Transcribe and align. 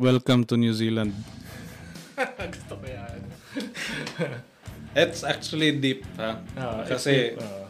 welcome 0.00 0.48
to 0.48 0.56
New 0.56 0.72
Zealand. 0.72 1.12
Gusto 2.16 2.80
ko 2.80 2.86
yan. 2.88 3.20
It's 4.96 5.20
actually 5.22 5.76
deep, 5.76 6.08
ha? 6.16 6.40
Ah, 6.56 6.82
Kasi 6.88 7.36
uh, 7.36 7.68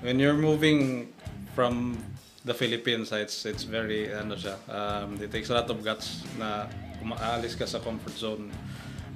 when 0.00 0.22
you're 0.22 0.38
moving 0.38 1.10
from 1.58 1.98
the 2.46 2.54
Philippines, 2.54 3.10
it's 3.10 3.42
it's 3.42 3.66
very 3.66 4.06
ano 4.14 4.38
siya. 4.38 4.54
Um, 4.70 5.18
it 5.18 5.34
takes 5.34 5.50
a 5.50 5.58
lot 5.58 5.66
of 5.66 5.82
guts 5.82 6.22
na 6.38 6.70
umaalis 7.02 7.58
ka 7.58 7.66
sa 7.66 7.82
comfort 7.82 8.14
zone. 8.14 8.54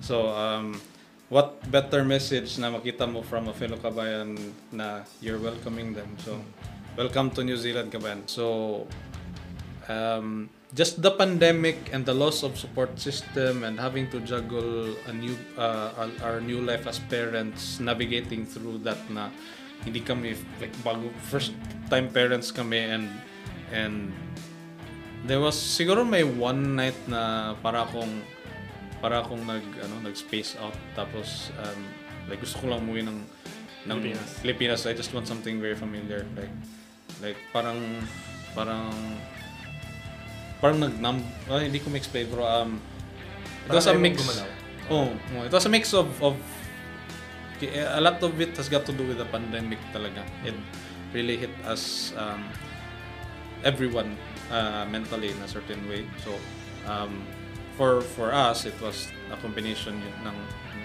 So 0.03 0.35
um, 0.35 0.83
what 1.31 1.63
better 1.71 2.03
message 2.03 2.59
na 2.59 2.75
makita 2.75 3.07
mo 3.07 3.23
from 3.23 3.47
a 3.49 3.55
fellow 3.55 3.79
kabayan 3.79 4.35
na 4.75 5.07
you're 5.23 5.39
welcoming 5.39 5.95
them. 5.95 6.11
So 6.27 6.43
welcome 6.99 7.31
to 7.39 7.47
New 7.47 7.57
Zealand 7.57 7.95
kabayan. 7.95 8.27
So 8.27 8.85
um, 9.87 10.51
just 10.73 11.05
the 11.05 11.13
pandemic 11.13 11.77
and 11.93 12.05
the 12.09 12.15
loss 12.15 12.43
of 12.43 12.57
support 12.57 12.97
system 12.99 13.65
and 13.65 13.77
having 13.79 14.09
to 14.09 14.21
juggle 14.25 14.97
a 15.07 15.13
new 15.13 15.37
uh, 15.57 16.09
our- 16.25 16.41
new 16.41 16.61
life 16.65 16.89
as 16.89 16.99
parents 17.13 17.77
navigating 17.77 18.49
through 18.49 18.81
that 18.81 18.99
na 19.13 19.29
hindi 19.85 20.01
kami 20.01 20.33
like 20.63 20.73
bago 20.81 21.13
first 21.29 21.53
time 21.93 22.09
parents 22.09 22.49
kami 22.49 22.81
and 22.81 23.11
and 23.69 24.15
there 25.29 25.43
was 25.43 25.55
siguro 25.55 26.07
may 26.07 26.25
one 26.25 26.73
night 26.73 26.97
na 27.05 27.53
para 27.61 27.85
akong 27.85 28.25
para 29.05 29.21
akong 29.21 29.45
nag 29.45 29.65
ano 29.83 30.01
nag 30.01 30.17
space 30.17 30.57
out 30.57 30.75
tapos 30.97 31.53
um, 31.61 31.81
like 32.33 32.41
gusto 32.41 32.65
ko 32.65 32.73
lang 32.73 32.81
umuwi 32.87 33.05
ng 33.05 33.21
ng 33.83 33.99
Pilipinas. 33.99 34.31
Pilipinas. 34.39 34.81
I 34.87 34.95
just 34.95 35.11
want 35.11 35.27
something 35.27 35.59
very 35.59 35.75
familiar 35.75 36.23
like 36.39 36.55
like 37.19 37.39
parang 37.51 37.83
parang 38.55 38.95
parang 40.63 40.79
nag-numb 40.79 41.21
ah, 41.51 41.59
hindi 41.59 41.83
ko 41.83 41.91
ma-explain 41.91 42.31
pero 42.31 42.47
um 42.47 42.79
it 43.67 43.75
was 43.75 43.87
a 43.87 43.95
mix. 43.95 44.23
oh, 44.91 45.11
oh, 45.11 45.43
it 45.43 45.53
was 45.53 45.67
a 45.67 45.73
mix 45.73 45.91
of 45.95 46.09
of 46.23 46.39
a 47.63 48.01
lot 48.01 48.23
of 48.23 48.41
it 48.41 48.57
has 48.57 48.69
got 48.69 48.87
to 48.87 48.93
do 48.93 49.07
with 49.07 49.19
the 49.19 49.29
pandemic 49.31 49.79
talaga. 49.95 50.27
It 50.43 50.55
really 51.15 51.37
hit 51.39 51.55
us 51.63 52.11
um, 52.19 52.51
everyone 53.63 54.19
uh, 54.51 54.83
mentally 54.91 55.31
in 55.31 55.39
a 55.43 55.47
certain 55.47 55.79
way. 55.87 56.03
So 56.27 56.35
um, 56.91 57.23
for 57.79 58.03
for 58.03 58.35
us 58.35 58.67
it 58.67 58.75
was 58.83 59.09
a 59.31 59.37
combination 59.41 59.97
ng 60.27 60.37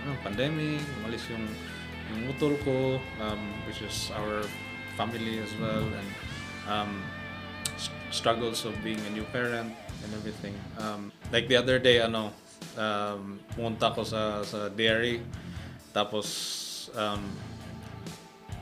ano, 0.06 0.12
pandemic 0.24 0.80
umalis 1.02 1.28
yung 1.28 1.44
yung 2.14 2.32
utol 2.32 2.56
ko 2.64 3.02
um, 3.20 3.42
which 3.68 3.84
is 3.84 4.08
our 4.16 4.46
family 4.96 5.44
as 5.44 5.52
well 5.60 5.84
and 5.84 6.10
um, 6.72 7.04
struggles 8.12 8.66
of 8.66 8.74
being 8.84 9.00
a 9.08 9.12
new 9.12 9.24
parent 9.36 9.74
and 10.04 10.10
everything. 10.14 10.56
Um, 10.80 11.12
like 11.32 11.48
the 11.48 11.58
other 11.58 11.80
day 11.80 12.00
ano 12.02 12.32
um, 12.78 13.40
pumunta 13.54 13.94
ko 13.94 14.04
sa 14.04 14.44
sa 14.44 14.70
dairy. 14.72 15.22
Tapos 15.92 16.28
um, 16.94 17.22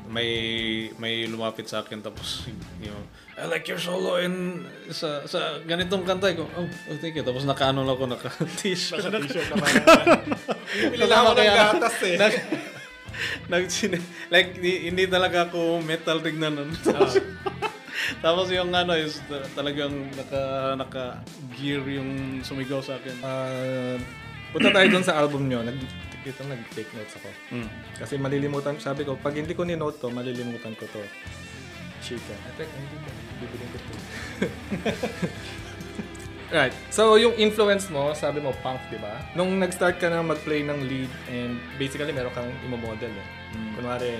may 0.09 0.89
may 1.01 1.25
lumapit 1.25 1.65
sa 1.69 1.81
akin. 1.81 2.01
Tapos 2.01 2.45
you 2.81 2.89
know 2.89 3.03
I 3.35 3.49
like 3.51 3.67
your 3.67 3.81
solo 3.81 4.15
in 4.21 4.63
sa 4.93 5.27
sa 5.27 5.59
ganitong 5.65 6.07
kanta. 6.07 6.31
Ko 6.33 6.47
oh, 6.47 6.65
oh 6.65 6.97
thank 7.01 7.17
you. 7.17 7.25
Tapos 7.25 7.43
nakaano 7.43 7.83
lang 7.83 7.95
ako 7.97 8.05
naka 8.07 8.29
t-shirt 8.61 9.03
Naka-t-shirt 9.03 9.49
naman. 9.51 9.71
Bili 10.93 11.03
Naka- 11.03 11.09
lang 11.09 11.19
ako 11.25 11.31
ng 11.39 11.55
gatas 11.57 11.97
eh. 12.05 12.15
nag, 12.15 12.33
nag 13.51 13.63
like 14.33 14.49
di- 14.59 14.87
hindi 14.87 15.03
talaga 15.09 15.49
ako 15.49 15.83
metal 15.83 16.23
tignan 16.23 16.55
nun. 16.55 16.71
Tapos, 16.79 17.19
tapos 18.25 18.51
yung 18.51 18.71
ano 18.71 18.93
is 18.93 19.21
ta- 19.25 19.47
talagang 19.57 20.09
naka 20.13 20.41
naka 20.77 21.03
gear 21.57 21.81
yung 21.87 22.41
sumigaw 22.45 22.83
sa 22.83 22.97
akin. 22.99 23.15
Ah, 23.23 23.97
punta 24.55 24.69
tayo 24.71 24.87
dun 24.87 25.05
sa 25.05 25.19
album 25.19 25.47
nyo. 25.51 25.63
Nag, 25.63 25.77
ito 26.25 26.41
nag-take 26.41 26.89
notes 26.97 27.15
ako. 27.21 27.29
Mm. 27.53 27.69
Kasi 28.01 28.13
malilimutan, 28.17 28.81
sabi 28.81 29.05
ko, 29.05 29.13
pag 29.13 29.37
hindi 29.37 29.53
ko 29.53 29.61
ni-note 29.61 30.01
to, 30.01 30.09
malilimutan 30.09 30.73
ko 30.73 30.89
to. 30.89 31.01
Chicken. 32.01 32.37
Teka, 32.57 32.73
hindi 32.73 32.97
ko. 32.97 33.09
Bibilin 33.41 33.69
ko 33.69 33.77
to. 33.77 33.93
right. 36.57 36.73
So, 36.89 37.21
yung 37.21 37.37
influence 37.37 37.93
mo, 37.93 38.13
sabi 38.17 38.41
mo, 38.41 38.57
punk, 38.65 38.81
di 38.89 38.97
ba? 38.97 39.21
Nung 39.37 39.61
nag-start 39.61 40.01
ka 40.01 40.09
na 40.09 40.25
mag-play 40.25 40.65
ng 40.65 40.79
lead 40.85 41.11
and 41.29 41.61
basically 41.77 42.09
meron 42.09 42.33
kang 42.33 42.49
imo-model 42.65 43.13
eh. 43.13 43.27
Kunwari, 43.77 44.17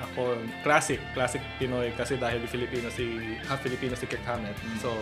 ako, 0.00 0.38
classic, 0.62 1.02
classic 1.12 1.42
Pinoy 1.58 1.90
kasi 1.94 2.14
dahil 2.16 2.42
Filipino 2.46 2.88
si, 2.90 3.34
half 3.46 3.60
Filipino 3.60 3.94
si 3.98 4.06
Kit 4.06 4.22
Hammett. 4.22 4.54
So, 4.78 4.94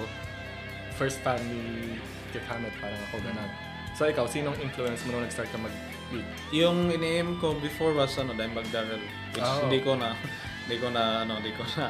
first 0.96 1.20
fan 1.20 1.40
ni 1.46 1.96
Kit 2.32 2.44
Hammett, 2.48 2.72
parang 2.80 3.00
ako 3.12 3.20
ganun. 3.20 3.50
So, 3.96 4.04
ikaw, 4.04 4.28
sinong 4.28 4.56
influence 4.60 5.04
mo 5.08 5.16
nung 5.16 5.24
nag-start 5.24 5.48
ka 5.48 5.56
mag-lead? 5.56 6.26
Yung 6.52 6.92
ini-aim 6.92 7.40
ko 7.40 7.56
before 7.60 7.96
was 7.96 8.12
ano 8.20 8.36
Dimebag 8.36 8.68
Darrell 8.68 9.00
which 9.32 9.40
Oh. 9.44 9.64
hindi 9.64 9.80
ko 9.80 9.96
na 9.96 10.12
hindi 10.68 10.76
ko 10.76 10.88
na 10.92 11.24
ano 11.24 11.40
hindi 11.40 11.52
ko 11.56 11.64
na 11.76 11.88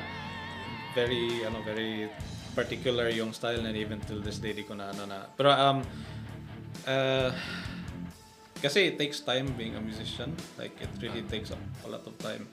very 0.94 1.42
ano 1.44 1.60
very 1.66 2.08
particular 2.54 3.12
yung 3.12 3.34
style 3.36 3.60
na 3.60 3.74
even 3.74 4.00
till 4.06 4.22
this 4.24 4.40
day 4.40 4.56
di 4.56 4.64
ko 4.64 4.72
na 4.72 4.88
ano 4.88 5.04
na 5.04 5.28
pero 5.36 5.52
um 5.52 5.84
uh, 6.88 7.28
kasi 8.62 8.88
it 8.88 8.96
takes 8.96 9.20
time 9.20 9.52
being 9.58 9.76
a 9.76 9.82
musician 9.82 10.32
like 10.56 10.72
it 10.80 10.88
really 11.04 11.20
takes 11.28 11.52
a, 11.52 11.58
a 11.84 11.88
lot 11.92 12.00
of 12.08 12.16
time 12.16 12.48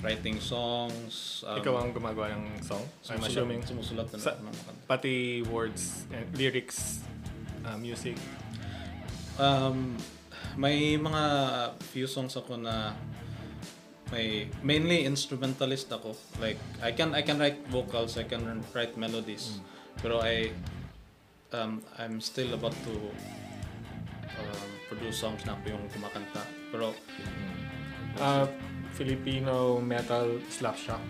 writing 0.00 0.40
songs 0.40 1.44
um, 1.44 1.60
Ikaw 1.60 1.74
ang 1.76 1.90
gumagawa 1.92 2.32
ng 2.32 2.60
song? 2.60 2.84
I'm 3.08 3.20
assuming. 3.20 3.60
sumusulat 3.62 4.08
na 4.10 4.16
Sa- 4.16 4.36
ng 4.36 4.48
kanta. 4.48 4.84
Pati 4.88 5.44
words, 5.46 6.08
and 6.10 6.26
lyrics, 6.32 7.04
uh, 7.62 7.76
music. 7.76 8.16
Um, 9.36 9.96
may 10.56 10.96
mga 10.96 11.22
few 11.92 12.04
songs 12.04 12.34
ako 12.34 12.56
na 12.56 12.92
may 14.10 14.50
mainly 14.60 15.06
instrumentalist 15.06 15.86
ako. 15.92 16.16
Like 16.42 16.58
I 16.82 16.90
can 16.90 17.14
I 17.14 17.22
can 17.22 17.38
write 17.38 17.62
vocals, 17.70 18.18
I 18.18 18.24
can 18.24 18.42
write 18.74 18.98
melodies. 18.98 19.60
Pero 20.02 20.18
I 20.18 20.50
um, 21.52 21.84
I'm 21.94 22.18
still 22.18 22.50
about 22.56 22.74
to 22.88 22.94
um, 24.40 24.70
produce 24.88 25.20
songs 25.20 25.44
na 25.46 25.54
ako 25.54 25.76
yung 25.76 25.84
kumakanta. 25.92 26.42
Pero 26.72 26.96
Uh, 28.18 28.42
Filipino 28.94 29.80
metal 29.80 30.40
slap 30.48 30.76
shop. 30.76 31.00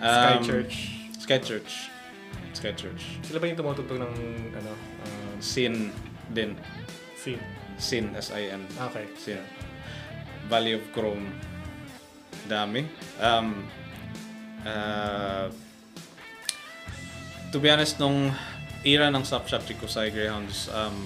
Sky 0.00 0.34
um, 0.36 0.44
Church. 0.44 0.74
Sky 1.18 1.38
Church. 1.38 1.90
Sky 2.56 2.72
Church. 2.72 3.20
Sila 3.22 3.38
ba 3.38 3.46
yung 3.46 3.58
tumutugtog 3.58 4.00
ng 4.00 4.14
ano, 4.56 4.72
uh, 5.04 5.34
Sin 5.38 5.92
din. 6.32 6.56
scene? 7.20 7.42
Sin 7.76 8.16
S-I-N. 8.16 8.64
Okay. 8.90 9.04
Sin. 9.16 9.40
Valley 10.48 10.72
of 10.72 10.84
Chrome. 10.96 11.28
Dami. 12.48 12.88
Um, 13.20 13.68
uh, 14.64 15.52
to 17.52 17.56
be 17.60 17.68
honest, 17.68 18.00
nung 18.00 18.32
era 18.84 19.12
ng 19.12 19.24
Slap 19.24 19.44
Shop 19.44 19.62
Chico 19.68 19.84
Sai 19.84 20.08
Greyhounds, 20.08 20.72
um, 20.72 20.96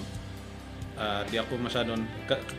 uh, 0.95 1.21
di 1.27 1.37
ako 1.39 1.59
masyadong, 1.59 2.01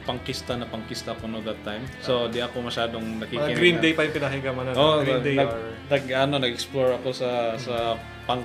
pangkista 0.05 0.57
na 0.57 0.69
pangkista 0.69 1.17
ako 1.17 1.29
no 1.29 1.41
that 1.43 1.59
time. 1.65 1.85
So, 2.05 2.29
di 2.29 2.41
ako 2.41 2.69
masyadong 2.69 3.21
nakikinig. 3.21 3.57
Mga 3.57 3.61
Green 3.61 3.77
na- 3.81 3.85
Day 3.85 3.93
pa 3.97 4.03
yung 4.07 4.17
pinahiga 4.17 4.51
mo 4.53 4.63
na. 4.63 4.71
Oh, 4.77 5.01
Green 5.03 5.25
Day 5.25 5.37
nag, 5.37 5.51
or... 5.51 5.73
nag, 5.91 6.05
ano, 6.13 6.35
nag-explore 6.41 7.01
ako 7.01 7.09
sa 7.13 7.57
sa 7.57 7.97
punk 8.29 8.45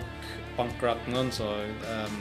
punk 0.55 0.75
rock 0.79 0.99
noon. 1.07 1.29
So, 1.31 1.47
um, 1.87 2.15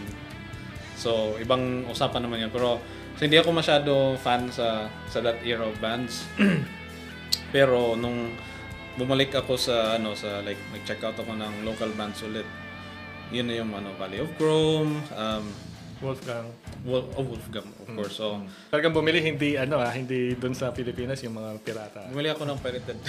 so 0.95 1.11
ibang 1.39 1.87
usapan 1.89 2.27
naman 2.27 2.47
yun. 2.47 2.53
Pero 2.53 2.79
so, 3.17 3.23
hindi 3.23 3.39
ako 3.39 3.51
masyado 3.55 3.93
fan 4.19 4.51
sa 4.51 4.91
sa 5.07 5.19
that 5.23 5.41
era 5.47 5.67
of 5.67 5.79
bands. 5.79 6.27
Pero 7.55 7.99
nung 7.99 8.35
bumalik 8.99 9.33
ako 9.33 9.55
sa 9.55 9.97
ano 9.97 10.13
sa 10.19 10.43
like 10.43 10.59
nag-check 10.75 11.01
out 11.07 11.17
ako 11.17 11.33
ng 11.39 11.63
local 11.63 11.91
bands 11.95 12.21
ulit. 12.27 12.47
Yun 13.31 13.47
na 13.47 13.55
yung 13.63 13.71
ano 13.71 13.95
Valley 13.95 14.19
of 14.19 14.35
Chrome, 14.35 14.99
um, 15.15 15.47
Wolfgang. 16.01 16.49
Wolf, 16.81 17.13
oh, 17.13 17.25
Wolfgang 17.27 17.69
of 17.77 17.89
course. 17.93 18.17
So, 18.17 18.41
Talagang 18.69 18.91
bumili 18.91 19.21
hindi 19.21 19.53
ano 19.55 19.77
ah, 19.77 19.93
hindi 19.93 20.33
doon 20.33 20.53
sa 20.53 20.73
Pilipinas 20.73 21.21
yung 21.21 21.37
mga 21.37 21.61
pirata. 21.61 22.09
bumili 22.09 22.29
ako 22.29 22.43
ng 22.47 22.59
pirated. 22.59 22.97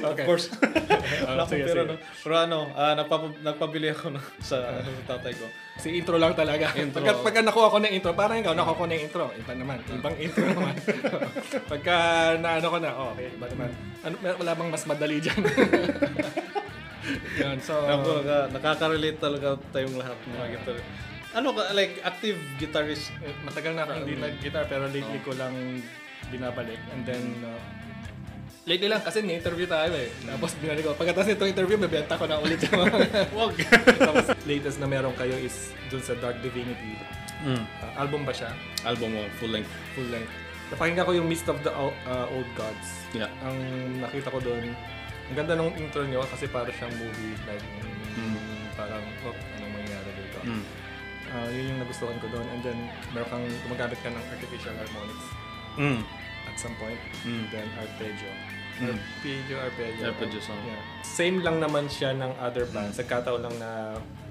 of 0.00 0.12
Okay. 0.12 0.24
course. 0.24 0.48
Oh, 1.06 1.30
Wala 1.30 1.46
akong 1.46 1.62
pera, 1.62 1.82
no? 1.86 1.94
Pero 2.18 2.34
ano, 2.36 2.58
ah, 2.74 2.90
nagpapa- 2.92 3.38
nagpabili 3.38 3.94
ako 3.94 4.10
ng, 4.10 4.24
sa, 4.40 4.58
sa 4.74 4.90
tatay 5.06 5.32
ko. 5.32 5.46
Si 5.78 5.94
intro 5.94 6.18
lang 6.18 6.34
talaga. 6.34 6.74
Intro. 6.74 6.98
Pagka, 6.98 7.22
pagka 7.22 7.40
nakuha 7.42 7.68
ko 7.70 7.78
ng 7.78 7.92
intro, 7.94 8.10
parang 8.10 8.42
ikaw, 8.42 8.52
nakuha 8.52 8.74
ko 8.74 8.84
ng 8.84 9.00
intro. 9.00 9.24
Iba 9.30 9.52
naman. 9.54 9.78
Ibang 9.86 10.16
intro 10.18 10.42
naman. 10.50 10.74
pagka 11.70 11.96
naano 12.36 12.66
ko 12.66 12.78
na, 12.82 12.90
oh, 12.92 13.14
okay, 13.14 13.30
iba 13.30 13.46
naman. 13.46 13.70
Ano, 14.02 14.14
wala 14.18 14.52
bang 14.52 14.68
mas 14.68 14.84
madali 14.84 15.16
dyan? 15.20 15.38
Yan, 17.38 17.58
so... 17.60 17.74
Ako, 17.78 18.20
naka- 18.20 18.48
nakaka-relate 18.52 19.18
talaga 19.18 19.48
tayong 19.70 19.96
lahat 19.96 20.16
ng 20.18 20.32
mga 20.32 20.48
guitar. 20.54 20.76
Ano 21.36 21.48
ka, 21.52 21.62
like, 21.70 22.00
active 22.00 22.38
guitarist. 22.56 23.12
eh, 23.20 23.34
matagal 23.42 23.72
na 23.72 23.84
akong 23.84 24.02
hindi 24.02 24.16
nag-guitar, 24.16 24.64
pero 24.64 24.88
lately 24.88 25.20
ko 25.20 25.32
lang 25.32 25.52
binabalik. 26.26 26.80
And 26.90 27.04
then, 27.04 27.24
uh, 27.44 27.60
lately 28.64 28.88
lang 28.88 28.98
kasi 29.00 29.20
ni-interview 29.20 29.68
tayo 29.68 29.92
eh. 29.92 30.10
Tapos 30.24 30.56
binalik 30.58 30.82
ko, 30.82 30.96
pagkatapos 30.96 31.28
nitong 31.28 31.52
interview, 31.52 31.76
bebenta 31.78 32.16
ko 32.16 32.24
na 32.24 32.40
ulit 32.40 32.58
yung 32.58 32.82
mga... 32.82 32.98
Wag. 33.38 33.54
Tapos 34.08 34.26
latest 34.42 34.80
na 34.80 34.88
meron 34.88 35.14
kayo 35.14 35.36
is 35.36 35.70
dun 35.86 36.00
sa 36.00 36.16
Dark 36.16 36.40
Divinity. 36.40 36.98
mm. 37.44 37.62
Uh, 37.78 37.92
album 37.96 38.24
ba 38.24 38.32
siya? 38.32 38.50
Album 38.82 39.14
mo, 39.14 39.22
full 39.36 39.52
length. 39.52 39.70
Full 39.92 40.08
length. 40.08 40.32
Napakinggan 40.66 41.06
ko 41.06 41.14
yung 41.14 41.28
Mist 41.30 41.46
of 41.46 41.62
the 41.62 41.70
O- 41.70 41.94
uh, 42.08 42.26
Old 42.26 42.50
Gods. 42.56 43.06
Yeah. 43.14 43.30
Ang 43.44 43.58
nakita 44.02 44.34
ko 44.34 44.42
doon, 44.42 44.74
ang 45.26 45.36
ganda 45.36 45.54
nung 45.54 45.74
intro 45.74 46.02
nyo 46.02 46.22
kasi 46.22 46.46
para 46.46 46.70
siyang 46.70 46.92
movie. 46.94 47.34
Like, 47.44 47.64
parang, 48.76 49.02
oh, 49.24 49.34
anong 49.56 49.72
mangyayari 49.72 50.10
dito? 50.14 50.38
Mm. 50.44 50.64
Ah, 51.26 51.48
yun 51.50 51.64
yung 51.74 51.80
nagustuhan 51.80 52.16
ko 52.20 52.26
doon. 52.30 52.46
And 52.48 52.60
then, 52.62 52.78
meron 53.10 53.28
kang 53.28 53.46
gumagamit 53.66 53.98
ka 53.98 54.08
ng 54.08 54.24
artificial 54.30 54.74
harmonics 54.76 55.26
Mm. 55.76 56.00
at 56.46 56.56
some 56.56 56.76
point. 56.76 57.00
Mm. 57.24 57.44
Then, 57.50 57.66
arpeggio. 57.74 58.30
Mm. 58.76 58.92
Arpeggio, 58.92 59.56
arpeggio. 59.58 60.04
Arpeggio 60.06 60.40
song. 60.40 60.60
Yeah. 60.62 60.80
Same 61.02 61.40
lang 61.40 61.58
naman 61.58 61.88
siya 61.88 62.12
ng 62.12 62.36
other 62.38 62.68
bands. 62.68 62.94
Nagkataon 62.94 63.40
lang 63.42 63.56
na 63.56 63.70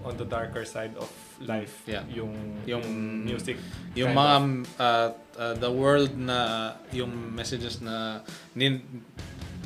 on 0.06 0.14
the 0.16 0.24
darker 0.24 0.62
side 0.62 0.94
of 0.96 1.10
life 1.42 1.82
Yeah. 1.84 2.06
yung, 2.08 2.62
Yung- 2.64 3.26
music. 3.26 3.58
Yung 3.98 4.14
mga 4.14 4.36
of. 4.38 4.46
uh, 4.78 5.10
uh, 5.36 5.54
the 5.58 5.68
world 5.68 6.14
na 6.14 6.72
yung 6.94 7.10
messages 7.34 7.82
na 7.82 8.22
nin, 8.54 8.86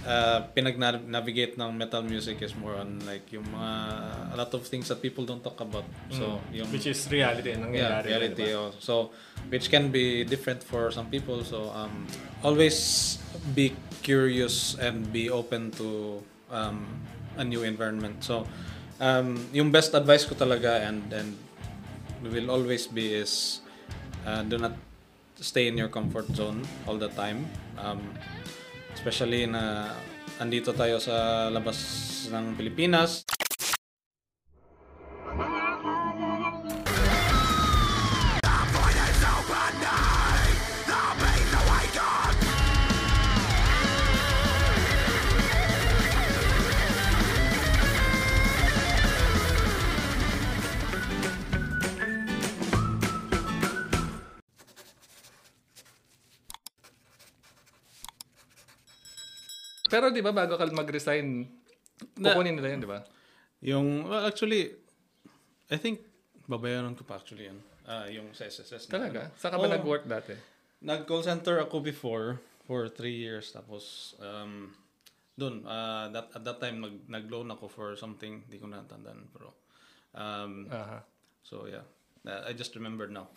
uh, 0.05 0.47
pinag-navigate 0.55 1.57
ng 1.57 1.75
metal 1.75 2.03
music 2.03 2.41
is 2.41 2.55
more 2.55 2.75
on 2.75 2.99
like 3.03 3.27
yung 3.31 3.45
mga 3.51 3.71
a 4.33 4.35
lot 4.37 4.51
of 4.53 4.63
things 4.67 4.87
that 4.87 5.01
people 5.01 5.25
don't 5.25 5.43
talk 5.43 5.59
about. 5.59 5.85
So, 6.11 6.39
yung 6.53 6.71
Which 6.71 6.87
is 6.87 6.99
reality. 7.11 7.51
yeah, 7.51 7.63
Nangyayari. 7.63 8.05
reality. 8.05 8.43
diba? 8.53 8.71
oh. 8.71 8.71
So, 8.79 9.11
which 9.49 9.69
can 9.69 9.91
be 9.91 10.23
different 10.23 10.63
for 10.63 10.91
some 10.91 11.07
people. 11.09 11.43
So, 11.43 11.69
um, 11.75 12.07
always 12.43 13.17
be 13.55 13.75
curious 14.01 14.77
and 14.79 15.11
be 15.11 15.29
open 15.29 15.71
to 15.81 16.21
um, 16.51 16.85
a 17.37 17.43
new 17.43 17.63
environment. 17.63 18.23
So, 18.23 18.47
um, 18.99 19.47
yung 19.51 19.71
best 19.71 19.93
advice 19.95 20.23
ko 20.23 20.35
talaga 20.35 20.83
and 20.83 21.03
and 21.11 21.35
will 22.23 22.51
always 22.51 22.87
be 22.87 23.15
is 23.15 23.63
uh, 24.27 24.43
do 24.43 24.59
not 24.59 24.75
stay 25.39 25.71
in 25.71 25.79
your 25.79 25.87
comfort 25.87 26.27
zone 26.35 26.67
all 26.87 26.99
the 26.99 27.07
time. 27.15 27.47
Um, 27.79 28.03
especially 28.99 29.47
na 29.47 29.95
andito 30.43 30.75
tayo 30.75 30.99
sa 30.99 31.47
labas 31.47 31.79
ng 32.27 32.59
Pilipinas. 32.59 33.23
Pero 59.89 60.13
di 60.13 60.21
ba 60.21 60.31
bago 60.31 60.55
ka 60.55 60.69
mag-resign, 60.69 61.43
kukunin 62.15 62.55
nila 62.55 62.69
yun, 62.77 62.81
di 62.85 62.89
ba? 62.89 62.99
Yung, 63.65 64.07
well, 64.07 64.23
actually, 64.23 64.71
I 65.67 65.77
think, 65.81 66.05
babayaran 66.47 66.95
ko 66.95 67.03
pa 67.03 67.19
actually 67.19 67.49
yan. 67.49 67.59
Ah, 67.89 68.05
yung 68.05 68.31
sa 68.37 68.45
SSS. 68.45 68.87
na 68.87 69.01
Talaga? 69.01 69.21
ano. 69.27 69.35
Saan 69.35 69.51
ka 69.51 69.57
ba 69.57 69.67
Oo. 69.67 69.75
nag-work 69.75 70.05
dati? 70.05 70.33
Nag-call 70.85 71.25
center 71.25 71.59
ako 71.59 71.81
before 71.81 72.39
for 72.63 72.85
three 72.87 73.17
years. 73.17 73.49
Tapos, 73.49 74.13
um, 74.21 74.69
dun, 75.33 75.65
ah, 75.65 76.07
that, 76.13 76.29
at 76.37 76.43
that 76.45 76.61
time, 76.61 76.79
nag, 76.79 76.95
nag-loan 77.09 77.49
ako 77.49 77.65
for 77.67 77.87
something. 77.97 78.45
Di 78.45 78.61
ko 78.61 78.69
natandaan. 78.69 79.27
Pero, 79.33 79.57
um, 80.13 80.69
Aha. 80.69 81.01
so 81.41 81.65
yeah. 81.65 81.83
Uh, 82.27 82.43
I 82.45 82.53
just 82.53 82.75
remembered 82.75 83.15
now. 83.15 83.31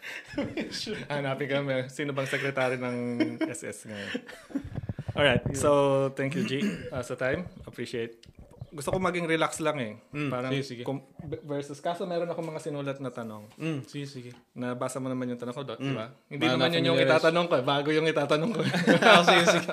Hanapin 1.12 1.44
kami. 1.44 1.92
Sino 1.92 2.16
bang 2.16 2.24
sekretary 2.24 2.80
ng 2.80 3.36
SS 3.36 3.84
ngayon? 3.84 4.12
Alright. 5.18 5.42
So, 5.52 5.68
thank 6.14 6.32
you, 6.32 6.46
G, 6.46 6.62
uh, 6.94 7.02
sa 7.02 7.18
time. 7.18 7.42
Appreciate. 7.66 8.22
Gusto 8.68 8.92
ko 8.92 9.00
maging 9.00 9.26
relax 9.26 9.58
lang 9.58 9.80
eh. 9.80 9.92
Mm, 10.14 10.30
Parang 10.30 10.52
sige, 10.52 10.62
sige. 10.62 10.82
com- 10.84 11.02
versus, 11.42 11.80
kaso 11.80 12.04
meron 12.04 12.28
ako 12.28 12.38
mga 12.44 12.60
sinulat 12.62 13.00
na 13.00 13.10
tanong. 13.10 13.50
Mm, 13.56 13.80
sige, 13.82 14.06
sige. 14.06 14.30
Nabasa 14.52 15.00
mo 15.00 15.08
naman 15.08 15.26
yung 15.26 15.40
tanong 15.40 15.56
ko, 15.56 15.64
Dot, 15.64 15.80
di 15.80 15.90
Mm. 15.90 15.96
ba? 15.96 16.06
Hindi 16.28 16.44
Ba, 16.46 16.52
naman 16.54 16.70
yun 16.70 16.84
yung 16.86 17.00
itatanong 17.00 17.46
ko. 17.48 17.54
eh. 17.56 17.64
Bago 17.64 17.88
yung 17.90 18.06
itatanong 18.06 18.50
ko. 18.52 18.60
oh, 18.62 19.22
sige, 19.26 19.44
sige. 19.48 19.68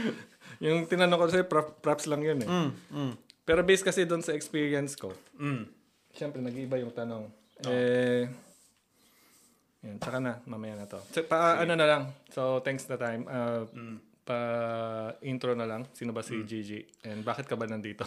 yung 0.66 0.84
tinanong 0.84 1.16
ko 1.16 1.26
sa'yo, 1.30 1.46
prop, 1.46 1.78
props 1.78 2.04
lang 2.04 2.20
yun 2.20 2.42
eh. 2.42 2.48
Mm, 2.50 2.70
mm, 2.90 3.12
Pero 3.46 3.64
based 3.64 3.86
kasi 3.86 4.04
doon 4.04 4.20
sa 4.20 4.34
experience 4.34 4.92
ko, 4.92 5.14
mm. 5.34 5.64
Siyempre, 6.10 6.42
nag-iiba 6.42 6.76
yung 6.76 6.90
tanong. 6.90 7.30
Eh, 7.64 8.26
yun, 9.80 9.96
tsaka 9.96 10.18
na, 10.18 10.42
mamaya 10.44 10.74
na 10.74 10.84
to. 10.84 10.98
So, 11.08 11.22
pa, 11.22 11.56
ano 11.56 11.72
na 11.72 11.86
lang. 11.86 12.02
So, 12.28 12.58
thanks 12.60 12.84
na 12.84 12.98
time. 12.98 13.22
Uh, 13.24 13.62
Pa 13.70 14.07
intro 15.22 15.54
na 15.54 15.64
lang. 15.64 15.86
Sino 15.92 16.12
ba 16.12 16.22
si 16.22 16.42
Gigi? 16.44 16.84
And 17.04 17.24
bakit 17.24 17.48
ka 17.48 17.56
ba 17.56 17.64
nandito? 17.64 18.04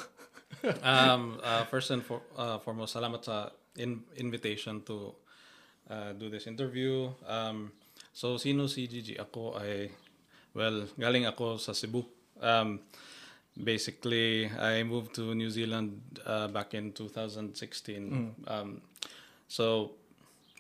um, 0.84 1.40
uh, 1.42 1.64
first 1.68 1.92
and 1.92 2.04
for, 2.04 2.22
uh, 2.38 2.60
foremost, 2.60 2.94
salamat 2.94 3.22
sa 3.24 3.50
in- 3.78 4.04
invitation 4.20 4.84
to 4.84 5.16
uh, 5.90 6.12
do 6.14 6.30
this 6.30 6.48
interview. 6.48 7.10
Um, 7.28 7.72
so, 8.14 8.38
sino 8.38 8.68
si 8.68 8.88
Gigi? 8.88 9.16
Ako 9.18 9.58
ay, 9.58 9.90
well, 10.54 10.88
galing 11.00 11.26
ako 11.26 11.58
sa 11.58 11.72
Cebu. 11.72 12.04
Um, 12.42 12.84
basically, 13.56 14.48
I 14.48 14.84
moved 14.84 15.16
to 15.16 15.36
New 15.36 15.50
Zealand 15.50 16.20
uh, 16.26 16.48
back 16.48 16.74
in 16.74 16.92
2016. 16.94 18.36
Um, 18.48 18.82
so, 19.48 19.96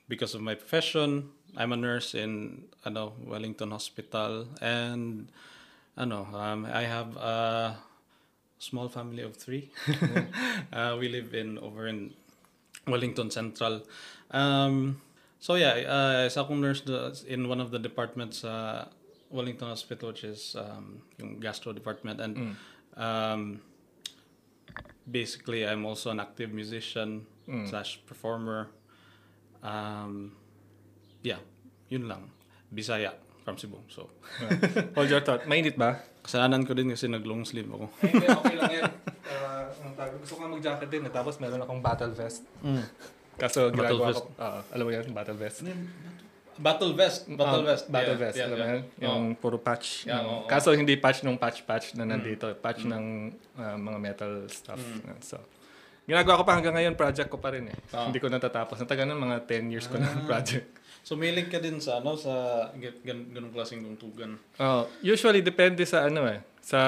because 0.07 0.35
of 0.35 0.41
my 0.41 0.55
profession, 0.55 1.31
I'm 1.57 1.73
a 1.73 1.77
nurse 1.77 2.15
in 2.15 2.63
ano 2.85 3.13
Wellington 3.25 3.71
Hospital 3.71 4.47
and 4.61 5.27
ano 5.97 6.27
um, 6.33 6.65
I 6.65 6.83
have 6.83 7.17
a 7.17 7.77
small 8.59 8.87
family 8.87 9.23
of 9.23 9.35
three. 9.35 9.71
uh, 10.73 10.95
we 10.99 11.09
live 11.09 11.33
in 11.33 11.57
over 11.59 11.87
in 11.87 12.13
Wellington 12.87 13.29
Central. 13.31 13.83
Um, 14.31 15.01
so 15.39 15.55
yeah, 15.55 15.73
uh, 15.85 16.25
isa 16.25 16.43
akong 16.43 16.61
nurse 16.61 16.85
in 17.27 17.49
one 17.49 17.59
of 17.59 17.71
the 17.71 17.79
departments 17.79 18.47
sa 18.47 18.87
Wellington 19.29 19.67
Hospital 19.67 20.13
which 20.15 20.23
is 20.23 20.55
um, 20.55 21.01
yung 21.19 21.39
gastro 21.39 21.73
department 21.73 22.21
and 22.21 22.55
um, 22.95 23.59
basically 25.09 25.67
I'm 25.67 25.85
also 25.85 26.11
an 26.11 26.19
active 26.19 26.53
musician 26.53 27.25
slash 27.67 27.99
performer. 28.05 28.69
Um, 29.63 30.33
yeah, 31.23 31.37
yun 31.91 32.07
lang. 32.07 32.23
Bisaya 32.67 33.11
from 33.41 33.55
Cebu. 33.55 33.83
So, 33.87 34.07
Hold 34.95 35.09
your 35.09 35.19
thought. 35.19 35.43
Mainit 35.45 35.75
ba? 35.75 35.99
kasalanan 36.21 36.61
ko 36.61 36.71
din 36.71 36.87
kasi 36.87 37.05
nag-long 37.05 37.41
sleeve 37.41 37.65
ako. 37.67 37.89
Hindi, 37.99 38.25
okay 38.29 38.53
lang 38.55 38.71
yan. 38.71 38.91
Uh, 39.25 39.65
ang 39.81 39.93
tawag- 39.95 40.21
gusto 40.21 40.37
ko 40.37 40.39
nga 40.39 40.49
mag-jacket 40.49 40.85
din. 40.87 41.01
eh. 41.03 41.11
Tapos 41.11 41.33
meron 41.37 41.57
akong 41.57 41.81
battle 41.81 42.13
vest. 42.13 42.45
Kaso 43.35 43.67
Battle 43.67 43.73
ginagawa 43.73 44.05
vest. 44.07 44.21
ko. 44.21 44.27
Oo, 44.37 44.59
alam 44.69 44.83
mo 44.83 44.91
yan, 44.91 45.05
battle 45.09 45.33
vest. 45.35 45.65
Battle 46.55 46.93
vest. 46.93 47.25
Battle 47.25 47.63
Ah, 47.63 47.69
vest. 47.73 47.85
Battle 47.89 48.13
Yeah, 48.13 48.21
vest. 48.21 48.37
yeah, 48.37 48.45
alam 48.45 48.53
mo 48.53 48.61
yeah. 48.61 48.73
yan? 48.77 48.81
Yung 49.01 49.23
puro 49.33 49.57
patch. 49.57 50.05
Yeah, 50.05 50.21
oo, 50.21 50.29
oo. 50.37 50.45
Kaso 50.45 50.69
hindi 50.71 50.93
patch 50.95 51.25
nung 51.25 51.35
patch-patch 51.35 51.97
na 51.97 52.05
nandito. 52.05 52.45
Patch 52.53 52.85
ng 52.85 53.05
uh, 53.57 53.77
mga 53.81 53.97
metal 53.97 54.31
stuff. 54.45 54.77
So, 55.19 55.41
ginagawa 56.05 56.37
ko 56.37 56.45
pa 56.45 56.53
hanggang 56.53 56.75
ngayon, 56.75 56.93
project 56.93 57.33
ko 57.33 57.41
pa 57.41 57.49
rin 57.49 57.65
eh. 57.65 57.77
Ah. 57.89 58.05
Hindi 58.05 58.21
ko 58.21 58.29
natatapos. 58.29 58.77
Natagal 58.77 59.09
na 59.09 59.17
mga 59.17 59.37
10 59.41 59.73
years 59.73 59.89
ko 59.89 59.97
na 59.97 60.05
project. 60.29 60.69
So, 61.01 61.17
mailing 61.17 61.49
ka 61.49 61.57
din 61.57 61.81
sa, 61.81 61.97
ano, 61.97 62.13
sa 62.13 62.67
gan- 62.77 63.01
gan- 63.01 63.29
ganung 63.33 63.53
klaseng 63.53 63.81
tungtugan. 63.81 64.37
Oh, 64.61 64.85
usually 65.01 65.41
depende 65.41 65.81
sa 65.83 66.05
ano 66.05 66.29
eh, 66.29 66.45
sa 66.61 66.79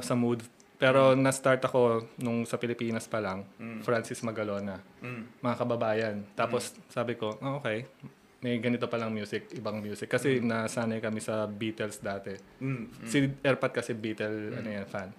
sa 0.00 0.14
mood. 0.14 0.42
Pero 0.80 1.12
na-start 1.12 1.60
ako 1.60 2.08
nung 2.24 2.48
sa 2.48 2.56
Pilipinas 2.56 3.04
pa 3.04 3.20
lang, 3.20 3.44
Francis 3.84 4.24
Magalona. 4.24 4.80
Mm. 5.04 5.44
Mga 5.44 5.56
kababayan. 5.60 6.16
Tapos 6.32 6.72
sabi 6.88 7.20
ko, 7.20 7.36
oh, 7.36 7.60
okay, 7.60 7.84
may 8.40 8.56
ganito 8.56 8.88
palang 8.88 9.12
music, 9.12 9.52
ibang 9.52 9.84
music. 9.84 10.08
Kasi 10.08 10.40
nasanay 10.40 11.04
kami 11.04 11.20
sa 11.20 11.44
Beatles 11.44 12.00
dati. 12.00 12.32
Mm. 12.64 13.04
Si 13.04 13.28
Erpat 13.44 13.76
kasi 13.76 13.92
Beatle, 13.92 14.56
ano 14.56 14.68
yan, 14.72 14.88
fan. 14.88 15.12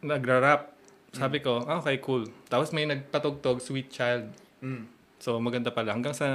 Nagra-rap. 0.00 0.72
Sabi 1.12 1.44
ko, 1.44 1.60
ah, 1.68 1.84
okay, 1.84 2.00
cool. 2.00 2.24
Tapos 2.48 2.72
may 2.72 2.88
nagpatugtog, 2.88 3.60
Sweet 3.60 3.92
Child. 3.92 4.32
Mm. 4.64 4.95
So 5.18 5.38
maganda 5.38 5.70
pala. 5.70 5.92
Hanggang 5.92 6.12
sa 6.12 6.26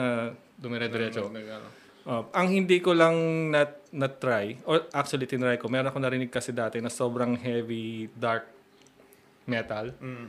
dumire-diretso. 0.55 1.27
Ano. 1.27 1.69
Oh, 2.01 2.25
ang 2.33 2.49
hindi 2.49 2.81
ko 2.81 2.91
lang 2.91 3.13
nat 3.49 3.77
na-try, 3.93 4.57
or 4.65 4.89
actually 4.89 5.27
tinry 5.27 5.53
ko, 5.55 5.69
meron 5.69 5.85
ako 5.85 6.01
narinig 6.01 6.33
kasi 6.33 6.49
dati 6.49 6.81
na 6.81 6.89
sobrang 6.89 7.35
heavy, 7.35 8.09
dark 8.11 8.49
metal. 9.45 9.93
Mm. 9.99 10.27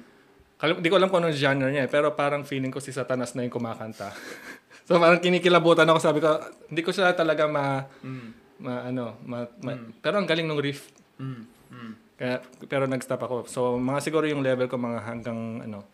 Kalim- 0.58 0.78
Hindi 0.78 0.88
ko 0.88 0.96
alam 0.96 1.08
kung 1.08 1.24
anong 1.24 1.32
genre 1.32 1.70
niya 1.70 1.86
eh, 1.86 1.90
pero 1.90 2.12
parang 2.12 2.44
feeling 2.44 2.68
ko 2.68 2.76
si 2.76 2.92
Satanas 2.92 3.32
na 3.32 3.42
yung 3.42 3.54
kumakanta. 3.54 4.12
so 4.86 5.00
parang 5.00 5.18
kinikilabutan 5.18 5.88
ako, 5.88 5.98
sabi 5.98 6.18
ko, 6.20 6.36
hindi 6.68 6.82
ko 6.82 6.92
siya 6.92 7.14
talaga 7.14 7.48
ma, 7.48 7.88
Mm. 8.04 8.28
ma 8.60 8.74
ano, 8.84 9.04
ma, 9.24 9.38
ma- 9.62 9.80
pero 9.96 10.20
ang 10.20 10.28
galing 10.28 10.44
ng 10.44 10.60
riff. 10.60 10.92
Mm. 11.16 11.42
Mm. 11.72 11.92
Kaya, 12.14 12.36
pero 12.68 12.84
nag-stop 12.84 13.18
ako. 13.18 13.36
So, 13.48 13.74
mga 13.74 13.98
siguro 14.02 14.28
yung 14.28 14.44
level 14.44 14.68
ko 14.68 14.76
mga 14.76 15.00
hanggang 15.02 15.64
ano, 15.64 15.88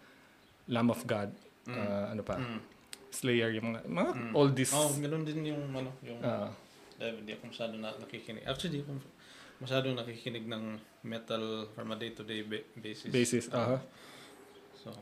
Lamb 0.67 0.91
of 0.91 1.01
God. 1.05 1.31
Ah, 1.75 2.07
ano 2.09 2.23
pa? 2.23 2.37
Mm. 2.37 2.61
Slayer, 3.09 3.51
yung 3.57 3.73
mga, 3.73 3.81
mga 3.85 4.11
oldies. 4.33 4.71
Oh, 4.71 4.93
ganoon 4.93 5.25
din 5.25 5.49
yung 5.49 5.63
ano, 5.73 5.91
yung 6.05 6.21
Ah, 6.21 6.53
eh, 6.99 7.15
hindi 7.15 7.33
ako 7.33 7.43
masyado 7.49 7.75
na 7.75 7.95
nakikinig. 7.95 8.45
Actually, 8.45 8.79
hindi 8.79 8.85
ako 8.85 8.93
masyado 9.59 9.87
nakikinig 9.91 10.45
ng 10.45 10.63
metal 11.03 11.67
from 11.73 11.91
a 11.91 11.97
day-to-day 11.97 12.43
ba- 12.43 12.69
basis. 12.77 13.11
basis. 13.11 13.45
aha. 13.51 13.81
So, 14.77 14.95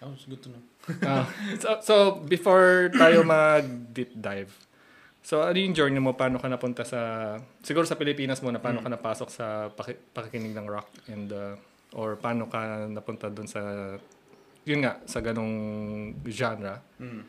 oh, 0.00 0.12
it's 0.14 0.24
good 0.24 0.40
to 0.40 0.48
know. 0.48 0.62
Ah, 1.02 1.26
so, 1.58 1.68
so, 1.80 1.94
before 2.22 2.88
tayo 2.92 3.26
mag-deep 3.28 4.14
dive, 4.14 4.52
so 5.20 5.42
ano 5.42 5.56
yung 5.56 5.74
journey 5.74 5.98
mo? 5.98 6.14
Paano 6.14 6.38
ka 6.38 6.48
napunta 6.48 6.84
sa, 6.84 7.34
siguro 7.60 7.84
sa 7.84 7.96
Pilipinas 7.96 8.40
muna, 8.40 8.56
paano 8.56 8.80
ka 8.80 8.88
napasok 8.88 9.28
sa 9.28 9.46
paki- 9.68 10.00
pakikinig 10.12 10.54
ng 10.54 10.68
rock 10.68 10.88
and, 11.08 11.32
uh, 11.32 11.56
or 11.92 12.16
paano 12.16 12.48
ka 12.48 12.86
napunta 12.86 13.28
dun 13.28 13.46
sa, 13.46 13.60
yun 14.64 14.80
nga, 14.84 15.00
sa 15.04 15.20
ganong 15.20 15.54
genre? 16.28 16.80
Mm. 17.00 17.22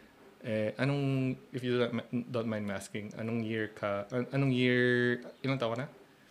Eh, 0.46 0.72
anong, 0.78 1.34
if 1.52 1.66
you 1.66 1.82
don't, 1.82 1.98
don't 2.30 2.50
mind 2.50 2.70
me 2.70 2.74
asking, 2.74 3.10
anong 3.18 3.42
year 3.42 3.74
ka, 3.74 4.06
an- 4.14 4.30
anong 4.30 4.54
year, 4.54 5.18
ilang 5.42 5.58
taon 5.58 5.84
na? 5.84 5.88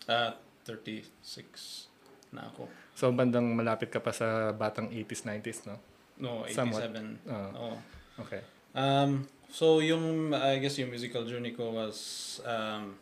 Ah, 0.06 0.38
36 0.64 1.90
na 2.30 2.46
ako. 2.48 2.70
So, 2.94 3.10
bandang 3.10 3.52
malapit 3.52 3.90
ka 3.90 3.98
pa 3.98 4.14
sa 4.14 4.54
batang 4.54 4.86
80s, 4.88 5.26
90s, 5.26 5.66
no? 5.66 5.76
No, 6.16 6.46
87. 6.46 6.54
Somewhat. 6.54 6.84
Ah, 7.26 7.50
Oo. 7.58 7.76
okay. 8.22 8.40
Um, 8.74 9.26
so 9.50 9.82
yung, 9.82 10.30
I 10.30 10.62
guess 10.62 10.78
yung 10.78 10.94
musical 10.94 11.26
journey 11.26 11.50
ko 11.50 11.74
was, 11.74 12.38
um, 12.46 12.94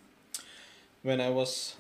when 1.05 1.21
I 1.21 1.29
was, 1.29 1.77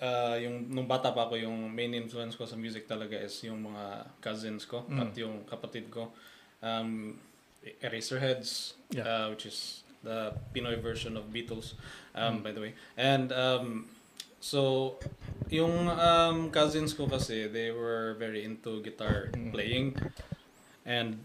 uh, 0.00 0.36
yung, 0.40 0.66
nung 0.70 0.86
bata 0.86 1.12
pa 1.12 1.26
ako, 1.26 1.36
yung 1.38 1.70
main 1.70 1.94
influence 1.94 2.34
ko 2.34 2.46
sa 2.46 2.56
music 2.56 2.86
talaga 2.88 3.14
is 3.18 3.34
yung 3.44 3.62
mga 3.62 4.06
cousins 4.20 4.64
ko 4.66 4.82
Mm. 4.88 4.98
at 5.00 5.10
yung 5.18 5.36
kapatid 5.46 5.90
ko. 5.90 6.10
Um, 6.62 7.18
Eraserheads, 7.80 8.74
Yeah. 8.92 9.04
uh, 9.08 9.26
which 9.32 9.46
is 9.46 9.80
the 10.04 10.36
Pinoy 10.52 10.76
version 10.80 11.16
of 11.16 11.32
Beatles, 11.32 11.72
um, 12.14 12.44
by 12.44 12.52
the 12.52 12.60
way. 12.60 12.72
And 12.96 13.32
um, 13.32 13.88
so, 14.40 15.00
yung 15.48 15.88
um, 15.88 16.50
cousins 16.52 16.92
ko 16.92 17.08
kasi, 17.08 17.48
they 17.48 17.72
were 17.72 18.14
very 18.20 18.44
into 18.44 18.84
guitar 18.84 19.32
Mm. 19.32 19.48
playing. 19.52 19.86
And 20.84 21.24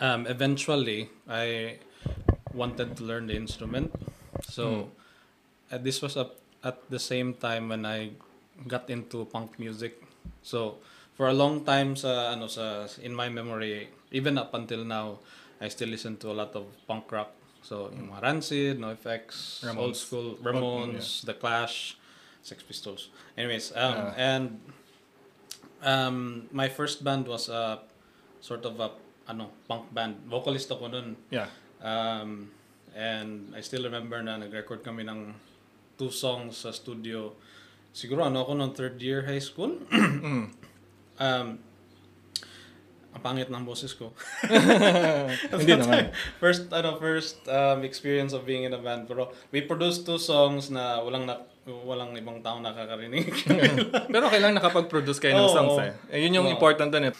um, 0.00 0.24
eventually, 0.26 1.12
I 1.28 1.76
wanted 2.56 2.96
to 2.96 3.04
learn 3.04 3.28
the 3.28 3.36
instrument. 3.36 3.92
So, 4.48 4.88
uh, 5.68 5.76
this 5.76 6.00
was 6.00 6.16
up 6.16 6.40
at 6.64 6.88
the 6.90 6.98
same 6.98 7.34
time 7.34 7.68
when 7.68 7.86
I 7.86 8.10
got 8.66 8.90
into 8.90 9.24
punk 9.26 9.58
music. 9.58 10.02
So, 10.42 10.78
for 11.14 11.28
a 11.28 11.34
long 11.34 11.64
time 11.64 11.94
sa 11.94 12.34
ano 12.34 12.46
sa 12.46 12.86
in 13.02 13.14
my 13.14 13.28
memory, 13.28 13.88
even 14.10 14.38
up 14.38 14.54
until 14.54 14.82
now, 14.84 15.18
I 15.60 15.68
still 15.68 15.88
listen 15.88 16.16
to 16.22 16.30
a 16.30 16.36
lot 16.36 16.54
of 16.54 16.66
punk 16.86 17.10
rock. 17.10 17.34
So, 17.62 17.90
yung 17.90 18.08
mga 18.10 18.22
Rancid, 18.22 18.74
NoFX, 18.78 19.60
Ramones. 19.66 19.78
old 19.82 19.96
school 19.96 20.28
Ramones, 20.42 21.26
The 21.26 21.34
Clash, 21.34 21.98
Sex 22.42 22.62
Pistols. 22.62 23.10
Anyways, 23.36 23.74
um, 23.74 23.94
Ah. 23.98 24.14
and 24.16 24.62
um, 25.82 26.46
my 26.52 26.68
first 26.68 27.02
band 27.04 27.26
was 27.26 27.48
a 27.48 27.78
sort 28.40 28.64
of 28.64 28.78
a 28.80 28.90
ano 29.28 29.50
punk 29.68 29.92
band. 29.92 30.16
Vocalist 30.30 30.70
ako 30.72 30.88
nun. 30.88 31.16
Yeah. 31.30 31.50
Um, 31.82 32.50
and 32.96 33.52
I 33.54 33.60
still 33.60 33.84
remember 33.84 34.22
na 34.22 34.38
nag-record 34.38 34.82
kami 34.82 35.04
ng 35.04 35.34
two 35.98 36.08
songs 36.08 36.62
sa 36.62 36.70
studio. 36.70 37.34
Siguro 37.90 38.22
ano 38.22 38.46
ako 38.46 38.54
nung 38.54 38.72
third 38.72 38.96
year 38.98 39.26
high 39.26 39.42
school. 39.42 39.74
Mm. 39.90 40.46
Um, 41.18 41.48
ang 43.10 43.22
pangit 43.24 43.50
ng 43.50 43.64
boses 43.66 43.90
ko. 43.90 44.14
Hindi 45.50 45.74
naman. 45.74 46.14
first 46.42 46.70
ano 46.70 46.94
first 46.96 47.42
um, 47.50 47.82
experience 47.82 48.30
of 48.30 48.46
being 48.46 48.62
in 48.62 48.70
a 48.70 48.78
band 48.78 49.10
pero 49.10 49.34
we 49.50 49.58
produced 49.58 50.06
two 50.06 50.20
songs 50.20 50.70
na 50.70 51.02
walang 51.02 51.26
na, 51.26 51.42
walang 51.66 52.14
ibang 52.14 52.38
tao 52.38 52.62
nakakarinig. 52.62 53.26
Pero 54.14 54.30
kailangan 54.30 54.56
nakapag-produce 54.56 55.18
kayo 55.18 55.36
ng 55.36 55.44
Oo, 55.44 55.52
songs 55.52 55.76
eh. 55.84 55.92
eh. 56.14 56.18
Yun 56.22 56.38
yung 56.38 56.48
Oo. 56.48 56.54
important 56.54 56.88
doon 56.88 57.10
eh. 57.10 57.14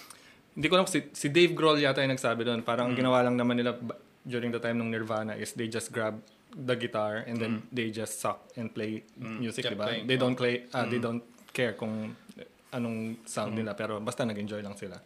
Hindi 0.55 0.67
ko 0.67 0.75
alam, 0.79 0.87
si, 0.87 1.05
si 1.13 1.29
Dave 1.29 1.53
Grohl 1.53 1.77
yata 1.79 2.01
yung 2.01 2.15
nagsabi 2.15 2.47
doon. 2.47 2.61
Parang 2.65 2.93
Mm. 2.93 2.97
ginawa 2.97 3.19
lang 3.27 3.35
naman 3.37 3.59
nila 3.59 3.77
during 4.25 4.49
the 4.49 4.61
time 4.61 4.79
ng 4.79 4.89
Nirvana 4.89 5.35
is 5.35 5.53
they 5.53 5.67
just 5.67 5.91
grab 5.91 6.21
the 6.57 6.75
guitar 6.75 7.25
and 7.27 7.37
then 7.37 7.63
they 7.69 7.91
just 7.91 8.21
suck 8.21 8.49
and 8.57 8.73
play 8.73 9.05
music, 9.17 9.65
Mm. 9.65 9.69
Kept 9.69 9.75
di 9.75 9.79
ba? 9.79 9.85
playing. 9.89 10.05
They 10.09 10.17
don't 10.17 10.37
play, 10.37 10.65
ah, 10.73 10.87
they 10.89 10.99
don't 10.99 11.23
care 11.53 11.73
kung 11.75 12.17
anong 12.71 13.17
sound 13.25 13.57
nila 13.57 13.73
pero 13.73 14.01
basta 14.01 14.25
nag-enjoy 14.25 14.61
lang 14.61 14.77
sila. 14.77 15.01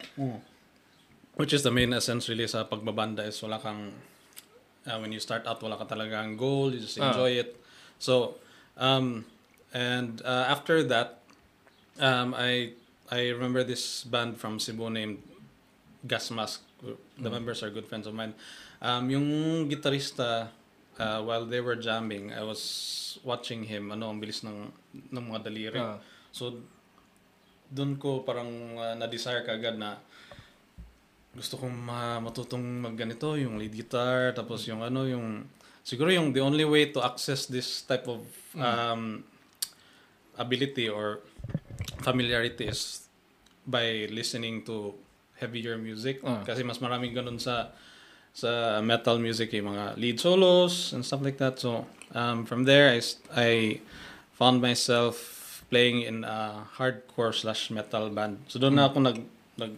Which 1.34 1.52
is 1.52 1.62
the 1.64 1.70
main 1.72 1.90
essence 1.92 2.28
really 2.28 2.44
sa 2.46 2.68
pagbabanda 2.68 3.24
is 3.24 3.40
wala 3.40 3.56
kang 3.58 3.90
uh, 4.84 4.98
when 5.00 5.10
you 5.10 5.18
start 5.18 5.46
out 5.48 5.62
wala 5.62 5.78
ka 5.78 5.86
talagang 5.88 6.36
goal, 6.36 6.70
you 6.70 6.78
just 6.82 6.98
Ah. 7.00 7.10
enjoy 7.10 7.40
it. 7.40 7.56
So 7.98 8.36
um 8.76 9.24
and 9.72 10.20
uh, 10.22 10.46
after 10.52 10.84
that 10.92 11.24
um 11.98 12.36
I 12.36 12.76
I 13.12 13.32
remember 13.32 13.64
this 13.64 14.04
band 14.04 14.36
from 14.36 14.60
Cebu 14.60 14.88
named 14.92 15.20
Gas 16.06 16.30
Mask. 16.30 16.60
The 17.18 17.30
members 17.30 17.62
are 17.62 17.70
good 17.70 17.86
friends 17.86 18.06
of 18.06 18.14
mine. 18.14 18.34
Um 18.82 19.06
yung 19.08 19.26
gitarista 19.70 20.50
uh, 20.98 21.20
while 21.22 21.44
they 21.46 21.60
were 21.60 21.76
jamming, 21.76 22.32
I 22.32 22.42
was 22.42 22.60
watching 23.22 23.64
him 23.64 23.92
ano 23.92 24.10
ang 24.10 24.18
bilis 24.18 24.42
ng 24.42 24.72
ng 25.12 25.24
mga 25.30 25.40
daliri. 25.46 25.80
Ah. 25.80 26.00
So 26.32 26.60
doon 27.72 27.96
ko 27.96 28.20
parang 28.20 28.76
uh, 28.76 28.92
na-desire 28.96 29.44
kagad 29.44 29.80
na 29.80 29.96
gusto 31.32 31.56
kong 31.56 31.72
ma- 31.72 32.20
matutong 32.20 32.60
magganito, 32.60 33.40
yung 33.40 33.56
lead 33.56 33.72
guitar, 33.72 34.36
tapos 34.36 34.68
yung 34.68 34.84
ano, 34.84 35.08
yung 35.08 35.48
siguro 35.80 36.12
yung 36.12 36.36
the 36.36 36.44
only 36.44 36.68
way 36.68 36.92
to 36.92 37.00
access 37.00 37.48
this 37.48 37.80
type 37.88 38.04
of 38.04 38.20
um, 38.54 39.24
ability 40.36 40.92
or 40.92 41.24
familiarity 42.04 42.68
is 42.68 43.08
by 43.64 44.04
listening 44.12 44.60
to 44.62 44.92
heavier 45.40 45.74
music 45.80 46.20
Ah. 46.22 46.44
kasi 46.46 46.62
mas 46.62 46.78
maraming 46.78 47.10
ganun 47.10 47.40
sa 47.40 47.72
sa 48.32 48.80
metal 48.80 49.20
music 49.20 49.52
yung 49.52 49.76
mga 49.76 49.96
lead 50.00 50.16
solos 50.16 50.92
and 50.92 51.04
stuff 51.04 51.20
like 51.20 51.36
that. 51.36 51.60
So 51.60 51.84
um, 52.16 52.44
from 52.48 52.64
there 52.64 52.88
I, 52.88 53.00
I 53.36 53.80
found 54.32 54.60
myself 54.64 55.64
playing 55.68 56.02
in 56.02 56.24
a 56.24 56.64
hardcore 56.76 57.32
slash 57.32 57.70
metal 57.70 58.08
band. 58.08 58.44
So 58.48 58.58
doon 58.60 58.76
na 58.76 58.88
ako 58.88 58.98
nag 59.00 59.18
nag 59.56 59.72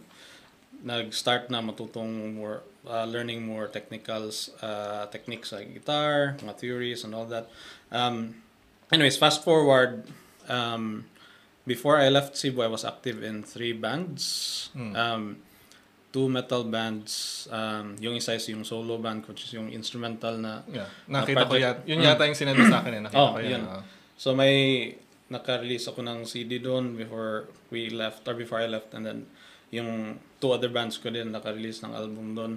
nag-start 0.85 1.49
na 1.49 1.63
matutong 1.63 2.35
more 2.35 2.61
uh, 2.85 3.07
learning 3.09 3.41
more 3.41 3.65
technicals 3.65 4.53
uh, 4.61 5.07
techniques 5.09 5.49
sa 5.49 5.63
guitar 5.63 6.37
mga 6.39 6.55
theories 6.59 7.03
and 7.03 7.15
all 7.15 7.25
that. 7.27 7.51
Um, 7.91 8.43
anyways 8.91 9.17
fast 9.19 9.43
forward 9.43 10.07
um, 10.47 11.07
before 11.67 11.97
I 11.97 12.07
left 12.07 12.37
Cebu 12.37 12.61
I 12.63 12.71
was 12.71 12.85
active 12.85 13.23
in 13.23 13.43
three 13.43 13.73
bands. 13.73 14.69
Um, 14.95 15.23
two 16.15 16.31
metal 16.31 16.63
bands 16.63 17.11
um, 17.51 17.99
yung 17.99 18.15
isa 18.15 18.31
is 18.31 18.47
yung 18.47 18.63
solo 18.63 18.95
band 18.95 19.27
which 19.27 19.43
is 19.43 19.51
yung 19.51 19.67
instrumental 19.67 20.39
na 20.39 20.63
Yeah. 20.71 20.87
Nakita 21.11 21.43
ko 21.43 21.51
project. 21.51 21.83
yata. 21.83 21.89
Yun 21.91 21.99
yata 21.99 22.23
yung 22.23 22.39
sinabi 22.39 22.61
sa 22.65 22.79
akin 22.79 22.93
eh. 22.95 23.01
Nakita 23.03 23.19
Oh, 23.19 23.35
ko 23.35 23.39
yan. 23.43 23.51
yun. 23.51 23.63
ah. 23.67 23.83
So 24.15 24.31
may 24.31 24.55
naka-release 25.27 25.91
ako 25.91 25.99
ng 25.99 26.23
CD 26.23 26.57
doon 26.57 26.95
before 26.95 27.51
we 27.67 27.91
left 27.91 28.23
or 28.23 28.33
before 28.33 28.63
I 28.63 28.71
left 28.71 28.95
and 28.95 29.03
then 29.03 29.19
yung 29.69 30.15
two 30.39 30.55
other 30.55 30.71
bands 30.71 30.95
ko 30.95 31.11
din 31.11 31.35
naka-release 31.35 31.83
ng 31.83 31.91
album 31.91 32.31
doon. 32.31 32.53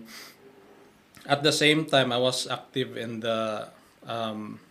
At 1.27 1.43
the 1.43 1.51
same 1.51 1.83
time, 1.85 2.09
I 2.09 2.17
was 2.17 2.47
active 2.47 2.95
in 2.95 3.19
the 3.19 3.67
um, 4.07 4.63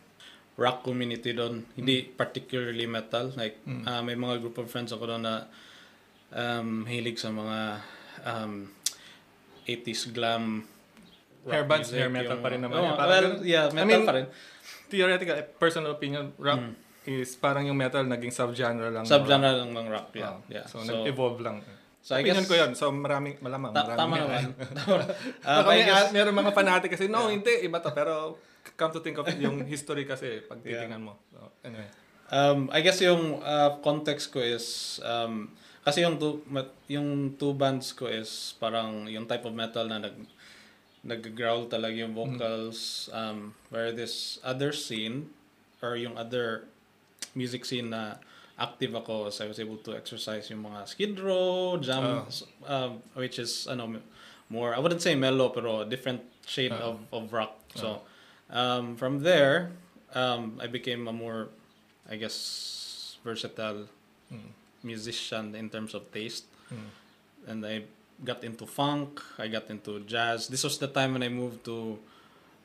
rock 0.56 0.82
community 0.82 1.36
doon. 1.36 1.67
Hindi 1.75 2.08
particularly 2.08 2.88
metal. 2.88 3.29
Like, 3.36 3.60
uh, 3.67 4.01
may 4.01 4.15
mga 4.15 4.39
group 4.39 4.58
of 4.58 4.65
friends 4.65 4.89
ako 4.89 5.06
doon 5.06 5.22
na 5.22 5.46
um, 6.32 6.82
hilig 6.86 7.20
sa 7.20 7.29
mga 7.29 7.58
um, 8.24 8.53
80s 9.67 10.09
glam 10.09 10.63
rock 11.43 11.53
Hair 11.53 11.65
bands, 11.65 11.88
hair 11.89 12.07
metal 12.09 12.33
yung- 12.33 12.43
pa 12.43 12.50
rin 12.50 12.59
naman 12.59 12.75
yan. 12.77 12.93
Parang 12.93 13.07
well, 13.09 13.27
yeah, 13.41 13.65
I 13.65 13.74
metal 13.74 13.88
mean, 13.88 14.03
pa 14.03 14.13
rin. 14.13 14.25
Theoretical, 14.88 15.36
eh, 15.36 15.45
personal 15.45 15.91
opinion, 15.93 16.31
rock 16.38 16.59
is 17.03 17.36
parang 17.36 17.63
yung 17.63 17.75
metal 17.75 18.03
naging 18.03 18.31
subgenre 18.31 18.88
lang. 18.89 19.03
ng 19.03 19.07
Subgenre 19.07 19.51
lang 19.53 19.71
ng 19.71 19.88
rock, 19.88 20.12
yeah. 20.13 20.27
Ah, 20.29 20.39
yeah. 20.50 20.65
So, 20.65 20.79
nag-evolve 20.81 21.39
lang. 21.39 21.63
so 22.00 22.15
I 22.15 22.19
opinion 22.21 22.43
guess- 22.43 22.51
ko 22.51 22.55
yun. 22.57 22.71
So, 22.74 22.91
maraming, 22.91 23.39
malamang. 23.39 23.71
Ta- 23.71 23.83
maraming 23.86 24.00
tama 24.00 24.15
naman. 24.24 24.43
I 25.47 25.63
may, 25.63 25.83
guess, 25.83 26.12
meron 26.12 26.36
mga 26.36 26.51
fanatic 26.51 26.89
kasi, 26.91 27.07
no, 27.07 27.27
hindi, 27.27 27.63
iba 27.63 27.79
to. 27.79 27.91
Pero, 27.91 28.36
come 28.75 28.91
to 28.91 29.00
think 29.00 29.15
of 29.15 29.24
it, 29.25 29.39
yung 29.39 29.63
history 29.63 30.03
kasi, 30.03 30.39
pag 30.41 30.59
titingnan 30.59 31.00
mo. 31.01 31.15
So, 31.31 31.47
anyway. 31.63 31.88
um, 32.27 32.67
I 32.69 32.79
guess 32.79 33.00
yung 33.00 33.39
uh, 33.39 33.79
context 33.79 34.27
ko 34.29 34.39
is, 34.39 35.00
um, 35.01 35.47
kasi 35.88 36.03
yung 36.03 36.20
two, 36.20 36.44
mat- 36.51 36.75
yung 36.91 37.39
two 37.39 37.56
bands 37.56 37.96
ko 37.96 38.12
is 38.12 38.51
parang 38.60 39.08
yung 39.08 39.24
type 39.24 39.48
of 39.48 39.56
metal 39.56 39.88
na 39.88 40.03
nag 40.03 40.15
nag-growl 41.08 41.72
talaga 41.72 41.96
yung 41.96 42.12
vocals 42.12 43.08
um, 43.15 43.56
where 43.72 43.96
this 43.96 44.44
other 44.44 44.75
scene 44.75 45.32
or 45.79 45.96
yung 45.96 46.20
other 46.20 46.67
music 47.32 47.63
scene 47.63 47.88
na 47.88 48.20
active 48.60 48.91
ako 48.91 49.29
so 49.32 49.46
I 49.46 49.48
was 49.48 49.62
able 49.63 49.77
to 49.88 49.96
exercise 49.96 50.50
yung 50.51 50.67
mga 50.67 50.84
skid 50.89 51.15
row, 51.22 51.77
jam, 51.79 52.27
um, 52.67 53.00
which 53.15 53.39
is 53.39 53.70
ano 53.72 54.01
more 54.51 54.75
I 54.75 54.79
wouldn't 54.84 55.00
say 55.00 55.15
mellow 55.15 55.48
pero 55.56 55.88
different 55.88 56.20
shade 56.44 56.74
of 56.75 57.00
of 57.15 57.32
rock. 57.32 57.56
So 57.72 58.03
um, 58.51 59.00
from 59.00 59.24
there 59.24 59.72
um, 60.12 60.60
I 60.60 60.67
became 60.67 61.08
a 61.08 61.15
more 61.15 61.48
I 62.12 62.20
guess 62.20 63.15
versatile 63.24 63.88
musician 64.88 65.51
in 65.53 65.67
terms 65.67 65.91
of 65.91 66.08
taste. 66.10 66.48
And 67.44 67.63
I 67.63 67.84
got 68.24 68.44
into 68.44 68.63
funk, 68.63 69.20
I 69.36 69.48
got 69.48 69.67
into 69.67 70.00
jazz. 70.03 70.48
This 70.48 70.63
was 70.63 70.79
the 70.79 70.88
time 70.88 71.15
when 71.15 71.24
I 71.24 71.32
moved 71.32 71.67
to 71.67 72.00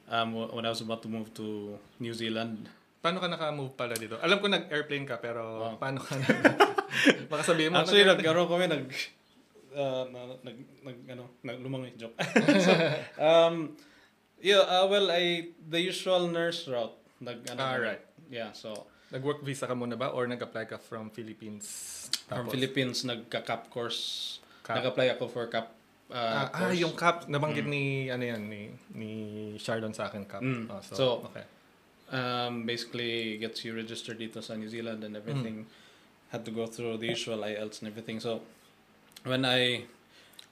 um, 0.06 0.34
when 0.54 0.62
I 0.62 0.70
was 0.70 0.82
about 0.82 1.02
to 1.02 1.10
move 1.10 1.34
to 1.34 1.74
New 1.98 2.14
Zealand. 2.14 2.66
Paano 3.02 3.18
ka 3.18 3.26
naka-move 3.26 3.74
pala 3.74 3.98
dito? 3.98 4.14
Alam 4.22 4.38
ko 4.38 4.46
nag-airplane 4.46 5.02
ka, 5.02 5.18
pero 5.18 5.42
Wow. 5.42 5.74
paano 5.74 5.98
ka 5.98 6.14
nag... 6.14 6.38
Baka 7.30 7.42
sabihin 7.42 7.74
mo, 7.74 7.82
Actually, 7.82 8.06
nag- 8.06 8.22
nagkaroon 8.22 8.46
kami 8.46 8.66
nag 8.70 8.86
uh, 9.74 10.04
na- 10.06 10.38
nag 10.44 10.58
nag 10.86 10.98
ano, 11.10 11.24
nag 11.42 11.58
lumang 11.58 11.88
joke. 11.98 12.14
so, 12.66 12.70
um 13.18 13.74
yeah, 14.38 14.62
uh, 14.62 14.86
well, 14.86 15.10
I 15.10 15.50
the 15.58 15.82
usual 15.82 16.30
nurse 16.30 16.66
route. 16.70 16.94
Nag 17.18 17.42
ano, 17.50 17.58
Ah, 17.58 17.74
right. 17.74 18.02
Yeah, 18.30 18.54
so 18.54 18.86
Nag-work 19.12 19.44
visa 19.44 19.68
ka 19.68 19.76
muna 19.76 19.94
ba 19.94 20.08
or 20.08 20.24
nag-apply 20.26 20.64
ka 20.66 20.80
from 20.80 21.12
Philippines? 21.12 21.68
from 22.26 22.48
Tapos- 22.48 22.52
Philippines 22.56 23.04
nagka-cap 23.04 23.68
course. 23.68 24.00
Cap. 24.64 24.80
Nag-apply 24.80 25.12
ako 25.14 25.28
for 25.28 25.46
cap 25.46 25.76
Ah, 26.12 26.16
uh, 26.16 26.44
ah, 26.44 26.48
course. 26.68 26.76
yung 26.76 26.92
cap, 26.92 27.24
nabanggit 27.24 27.64
ni, 27.64 28.12
ano 28.12 28.20
yan, 28.20 28.44
ni, 28.44 28.68
ni 28.92 29.10
Shardon 29.56 29.96
sa 29.96 30.12
akin 30.12 30.28
cap. 30.28 30.44
Mm. 30.44 30.68
Oh, 30.68 30.80
so, 30.84 30.92
So, 30.92 31.04
okay. 31.32 31.44
um, 32.12 32.68
basically 32.68 33.40
gets 33.40 33.64
you 33.64 33.72
registered 33.72 34.20
dito 34.20 34.44
sa 34.44 34.52
New 34.52 34.68
Zealand 34.68 35.00
and 35.08 35.16
everything. 35.16 35.64
Had 36.28 36.44
to 36.44 36.52
go 36.52 36.68
through 36.68 37.00
the 37.00 37.08
usual 37.08 37.40
IELTS 37.40 37.80
and 37.80 37.88
everything. 37.88 38.20
So 38.20 38.44
when 39.24 39.48
I 39.48 39.88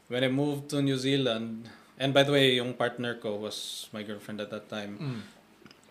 when 0.09 0.25
I 0.25 0.33
moved 0.33 0.73
to 0.73 0.81
New 0.81 0.97
Zealand, 0.97 1.69
and 2.01 2.17
by 2.17 2.25
the 2.25 2.33
way, 2.33 2.57
yung 2.57 2.73
partner 2.73 3.21
ko 3.21 3.37
was 3.37 3.85
my 3.93 4.01
girlfriend 4.01 4.41
at 4.41 4.49
that 4.49 4.73
time, 4.73 4.97
Mm. 4.97 5.21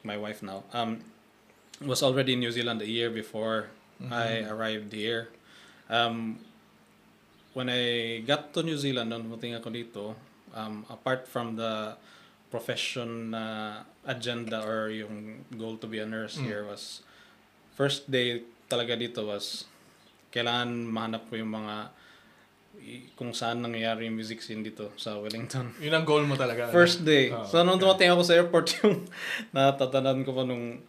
my 0.01 0.17
wife 0.17 0.41
now. 0.41 0.65
Um, 0.73 1.05
was 1.85 2.03
already 2.03 2.33
in 2.33 2.39
New 2.39 2.51
Zealand 2.51 2.81
a 2.81 2.89
year 2.89 3.09
before 3.09 3.67
I 4.11 4.43
arrived 4.47 4.93
here. 4.93 5.29
Um, 5.89 6.39
when 7.53 7.69
I 7.69 8.19
got 8.23 8.53
to 8.53 8.63
New 8.63 8.77
Zealand, 8.77 9.09
nung 9.09 9.27
puting 9.27 9.55
ako 9.55 9.69
dito, 9.69 10.03
um, 10.55 10.85
apart 10.89 11.27
from 11.27 11.55
the 11.55 11.95
profession 12.49 13.31
na 13.31 13.85
agenda 14.07 14.65
or 14.65 14.89
yung 14.89 15.45
goal 15.53 15.77
to 15.77 15.85
be 15.85 16.01
a 16.01 16.07
nurse 16.07 16.41
here 16.41 16.65
was 16.65 17.05
first 17.77 18.09
day 18.09 18.41
talaga 18.65 18.97
dito 18.97 19.21
was 19.21 19.69
kailangan 20.33 20.89
mahanap 20.89 21.29
ko 21.29 21.37
yung 21.37 21.53
mga 21.53 21.93
kung 23.13 23.35
saan 23.37 23.61
nangyayari 23.61 24.09
yung 24.09 24.17
music 24.17 24.41
scene 24.41 24.63
dito 24.63 24.93
sa 24.95 25.19
Wellington. 25.19 25.75
Yun 25.83 25.93
ang 25.93 26.05
goal 26.07 26.23
mo 26.23 26.39
talaga. 26.39 26.71
First 26.71 27.03
day. 27.03 27.29
Oh, 27.29 27.43
so, 27.43 27.59
nung 27.61 27.75
okay. 27.75 27.83
dumating 27.85 28.09
ako 28.13 28.21
sa 28.23 28.33
airport, 28.39 28.65
yung 28.81 29.03
natatandaan 29.51 30.23
ko 30.23 30.31
pa 30.31 30.47
nung 30.47 30.79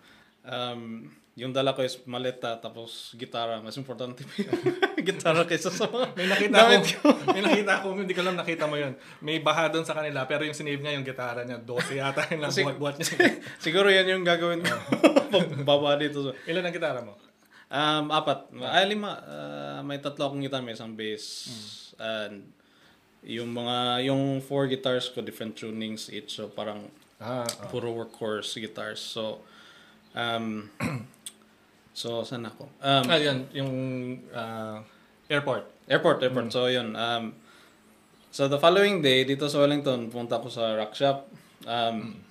um, 0.50 1.06
yung 1.38 1.54
dala 1.54 1.72
ko 1.72 1.80
is 1.80 1.96
maleta 2.04 2.58
tapos 2.58 3.14
gitara. 3.16 3.62
Mas 3.62 3.78
importante 3.78 4.26
pa 4.26 4.34
yung 4.44 4.60
gitara 5.08 5.46
kaysa 5.46 5.70
sa 5.70 5.86
mga 5.86 6.12
May 6.12 6.26
nakita 6.28 6.52
damit 6.52 6.84
ko, 6.98 7.06
may 7.34 7.40
nakita 7.40 7.72
ko, 7.80 7.86
hindi 7.96 8.12
ko 8.12 8.20
alam 8.20 8.36
nakita 8.36 8.64
mo 8.66 8.76
yun. 8.76 8.92
May 9.22 9.38
baha 9.40 9.70
doon 9.72 9.86
sa 9.86 9.96
kanila, 9.96 10.26
pero 10.28 10.44
yung 10.44 10.52
sinave 10.52 10.82
niya 10.82 10.98
yung 10.98 11.06
gitara 11.06 11.46
niya, 11.46 11.62
12 11.62 11.96
yata 11.96 12.20
yung 12.34 12.44
Kasi- 12.44 12.66
buhat-buhat 12.66 12.94
niya. 12.98 13.08
Siguro 13.64 13.88
yan 13.88 14.10
yung 14.10 14.24
gagawin 14.26 14.60
ko. 14.60 14.74
Pagbaba 15.30 15.96
dito. 15.96 16.34
Ilan 16.44 16.66
ang 16.66 16.74
gitara 16.76 17.00
mo? 17.00 17.14
um, 17.70 18.10
apat. 18.10 18.50
Ay, 18.66 18.90
lima. 18.90 19.14
Ah, 19.22 19.80
may 19.80 20.02
tatlo 20.02 20.26
akong 20.26 20.42
gitara. 20.42 20.60
May 20.60 20.74
isang 20.74 20.92
bass. 20.92 21.46
And 21.96 22.50
yung 23.22 23.54
mga, 23.54 24.10
yung 24.10 24.42
four 24.42 24.66
guitars 24.66 25.06
ko, 25.08 25.22
different 25.22 25.54
tunings 25.54 26.10
each. 26.10 26.36
So, 26.36 26.50
parang 26.50 26.90
Ah, 27.20 27.44
puro 27.68 27.92
workhorse 27.92 28.56
guitars. 28.58 28.98
So, 28.98 29.44
um, 30.14 30.70
so, 31.94 32.22
saan 32.22 32.46
ako? 32.46 32.68
Um, 32.82 33.04
ah 33.06 33.18
yan, 33.18 33.46
yung 33.54 33.72
ah, 34.34 34.82
airport. 35.28 35.68
Airport, 35.90 36.22
airport. 36.22 36.52
So, 36.52 36.66
yun. 36.66 36.94
Um, 36.94 37.34
so, 38.30 38.46
the 38.46 38.58
following 38.58 39.02
day, 39.02 39.26
dito 39.26 39.50
sa 39.50 39.62
Wellington, 39.62 40.10
punta 40.10 40.38
ako 40.38 40.48
sa 40.48 40.74
rock 40.78 40.94
shop. 40.94 41.26
Um, 41.66 42.24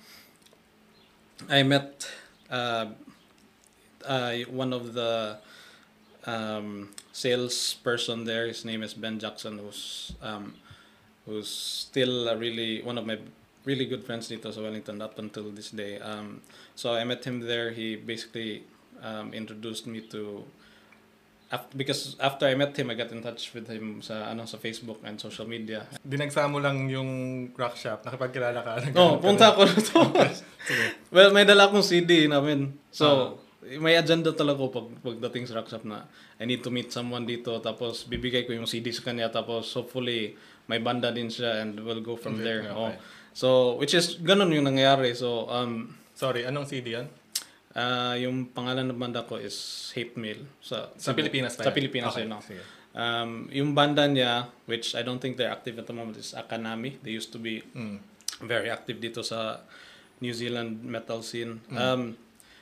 I 1.48 1.62
met 1.62 2.08
uh, 2.50 2.86
uh, 4.04 4.32
one 4.50 4.72
of 4.72 4.92
the 4.92 5.38
um, 6.26 6.90
salesperson 7.12 8.24
there. 8.24 8.46
His 8.46 8.64
name 8.64 8.82
is 8.82 8.94
Ben 8.94 9.18
Jackson, 9.18 9.58
who's 9.58 10.12
um, 10.20 10.54
who's 11.24 11.48
still 11.48 12.28
a 12.28 12.36
really 12.36 12.82
one 12.82 12.98
of 12.98 13.06
my 13.06 13.18
really 13.64 13.84
good 13.84 14.02
friends 14.02 14.28
dito 14.28 14.48
sa 14.48 14.60
Wellington 14.60 15.00
up 15.00 15.18
until 15.18 15.50
this 15.50 15.70
day. 15.70 16.00
Um, 16.00 16.40
so 16.72 16.94
I 16.94 17.04
met 17.04 17.24
him 17.24 17.40
there. 17.40 17.70
He 17.70 17.96
basically 17.96 18.64
um, 19.00 19.32
introduced 19.32 19.84
me 19.84 20.00
to 20.08 20.44
af- 21.52 21.68
because 21.76 22.16
after 22.20 22.46
I 22.48 22.54
met 22.54 22.76
him, 22.76 22.90
I 22.90 22.94
got 22.94 23.12
in 23.12 23.20
touch 23.20 23.52
with 23.52 23.68
him 23.68 24.00
sa 24.00 24.30
ano 24.30 24.46
sa 24.46 24.56
Facebook 24.56 25.02
and 25.04 25.20
social 25.20 25.44
media. 25.44 25.84
Dinagsa 26.00 26.48
mo 26.48 26.56
lang 26.58 26.88
yung 26.88 27.10
rock 27.54 27.76
shop, 27.76 28.00
nakipagkilala 28.06 28.60
ka. 28.64 28.72
Oh, 28.96 29.18
nagkaroon 29.18 29.18
ka 29.18 29.24
punta 29.24 29.44
ako 29.52 29.60
dito. 29.68 29.98
Sige. 30.68 30.84
well, 31.10 31.30
may 31.32 31.44
dala 31.44 31.68
akong 31.68 31.84
CD 31.84 32.28
namin. 32.28 32.76
So, 32.92 33.38
may 33.80 33.96
agenda 33.96 34.32
talaga 34.32 34.60
ko 34.60 34.68
pag 34.72 34.88
pagdating 35.04 35.44
sa 35.48 35.60
rock 35.60 35.68
shop 35.68 35.84
na 35.84 36.08
I 36.40 36.48
need 36.48 36.64
to 36.64 36.72
meet 36.72 36.88
someone 36.92 37.28
dito 37.28 37.60
tapos 37.60 38.08
bibigay 38.08 38.48
ko 38.48 38.56
yung 38.56 38.64
CD 38.64 38.88
sa 38.88 39.04
kanya 39.04 39.28
tapos 39.28 39.68
hopefully 39.76 40.32
may 40.64 40.80
banda 40.80 41.12
din 41.12 41.28
siya 41.28 41.60
and 41.60 41.76
we'll 41.76 42.00
go 42.00 42.16
from 42.16 42.40
Okay, 42.40 42.44
there. 42.46 42.62
okay. 42.72 42.72
Oh. 42.72 42.92
So, 43.32 43.76
which 43.76 43.92
is 43.92 44.18
ganun 44.18 44.50
yung 44.50 44.66
nangyari. 44.66 45.12
So, 45.12 45.46
um 45.46 45.94
Sorry, 46.12 46.44
anong 46.44 46.66
CD 46.66 46.92
yan? 46.94 47.08
ah, 47.72 48.12
yung 48.12 48.50
pangalan 48.50 48.84
ng 48.84 48.98
banda 48.98 49.22
ko 49.22 49.38
is 49.38 49.54
Hate 49.90 50.12
Mail 50.14 50.42
sa 50.58 50.90
Sa 50.94 51.14
Pilipinas 51.14 51.54
pa 51.54 51.62
Sa 51.62 51.70
yan? 51.70 51.76
Pilipinas 51.76 52.12
Okay, 52.12 52.26
yun. 52.26 52.28
no? 52.28 52.42
sige. 52.42 52.60
Um, 52.90 53.46
yung 53.48 53.70
banda 53.70 54.04
niya, 54.04 54.50
which 54.66 54.92
I 54.92 55.00
don't 55.00 55.16
think 55.16 55.38
they're 55.38 55.48
active 55.48 55.78
at 55.78 55.86
the 55.86 55.94
moment, 55.94 56.18
is 56.18 56.34
Akanami. 56.34 56.98
They 56.98 57.10
used 57.10 57.30
to 57.30 57.38
be 57.38 57.62
Mm. 57.70 58.02
very 58.42 58.66
active 58.68 58.98
dito 58.98 59.22
sa 59.22 59.62
New 60.18 60.34
Zealand 60.34 60.82
metal 60.82 61.22
scene. 61.22 61.62
Mm. 61.70 61.78
Um, 61.78 62.02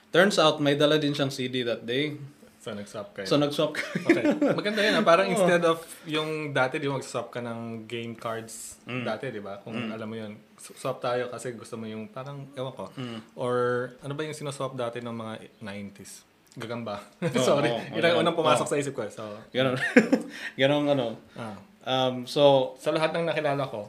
turns 0.08 0.36
out, 0.36 0.60
may 0.60 0.76
dala 0.76 1.00
din 1.00 1.10
siyang 1.10 1.32
CD 1.32 1.64
that 1.64 1.82
day. 1.82 2.20
So, 2.60 2.70
nag-swap 2.70 3.16
kayo. 3.16 3.24
So, 3.24 3.40
nag-swap 3.40 3.72
ka. 3.72 3.82
okay. 4.04 4.22
Maganda 4.52 4.84
yun. 4.84 4.94
ah. 4.94 5.02
Parang 5.02 5.26
instead 5.32 5.64
of 5.64 5.80
yung 6.04 6.52
dati, 6.52 6.76
di 6.76 6.86
mag-swap 6.86 7.32
ka 7.32 7.40
ng 7.40 7.88
game 7.88 8.12
cards 8.12 8.76
Mm. 8.84 9.02
dati, 9.02 9.32
di 9.32 9.40
ba? 9.40 9.56
Kung 9.58 9.74
alam 9.88 10.04
mo 10.04 10.14
yun. 10.14 10.36
Swap 10.58 10.98
tayo 10.98 11.30
kasi 11.30 11.54
gusto 11.54 11.74
mo 11.74 11.86
yung 11.86 12.06
parang, 12.06 12.44
ewan 12.52 12.74
ko. 12.74 12.90
Mm. 12.94 13.18
Or 13.34 13.54
ano 13.98 14.12
ba 14.12 14.22
yung 14.22 14.34
sinuswap 14.34 14.74
dati 14.74 14.98
ng 14.98 15.12
mga 15.12 15.32
90s? 15.62 16.26
Gagamba. 16.54 16.98
Oo, 17.22 17.38
Sorry. 17.38 17.70
oo, 17.70 17.80
Yun 17.94 18.02
ang 18.02 18.14
oo. 18.14 18.22
unang 18.22 18.34
pumasok 18.34 18.66
Oo. 18.66 18.72
sa 18.72 18.76
isip 18.76 18.92
ko. 18.92 19.02
eh. 19.02 19.10
So, 19.10 19.22
Ganon. 19.48 19.78
Ganon 20.60 20.84
ano. 20.88 21.06
ah. 21.34 21.54
Um, 21.82 22.26
so, 22.26 22.74
sa 22.76 22.90
lahat 22.90 23.14
ng 23.14 23.24
nakilala 23.24 23.64
ko, 23.64 23.86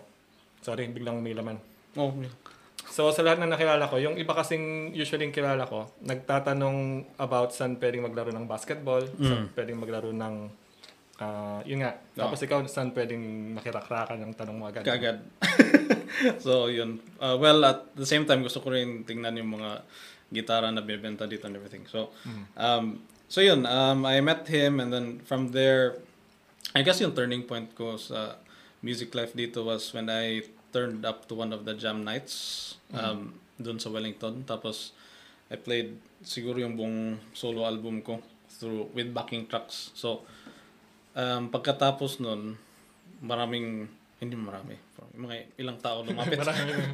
sorry, 0.62 0.88
biglang 0.88 1.20
may 1.20 1.34
laman. 1.34 1.58
oh, 1.96 2.14
So, 2.90 3.10
sa 3.10 3.22
lahat 3.22 3.38
ng 3.38 3.50
nakilala 3.50 3.86
ko, 3.86 3.98
yung 3.98 4.16
iba 4.16 4.34
kasing 4.34 4.94
usually 4.94 5.22
yung 5.24 5.36
kilala 5.36 5.62
ko, 5.64 5.86
nagtatanong 6.02 6.78
about 7.18 7.52
saan 7.52 7.78
pwedeng 7.78 8.02
maglaro 8.02 8.30
ng 8.30 8.46
basketball, 8.46 9.04
saan 9.20 9.50
pwedeng 9.54 9.78
maglaro 9.78 10.10
ng, 10.10 10.36
ah, 11.20 11.60
yun 11.68 11.84
nga. 11.84 11.96
Tapos 12.16 12.40
ikaw, 12.42 12.64
saan 12.68 12.92
pwedeng 12.96 13.54
makirakrakan 13.56 14.20
ng 14.24 14.34
tanong 14.36 14.58
mo 14.58 14.68
agad. 14.68 14.84
kagad. 14.84 15.20
so, 16.44 16.68
yun. 16.72 17.00
Uh, 17.20 17.36
well, 17.40 17.60
at 17.68 17.92
the 17.96 18.08
same 18.08 18.24
time, 18.24 18.44
gusto 18.44 18.64
ko 18.64 18.72
rin 18.72 19.04
tingnan 19.04 19.40
yung 19.40 19.60
mga 19.60 19.84
gitara 20.30 20.70
na 20.70 20.82
binibenta 20.82 21.26
dito 21.26 21.50
and 21.50 21.58
everything. 21.58 21.84
So, 21.90 22.14
um, 22.56 23.02
so 23.28 23.42
yun. 23.42 23.66
Um, 23.66 24.06
I 24.06 24.22
met 24.22 24.46
him 24.48 24.80
and 24.80 24.94
then 24.94 25.20
from 25.26 25.52
there, 25.52 25.98
I 26.74 26.86
guess 26.86 27.02
yung 27.02 27.18
turning 27.18 27.44
point 27.44 27.74
ko 27.74 27.98
sa 27.98 28.38
music 28.86 29.12
life 29.18 29.34
dito 29.34 29.66
was 29.66 29.90
when 29.92 30.08
I 30.08 30.46
turned 30.70 31.02
up 31.02 31.26
to 31.28 31.34
one 31.34 31.50
of 31.52 31.66
the 31.66 31.74
jam 31.74 32.06
nights 32.06 32.78
um, 32.94 33.34
dun 33.58 33.82
sa 33.82 33.90
Wellington. 33.90 34.46
Tapos, 34.46 34.94
I 35.50 35.58
played 35.58 35.98
siguro 36.22 36.62
yung 36.62 36.78
buong 36.78 37.18
solo 37.34 37.66
album 37.66 38.06
ko 38.06 38.22
through 38.62 38.94
with 38.94 39.10
backing 39.10 39.50
tracks. 39.50 39.90
So, 39.98 40.22
um, 41.20 41.52
pagkatapos 41.52 42.24
nun, 42.24 42.56
maraming, 43.20 43.92
hindi 44.24 44.36
marami, 44.40 44.80
mga 45.20 45.36
ilang 45.60 45.80
tao 45.84 46.02
lumapit. 46.02 46.40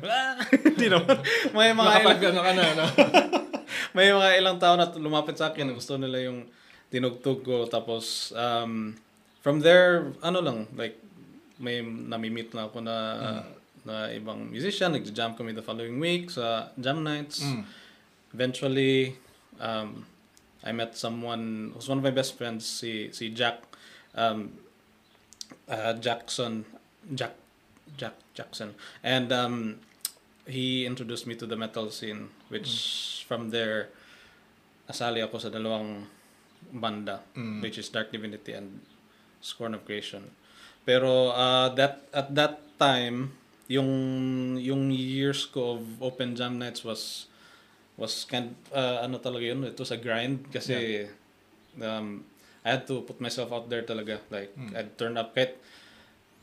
Ah, 0.05 0.41
Hindi 0.73 0.88
naman. 0.89 1.17
May 1.53 1.71
mga 1.73 1.91
ilang, 2.01 2.19
ano 2.21 2.41
ka 2.41 2.51
na, 2.53 2.63
no? 2.73 2.85
may 3.97 4.07
mga 4.09 4.29
ilang 4.41 4.57
tao 4.57 4.73
na 4.73 4.89
lumapit 4.97 5.38
sa 5.38 5.53
akin. 5.53 5.73
Gusto 5.73 5.97
nila 6.01 6.25
yung 6.25 6.49
tinugtog 6.89 7.45
ko. 7.45 7.69
Tapos, 7.69 8.33
um, 8.33 8.97
from 9.45 9.61
there, 9.61 10.13
ano 10.25 10.41
lang, 10.41 10.65
like, 10.73 10.97
may 11.61 11.79
nami-meet 11.81 12.51
na 12.51 12.67
ako 12.67 12.83
na 12.83 12.97
na 13.85 14.09
ibang 14.09 14.49
musician. 14.49 14.97
Nag-jam 14.97 15.38
kami 15.38 15.53
the 15.53 15.61
following 15.61 16.01
week 16.01 16.33
sa 16.33 16.73
jam 16.81 17.05
nights. 17.05 17.45
Mm. 17.45 17.63
Eventually, 18.33 19.15
um, 19.61 20.03
I 20.65 20.73
met 20.73 20.97
someone 20.97 21.71
who's 21.71 21.85
one 21.85 22.01
of 22.01 22.03
my 22.03 22.11
best 22.11 22.33
friends, 22.33 22.65
si, 22.65 23.13
si 23.13 23.29
Jack, 23.29 23.61
um, 24.15 24.58
uh, 25.69 25.93
Jackson, 25.93 26.65
Jack, 27.13 27.36
Jack 27.97 28.13
Jackson. 28.34 28.73
And 29.04 29.32
um, 29.32 29.80
he 30.47 30.86
introduced 30.86 31.28
me 31.28 31.36
to 31.36 31.45
the 31.45 31.56
metal 31.56 31.89
scene, 31.91 32.30
which 32.49 33.23
from 33.28 33.49
there, 33.51 33.89
nasali 34.89 35.23
ako 35.23 35.38
sa 35.38 35.49
dalawang 35.49 36.06
banda, 36.73 37.21
Mm. 37.38 37.62
which 37.62 37.78
is 37.78 37.89
Dark 37.89 38.12
Divinity 38.12 38.54
and 38.54 38.82
Scorn 39.41 39.73
of 39.78 39.86
Creation. 39.86 40.34
Pero 40.86 41.30
uh, 41.34 41.69
that 41.78 42.06
at 42.13 42.34
that 42.34 42.62
time, 42.78 43.34
yung 43.65 44.58
yung 44.62 44.93
years 44.93 45.45
ko 45.49 45.78
of 45.78 45.82
open 46.01 46.38
jam 46.38 46.58
nights 46.62 46.86
was 46.86 47.25
was 47.97 48.25
kind 48.30 48.54
uh, 48.69 49.01
ano 49.01 49.17
talaga 49.17 49.49
yun, 49.49 49.65
it 49.65 49.78
was 49.78 49.89
a 49.89 49.97
grind 49.97 50.45
kasi 50.54 51.10
um, 51.82 52.21
I 52.65 52.73
had 52.73 52.89
to 52.89 53.06
put 53.06 53.21
myself 53.21 53.54
out 53.54 53.69
there 53.69 53.86
talaga. 53.86 54.17
Like 54.34 54.49
Mm. 54.58 54.73
I'd 54.73 54.91
turn 54.97 55.15
up 55.15 55.32
kahit 55.32 55.54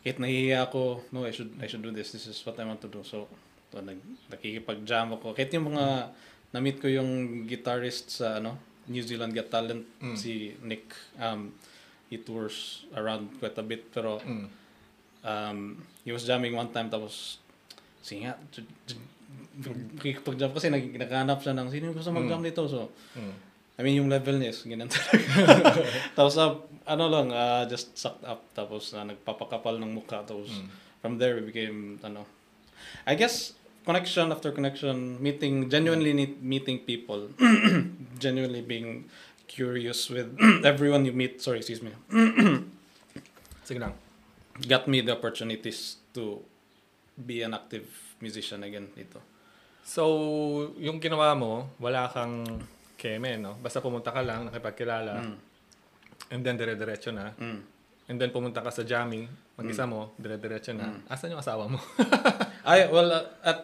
kahit 0.03 0.19
nahihiya 0.19 0.67
ako, 0.67 1.03
no, 1.11 1.27
I 1.27 1.35
should 1.35 1.51
I 1.59 1.67
should 1.67 1.83
do 1.83 1.91
this. 1.91 2.15
This 2.15 2.27
is 2.27 2.39
what 2.47 2.55
I 2.59 2.65
want 2.65 2.79
to 2.83 2.91
do. 2.91 3.03
So, 3.03 3.27
to, 3.71 3.83
nag, 3.83 3.99
nakikipag-jam 4.31 5.15
ako. 5.15 5.35
Kahit 5.35 5.51
yung 5.53 5.71
mga 5.71 6.11
na-meet 6.53 6.79
ko 6.79 6.87
yung 6.87 7.43
guitarist 7.47 8.11
sa 8.13 8.39
ano, 8.39 8.55
New 8.87 9.03
Zealand 9.03 9.31
Got 9.33 9.51
Talent, 9.51 9.83
Mm. 10.03 10.15
si 10.19 10.55
Nick. 10.63 10.91
Um, 11.19 11.55
he 12.07 12.21
tours 12.21 12.85
around 12.93 13.41
quite 13.41 13.57
a 13.57 13.65
bit 13.65 13.89
pero 13.89 14.21
Mm. 14.21 14.47
um, 15.25 15.59
he 16.05 16.13
was 16.13 16.23
jamming 16.23 16.53
one 16.53 16.69
time 16.69 16.93
tapos 16.93 17.41
sige 18.05 18.27
nga 18.27 18.37
kikipag-jam 19.97 20.51
kasi 20.53 20.69
nag, 20.69 20.93
naghanap 20.93 21.41
siya 21.41 21.57
ng 21.57 21.69
sino 21.73 21.93
gusto 21.93 22.13
mag-jam 22.13 22.41
dito 22.43 22.69
so 22.69 22.91
Mm. 23.17 23.33
I 23.73 23.81
mean 23.81 23.97
yung 23.97 24.11
level 24.13 24.37
niya 24.37 24.53
is 24.53 24.61
ganyan 24.63 24.91
talaga. 24.91 25.25
Tapos 26.19 26.35
ah, 26.37 26.61
ano 26.85 27.05
lang 27.09 27.33
ah, 27.33 27.65
just 27.65 27.97
sucked 27.97 28.23
up. 28.23 28.45
Tapos 28.53 28.93
ah, 28.93 29.03
nagpapakapal 29.03 29.81
ng 29.81 29.93
mukha. 29.93 30.23
Tapos 30.23 30.49
Mm. 30.53 30.69
from 31.03 31.13
there 31.19 31.35
we 31.35 31.43
became 31.43 31.99
ano 32.05 32.23
I 33.07 33.15
guess 33.15 33.57
connection 33.83 34.31
after 34.31 34.55
connection 34.55 35.19
meeting 35.19 35.67
genuinely 35.67 36.13
need, 36.13 36.39
meeting 36.39 36.79
people. 36.83 37.33
Genuinely 38.23 38.63
being 38.63 39.11
curious 39.51 40.07
with 40.07 40.31
everyone 40.63 41.03
you 41.03 41.11
meet. 41.11 41.43
Sorry 41.43 41.59
excuse 41.59 41.83
me. 41.83 41.91
Sige 43.67 43.83
lang. 43.83 43.95
got 44.69 44.87
me 44.87 45.01
the 45.01 45.17
opportunities 45.17 45.97
to 46.13 46.39
be 47.17 47.41
an 47.43 47.57
active 47.57 47.89
musician 48.21 48.63
again 48.63 48.93
dito. 48.95 49.19
So, 49.83 50.05
yung 50.79 51.01
ginawa 51.03 51.35
mo, 51.35 51.73
wala 51.83 52.07
kang 52.07 52.47
keme, 53.03 53.35
no? 53.37 53.59
Basta 53.59 53.83
pumunta 53.83 54.15
ka 54.15 54.23
lang, 54.23 54.47
nakipagkilala, 54.47 55.19
Mm. 55.19 55.37
and 56.31 56.41
then 56.47 56.55
dire-diretso 56.55 57.11
na. 57.11 57.35
Mm. 57.35 57.61
And 58.07 58.17
then 58.17 58.31
pumunta 58.31 58.63
ka 58.63 58.71
sa 58.71 58.87
jamming, 58.87 59.27
mag-isa 59.55 59.83
mo, 59.85 60.15
dire-diretso 60.15 60.71
na. 60.71 61.03
Asan 61.11 61.35
yung 61.35 61.43
asawa 61.43 61.67
mo? 61.67 61.83
Ay, 62.71 62.87
well, 62.87 63.11
uh, 63.11 63.27
at 63.43 63.59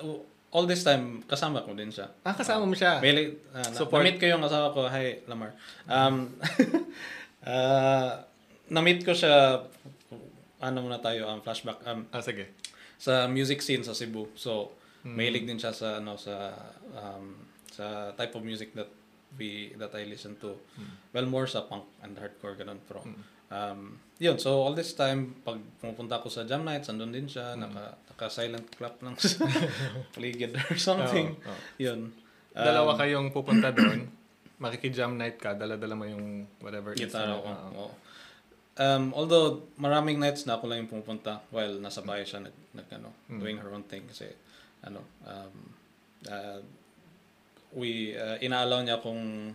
uh, 0.00 0.16
all 0.48 0.64
this 0.64 0.80
time, 0.80 1.20
kasama 1.24 1.60
ko 1.60 1.76
din 1.76 1.92
siya. 1.92 2.08
ah, 2.24 2.32
kasama 2.32 2.64
mo 2.64 2.72
siya. 2.72 2.96
May, 2.98 3.12
uh, 3.52 3.68
Support. 3.76 4.00
na-meet 4.00 4.16
ko 4.16 4.26
yung 4.26 4.40
asawa 4.40 4.72
ko. 4.72 4.88
Hi, 4.88 5.20
Lamar. 5.28 5.52
Um, 5.84 6.32
uh, 7.44 8.10
na-meet 8.74 9.04
ko 9.04 9.12
siya, 9.12 9.64
ano 10.58 10.76
muna 10.80 10.98
tayo, 10.98 11.28
um, 11.28 11.40
flashback, 11.40 11.80
um, 11.84 12.08
Ah, 12.08 12.24
sige. 12.24 12.52
sa 12.98 13.28
music 13.28 13.60
scene 13.60 13.84
sa 13.84 13.92
Cebu. 13.92 14.26
So, 14.34 14.72
mahilig 15.04 15.46
din 15.46 15.56
siya 15.56 15.70
sa, 15.70 16.00
ano, 16.00 16.16
sa, 16.16 16.50
um, 16.92 17.47
sa 17.78 18.10
type 18.18 18.34
of 18.34 18.42
music 18.42 18.74
that 18.74 18.90
we, 19.38 19.70
that 19.78 19.94
I 19.94 20.02
listen 20.02 20.34
to. 20.42 20.58
Well, 21.14 21.30
more 21.30 21.46
sa 21.46 21.62
punk 21.62 21.86
and 22.02 22.18
hardcore, 22.18 22.58
ganun. 22.58 22.82
Pero, 22.90 23.06
um, 23.54 24.02
yun. 24.18 24.34
So, 24.42 24.58
all 24.58 24.74
this 24.74 24.98
time, 24.98 25.38
pag 25.46 25.62
pumupunta 25.78 26.18
ako 26.18 26.26
sa 26.26 26.42
jam 26.42 26.66
nights, 26.66 26.90
andun 26.90 27.14
din 27.14 27.30
siya, 27.30 27.54
naka, 27.54 27.94
naka-silent 28.10 28.66
clap 28.74 28.98
lang 28.98 29.14
sa 29.14 29.46
paligid 30.10 30.58
or 30.66 30.74
something. 30.74 31.38
Oo, 31.38 31.54
oo. 31.54 31.58
Yun. 31.78 32.00
Um, 32.56 32.64
Dalawa 32.66 32.98
kayong 32.98 33.30
pupunta 33.30 33.70
doon, 33.70 34.10
makikijam 34.64 35.14
night 35.14 35.38
ka, 35.38 35.54
dala-dala 35.54 35.94
mo 35.94 36.02
yung 36.08 36.48
whatever 36.58 36.96
ako. 36.98 37.46
Oo. 37.46 37.54
oo. 37.78 37.92
Um, 38.78 39.10
although, 39.10 39.66
maraming 39.74 40.22
nights 40.22 40.46
na 40.46 40.54
ako 40.54 40.70
lang 40.70 40.86
yung 40.86 40.90
pumupunta 40.90 41.42
while 41.50 41.78
nasa 41.82 41.98
bahay 42.02 42.22
siya 42.22 42.42
nag, 42.46 42.54
nag 42.74 42.88
ano, 42.94 43.10
Mm. 43.26 43.40
doing 43.42 43.58
her 43.58 43.70
own 43.74 43.82
thing 43.90 44.06
kasi 44.06 44.30
ano, 44.86 45.02
um, 45.26 45.54
uh, 46.30 46.62
we, 47.72 48.16
uh, 48.16 48.36
inaalaw 48.40 48.80
niya 48.82 48.96
akong 48.98 49.52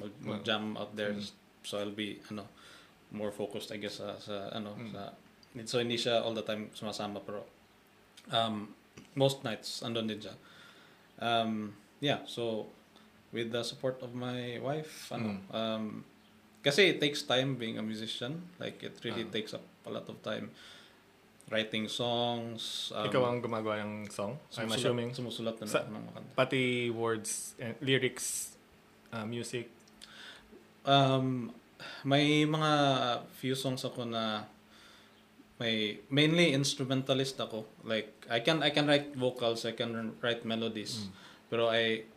mag, 0.00 0.12
mag-jam 0.20 0.76
out 0.76 0.94
there 0.96 1.12
Mm. 1.12 1.24
so 1.64 1.78
I'll 1.78 1.92
be 1.94 2.20
ano, 2.30 2.48
more 3.12 3.30
focused 3.30 3.70
I 3.72 3.78
guess 3.78 4.00
sa, 4.00 4.16
sa 4.18 4.48
ano, 4.52 4.74
Mm. 4.76 4.92
sa 4.92 5.00
so 5.64 5.78
hindi 5.78 5.94
siya 5.94 6.18
all 6.24 6.34
the 6.34 6.42
time 6.42 6.70
sumasama 6.74 7.22
pero 7.22 7.46
um, 8.32 8.72
most 9.14 9.44
nights 9.44 9.84
andun 9.84 10.08
din 10.08 10.18
siya. 10.18 10.34
Um, 11.20 11.76
yeah, 12.00 12.24
so 12.26 12.66
with 13.30 13.52
the 13.54 13.62
support 13.62 14.02
of 14.02 14.14
my 14.14 14.58
wife, 14.58 15.12
ano, 15.12 15.38
Mm. 15.38 15.54
um, 15.54 15.84
kasi 16.64 16.96
it 16.96 16.98
takes 16.98 17.22
time 17.22 17.54
being 17.60 17.76
a 17.78 17.84
musician. 17.84 18.48
Like, 18.58 18.80
it 18.82 18.96
really 19.04 19.28
Ah. 19.28 19.34
takes 19.36 19.52
up 19.52 19.62
a 19.84 19.90
lot 19.92 20.08
of 20.08 20.16
time. 20.24 20.48
Writing 21.52 21.86
songs. 21.92 22.88
Um, 22.96 23.04
Ikaw 23.04 23.22
ang 23.28 23.38
gumagawa 23.44 23.84
ng 23.84 24.08
song, 24.08 24.40
I'm 24.56 24.72
assuming. 24.72 25.12
Sumusulat 25.12 25.60
na 25.60 25.68
Sa- 25.68 25.84
ng 25.84 25.92
mga 25.92 26.10
kanta. 26.16 26.32
Pati 26.32 26.88
words, 26.88 27.52
and 27.60 27.76
lyrics, 27.84 28.56
uh, 29.12 29.28
music. 29.28 29.68
Um, 30.88 31.52
may 32.04 32.48
mga 32.48 32.72
few 33.36 33.52
songs 33.52 33.84
ako 33.84 34.08
na 34.08 34.48
may 35.60 36.00
mainly 36.08 36.56
instrumentalist 36.56 37.38
ako. 37.38 37.68
Like 37.84 38.10
I 38.26 38.40
can 38.40 38.64
I 38.64 38.72
can 38.72 38.88
write 38.88 39.12
vocals, 39.14 39.68
I 39.68 39.76
can 39.76 40.16
write 40.24 40.42
melodies. 40.48 41.12
Pero 41.52 41.68
I 41.70 42.08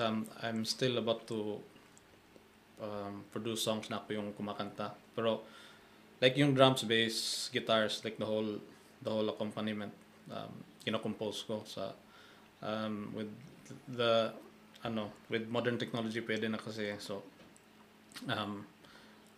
um 0.00 0.26
I'm 0.42 0.64
still 0.64 0.98
about 0.98 1.28
to 1.28 1.60
um, 2.80 3.22
produce 3.30 3.62
songs 3.62 3.86
na 3.92 4.00
ako 4.02 4.16
yung 4.16 4.28
kumakanta. 4.34 4.96
Pero 5.14 5.44
like 6.20 6.36
yung 6.36 6.54
drums, 6.54 6.82
bass, 6.84 7.48
guitars, 7.52 8.04
like 8.04 8.18
the 8.18 8.26
whole 8.26 8.60
the 9.02 9.10
whole 9.10 9.28
accompaniment 9.28 9.92
um 10.30 10.52
kinocompose 10.84 11.44
ko 11.48 11.64
sa 11.64 11.92
um 12.62 13.10
with 13.16 13.32
the 13.88 14.32
ano 14.84 15.12
with 15.28 15.48
modern 15.48 15.76
technology 15.76 16.20
pwede 16.20 16.48
na 16.48 16.60
kasi. 16.60 16.92
So 17.00 17.22
um 18.28 18.66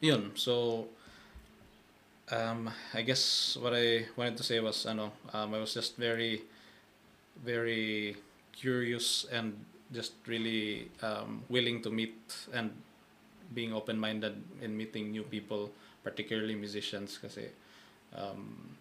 yun. 0.03 0.35
So 0.35 0.87
um 2.31 2.71
I 2.95 3.03
guess 3.03 3.57
what 3.59 3.75
I 3.75 4.07
wanted 4.17 4.37
to 4.39 4.45
say 4.45 4.59
was 4.59 4.87
ano 4.87 5.13
um 5.33 5.55
I 5.55 5.59
was 5.59 5.75
just 5.75 5.97
very 5.97 6.43
very 7.43 8.17
curious 8.53 9.27
and 9.33 9.57
just 9.93 10.15
really 10.27 10.89
um, 11.03 11.45
willing 11.49 11.83
to 11.83 11.91
meet 11.91 12.17
and 12.53 12.73
being 13.53 13.73
open-minded 13.73 14.33
in 14.63 14.77
meeting 14.77 15.11
new 15.11 15.23
people, 15.23 15.71
particularly 16.03 16.55
musicians, 16.55 17.19
kasi 17.19 17.49
um, 18.15 18.77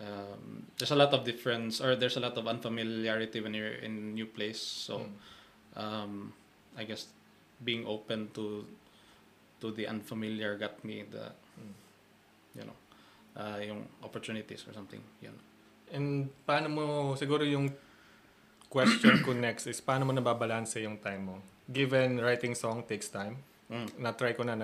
um, 0.00 0.66
there's 0.78 0.90
a 0.90 0.98
lot 0.98 1.12
of 1.12 1.24
difference 1.24 1.80
or 1.80 1.94
there's 1.94 2.16
a 2.16 2.22
lot 2.22 2.36
of 2.38 2.46
unfamiliarity 2.46 3.40
when 3.40 3.54
you're 3.54 3.78
in 3.82 3.92
a 3.92 4.14
new 4.14 4.26
place. 4.26 4.60
So, 4.60 5.06
um, 5.76 6.32
I 6.78 6.84
guess 6.84 7.06
being 7.62 7.86
open 7.86 8.30
to 8.34 8.66
to 9.60 9.70
the 9.70 9.86
unfamiliar 9.86 10.58
got 10.58 10.82
me 10.84 11.06
the 11.06 11.30
you 12.58 12.64
know 12.66 12.76
uh, 13.36 13.58
yung 13.62 13.86
opportunities 14.02 14.64
or 14.66 14.72
something. 14.72 15.02
Yun. 15.22 15.36
And 15.94 16.30
paano 16.46 16.68
mo, 16.70 16.84
siguro 17.14 17.46
yung 17.46 17.70
question 18.70 19.22
ko 19.22 19.30
next 19.30 19.70
is 19.70 19.78
paano 19.78 20.08
mo 20.08 20.12
nababalanse 20.14 20.82
yung 20.82 20.98
time 20.98 21.30
mo? 21.30 21.36
Given 21.70 22.18
writing 22.18 22.58
song 22.58 22.82
takes 22.84 23.08
time. 23.08 23.38
Mm. 23.70 23.88
Na-try 24.02 24.34
ko 24.36 24.42
na 24.44 24.58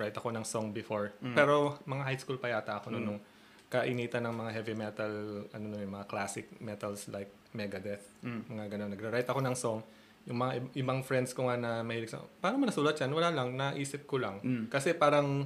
nag-write 0.00 0.16
ako 0.16 0.32
ng 0.32 0.46
song 0.48 0.72
before. 0.72 1.12
Mm. 1.20 1.36
Pero 1.36 1.76
mga 1.84 2.02
high 2.08 2.16
school 2.16 2.40
pa 2.40 2.48
yata 2.48 2.80
ako 2.80 2.88
Mm. 2.88 3.04
nung 3.04 3.20
kainitan 3.68 4.24
ng 4.24 4.34
mga 4.34 4.50
heavy 4.50 4.72
metal, 4.74 5.12
ano 5.52 5.66
na 5.68 5.76
yung 5.78 5.92
mga 5.92 6.08
classic 6.08 6.48
metals 6.58 7.06
like 7.12 7.28
Megadeth. 7.52 8.08
Mm. 8.24 8.42
Mga 8.48 8.64
ganun. 8.72 8.90
Nag-write 8.96 9.28
ako 9.28 9.40
ng 9.44 9.52
song. 9.54 9.80
Yung 10.24 10.38
mga 10.38 10.52
ib- 10.56 10.72
ibang 10.80 11.00
friends 11.04 11.36
ko 11.36 11.46
nga 11.46 11.60
na 11.60 11.84
mahilig 11.84 12.08
sa, 12.08 12.24
paano 12.40 12.56
mo 12.56 12.64
nasulat 12.64 12.96
yan? 12.96 13.12
Wala 13.12 13.28
lang, 13.28 13.52
naisip 13.52 14.08
ko 14.08 14.16
lang. 14.16 14.40
Mm. 14.40 14.72
Kasi 14.72 14.96
parang, 14.96 15.44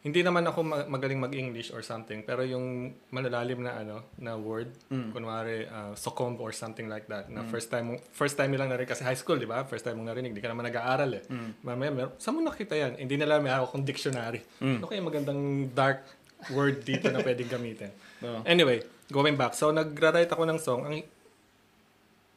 hindi 0.00 0.24
naman 0.24 0.40
ako 0.42 0.60
ma- 0.64 0.88
magaling 0.88 1.20
mag-English 1.20 1.68
or 1.70 1.84
something, 1.84 2.24
pero 2.24 2.40
yung 2.40 2.88
malalalim 3.12 3.60
na 3.60 3.76
ano, 3.76 4.00
na 4.16 4.32
word, 4.32 4.72
Mm. 4.88 5.12
kunwari, 5.12 5.68
uh, 5.68 5.92
succumb 5.92 6.40
or 6.40 6.56
something 6.56 6.88
like 6.88 7.04
that, 7.04 7.28
na 7.28 7.44
first 7.44 7.68
time, 7.68 7.92
mo- 7.92 8.02
first 8.10 8.32
time 8.34 8.48
nilang 8.48 8.72
narinig, 8.72 8.88
kasi 8.88 9.04
high 9.04 9.14
school, 9.14 9.36
di 9.36 9.44
ba? 9.44 9.60
First 9.62 9.84
time 9.84 10.00
mong 10.00 10.08
narinig, 10.08 10.32
di 10.32 10.40
ka 10.40 10.48
naman 10.48 10.64
nag-aaral 10.64 11.20
eh. 11.20 11.24
Mm. 11.28 11.50
Mamaya, 11.60 11.90
mer- 11.92 12.16
saan 12.16 12.32
mo 12.32 12.40
nakita 12.40 12.72
yan? 12.72 12.96
Hindi 12.96 13.20
nila 13.20 13.44
may 13.44 13.52
ako 13.52 13.76
kong 13.76 13.84
dictionary. 13.84 14.40
Mm. 14.56 14.80
Ano 14.80 14.86
kaya 14.88 15.00
magandang 15.04 15.40
dark 15.70 16.00
word 16.48 16.80
dito 16.80 17.12
na 17.12 17.20
pwedeng 17.20 17.52
gamitin? 17.52 17.92
Oo. 18.24 18.40
Anyway, 18.48 18.80
going 19.12 19.36
back. 19.36 19.52
So, 19.52 19.68
nagra-write 19.68 20.32
ako 20.32 20.48
ng 20.48 20.58
song. 20.58 20.80
Ang, 20.88 21.04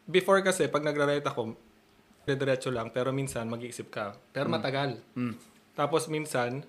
before 0.04 0.44
kasi, 0.44 0.68
pag 0.68 0.84
nagra-write 0.84 1.24
ako, 1.24 1.56
diretso 2.26 2.72
lang, 2.72 2.92
pero 2.92 3.12
minsan 3.12 3.48
mag-iisip 3.48 3.88
ka. 3.88 4.20
Pero 4.36 4.52
matagal. 4.52 5.00
Mm. 5.16 5.36
Tapos 5.74 6.08
minsan, 6.08 6.64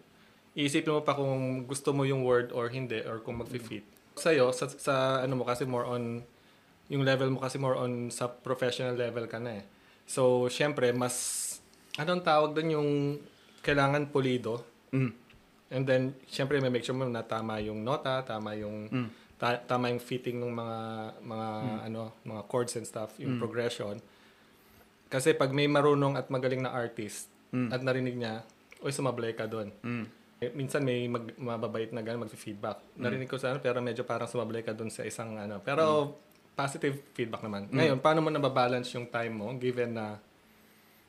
iisipin 0.55 0.95
mo 0.95 1.03
pa 1.03 1.19
kung 1.19 1.67
gusto 1.67 1.91
mo 1.91 2.07
yung 2.07 2.23
word 2.23 2.55
or 2.55 2.71
hindi, 2.71 3.03
or 3.03 3.19
kung 3.21 3.43
mag-fit. 3.43 3.83
Sa'yo, 4.15 4.55
sa, 4.55 4.71
sa 4.71 4.95
ano 5.21 5.43
mo 5.43 5.45
kasi 5.45 5.67
more 5.67 5.83
on, 5.83 6.23
yung 6.87 7.03
level 7.03 7.35
mo 7.35 7.43
kasi 7.43 7.59
more 7.59 7.75
on 7.75 8.11
sa 8.15 8.31
professional 8.31 8.95
level 8.95 9.27
ka 9.27 9.43
na 9.43 9.59
eh. 9.59 9.65
So, 10.07 10.47
syempre, 10.47 10.95
mas, 10.95 11.43
anong 11.99 12.23
tawag 12.23 12.55
doon 12.55 12.71
yung 12.71 12.91
kailangan 13.67 14.15
pulido. 14.15 14.63
Mm. 14.95 15.13
And 15.75 15.83
then, 15.89 16.03
syempre, 16.31 16.63
may 16.63 16.71
make 16.71 16.87
sure 16.87 16.95
mo 16.95 17.03
na 17.09 17.27
tama 17.27 17.59
yung 17.59 17.83
nota, 17.83 18.23
tama 18.23 18.55
yung, 18.55 18.87
Mm. 18.87 19.09
ta- 19.35 19.59
tama 19.59 19.91
yung 19.91 19.99
fitting 19.99 20.39
ng 20.39 20.55
mga, 20.55 20.79
mga, 21.25 21.49
ano, 21.91 22.15
mga 22.23 22.43
chords 22.47 22.79
and 22.79 22.87
stuff, 22.87 23.19
yung 23.19 23.43
progression. 23.43 23.99
Kasi 25.11 25.35
pag 25.35 25.51
may 25.51 25.67
marunong 25.67 26.15
at 26.15 26.31
magaling 26.31 26.63
na 26.63 26.71
artist, 26.71 27.27
Mm. 27.51 27.71
at 27.75 27.81
narinig 27.83 28.15
niya, 28.15 28.35
oy, 28.87 28.95
sumablay 28.95 29.35
ka 29.35 29.51
doon. 29.51 29.75
Mm. 29.83 30.07
Eh, 30.45 30.53
Minsan 30.53 30.83
may 30.83 31.07
mag, 31.07 31.25
mababait 31.35 31.89
na 31.89 32.01
gano'n, 32.01 32.25
mag-feedback. 32.25 32.79
Narinig 32.95 33.27
ko 33.27 33.37
sa 33.37 33.51
ano, 33.51 33.59
pero 33.59 33.81
medyo 33.81 34.03
parang 34.03 34.27
sumablay 34.27 34.61
ka 34.61 34.71
doon 34.71 34.89
sa 34.89 35.03
isang 35.03 35.35
ano. 35.35 35.61
Pero 35.61 36.17
positive 36.53 36.95
feedback 37.13 37.43
naman. 37.43 37.67
Ngayon, 37.69 37.99
paano 37.99 38.21
mo 38.21 38.29
nababalance 38.29 38.95
yung 38.95 39.09
time 39.09 39.33
mo 39.33 39.49
given 39.57 39.91
na 39.93 40.21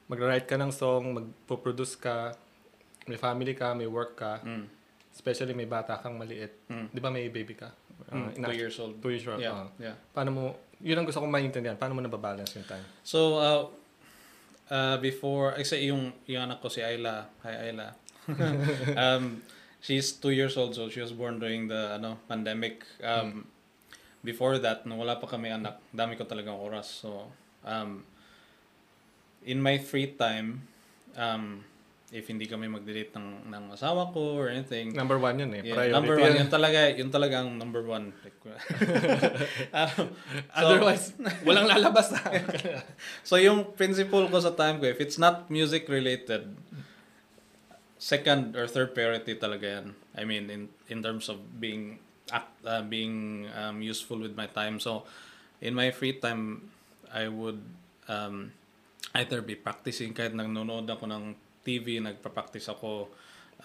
mag-write 0.05 0.45
ka 0.45 0.55
ng 0.55 0.69
song, 0.69 1.03
mag-produce 1.13 1.93
ka, 1.95 2.33
may 3.05 3.17
family 3.17 3.53
ka, 3.53 3.73
may 3.73 3.85
work 3.85 4.15
ka, 4.15 4.41
Mm. 4.41 4.65
especially 5.11 5.53
may 5.53 5.65
bata 5.65 5.97
kang 5.97 6.15
maliit. 6.15 6.65
Mm. 6.65 6.87
Di 6.89 6.99
ba 6.99 7.09
may 7.09 7.29
baby 7.29 7.53
ka? 7.53 7.69
Mm. 8.09 8.29
ina- 8.35 8.49
Two 8.49 8.57
years 8.57 8.77
old. 8.77 8.93
Two 8.99 9.11
years 9.11 9.25
old. 9.25 9.39
Yeah, 9.39 9.53
ah. 9.55 9.69
yeah. 9.77 9.95
Paano 10.11 10.29
mo, 10.29 10.43
yun 10.77 10.97
ang 10.97 11.05
gusto 11.05 11.21
kong 11.21 11.29
maintindihan. 11.29 11.77
Paano 11.77 11.93
mo 11.93 12.01
nababalance 12.01 12.53
yung 12.53 12.65
time? 12.65 12.85
So, 13.01 13.37
uh, 13.37 13.61
uh, 14.69 14.97
before, 14.97 15.53
kasi 15.55 15.89
yung, 15.89 16.09
yung 16.25 16.41
anak 16.43 16.59
ko 16.59 16.67
si 16.67 16.81
Ayla, 16.81 17.29
hi 17.41 17.69
Ayla. 17.69 17.93
um, 18.97 19.41
she's 19.81 20.11
two 20.11 20.31
years 20.31 20.57
old, 20.57 20.73
so 20.75 20.89
she 20.89 21.01
was 21.01 21.11
born 21.11 21.39
during 21.39 21.67
the 21.67 21.95
ano 21.95 22.17
pandemic. 22.27 22.83
Um, 23.03 23.47
Before 24.25 24.57
that, 24.57 24.89
nung 24.89 24.97
wala 24.97 25.21
pa 25.21 25.29
kami 25.29 25.53
anak, 25.53 25.77
dami 25.93 26.17
ko 26.17 26.25
talagang 26.25 26.57
oras. 26.57 26.89
So, 26.89 27.29
um, 27.61 28.01
in 29.45 29.61
my 29.61 29.77
free 29.77 30.17
time, 30.17 30.65
um, 31.13 31.61
if 32.09 32.25
hindi 32.25 32.49
kami 32.49 32.65
mag-date 32.65 33.13
ng, 33.13 33.45
ng 33.53 33.63
asawa 33.77 34.09
ko 34.09 34.33
or 34.33 34.49
anything, 34.49 34.97
Number 34.97 35.21
one 35.21 35.37
yun 35.37 35.53
eh. 35.53 35.61
Yeah, 35.61 35.77
Priority 35.77 35.93
number 35.93 36.15
one, 36.17 36.33
yun 36.41 36.49
talaga, 36.49 36.79
yun 36.89 37.09
talaga 37.13 37.45
ang 37.45 37.53
number 37.61 37.85
one. 37.85 38.17
Like, 38.25 38.39
um, 39.77 39.93
so- 39.93 40.09
Otherwise, 40.57 41.13
walang 41.45 41.69
lalabas 41.69 42.09
na. 42.09 42.25
So 43.21 43.37
yung 43.37 43.77
principle 43.77 44.25
ko 44.25 44.41
sa 44.41 44.57
time 44.57 44.81
ko, 44.81 44.89
if 44.89 44.97
it's 44.97 45.21
not 45.21 45.53
music 45.53 45.85
related, 45.85 46.49
second 47.97 48.55
or 48.55 48.67
third 48.67 48.93
priority 48.93 49.35
talaga 49.35 49.81
yan. 49.81 49.87
I 50.15 50.23
mean, 50.23 50.49
in 50.51 50.61
in 50.91 50.99
terms 51.03 51.27
of 51.31 51.39
being 51.59 51.99
act, 52.31 52.51
uh, 52.65 52.81
being 52.81 53.47
um, 53.53 53.81
useful 53.81 54.19
with 54.19 54.35
my 54.35 54.47
time. 54.47 54.79
So 54.79 55.05
in 55.61 55.73
my 55.73 55.91
free 55.91 56.17
time, 56.17 56.71
I 57.13 57.27
would 57.27 57.61
um, 58.07 58.51
either 59.13 59.41
be 59.41 59.55
practicing 59.55 60.13
kahit 60.13 60.35
nanonood 60.35 60.89
ako 60.89 61.07
ng 61.07 61.23
TV, 61.65 62.01
nagpa-practice 62.01 62.69
ako. 62.69 63.09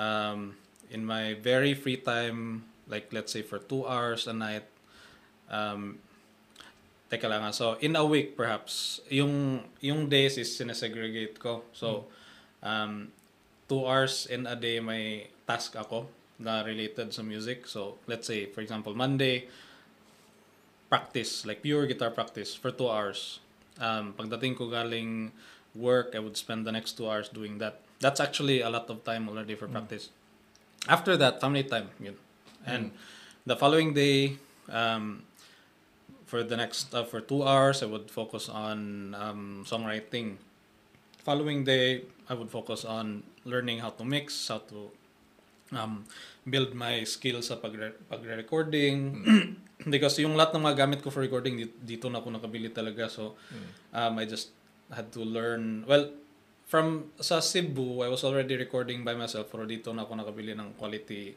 Um, 0.01 0.57
in 0.89 1.05
my 1.05 1.37
very 1.37 1.75
free 1.75 2.01
time, 2.01 2.65
like 2.89 3.13
let's 3.13 3.33
say 3.33 3.43
for 3.43 3.59
two 3.59 3.85
hours 3.87 4.27
a 4.27 4.35
night, 4.35 4.67
um, 5.51 5.99
Teka 7.11 7.27
lang 7.27 7.43
ah. 7.43 7.51
So, 7.51 7.75
in 7.83 7.99
a 7.99 8.07
week 8.07 8.39
perhaps, 8.39 9.03
yung 9.11 9.67
yung 9.83 10.07
days 10.07 10.39
is 10.39 10.55
sinesegregate 10.55 11.43
ko. 11.43 11.67
So, 11.75 12.07
um, 12.63 13.11
two 13.71 13.87
hours 13.87 14.27
in 14.27 14.51
a 14.51 14.59
day 14.59 14.83
may 14.83 15.31
task 15.47 15.79
ako 15.79 16.11
na 16.43 16.67
related 16.67 17.15
sa 17.15 17.23
music. 17.23 17.71
So, 17.71 18.03
let's 18.11 18.27
say, 18.27 18.51
for 18.51 18.59
example, 18.59 18.99
Monday, 18.99 19.47
practice, 20.91 21.47
like 21.47 21.63
pure 21.63 21.87
guitar 21.87 22.11
practice 22.11 22.59
for 22.59 22.75
two 22.75 22.91
hours. 22.91 23.39
Um, 23.79 24.13
pagdating 24.19 24.59
ko 24.59 24.67
galing 24.67 25.31
work, 25.79 26.19
I 26.19 26.19
would 26.19 26.35
spend 26.35 26.67
the 26.67 26.75
next 26.75 26.99
two 26.99 27.07
hours 27.07 27.31
doing 27.31 27.63
that. 27.63 27.79
That's 28.03 28.19
actually 28.19 28.61
a 28.61 28.69
lot 28.69 28.91
of 28.91 29.07
time 29.07 29.31
already 29.31 29.55
for 29.55 29.71
practice. 29.71 30.11
After 30.91 31.15
that, 31.17 31.41
family 31.41 31.63
time. 31.63 31.95
Yun. 32.03 32.17
And 32.67 32.91
the 33.47 33.55
following 33.55 33.95
day, 33.95 34.37
um, 34.69 35.23
for 36.27 36.43
the 36.43 36.57
next 36.57 36.95
uh, 36.95 37.05
for 37.05 37.21
two 37.21 37.45
hours, 37.47 37.83
I 37.83 37.87
would 37.87 38.11
focus 38.11 38.49
on 38.49 39.15
um, 39.15 39.65
songwriting. 39.69 40.37
Following 41.23 41.65
day, 41.65 42.09
I 42.29 42.35
would 42.35 42.51
focus 42.51 42.85
on 42.85 43.23
learning 43.45 43.81
how 43.81 43.91
to 43.91 44.05
mix, 44.05 44.49
how 44.49 44.61
to 44.69 44.91
um, 45.73 46.05
build 46.45 46.75
my 46.75 47.03
skills 47.05 47.49
sa 47.49 47.57
pagre- 47.57 47.97
pagre-recording. 48.09 48.97
Because 49.93 50.21
yung 50.21 50.37
lahat 50.37 50.53
ng 50.53 50.63
mga 50.69 50.77
gamit 50.77 51.01
ko 51.01 51.09
for 51.09 51.25
recording, 51.25 51.57
di- 51.57 51.97
dito 51.97 52.13
na 52.13 52.21
ako 52.21 52.37
nakabili 52.37 52.69
talaga. 52.69 53.09
So, 53.09 53.41
um, 53.97 54.13
I 54.21 54.29
just 54.29 54.53
had 54.93 55.09
to 55.17 55.25
learn. 55.25 55.89
Well, 55.89 56.13
from 56.69 57.17
sa 57.17 57.41
Cebu, 57.41 58.05
I 58.05 58.13
was 58.13 58.21
already 58.21 58.61
recording 58.61 59.09
by 59.09 59.17
myself. 59.17 59.49
Pero 59.49 59.65
dito 59.65 59.97
na 59.97 60.05
ako 60.05 60.21
nakabili 60.21 60.53
ng 60.53 60.77
quality 60.77 61.33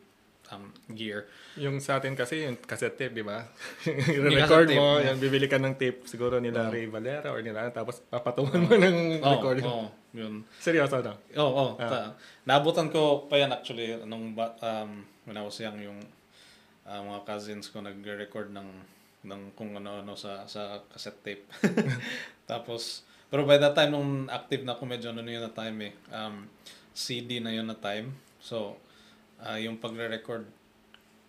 um, 0.49 0.67
gear. 0.91 1.29
Yung 1.55 1.79
sa 1.79 2.01
atin 2.01 2.13
kasi, 2.13 2.43
yung 2.43 2.57
cassette 2.57 2.97
tape, 2.97 3.13
di 3.13 3.21
ba? 3.21 3.45
Yung 4.11 4.27
record 4.27 4.67
mo, 4.71 4.97
tape, 4.97 5.05
yan, 5.07 5.17
bibili 5.17 5.45
ka 5.45 5.55
ng 5.55 5.75
tape 5.75 6.03
siguro 6.03 6.41
nila 6.41 6.67
Ray 6.67 6.89
Valera 6.89 7.29
or 7.29 7.39
nila, 7.39 7.69
tapos 7.69 8.01
papatungan 8.03 8.59
mo 8.59 8.73
ng 8.73 9.21
Oh, 9.21 9.33
recording. 9.37 9.65
oh, 9.65 9.87
yun. 10.11 10.41
Seryoso 10.57 10.99
na? 10.99 11.13
Oo, 11.37 11.47
oh, 11.47 11.69
Ah. 11.77 11.89
ta- 11.89 12.11
naabutan 12.43 12.89
ko 12.89 13.25
pa 13.25 13.37
yan 13.37 13.49
actually 13.49 13.95
nung 14.03 14.33
ba- 14.33 14.57
um, 14.59 15.05
when 15.23 15.37
I 15.37 15.43
was 15.43 15.55
young 15.55 15.79
yung 15.79 15.99
uh, 16.83 17.01
mga 17.01 17.23
cousins 17.23 17.71
ko 17.71 17.79
nagre-record 17.79 18.51
ng 18.51 18.69
ng 19.23 19.55
kung 19.55 19.71
ano-ano 19.71 20.19
sa 20.19 20.43
sa 20.43 20.83
cassette 20.91 21.23
tape. 21.23 21.43
Tapos 22.43 23.07
pero 23.31 23.47
by 23.47 23.57
that 23.57 23.73
time 23.73 23.89
nung 23.89 24.27
active 24.29 24.61
na 24.61 24.75
ako 24.75 24.85
medyo 24.85 25.09
ano 25.09 25.23
na 25.23 25.31
yun 25.31 25.41
na 25.41 25.49
time 25.49 25.77
eh. 25.89 25.93
Um, 26.11 26.45
CD 26.93 27.39
na 27.39 27.49
yun 27.49 27.65
na 27.65 27.73
time. 27.73 28.13
So 28.37 28.77
uh, 29.43 29.59
yung 29.59 29.77
pagre-record 29.77 30.47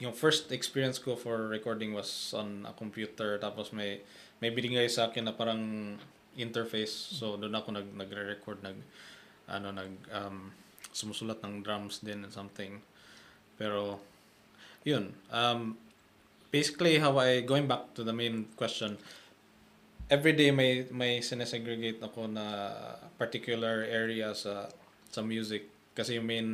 yung 0.03 0.11
first 0.11 0.51
experience 0.51 0.99
ko 0.99 1.15
for 1.15 1.47
recording 1.47 1.95
was 1.95 2.35
on 2.35 2.67
a 2.67 2.75
computer 2.75 3.39
tapos 3.39 3.71
may 3.71 4.03
may 4.43 4.51
binigay 4.51 4.91
sa 4.91 5.09
akin 5.09 5.31
na 5.31 5.35
parang 5.35 5.95
interface. 6.35 6.93
So 7.15 7.39
doon 7.39 7.55
ako 7.55 7.79
nag 7.79 7.89
nagre-record 7.95 8.59
nag 8.67 8.79
ano 9.47 9.71
nag 9.71 9.93
um, 10.11 10.51
sumusulat 10.91 11.39
ng 11.43 11.63
drums 11.63 12.03
din 12.03 12.27
and 12.27 12.35
something. 12.35 12.83
Pero 13.55 14.03
yun 14.83 15.15
um, 15.31 15.79
basically 16.51 16.99
how 16.99 17.15
I 17.17 17.47
going 17.47 17.71
back 17.71 17.95
to 17.95 18.03
the 18.03 18.13
main 18.13 18.51
question 18.59 18.99
every 20.11 20.35
day 20.37 20.51
may 20.51 20.85
may 20.91 21.23
sinesegregate 21.23 22.03
ako 22.03 22.29
na 22.29 22.71
particular 23.17 23.87
area 23.87 24.35
sa 24.35 24.69
sa 25.09 25.23
music. 25.23 25.71
Kasi 25.95 26.19
yung 26.19 26.27
main 26.27 26.49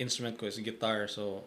instrument 0.00 0.40
ko 0.40 0.48
is 0.48 0.58
guitar 0.58 1.04
so 1.06 1.44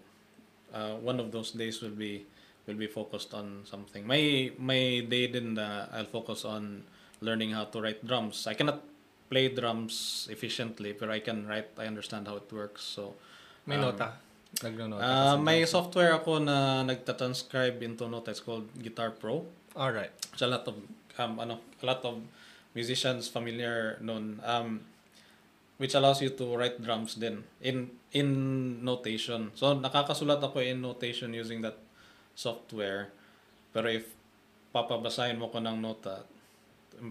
uh, 0.72 0.96
one 1.02 1.20
of 1.20 1.34
those 1.34 1.52
days 1.52 1.82
will 1.82 1.94
be 1.94 2.24
will 2.70 2.78
be 2.80 2.88
focused 2.88 3.34
on 3.34 3.66
something 3.66 4.06
may 4.08 4.54
may 4.56 5.02
day 5.02 5.28
din 5.28 5.58
na 5.58 5.90
I'll 5.92 6.08
focus 6.08 6.46
on 6.46 6.86
learning 7.20 7.52
how 7.52 7.66
to 7.74 7.82
write 7.82 8.06
drums 8.06 8.46
I 8.48 8.54
cannot 8.54 8.80
play 9.28 9.50
drums 9.50 10.28
efficiently 10.32 10.94
but 10.94 11.10
I 11.10 11.20
can 11.20 11.50
write 11.50 11.74
I 11.76 11.90
understand 11.90 12.30
how 12.30 12.38
it 12.38 12.48
works 12.54 12.86
so 12.86 13.18
May 13.66 13.80
um, 13.80 13.96
nota. 13.96 14.20
Nagno-nota. 14.54 15.02
uh, 15.02 15.36
may 15.42 15.66
software 15.66 16.14
ako 16.14 16.38
na 16.38 16.86
nagta-transcribe 16.86 17.82
into 17.82 18.06
notes 18.06 18.38
it's 18.38 18.44
called 18.44 18.70
Guitar 18.78 19.10
Pro 19.10 19.50
Alright. 19.74 20.14
There's 20.30 20.46
a 20.46 20.48
lot 20.54 20.70
of 20.70 20.78
um, 21.18 21.40
ano, 21.42 21.58
a 21.82 21.86
lot 21.86 22.06
of 22.06 22.22
musicians 22.78 23.28
familiar 23.28 23.98
nun. 24.02 24.38
Um, 24.46 24.86
which 25.78 25.94
allows 25.98 26.22
you 26.22 26.30
to 26.30 26.54
write 26.56 26.78
drums 26.82 27.16
din 27.18 27.44
in 27.62 27.90
in 28.14 28.30
notation. 28.86 29.50
So 29.58 29.74
nakakasulat 29.74 30.40
ako 30.42 30.62
in 30.62 30.82
notation 30.82 31.34
using 31.34 31.62
that 31.66 31.78
software. 32.38 33.10
Pero 33.74 33.90
if 33.90 34.06
papabasahin 34.74 35.38
mo 35.38 35.50
ko 35.50 35.58
ng 35.62 35.82
nota, 35.82 36.26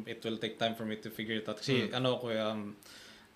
it 0.07 0.23
will 0.23 0.39
take 0.39 0.59
time 0.59 0.75
for 0.79 0.87
me 0.87 0.97
to 0.99 1.11
figure 1.11 1.39
it 1.39 1.47
out. 1.49 1.59
Kasi 1.59 1.91
ano 1.91 2.19
ako 2.19 2.31
um 2.39 2.79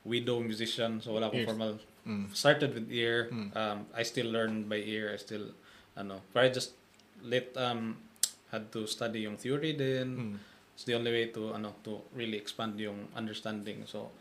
widow 0.07 0.39
musician, 0.39 1.03
so 1.03 1.19
wala 1.19 1.27
akong 1.27 1.43
Ears. 1.43 1.51
formal 1.51 1.75
Mm. 2.07 2.31
started 2.31 2.71
with 2.71 2.87
ear. 2.95 3.27
Mm. 3.35 3.51
Um, 3.51 3.79
I 3.91 4.07
still 4.07 4.31
learned 4.31 4.71
by 4.71 4.79
ear. 4.79 5.11
I 5.11 5.19
still, 5.19 5.51
ano, 5.99 6.23
but 6.31 6.47
I 6.47 6.49
just 6.55 6.79
let 7.19 7.51
um 7.59 7.99
had 8.55 8.71
to 8.71 8.87
study 8.87 9.27
yung 9.27 9.35
theory 9.35 9.75
din. 9.75 10.09
Mm. 10.15 10.35
It's 10.79 10.87
the 10.87 10.95
only 10.95 11.11
way 11.11 11.27
to 11.35 11.51
ano 11.51 11.75
to 11.83 12.07
really 12.15 12.39
expand 12.39 12.79
yung 12.79 13.11
understanding. 13.19 13.83
So, 13.91 14.15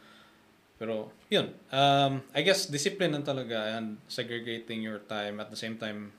pero 0.75 1.11
yun. 1.31 1.55
Um, 1.71 2.23
I 2.35 2.43
guess 2.43 2.67
discipline 2.67 3.15
lang 3.15 3.23
talaga 3.23 3.79
and 3.79 3.99
segregating 4.11 4.83
your 4.83 4.99
time 5.07 5.39
at 5.39 5.47
the 5.47 5.59
same 5.59 5.79
time 5.79 6.11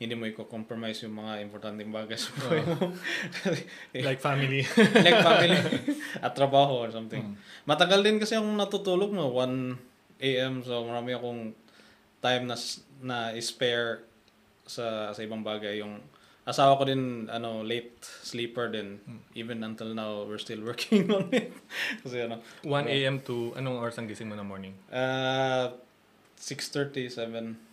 hindi 0.00 0.16
mo 0.16 0.24
i-compromise 0.24 1.04
yung 1.04 1.20
mga 1.20 1.44
importanteng 1.44 1.92
bagay 1.92 2.16
sa 2.16 2.32
buhay 2.32 2.64
mo. 2.64 2.96
Like 4.08 4.24
family. 4.24 4.64
like 5.06 5.20
family 5.20 5.60
at 6.24 6.32
trabaho 6.32 6.88
or 6.88 6.88
something. 6.88 7.36
Matagal 7.68 8.00
din 8.00 8.16
kasi 8.16 8.32
akong 8.32 8.56
natutulog 8.56 9.12
mo 9.12 9.28
1 9.28 10.24
AM 10.24 10.64
so 10.64 10.88
marami 10.88 11.12
akong 11.12 11.52
time 12.24 12.44
na 12.48 12.56
na 13.00 13.32
spare 13.40 14.04
sa 14.64 15.12
sa 15.12 15.20
ibang 15.20 15.44
bagay 15.44 15.80
yung 15.80 16.00
asawa 16.48 16.80
ko 16.80 16.88
din 16.88 17.28
ano 17.28 17.60
late 17.60 18.00
sleeper 18.24 18.72
din 18.72 18.96
even 19.36 19.60
until 19.62 19.92
now 19.92 20.24
we're 20.24 20.40
still 20.40 20.60
working 20.64 21.04
on 21.16 21.28
it 21.30 21.52
kasi 22.00 22.24
ano 22.24 22.40
1 22.64 22.88
a.m. 22.88 23.20
to 23.20 23.52
anong 23.54 23.76
oras 23.78 24.00
ang 24.00 24.08
gising 24.08 24.26
mo 24.26 24.34
na 24.34 24.42
morning? 24.42 24.72
uh 24.90 25.70
6:30 26.40 27.12
7 27.12 27.68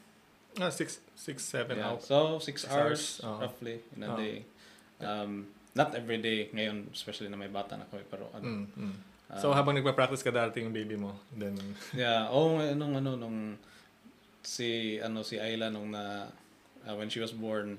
Ah, 0.58 0.74
6 0.74 1.00
6 1.16 1.38
7 1.38 1.78
yeah. 1.78 1.86
hours. 1.94 2.04
so 2.04 2.42
6 2.42 2.44
Six 2.44 2.58
hours, 2.66 2.76
hours, 2.76 3.02
oo. 3.24 3.38
roughly 3.46 3.78
in 3.96 4.02
a 4.04 4.10
Oo. 4.10 4.18
day 4.18 4.36
um 5.06 5.46
not 5.78 5.94
every 5.94 6.18
day 6.18 6.50
ngayon 6.52 6.90
especially 6.92 7.30
na 7.30 7.38
may 7.38 7.48
bata 7.48 7.78
na 7.78 7.86
kami 7.88 8.02
pero 8.10 8.28
ano 8.34 8.44
Mm, 8.44 8.66
mm. 8.74 8.96
So 9.38 9.52
habang 9.52 9.76
nagpa-practice 9.76 10.24
ka 10.24 10.32
darating 10.32 10.72
yung 10.72 10.76
baby 10.76 10.96
mo, 10.96 11.12
then 11.36 11.52
Yeah, 11.92 12.32
oh 12.32 12.64
nung 12.72 12.96
ano 12.96 13.20
nung 13.20 13.60
si 14.40 14.96
ano 15.04 15.20
si 15.20 15.36
Ayla 15.36 15.68
nung 15.68 15.92
na 15.92 16.32
uh, 16.88 16.96
when 16.96 17.12
she 17.12 17.20
was 17.20 17.36
born 17.36 17.76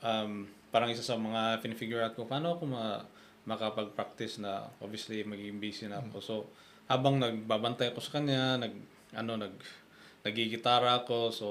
um 0.00 0.46
parang 0.70 0.90
isa 0.90 1.02
sa 1.02 1.18
mga 1.18 1.58
pinifigure 1.60 2.00
out 2.00 2.14
ko 2.14 2.24
paano 2.24 2.56
ako 2.56 2.64
ma 2.70 3.02
makapag-practice 3.48 4.38
na 4.38 4.68
obviously 4.78 5.24
magiging 5.24 5.58
busy 5.58 5.88
na 5.88 5.98
ako. 5.98 6.16
So 6.20 6.34
habang 6.86 7.18
nagbabantay 7.18 7.90
ako 7.90 8.00
sa 8.04 8.20
kanya, 8.20 8.60
nag 8.60 8.74
ano 9.16 9.32
nag 9.40 9.54
nagigitara 10.22 11.02
ako 11.02 11.32
so 11.32 11.48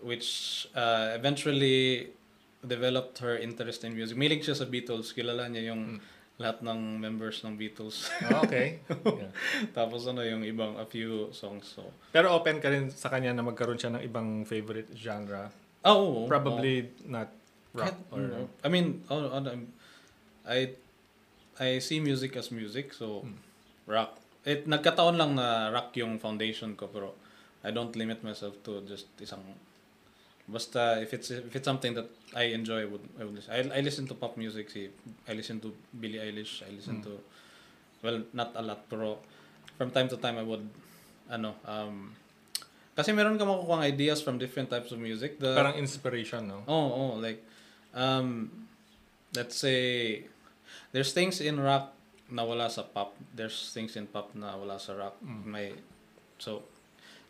which 0.00 0.64
uh, 0.72 1.12
eventually 1.12 2.08
developed 2.64 3.18
her 3.22 3.38
interest 3.38 3.84
in 3.84 3.94
music. 3.94 4.18
Milig 4.18 4.42
siya 4.42 4.56
sa 4.58 4.66
Beatles, 4.66 5.14
kilala 5.14 5.46
niya 5.46 5.74
yung 5.74 6.02
lahat 6.38 6.62
ng 6.62 7.02
members 7.02 7.42
ng 7.42 7.58
Beatles. 7.58 8.10
Ah, 8.30 8.42
okay. 8.46 8.78
Yeah. 9.18 9.34
Tapos 9.74 10.06
ano 10.06 10.22
yung 10.22 10.46
ibang 10.46 10.78
a 10.78 10.86
few 10.86 11.34
songs 11.34 11.66
so. 11.66 11.90
Pero 12.14 12.30
open 12.30 12.62
ka 12.62 12.70
rin 12.70 12.90
sa 12.94 13.10
kanya 13.10 13.34
na 13.34 13.42
magkaroon 13.42 13.78
siya 13.78 13.98
ng 13.98 14.02
ibang 14.06 14.46
favorite 14.46 14.94
genre. 14.94 15.50
Oh, 15.84 16.26
Probably 16.26 16.90
not 17.06 17.30
rock 17.72 17.94
Kahit- 17.94 18.12
or 18.12 18.20
no. 18.26 18.48
I 18.64 18.68
mean, 18.68 19.04
oh, 19.10 19.30
ano, 19.30 19.54
I 20.48 20.74
I 21.58 21.78
see 21.78 21.98
music 22.00 22.34
as 22.38 22.50
music 22.50 22.94
so 22.94 23.26
rock. 23.86 24.18
It 24.46 24.66
nagkataon 24.66 25.18
lang 25.18 25.34
na 25.36 25.68
rock 25.70 25.94
yung 25.98 26.18
foundation 26.18 26.74
ko 26.78 26.86
pero 26.88 27.14
I 27.62 27.70
don't 27.74 27.92
limit 27.94 28.22
myself 28.22 28.54
to 28.64 28.80
just 28.86 29.10
isang 29.18 29.42
basta 30.48 30.96
if 31.04 31.12
it's 31.12 31.28
if 31.28 31.52
it's 31.52 31.68
something 31.68 31.92
that 31.92 32.08
I 32.32 32.56
enjoy 32.56 32.86
I 32.86 32.88
would 32.88 33.04
I 33.20 33.22
would 33.28 33.36
listen. 33.36 33.52
I, 33.52 33.60
I 33.78 33.80
listen 33.84 34.08
to 34.08 34.14
pop 34.16 34.40
music 34.40 34.70
si 34.72 34.88
I 35.28 35.36
listen 35.36 35.60
to 35.60 35.74
Billie 35.92 36.16
Eilish 36.22 36.64
I 36.64 36.72
listen 36.72 37.04
to 37.04 37.20
well 38.00 38.24
not 38.32 38.56
a 38.56 38.62
lot 38.64 38.88
pero 38.88 39.20
from 39.76 39.92
time 39.92 40.08
to 40.08 40.16
time 40.16 40.40
I 40.40 40.46
would 40.46 40.64
ano 41.28 41.52
um 41.68 42.16
kasi 42.98 43.14
meron 43.14 43.38
ka 43.38 43.46
makukuha 43.46 43.86
ideas 43.86 44.18
from 44.18 44.42
different 44.42 44.66
types 44.66 44.90
of 44.90 44.98
music 44.98 45.38
the 45.38 45.54
parang 45.54 45.78
inspiration, 45.78 46.50
no? 46.50 46.66
Oh, 46.66 46.90
oh, 46.90 47.10
like, 47.22 47.38
um, 47.94 48.50
let's 49.38 49.54
say, 49.54 50.26
there's 50.90 51.14
things 51.14 51.38
in 51.38 51.62
rock 51.62 51.94
na 52.26 52.42
wala 52.42 52.66
sa 52.66 52.82
pop. 52.82 53.14
There's 53.30 53.70
things 53.70 53.94
in 53.94 54.10
pop 54.10 54.34
na 54.34 54.58
wala 54.58 54.82
sa 54.82 54.98
rock. 54.98 55.14
May, 55.22 55.78
so, 56.42 56.66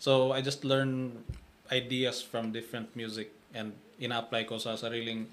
so 0.00 0.32
I 0.32 0.40
just 0.40 0.64
learn 0.64 1.20
ideas 1.68 2.24
from 2.24 2.48
different 2.48 2.96
music 2.96 3.28
and 3.52 3.76
ina-apply 4.00 4.48
ko 4.48 4.56
sa 4.56 4.72
sariling 4.72 5.28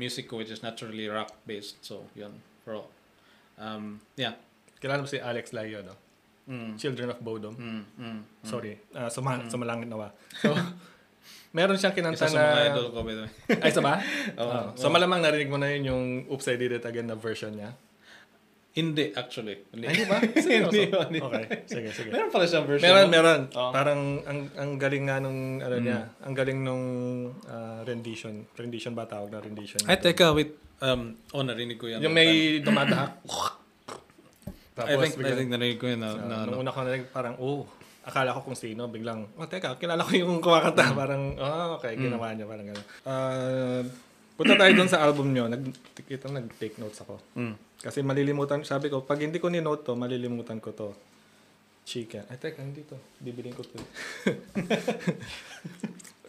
music 0.00 0.32
ko 0.32 0.40
which 0.40 0.48
is 0.48 0.64
naturally 0.64 1.12
rock 1.12 1.36
based. 1.44 1.84
So, 1.84 2.08
yun. 2.16 2.40
Pero, 2.64 2.88
um, 3.60 4.00
yeah. 4.16 4.32
Kilala 4.80 5.04
mo 5.04 5.08
si 5.12 5.20
Alex 5.20 5.52
Layo, 5.52 5.84
no? 5.84 5.92
Mm, 6.44 6.76
Children 6.76 7.08
of 7.08 7.18
Bodom. 7.24 7.54
mm, 7.56 7.82
mm. 7.96 8.20
Sorry. 8.44 8.76
Uh, 8.92 9.08
suma, 9.08 9.40
sumalangit 9.48 9.88
nawa. 9.88 10.12
So, 10.44 10.52
meron 11.56 11.80
siyang 11.80 11.96
kinanta 11.96 12.28
Isa 12.28 12.28
sa 12.28 12.36
mga 12.36 12.52
na... 12.52 12.64
idol 12.68 12.86
ko, 12.92 12.98
by 13.00 13.14
the 13.16 13.22
way. 13.24 13.32
Ay, 13.64 13.70
isa 13.72 13.80
ba? 13.80 13.96
Oo. 14.44 14.52
Ah, 14.52 14.66
so, 14.76 14.92
malamang 14.92 15.24
narinig 15.24 15.48
mo 15.48 15.56
na 15.56 15.72
yun 15.72 15.82
yung 15.88 16.04
Oops, 16.28 16.44
I 16.44 16.56
Did 16.60 16.76
It 16.76 16.84
Again 16.84 17.08
na 17.08 17.16
version 17.16 17.56
niya. 17.56 17.72
Hindi, 18.74 19.14
actually. 19.14 19.70
Hindi. 19.70 19.86
Ay, 19.86 19.94
di 20.02 20.06
ba? 20.10 20.18
Seryoso? 20.44 20.74
Hindi, 20.74 20.90
hindi. 20.90 21.20
Okay, 21.22 21.44
sige, 21.70 21.88
sige. 21.94 22.10
Meron 22.10 22.28
pala 22.34 22.44
siyang 22.44 22.66
version. 22.66 22.84
Meron, 22.90 23.06
no? 23.06 23.12
meron. 23.14 23.40
Oo. 23.54 23.70
Parang 23.70 24.00
ang 24.26 24.38
ang 24.58 24.70
galing 24.82 25.04
nga 25.06 25.16
nung 25.22 25.62
ano 25.62 25.76
niya, 25.78 26.10
ang 26.26 26.34
galing 26.34 26.58
nung 26.58 26.84
ah, 27.46 27.86
rendition. 27.86 28.42
Rendition 28.58 28.92
ba 28.92 29.06
tawag 29.06 29.30
na 29.30 29.38
rendition? 29.38 29.78
Ay, 29.86 30.02
teka, 30.02 30.34
wait. 30.34 30.58
Um, 30.82 31.14
oh, 31.30 31.46
narinig 31.46 31.78
ko 31.78 31.86
yan. 31.86 32.02
Yung 32.02 32.12
may 32.12 32.58
dumadahak. 32.60 33.22
I 34.74 34.98
think, 34.98 35.14
I 35.14 35.18
biglang- 35.22 35.38
think 35.38 35.50
narinig 35.50 35.78
ko 35.78 35.86
yun 35.86 36.00
na, 36.02 36.10
Ah, 36.10 36.18
na 36.18 36.36
nung 36.44 36.58
ano. 36.58 36.62
una 36.66 36.70
ko 36.70 36.78
narinig, 36.82 37.06
parang, 37.08 37.34
oh, 37.38 37.62
akala 38.02 38.34
ko 38.34 38.42
kung 38.42 38.58
sino, 38.58 38.90
biglang, 38.90 39.30
oh, 39.38 39.46
teka, 39.46 39.78
kilala 39.78 40.02
ko 40.02 40.12
yung 40.12 40.42
kumakanta. 40.42 40.90
Mm. 40.90 40.96
Parang, 40.98 41.22
oh, 41.38 41.78
okay, 41.78 41.94
ginawa 41.94 42.34
niya, 42.34 42.44
parang 42.44 42.66
gano'n. 42.66 42.86
Ah, 43.06 43.80
punta 44.34 44.58
tayo 44.58 44.72
doon 44.74 44.90
sa 44.90 45.00
album 45.00 45.30
niyo. 45.30 45.46
Nag, 45.46 45.62
ito, 46.04 46.26
nag-take 46.26 46.76
notes 46.76 47.00
ako. 47.00 47.22
Mm. 47.38 47.54
Kasi 47.78 48.02
malilimutan, 48.02 48.66
sabi 48.66 48.90
ko, 48.90 49.00
pag 49.00 49.22
hindi 49.22 49.38
ko 49.38 49.46
ni-note 49.46 49.84
to, 49.84 49.94
malilimutan 49.94 50.58
ko 50.58 50.74
to. 50.74 50.90
Chicken. 51.84 52.24
Ay, 52.26 52.36
teka, 52.36 52.60
hindi 52.60 52.82
to. 52.82 52.96
Bibiling 53.20 53.54
ko 53.54 53.62
to. 53.62 53.78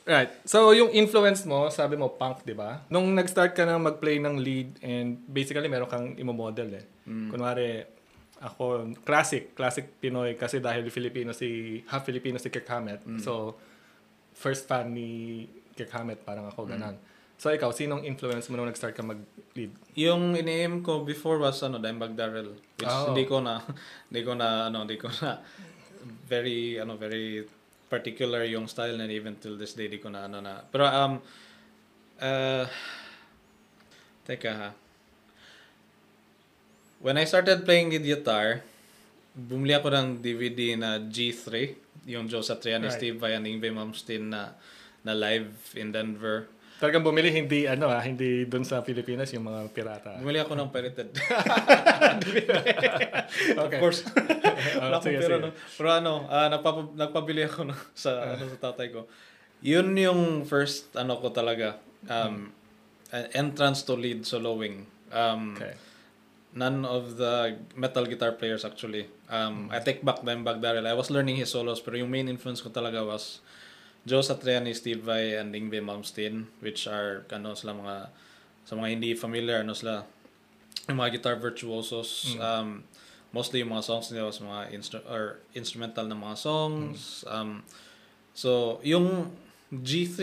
right. 0.05 0.29
So, 0.45 0.71
yung 0.71 0.91
influence 0.91 1.43
mo, 1.43 1.67
sabi 1.69 1.95
mo, 1.95 2.11
punk, 2.11 2.43
di 2.43 2.53
ba? 2.53 2.83
Nung 2.87 3.11
nag-start 3.11 3.51
ka 3.51 3.65
na 3.65 3.75
mag-play 3.75 4.19
ng 4.19 4.35
lead 4.37 4.79
and 4.79 5.19
basically 5.25 5.65
meron 5.65 5.89
kang 5.89 6.13
imomodel 6.15 6.69
eh. 6.75 6.85
Kunwari, 7.05 7.85
ako, 8.43 8.91
classic, 9.07 9.55
classic 9.55 9.99
Pinoy 10.03 10.35
kasi 10.35 10.59
dahil 10.59 10.83
Filipino 10.91 11.31
si, 11.31 11.79
half 11.87 12.03
Filipino 12.03 12.35
si 12.35 12.51
Kirk 12.51 12.67
Hammett. 12.67 13.01
So, 13.23 13.55
first 14.35 14.67
fan 14.67 14.91
ni 14.91 15.45
Kirk 15.75 15.91
Hammett, 15.91 16.23
parang 16.27 16.51
ako, 16.51 16.67
ganan. 16.67 16.99
So, 17.35 17.51
ikaw, 17.51 17.71
sinong 17.75 18.07
influence 18.07 18.47
mo 18.47 18.55
nung 18.55 18.71
nag-start 18.71 18.95
ka 18.95 19.03
mag-lead? 19.03 19.71
Yung 19.99 20.39
in 20.39 20.79
ko 20.79 21.03
before 21.03 21.35
was 21.35 21.59
ano, 21.63 21.79
Dimebag 21.83 22.15
Darrell. 22.15 22.55
Which 22.79 22.87
Oh. 22.87 23.11
hindi 23.11 23.27
ko 23.27 23.43
na, 23.43 23.59
hindi 24.11 24.21
ko 24.23 24.31
na, 24.39 24.71
ano, 24.71 24.87
hindi 24.87 24.95
ko 24.95 25.11
na, 25.19 25.43
very, 26.27 26.79
ano, 26.79 26.95
very 26.95 27.43
particular 27.91 28.47
yung 28.47 28.67
style 28.71 28.95
na 28.95 29.07
even 29.11 29.35
till 29.35 29.59
this 29.59 29.75
day, 29.75 29.91
di 29.91 29.99
ko 29.99 30.07
na, 30.07 30.31
ano 30.31 30.39
na. 30.39 30.63
Pero, 30.63 30.87
um, 30.87 31.19
uh, 32.23 32.63
teka 34.23 34.51
ha. 34.55 34.69
When 37.05 37.21
I 37.21 37.29
started 37.29 37.69
playing 37.69 37.93
the 37.93 38.01
guitar, 38.01 38.65
bumili 39.37 39.77
ako 39.77 39.93
ng 39.93 40.25
DVD 40.25 40.73
na 40.73 40.97
G3, 40.97 41.77
yung 42.09 42.25
Joe 42.25 42.41
Satriani, 42.41 42.89
Right. 42.89 42.97
Steve 42.97 43.21
Vai, 43.21 43.37
and 43.37 43.45
Ingve 43.45 43.69
Malmsteen 43.69 44.33
na, 44.33 44.57
na 45.05 45.13
live 45.13 45.53
in 45.77 45.93
Denver. 45.93 46.49
Talagang 46.81 47.05
bumili 47.05 47.29
hindi 47.29 47.69
ano 47.69 47.93
ah, 47.93 48.01
hindi 48.01 48.49
doon 48.49 48.65
sa 48.65 48.81
Pilipinas 48.81 49.29
yung 49.37 49.45
mga 49.45 49.69
pirata. 49.69 50.17
Bumili 50.17 50.41
ako 50.41 50.57
ng 50.57 50.69
pirated. 50.73 51.13
Okay. 53.55 53.77
Of 53.77 53.81
course. 53.81 54.01
Ah, 54.81 54.89
Wala 54.89 54.97
akong 54.97 55.17
pera, 55.21 55.37
no? 55.37 55.49
Pero 55.53 55.87
ano, 55.93 56.13
ah, 56.25 56.49
nagpapa- 56.49 56.93
nagpabili 56.97 57.45
ako 57.45 57.69
no, 57.69 57.77
sa, 57.93 58.33
ano, 58.33 58.49
sa 58.49 58.57
tatay 58.73 58.89
ko. 58.89 59.05
Yun 59.61 59.93
yung 59.93 60.41
first, 60.49 60.89
ano 60.97 61.21
ko 61.21 61.29
talaga, 61.29 61.77
um, 62.09 62.49
uh, 63.13 63.25
entrance 63.37 63.85
to 63.85 63.93
lead 63.93 64.25
soloing. 64.25 64.89
Um, 65.13 65.53
Okay. 65.53 65.84
None 66.55 66.87
of 66.87 67.19
the 67.19 67.59
metal 67.75 68.07
guitar 68.07 68.31
players 68.31 68.63
actually. 68.63 69.11
Um, 69.27 69.67
I 69.71 69.83
take 69.83 69.99
back 70.03 70.23
Dimebag 70.23 70.63
Darrell. 70.63 70.87
I 70.87 70.95
was 70.95 71.11
learning 71.11 71.35
his 71.35 71.51
solos, 71.51 71.83
pero 71.83 71.99
yung 71.99 72.09
main 72.09 72.31
influence 72.31 72.63
ko 72.63 72.71
talaga 72.71 73.03
was 73.03 73.43
Joe 74.07 74.23
Satriani, 74.23 74.71
Steve 74.71 75.03
Vai, 75.03 75.35
and 75.35 75.51
Ingve 75.51 75.83
Malmsteen, 75.83 76.45
which 76.61 76.87
are, 76.87 77.25
ano, 77.33 77.57
sila 77.59 77.75
mga, 77.75 78.07
sa 78.63 78.73
mga 78.77 78.87
hindi 78.87 79.11
familiar, 79.17 79.67
ano 79.67 79.75
sila, 79.75 80.07
yung 80.87 81.01
mga 81.01 81.19
guitar 81.19 81.35
virtuosos, 81.41 82.37
um, 82.39 82.85
mostly 83.33 83.59
yung 83.59 83.73
mga 83.73 83.83
songs 83.83 84.13
nila 84.13 84.29
was 84.29 84.39
mga 84.39 84.71
instru- 84.71 85.07
or 85.09 85.41
instrumental 85.57 86.05
na 86.07 86.15
mga 86.15 86.37
songs. 86.37 87.25
Um, 87.27 87.65
so, 88.31 88.79
yung 88.85 89.33
G3 89.73 90.21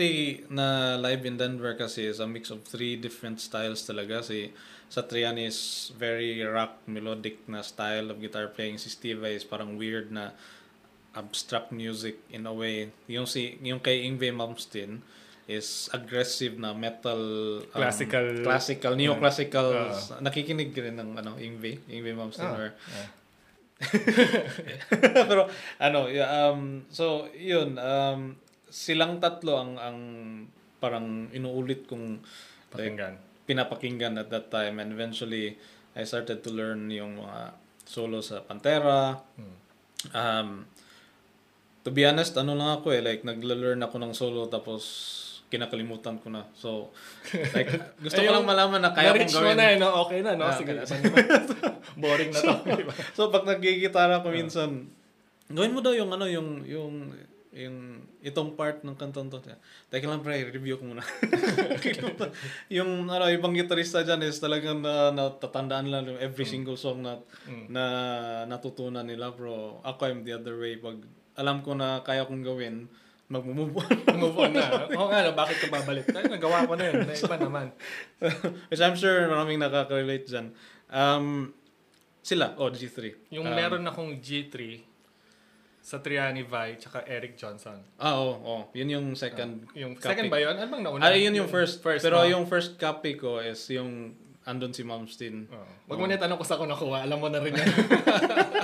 na 0.49 0.95
live 0.97 1.27
in 1.27 1.35
Denver 1.37 1.75
kasi 1.75 2.07
is 2.07 2.23
a 2.23 2.25
mix 2.25 2.49
of 2.49 2.63
three 2.63 2.95
different 2.95 3.43
styles 3.43 3.83
talaga. 3.83 4.23
Si 4.23 4.49
Satriani 4.93 5.49
is 5.49 5.89
very 5.97 6.37
rock, 6.45 6.77
melodic 6.85 7.41
na 7.49 7.65
style 7.65 8.13
of 8.13 8.21
guitar 8.21 8.45
playing. 8.45 8.77
Si 8.77 8.93
Steve 8.93 9.25
is 9.25 9.41
parang 9.41 9.73
weird 9.73 10.13
na 10.13 10.37
abstract 11.17 11.73
music 11.73 12.21
in 12.29 12.45
a 12.45 12.53
way. 12.53 12.93
Yung 13.09 13.25
si 13.25 13.57
yung 13.65 13.81
kay 13.81 14.05
Ingve 14.05 14.29
Malmsteen 14.29 15.01
is 15.49 15.89
aggressive 15.89 16.61
na 16.61 16.77
metal 16.77 17.17
um, 17.65 17.73
Classical- 17.73 18.45
classical 18.45 18.93
neoclassical 18.93 19.67
Uh. 19.91 20.21
nakikinig 20.21 20.71
rin 20.77 20.95
ng 20.95 21.17
ano 21.19 21.41
Ingve 21.41 21.81
Ingve 21.89 22.13
Malmsteen 22.13 22.47
Ah, 22.47 22.55
or 22.55 22.69
ah. 22.71 23.09
pero 25.27 25.51
ano 25.83 26.07
um 26.07 26.87
so 26.87 27.27
yun 27.35 27.75
um 27.75 28.39
silang 28.71 29.19
tatlo 29.19 29.59
ang 29.59 29.71
ang 29.75 29.97
parang 30.79 31.27
inuulit 31.35 31.83
kong 31.91 32.23
like, 32.23 32.95
Pakinggan. 32.95 33.32
Pinapakinggan 33.43 34.15
at 34.19 34.31
that 34.31 34.47
time 34.47 34.79
and 34.79 34.91
eventually 34.95 35.59
I 35.93 36.07
started 36.07 36.41
to 36.43 36.49
learn 36.49 36.89
yung 36.89 37.21
mga 37.21 37.53
solo 37.83 38.23
sa 38.23 38.41
Pantera. 38.41 39.19
Um, 40.15 40.65
to 41.83 41.91
be 41.91 42.07
honest, 42.07 42.33
ano 42.39 42.55
lang 42.55 42.79
ako 42.79 42.95
eh, 42.95 43.03
like 43.03 43.21
nagla-learn 43.27 43.83
ako 43.83 43.95
ng 43.99 44.13
solo 44.15 44.47
tapos 44.47 44.83
kinakalimutan 45.53 46.17
ko 46.17 46.33
na. 46.33 46.49
So, 46.57 46.89
like, 47.53 47.69
gusto 48.03 48.17
ko 48.17 48.25
Ay, 48.25 48.33
lang 48.33 48.49
malaman 48.49 48.81
na 48.81 48.89
kaya 48.89 49.13
kong 49.13 49.29
gawin. 49.29 49.53
na 49.53 49.65
eh, 49.69 49.77
no? 49.77 49.89
Okay 50.09 50.25
na, 50.25 50.33
no? 50.33 50.49
Ah, 50.49 50.57
Sige, 50.57 50.73
okay. 50.73 50.97
naman. 50.97 51.25
Boring 52.01 52.31
na 52.33 52.39
to. 52.41 52.53
So, 53.17 53.29
pag 53.29 53.45
nagigitara 53.45 54.25
ko 54.25 54.33
minsan, 54.33 54.89
gawin 55.53 55.77
mo 55.77 55.85
daw 55.85 55.93
yung 55.93 56.09
ano, 56.09 56.25
yung, 56.25 56.65
yung, 56.65 57.13
yung 57.53 58.01
itong 58.25 58.57
part 58.57 58.81
ng 58.81 58.97
kantong 58.97 59.29
to. 59.29 59.37
Teka 59.93 60.09
lang 60.09 60.25
pre, 60.25 60.41
review 60.49 60.81
ko 60.81 60.89
muna. 60.89 61.05
yung 62.77 63.05
ano, 63.05 63.29
ibang 63.29 63.53
gitarista 63.53 64.01
dyan 64.01 64.25
is 64.25 64.41
talagang 64.41 64.81
na, 64.81 65.13
natatandaan 65.13 65.87
lang 65.93 66.03
yung 66.09 66.19
every 66.19 66.49
single 66.49 66.75
song 66.75 67.05
na, 67.05 67.21
na 67.69 67.83
natutunan 68.49 69.05
nila 69.05 69.29
bro. 69.29 69.77
Ako 69.85 70.09
I'm 70.09 70.25
the 70.25 70.33
other 70.33 70.57
way. 70.57 70.81
Pag 70.81 71.05
alam 71.37 71.61
ko 71.61 71.77
na 71.77 72.01
kaya 72.01 72.25
kong 72.25 72.41
gawin, 72.41 72.89
mag-move 73.29 73.73
on. 73.77 73.93
Move 74.21 74.37
on 74.37 74.51
na. 74.53 74.89
Oo 74.93 75.09
nga, 75.09 75.25
no? 75.25 75.33
bakit 75.33 75.57
ka 75.61 75.67
babalik? 75.69 76.05
Ay, 76.13 76.29
nagawa 76.29 76.69
ko 76.69 76.73
na 76.77 76.85
yun. 76.89 77.05
Na 77.05 77.13
iba 77.17 77.37
naman. 77.37 77.67
Which 78.69 78.81
I'm 78.81 78.97
sure 78.97 79.25
maraming 79.29 79.57
nakaka-relate 79.57 80.29
dyan. 80.29 80.53
Um, 80.93 81.53
sila, 82.21 82.53
oh, 82.61 82.69
G3. 82.69 83.33
Yung 83.33 83.49
Um, 83.49 83.57
meron 83.57 83.83
akong 83.89 84.21
G3 84.21 84.85
sa 85.83 85.99
Triani 85.99 86.47
Vi 86.47 86.79
tsaka 86.79 87.03
Eric 87.03 87.35
Johnson. 87.35 87.75
Ah, 87.99 88.15
oo, 88.15 88.39
oh, 88.39 88.61
Yun 88.71 88.87
yung 88.87 89.07
second 89.19 89.67
Yung 89.75 89.99
copy. 89.99 90.15
second 90.15 90.31
ba 90.31 90.39
yun? 90.39 90.55
Ano 90.55 90.71
bang 90.71 90.83
nauna? 90.87 91.03
Ah, 91.03 91.11
yun 91.11 91.35
yung 91.35 91.51
first. 91.51 91.83
First, 91.83 92.07
Pero 92.07 92.23
no? 92.23 92.31
yung 92.31 92.47
first 92.47 92.79
copy 92.79 93.19
ko 93.19 93.43
is 93.43 93.59
yung 93.67 94.15
andon 94.47 94.71
si 94.71 94.87
Malmsteen. 94.87 95.51
Oo. 95.51 95.67
Wag 95.91 95.99
mo 95.99 96.07
na 96.07 96.15
tanong 96.15 96.39
ko 96.39 96.47
sa 96.47 96.55
ko 96.55 96.63
nakuha. 96.63 97.03
Alam 97.03 97.19
mo 97.19 97.27
na 97.27 97.43
rin 97.43 97.51
yan. 97.51 97.67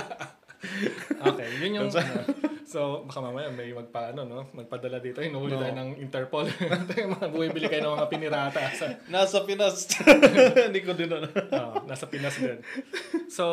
okay, 1.28 1.48
yun 1.60 1.76
yung... 1.76 1.88
ano. 1.92 2.14
so, 2.64 3.04
baka 3.04 3.20
mamaya 3.20 3.52
may 3.52 3.68
magpa, 3.72 4.16
ano, 4.16 4.24
no? 4.24 4.40
magpadala 4.56 5.00
dito. 5.00 5.20
Hinuhuli 5.20 5.56
No. 5.56 5.60
tayo 5.60 5.74
ng 5.76 5.90
Interpol. 6.00 6.44
mga 6.48 7.28
bumibili 7.36 7.68
kayo 7.68 7.84
ng 7.84 7.94
mga 8.00 8.08
pinirata. 8.08 8.60
Sa, 8.72 8.96
Nasa 9.12 9.44
Pinas. 9.44 9.84
Hindi 10.56 10.80
ko 10.80 10.96
din 10.96 11.12
ano. 11.12 11.28
Nasa 11.84 12.08
Pinas 12.08 12.36
din. 12.40 12.64
So, 13.28 13.44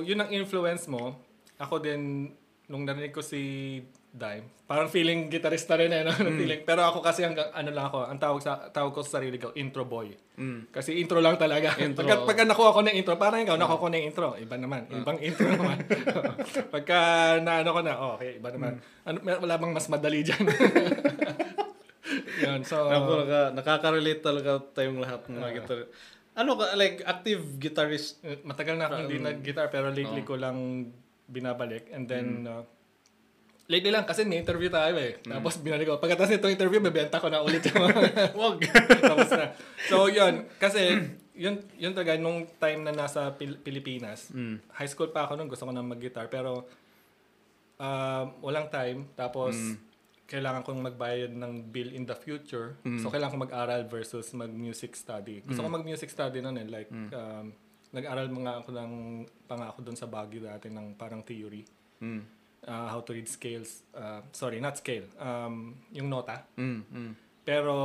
yun 0.00 0.16
ang 0.16 0.32
influence 0.32 0.88
mo. 0.88 1.20
Ako 1.60 1.78
din, 1.78 2.32
nung 2.70 2.86
narinig 2.86 3.10
ko 3.10 3.24
si 3.24 3.40
Dime, 4.12 4.44
parang 4.68 4.92
feeling 4.92 5.32
gitarista 5.32 5.72
rin 5.72 5.88
eh, 5.88 6.04
no? 6.04 6.12
feeling. 6.40 6.68
Pero 6.68 6.84
ako 6.84 7.00
kasi 7.00 7.24
hanggang, 7.24 7.48
ano 7.48 7.72
lang 7.72 7.88
ako, 7.88 8.04
ang 8.04 8.20
tawag, 8.20 8.44
sa, 8.44 8.68
tawag 8.68 8.92
ko 8.92 9.00
sa 9.00 9.16
sarili 9.16 9.40
ko, 9.40 9.56
intro 9.56 9.88
boy. 9.88 10.12
Mm. 10.36 10.68
Kasi 10.68 11.00
intro 11.00 11.16
lang 11.24 11.40
talaga. 11.40 11.72
Intro. 11.80 12.04
Pagka, 12.04 12.28
pagka 12.28 12.44
nakuha 12.44 12.76
ko 12.76 12.80
ng 12.84 12.92
intro, 12.92 13.16
parang 13.16 13.40
ikaw, 13.40 13.56
nakuha 13.56 13.80
ko 13.80 13.88
ng 13.88 14.04
intro. 14.04 14.36
Iba 14.36 14.60
naman. 14.60 14.84
Ibang 14.92 15.16
intro 15.24 15.48
naman. 15.48 15.80
pagka 16.76 16.98
naano 17.40 17.72
ko 17.72 17.80
na, 17.80 17.92
oh, 17.96 18.12
okay, 18.20 18.36
iba 18.36 18.52
naman. 18.52 18.84
Ano, 19.08 19.16
may- 19.24 19.40
wala 19.40 19.56
bang 19.56 19.72
mas 19.72 19.88
madali 19.88 20.20
dyan? 20.20 20.44
Yun, 22.44 22.60
so... 22.68 22.92
Ako, 22.92 23.24
naka, 23.24 23.40
nakaka-relate 23.56 24.20
talaga 24.20 24.60
tayong 24.76 25.00
lahat 25.00 25.24
ng 25.24 25.40
mga 25.40 25.52
guitar. 25.56 25.88
Ano 26.36 26.60
ka, 26.60 26.76
like, 26.76 27.00
active 27.00 27.56
guitarist. 27.56 28.20
Matagal 28.44 28.76
na 28.76 28.92
akong 28.92 29.08
hindi 29.08 29.24
nag-guitar 29.24 29.72
pero 29.72 29.88
lately 29.88 30.20
ko 30.20 30.36
lang 30.36 30.92
binabalik. 31.32 31.88
And 31.88 32.04
then, 32.04 32.44
uh, 32.44 32.62
lately 33.64 33.88
lang 33.88 34.04
kasi 34.04 34.22
may 34.22 34.36
interview 34.36 34.68
tayo 34.68 34.92
eh. 34.94 35.16
Tapos 35.18 35.56
binalik 35.56 35.88
ko. 35.88 35.96
Pagkatapos 35.96 36.28
nitong 36.30 36.52
interview, 36.52 36.78
bebenta 36.78 37.16
ko 37.16 37.26
na 37.26 37.40
ulit 37.40 37.64
yung 37.64 37.88
Wag. 38.36 38.58
Tapos 39.10 39.28
na. 39.32 39.56
So, 39.88 40.06
yun. 40.06 40.44
Kasi, 40.56 41.00
yun, 41.32 41.56
yun 41.74 41.90
talaga, 41.90 42.14
nung 42.14 42.44
time 42.54 42.80
na 42.82 42.92
nasa 42.92 43.32
Pil- 43.32 43.56
Pilipinas, 43.56 44.28
Mm. 44.28 44.60
high 44.70 44.86
school 44.86 45.08
pa 45.08 45.24
ako 45.24 45.34
nung 45.34 45.48
gusto 45.48 45.64
ko 45.64 45.72
na 45.72 45.80
mag-guitar. 45.80 46.28
Pero, 46.28 46.68
um, 47.78 48.24
walang 48.40 48.68
time. 48.68 49.08
Tapos, 49.14 49.56
kailangan 50.24 50.60
kong 50.62 50.80
magbayad 50.82 51.28
ng 51.30 51.52
bill 51.66 51.90
in 51.90 52.04
the 52.04 52.14
future. 52.14 52.76
So, 52.98 53.08
kailangan 53.08 53.32
kong 53.32 53.44
mag-aral 53.46 53.84
versus 53.84 54.32
mag-music 54.32 54.92
study. 54.94 55.40
Gusto 55.42 55.60
ko 55.60 55.68
mag-music 55.70 56.08
study 56.08 56.40
nun 56.40 56.56
eh. 56.56 56.66
Like, 56.66 56.90
um, 57.10 57.52
nag-aral 57.92 58.26
mga 58.32 58.52
ako 58.64 58.68
ng 58.72 58.92
pangako 59.44 59.78
doon 59.84 59.98
sa 60.00 60.08
Baguio 60.08 60.48
dati 60.48 60.72
ng 60.72 60.96
parang 60.96 61.20
theory. 61.20 61.62
Mm. 62.00 62.24
Uh, 62.62 62.88
how 62.88 63.04
to 63.04 63.12
read 63.12 63.28
scales. 63.28 63.84
Uh, 63.92 64.24
sorry, 64.32 64.58
not 64.58 64.80
scale. 64.80 65.04
Um, 65.20 65.76
yung 65.92 66.08
nota. 66.08 66.48
Mm. 66.56 66.80
Mm. 66.88 67.12
Pero 67.44 67.76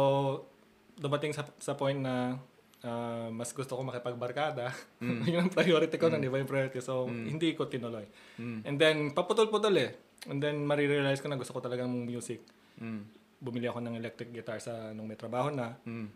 dumating 0.97 1.36
sa, 1.36 1.45
sa 1.60 1.78
point 1.78 1.97
na 1.97 2.39
ah, 2.82 3.30
mas 3.30 3.51
gusto 3.51 3.76
ko 3.76 3.82
makipagbarkada. 3.84 4.72
yun 5.30 5.45
ang 5.45 5.53
priority 5.53 5.97
ko 5.99 6.10
na, 6.10 6.22
di 6.22 6.32
ba 6.32 6.41
yung 6.41 6.49
priority? 6.49 6.82
So, 6.82 7.10
hindi 7.10 7.53
ko 7.53 7.68
tinuloy. 7.70 8.05
And 8.38 8.78
then, 8.78 9.14
paputol-putol 9.14 9.76
eh. 9.78 9.91
And 10.30 10.41
then, 10.41 10.66
marirealize 10.66 11.22
ko 11.22 11.30
na 11.30 11.38
gusto 11.38 11.53
ko 11.53 11.62
talagang 11.62 11.89
music. 11.89 12.41
Mm. 12.82 13.01
Bumili 13.38 13.70
ako 13.70 13.82
ng 13.82 13.95
electric 13.97 14.34
guitar 14.34 14.58
sa 14.62 14.93
nung 14.93 15.10
may 15.10 15.18
trabaho 15.18 15.53
na. 15.53 15.78
Mm. 15.86 16.08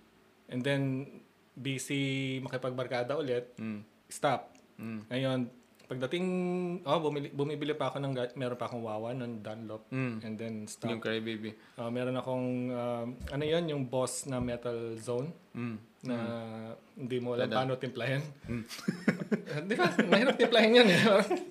And 0.51 0.61
then, 0.61 0.81
busy 1.53 2.37
makipagbarkada 2.39 3.15
ulit. 3.15 3.51
Mm. 3.57 3.83
Stop. 4.07 4.55
Mm. 4.75 5.01
Ngayon, 5.07 5.39
pagdating, 5.85 6.25
oh, 6.87 6.99
bumili, 7.03 7.27
bumibili 7.29 7.75
pa 7.75 7.91
ako 7.91 7.99
ng, 7.99 8.15
meron 8.39 8.55
pa 8.55 8.65
akong 8.65 8.79
Wawa 8.79 9.11
ng 9.11 9.43
Dunlop. 9.43 9.91
Mm. 9.91 10.15
And 10.23 10.33
then, 10.39 10.55
stop. 10.63 10.87
Yung 10.87 11.03
Cry 11.03 11.19
Baby. 11.19 11.51
Ah, 11.75 11.91
meron 11.91 12.15
akong, 12.15 12.47
um, 12.71 13.07
ano 13.27 13.43
yun, 13.43 13.67
yung 13.67 13.83
boss 13.85 14.23
na 14.23 14.39
metal 14.39 14.95
zone 14.95 15.35
Mm. 15.51 15.75
na 16.07 16.15
hindi 16.95 17.17
mo 17.19 17.35
alam 17.35 17.51
Tada. 17.51 17.55
paano 17.59 17.71
timplahin. 17.75 18.23
Mm. 18.47 18.63
Di 19.67 19.73
ba? 19.75 19.91
Mahirap 20.07 20.35
timplahin 20.39 20.79
yan 20.79 20.87
eh. 20.87 21.01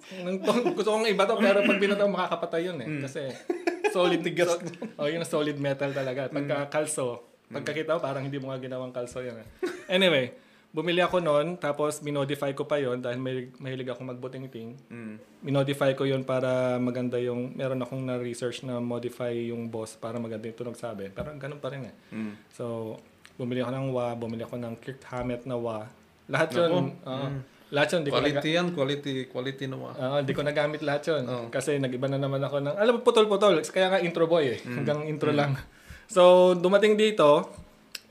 Gusto 0.76 0.88
kong 0.90 1.04
iba 1.04 1.28
to, 1.28 1.36
pero 1.36 1.60
pag 1.60 1.76
binato, 1.76 2.08
makakapatay 2.08 2.60
yun 2.64 2.78
eh. 2.80 2.88
Kasi 3.04 3.28
solid 3.94 4.24
tigas. 4.24 4.56
So, 4.56 4.56
oh, 4.96 5.08
yun 5.10 5.20
solid 5.28 5.60
metal 5.60 5.92
talaga. 5.92 6.32
Pagka 6.32 6.72
kalso, 6.72 7.28
pagkakita 7.52 7.92
mo, 7.92 8.00
parang 8.00 8.24
hindi 8.24 8.40
mo 8.40 8.48
nga 8.48 8.56
ginawang 8.56 8.88
kalso 8.90 9.20
yan 9.20 9.36
eh. 9.36 9.48
Anyway, 9.90 10.30
bumili 10.70 11.02
ako 11.02 11.18
noon, 11.18 11.58
tapos 11.58 11.98
minodify 12.00 12.54
ko 12.54 12.62
pa 12.62 12.78
yon 12.78 13.02
dahil 13.02 13.18
may, 13.18 13.50
mahilig 13.58 13.90
ako 13.90 14.06
magbuting-ting. 14.06 14.78
Mm. 14.86 15.14
Minodify 15.42 15.98
ko 15.98 16.06
yon 16.06 16.22
para 16.22 16.78
maganda 16.78 17.18
yung, 17.18 17.50
meron 17.58 17.82
akong 17.82 18.06
na-research 18.06 18.62
na 18.62 18.78
modify 18.78 19.34
yung 19.34 19.66
boss 19.66 19.98
para 19.98 20.22
maganda 20.22 20.46
yung 20.46 20.54
tunog 20.54 20.78
sabi. 20.78 21.10
Pero 21.10 21.34
ganun 21.34 21.58
pa 21.58 21.74
rin 21.74 21.90
eh. 21.90 21.94
Mm. 22.14 22.32
So, 22.54 22.94
bumili 23.34 23.66
ako 23.66 23.70
ng 23.74 23.86
wah, 23.90 24.14
bumili 24.14 24.46
ako 24.46 24.62
ng 24.62 24.74
Kirk 24.78 25.02
Hammett 25.10 25.42
na 25.42 25.58
wah. 25.58 25.90
Lahat 26.30 26.54
yun, 26.54 26.70
Naku. 26.94 27.10
oo. 27.10 27.28
lahat 27.74 27.88
yun, 27.90 28.00
di 28.06 28.10
ko, 28.10 28.18
naga- 28.18 28.30
Quality 28.38 28.50
yan, 28.54 28.66
quality, 28.70 29.12
quality 29.26 29.64
na 29.66 29.74
mga. 29.74 29.94
oo, 29.98 30.16
di 30.22 30.32
ko 30.34 30.42
nagamit 30.46 30.80
lahat 30.86 31.02
yun. 31.10 31.22
Oo. 31.26 31.46
Kasi 31.50 31.82
nag-iba 31.82 32.06
na 32.06 32.22
naman 32.22 32.38
ako 32.38 32.62
ng, 32.62 32.76
alam 32.78 32.92
mo, 32.94 33.00
putol-putol. 33.02 33.58
Kaya 33.66 33.90
nga 33.90 33.98
intro 33.98 34.30
boy 34.30 34.54
eh. 34.54 34.58
Hanggang 34.62 35.02
intro 35.10 35.34
lang. 35.34 35.58
So, 36.06 36.54
dumating 36.54 36.94
dito, 36.94 37.50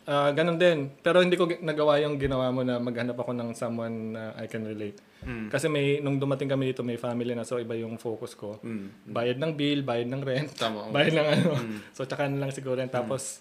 ah, 0.10 0.34
ganun 0.34 0.58
din. 0.58 0.90
Pero 1.06 1.22
hindi 1.22 1.38
ko 1.38 1.46
nagawa 1.46 2.02
yung 2.02 2.18
ginawa 2.18 2.50
mo 2.50 2.66
na 2.66 2.82
maghanap 2.82 3.14
ako 3.14 3.32
ng 3.38 3.50
someone 3.54 4.18
na 4.18 4.34
I 4.42 4.50
can 4.50 4.66
relate. 4.66 4.98
Mm. 5.22 5.54
Kasi 5.54 5.70
may, 5.70 6.02
nung 6.02 6.18
dumating 6.18 6.50
kami 6.50 6.74
dito, 6.74 6.82
may 6.82 6.98
family 6.98 7.38
na. 7.38 7.46
So, 7.46 7.62
iba 7.62 7.78
yung 7.78 8.02
focus 8.02 8.34
ko. 8.34 8.58
Mm. 8.66 8.88
Bayad 9.06 9.38
ng 9.38 9.54
bill, 9.54 9.86
bayad 9.86 10.10
ng 10.10 10.22
rent. 10.26 10.50
Tama. 10.58 10.90
Bayad 10.90 11.14
ng 11.14 11.28
ano. 11.30 11.50
So, 11.96 12.10
tsaka 12.10 12.26
na 12.26 12.42
lang 12.42 12.52
siguro. 12.52 12.82
yan. 12.82 12.90
Tapos, 12.90 13.38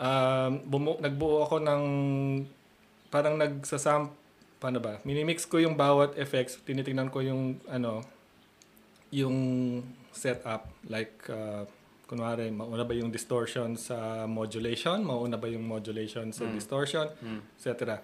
um, 0.00 0.64
bumu- 0.64 1.00
nagbuo 1.04 1.44
ako 1.44 1.60
ng, 1.60 1.82
parang 3.12 3.36
nagsasam, 3.36 4.08
paano 4.56 4.80
ba? 4.80 4.96
Minimix 5.04 5.44
ko 5.44 5.60
yung 5.60 5.76
bawat 5.76 6.16
effects. 6.16 6.56
Tinitingnan 6.64 7.12
ko 7.12 7.20
yung, 7.20 7.60
ano, 7.68 8.00
yung 9.12 9.36
setup. 10.14 10.72
Like, 10.88 11.20
uh, 11.28 11.68
kunwari, 12.04 12.52
mauna 12.52 12.84
ba 12.84 12.92
yung 12.92 13.10
distortion 13.10 13.76
sa 13.76 14.28
modulation? 14.28 15.00
Mauna 15.00 15.36
ba 15.36 15.48
yung 15.48 15.64
modulation 15.64 16.30
sa 16.30 16.44
distortion? 16.48 17.08
etc. 17.56 17.98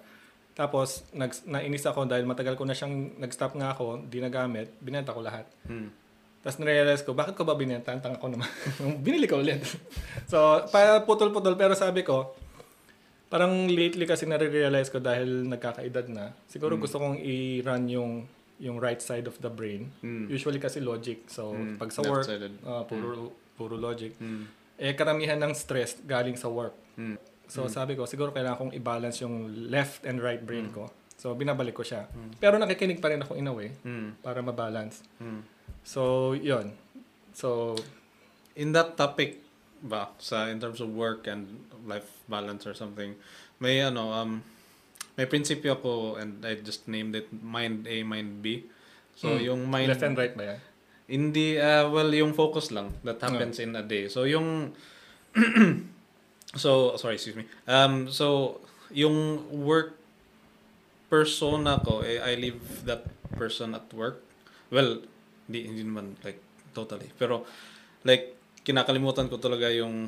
Tapos, 0.52 1.06
nag, 1.14 1.30
nainis 1.46 1.86
ako 1.86 2.04
dahil 2.04 2.26
matagal 2.26 2.56
ko 2.56 2.64
na 2.66 2.74
siyang, 2.74 3.16
nag-stop 3.16 3.56
nga 3.56 3.72
ako, 3.72 4.04
di 4.04 4.20
nagamit, 4.20 4.72
binenta 4.82 5.14
ko 5.14 5.22
lahat. 5.22 5.46
Mm. 5.64 5.88
Tapos 6.40 6.56
narealize 6.56 7.04
ko, 7.04 7.12
bakit 7.12 7.36
ko 7.36 7.44
ba 7.44 7.52
binenta? 7.52 7.92
Ang 7.92 8.00
tanga 8.00 8.16
ko 8.16 8.28
naman. 8.28 8.48
Binili 9.04 9.28
ko 9.28 9.40
ulit. 9.40 9.60
so, 10.24 10.64
para 10.72 11.04
putol-putol. 11.04 11.52
Pero 11.56 11.76
sabi 11.76 12.00
ko, 12.00 12.32
parang 13.28 13.68
lately 13.68 14.08
kasi 14.08 14.24
nare-realize 14.24 14.88
ko 14.88 14.98
dahil 14.98 15.44
nagkakaedad 15.46 16.08
na, 16.08 16.32
siguro 16.48 16.74
Hmm. 16.76 16.82
gusto 16.82 16.96
kong 16.98 17.20
i-run 17.20 17.84
yung 17.88 18.12
yung 18.60 18.76
right 18.76 19.00
side 19.00 19.24
of 19.24 19.32
the 19.40 19.48
brain. 19.48 19.88
Mm. 20.04 20.28
Usually 20.28 20.60
kasi 20.60 20.84
logic. 20.84 21.24
So, 21.32 21.56
Mm. 21.56 21.80
pag 21.80 21.88
sa 21.88 22.04
work, 22.04 22.28
ah, 22.68 22.84
puro, 22.84 23.32
puro 23.60 23.76
logic. 23.76 24.16
Mm. 24.16 24.48
Eh, 24.80 24.96
karamihan 24.96 25.36
ng 25.36 25.52
stress 25.52 26.00
galing 26.00 26.40
sa 26.40 26.48
work. 26.48 26.72
Mm. 26.96 27.20
So, 27.44 27.68
sabi 27.68 27.92
ko, 27.92 28.08
siguro 28.08 28.32
kailangan 28.32 28.56
kong 28.56 28.72
i-balance 28.72 29.20
yung 29.20 29.68
left 29.68 30.08
and 30.08 30.16
right 30.18 30.40
brain 30.40 30.72
Hmm. 30.72 30.76
ko. 30.80 30.82
So, 31.18 31.34
binabalik 31.36 31.74
ko 31.74 31.84
siya. 31.84 32.08
Pero 32.38 32.56
nakikinig 32.56 32.96
pa 32.96 33.12
rin 33.12 33.20
ako 33.20 33.36
in 33.36 33.44
a 33.44 33.52
way 33.52 33.74
Mm. 33.84 34.22
para 34.22 34.40
ma-balance. 34.40 35.04
Mm. 35.20 35.44
So, 35.84 36.32
yun. 36.32 36.72
So, 37.36 37.76
In 38.54 38.74
that 38.74 38.92
topic, 38.94 39.40
ba 39.80 40.12
sa 40.20 40.52
in 40.52 40.60
terms 40.60 40.80
of 40.80 40.92
work 40.92 41.24
and 41.24 41.64
life 41.88 42.04
balance 42.28 42.68
or 42.68 42.76
something 42.76 43.16
may 43.56 43.80
ano 43.80 44.12
um 44.12 44.44
may 45.16 45.24
prinsipyo 45.24 45.72
ako 45.72 46.20
and 46.20 46.44
I 46.44 46.60
just 46.60 46.84
named 46.84 47.16
it 47.16 47.32
mind 47.32 47.88
A 47.88 48.04
mind 48.04 48.44
B 48.44 48.68
so 49.16 49.32
Mm. 49.32 49.40
yung 49.40 49.60
mind 49.64 49.88
Left 49.88 50.04
and 50.04 50.16
right 50.16 50.36
ba 50.36 50.44
yan? 50.44 50.58
Hindi 51.10 51.58
uh, 51.58 51.90
well 51.90 52.06
yung 52.14 52.30
focus 52.30 52.70
lang 52.70 52.94
that 53.02 53.18
happens 53.18 53.58
in 53.58 53.74
a 53.74 53.82
day. 53.82 54.06
So 54.06 54.22
yung 54.22 54.70
so 56.54 56.94
sorry 56.94 57.18
excuse 57.18 57.34
me. 57.34 57.50
Um 57.66 58.06
so 58.06 58.58
yung 58.94 59.42
work 59.50 59.98
persona 61.10 61.82
ko 61.82 62.06
eh, 62.06 62.22
I 62.22 62.38
leave 62.38 62.62
that 62.86 63.10
person 63.34 63.74
at 63.74 63.90
work. 63.90 64.22
Well 64.70 65.02
hindi 65.50 65.66
hindi 65.66 65.82
naman 65.82 66.14
like 66.22 66.38
totally. 66.70 67.10
Pero 67.18 67.42
like 68.06 68.38
kinakalimutan 68.62 69.26
ko 69.26 69.42
talaga 69.42 69.66
yung 69.74 70.06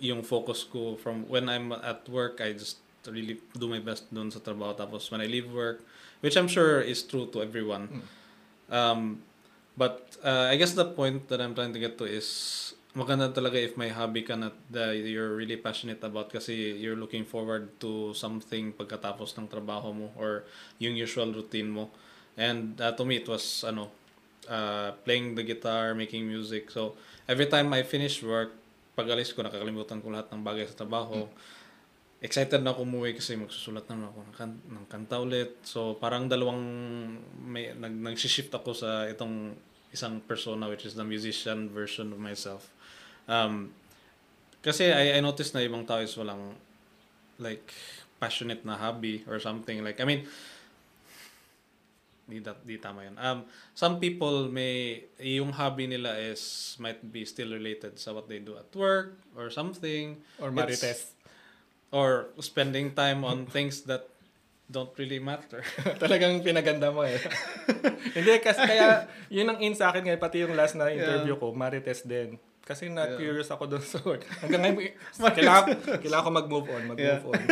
yung 0.00 0.24
focus 0.24 0.64
ko 0.64 0.96
from 0.96 1.28
when 1.28 1.52
I'm 1.52 1.76
at 1.76 2.08
work 2.08 2.40
I 2.40 2.56
just 2.56 2.80
really 3.04 3.36
do 3.52 3.68
my 3.68 3.84
best 3.84 4.08
dun 4.08 4.32
sa 4.32 4.40
trabaho. 4.40 4.72
Tapos 4.72 5.12
when 5.12 5.20
I 5.20 5.28
leave 5.28 5.52
work 5.52 5.84
which 6.24 6.40
I'm 6.40 6.48
sure 6.48 6.80
is 6.80 7.04
true 7.04 7.28
to 7.36 7.44
everyone 7.44 8.00
um 8.72 9.20
but 9.76 10.16
uh, 10.24 10.48
I 10.50 10.56
guess 10.56 10.72
the 10.72 10.86
point 10.86 11.28
that 11.28 11.40
I'm 11.40 11.54
trying 11.54 11.72
to 11.72 11.80
get 11.80 11.98
to 11.98 12.04
is 12.04 12.70
maganda 12.90 13.30
talaga 13.30 13.54
if 13.54 13.78
may 13.78 13.88
hobby 13.88 14.26
ka 14.26 14.34
na 14.34 14.50
that 14.74 14.98
you're 14.98 15.38
really 15.38 15.54
passionate 15.54 16.02
about 16.02 16.26
kasi 16.26 16.74
you're 16.74 16.98
looking 16.98 17.22
forward 17.22 17.70
to 17.78 18.10
something 18.18 18.74
pagkatapos 18.74 19.38
ng 19.38 19.46
trabaho 19.46 19.94
mo 19.94 20.10
or 20.18 20.42
yung 20.82 20.98
usual 20.98 21.30
routine 21.30 21.70
mo. 21.70 21.90
And 22.34 22.74
uh, 22.80 22.90
to 22.98 23.04
me, 23.06 23.22
it 23.22 23.28
was 23.30 23.62
ano, 23.62 23.94
uh, 24.50 24.90
playing 25.06 25.38
the 25.38 25.46
guitar, 25.46 25.94
making 25.94 26.26
music. 26.26 26.70
So, 26.70 26.98
every 27.28 27.46
time 27.46 27.70
I 27.70 27.86
finish 27.86 28.22
work, 28.22 28.54
pag 28.98 29.06
alis 29.06 29.30
ko, 29.30 29.46
nakakalimutan 29.46 30.02
ko 30.02 30.10
lahat 30.10 30.32
ng 30.34 30.42
bagay 30.42 30.66
sa 30.66 30.74
trabaho. 30.74 31.30
Excited 32.20 32.60
na 32.60 32.76
ako 32.76 32.84
umuwi 32.84 33.16
kasi 33.16 33.32
magsusulat 33.32 33.88
naman 33.88 34.12
ako 34.12 34.18
ng, 34.20 34.34
kan- 34.36 34.62
ng 34.68 34.84
kanta 34.92 35.16
ulit. 35.16 35.56
So, 35.64 35.96
parang 35.96 36.28
dalawang, 36.28 36.60
may, 37.40 37.72
nag, 37.72 37.96
nag-shift 37.96 38.52
ako 38.52 38.76
sa 38.76 39.08
itong 39.08 39.56
isang 39.90 40.20
persona 40.22 40.68
which 40.68 40.84
is 40.84 40.94
the 40.94 41.02
musician 41.02 41.72
version 41.72 42.12
of 42.12 42.20
myself. 42.20 42.68
Um, 43.24 43.72
kasi 44.60 44.92
I, 44.92 45.16
I 45.16 45.20
noticed 45.24 45.56
na 45.56 45.64
ibang 45.64 45.88
tao 45.88 46.04
is 46.04 46.12
walang 46.14 46.54
like 47.40 47.72
passionate 48.20 48.68
na 48.68 48.76
hobby 48.76 49.24
or 49.24 49.40
something. 49.40 49.80
Like, 49.80 49.96
I 49.96 50.04
mean, 50.04 50.28
di, 52.28 52.44
da- 52.44 52.60
di 52.60 52.76
tama 52.76 53.08
yun. 53.08 53.16
Um, 53.16 53.48
some 53.72 53.96
people 53.96 54.52
may, 54.52 55.08
yung 55.18 55.56
hobby 55.56 55.88
nila 55.88 56.20
is, 56.20 56.76
might 56.78 57.00
be 57.00 57.24
still 57.24 57.48
related 57.50 57.96
sa 57.96 58.12
what 58.12 58.28
they 58.28 58.38
do 58.38 58.60
at 58.60 58.68
work 58.76 59.16
or 59.32 59.48
something. 59.48 60.20
Or 60.36 60.52
It's- 60.52 60.84
marites? 60.84 61.02
Or 61.90 62.30
spending 62.38 62.94
time 62.94 63.26
on 63.26 63.46
things 63.54 63.82
that 63.90 64.06
don't 64.70 64.94
really 64.94 65.18
matter. 65.18 65.66
Talagang 66.02 66.46
pinaganda 66.46 66.94
mo 66.94 67.02
eh. 67.02 67.18
Hindi, 68.16 68.38
kasi 68.38 68.62
kaya 68.62 69.10
yun 69.26 69.50
ang 69.50 69.58
in 69.58 69.74
sa 69.74 69.90
akin 69.90 70.06
ngayon, 70.06 70.20
pati 70.22 70.46
yung 70.46 70.54
last 70.54 70.78
na 70.78 70.94
interview 70.94 71.34
ko, 71.34 71.50
marites 71.50 72.06
din. 72.06 72.38
Kasi 72.62 72.86
na-curious 72.86 73.50
ako 73.50 73.66
doon 73.66 73.82
sa 73.82 73.98
word. 74.06 74.22
Hanggang 74.38 74.62
ngayon, 74.62 74.94
kailangan, 75.18 75.66
kailangan 75.98 76.22
ko 76.22 76.30
mag-move 76.30 76.68
on, 76.70 76.82
mag-move 76.94 77.34
on. 77.34 77.42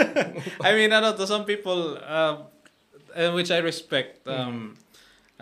I 0.62 0.78
mean, 0.78 0.94
ano, 0.94 1.10
to 1.18 1.26
some 1.26 1.42
people, 1.42 1.98
uh, 1.98 2.46
which 3.34 3.50
I 3.50 3.58
respect, 3.58 4.22
um, 4.30 4.78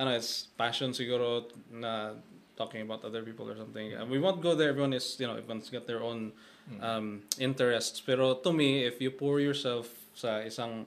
ano, 0.01 0.17
it's 0.17 0.49
passion 0.57 0.97
siguro 0.97 1.45
na 1.69 2.17
talking 2.57 2.83
about 2.83 3.05
other 3.05 3.21
people 3.21 3.49
or 3.49 3.57
something. 3.57 3.93
Uh, 3.93 4.09
we 4.09 4.19
won't 4.19 4.41
go 4.41 4.57
there. 4.57 4.73
Everyone 4.73 4.97
is, 4.97 5.17
you 5.21 5.29
know, 5.29 5.37
everyone's 5.37 5.69
got 5.69 5.87
their 5.87 6.01
own 6.01 6.33
um, 6.81 7.23
interests. 7.39 8.01
Pero 8.01 8.35
to 8.35 8.53
me, 8.53 8.85
if 8.85 9.01
you 9.01 9.11
pour 9.11 9.41
yourself 9.41 9.89
sa 10.15 10.43
isang 10.43 10.87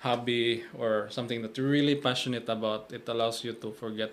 hobby 0.00 0.64
or 0.76 1.08
something 1.10 1.40
that 1.42 1.56
you're 1.56 1.68
really 1.70 1.94
passionate 1.96 2.48
about, 2.48 2.92
it 2.92 3.08
allows 3.08 3.44
you 3.44 3.52
to 3.52 3.72
forget 3.72 4.12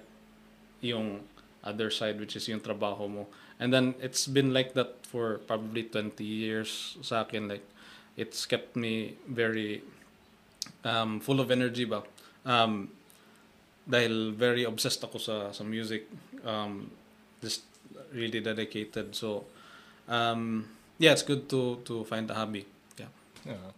yung 0.80 1.20
other 1.64 1.90
side, 1.90 2.20
which 2.20 2.36
is 2.36 2.48
yung 2.48 2.60
trabaho 2.60 3.10
mo. 3.10 3.28
And 3.60 3.74
then 3.74 3.94
it's 4.02 4.26
been 4.26 4.54
like 4.54 4.74
that 4.74 5.06
for 5.06 5.40
probably 5.46 5.84
20 5.84 6.24
years 6.24 6.98
sa 7.02 7.22
akin. 7.22 7.48
Like, 7.48 7.66
it's 8.18 8.46
kept 8.46 8.76
me 8.76 9.16
very 9.28 9.84
um, 10.84 11.20
full 11.20 11.40
of 11.40 11.52
energy 11.52 11.86
ba. 11.86 12.02
Um, 12.46 12.90
dahil 13.86 14.34
very 14.34 14.64
obsessed 14.64 15.04
ako 15.04 15.18
sa, 15.18 15.52
sa 15.52 15.64
music. 15.64 16.10
Um, 16.46 16.90
just 17.42 17.62
really 18.14 18.40
dedicated. 18.40 19.14
So, 19.14 19.46
um, 20.08 20.66
yeah, 21.02 21.12
it's 21.12 21.26
good 21.26 21.50
to 21.50 21.82
to 21.84 22.06
find 22.06 22.30
a 22.30 22.36
hobby. 22.38 22.64
Yeah. 22.96 23.10
Oo. 23.50 23.70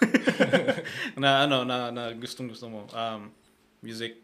na 1.22 1.44
ano 1.44 1.64
na, 1.64 1.90
na 1.90 2.02
gustong 2.14 2.48
gusto 2.48 2.68
mo 2.68 2.86
um 2.92 3.32
music 3.82 4.20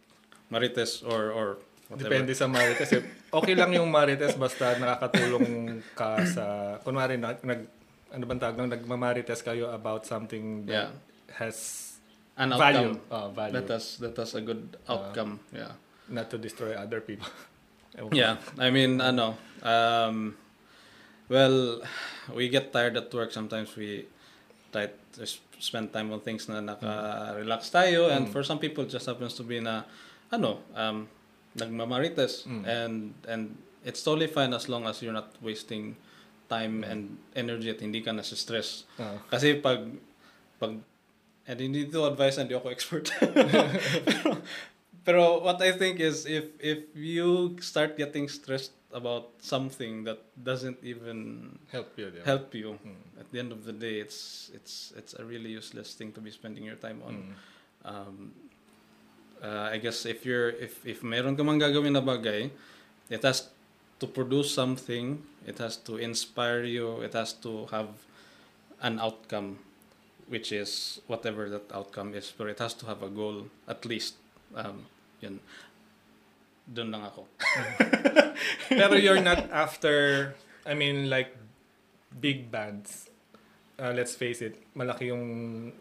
marites 0.49 1.03
or 1.03 1.33
or 1.33 1.47
whatever. 1.91 2.07
Depende 2.13 2.33
sa 2.33 2.47
marites. 2.47 2.93
Okay 3.33 3.55
lang 3.59 3.75
yung 3.75 3.91
marites 3.91 4.39
basta 4.39 4.79
nakakatulong 4.79 5.81
ka 5.99 6.23
sa, 6.25 6.45
kunwari, 6.83 7.19
nag, 7.19 7.43
nag 7.43 7.67
ano 8.13 8.23
bang 8.25 8.41
tawag 8.41 8.57
nung 8.57 8.71
nagmamarites 8.71 9.43
kayo 9.43 9.75
about 9.75 10.07
something 10.07 10.65
that 10.71 10.89
Yeah. 10.95 11.37
has 11.43 11.83
An 12.37 12.53
value. 12.53 12.95
outcome. 13.01 13.11
Oh, 13.11 13.29
value. 13.33 13.55
That 13.59 13.67
has 13.73 13.97
that 13.99 14.15
has 14.15 14.37
a 14.37 14.43
good 14.45 14.77
outcome. 14.87 15.41
yeah. 15.51 15.73
Not 16.07 16.31
to 16.31 16.39
destroy 16.39 16.77
other 16.77 17.03
people. 17.03 17.27
Yeah, 18.13 18.37
I 18.61 18.69
mean, 18.69 19.01
ano, 19.01 19.41
um, 19.65 20.37
well, 21.29 21.83
we 22.35 22.49
get 22.49 22.73
tired 22.73 22.97
at 22.97 23.13
work. 23.13 23.33
Sometimes 23.33 23.75
we 23.77 24.07
try 24.73 24.91
to 25.15 25.27
spend 25.59 25.93
time 25.93 26.13
on 26.13 26.21
things 26.21 26.49
na 26.49 26.61
naka-relax 26.61 27.71
tayo. 27.71 28.11
And 28.11 28.29
for 28.29 28.43
some 28.43 28.59
people, 28.59 28.85
it 28.85 28.91
just 28.91 29.07
happens 29.07 29.35
to 29.35 29.43
be 29.43 29.61
na, 29.61 29.83
ano, 30.31 30.61
um, 30.75 31.09
nagmamarites. 31.57 32.47
And, 32.67 33.15
and 33.29 33.57
it's 33.85 34.03
totally 34.03 34.27
fine 34.27 34.53
as 34.53 34.69
long 34.69 34.87
as 34.87 35.03
you're 35.03 35.15
not 35.17 35.35
wasting 35.43 35.97
time 36.49 36.85
and 36.85 37.19
energy 37.35 37.71
at 37.71 37.81
hindi 37.81 38.03
ka 38.03 38.11
nasa-stress. 38.11 38.85
Oo. 39.01 39.19
Kasi 39.31 39.59
pag, 39.59 39.83
pag, 40.61 40.79
and 41.47 41.59
hindi 41.61 41.87
to 41.87 42.07
advise, 42.07 42.39
hindi 42.39 42.55
ako 42.55 42.71
expert. 42.71 43.11
pero, 44.07 44.39
pero 45.07 45.23
what 45.43 45.63
I 45.63 45.73
think 45.75 46.03
is 46.03 46.27
if 46.27 46.51
if 46.59 46.91
you 46.95 47.55
start 47.63 47.95
getting 47.95 48.27
stressed 48.27 48.75
about 48.97 49.29
something 49.45 50.09
that 50.09 50.25
doesn't 50.41 50.81
even 50.81 51.53
Help 51.69 51.93
you. 52.01 52.09
ba? 52.09 52.25
help 52.25 52.49
you 52.57 52.81
at 53.21 53.29
the 53.29 53.37
end 53.39 53.53
of 53.53 53.69
the 53.69 53.73
day 53.77 54.01
it's 54.01 54.49
it's 54.57 54.97
it's 54.97 55.13
a 55.21 55.25
really 55.25 55.53
useless 55.53 55.93
thing 55.93 56.09
to 56.17 56.21
be 56.25 56.33
spending 56.33 56.65
your 56.65 56.81
time 56.81 57.05
on 57.05 57.15
Mm. 57.15 57.33
um, 57.85 58.17
uh, 59.45 59.69
I 59.69 59.77
guess 59.77 60.09
if 60.09 60.25
you're 60.25 60.49
if 60.57 60.81
if 60.89 61.05
meron 61.05 61.37
ka 61.37 61.45
mang 61.45 61.61
gagawin 61.61 61.93
na 61.93 62.01
bagay 62.01 62.49
it 63.13 63.21
has 63.21 63.53
to 64.01 64.09
produce 64.09 64.49
something 64.49 65.21
it 65.45 65.61
has 65.61 65.77
to 65.85 66.01
inspire 66.01 66.65
you 66.65 67.05
it 67.05 67.13
has 67.13 67.37
to 67.45 67.69
have 67.69 67.93
an 68.81 68.97
outcome 68.97 69.61
which 70.33 70.51
is 70.57 70.99
whatever 71.07 71.47
that 71.53 71.69
outcome 71.71 72.17
is 72.17 72.33
but 72.33 72.49
it 72.49 72.59
has 72.59 72.73
to 72.75 72.89
have 72.89 73.05
a 73.05 73.13
goal 73.13 73.47
at 73.69 73.85
least 73.85 74.17
um, 74.57 74.89
yun 75.21 75.37
doon 76.67 76.91
lang 76.91 77.03
ako 77.07 77.25
Pero 78.69 78.95
you're 78.99 79.23
not 79.23 79.49
after, 79.51 80.31
I 80.67 80.75
mean, 80.75 81.09
like, 81.09 81.33
big 82.13 82.51
bands. 82.51 83.09
Uh, 83.77 83.93
let's 83.93 84.17
face 84.17 84.41
it, 84.41 84.57
malaki 84.73 85.13
yung 85.13 85.25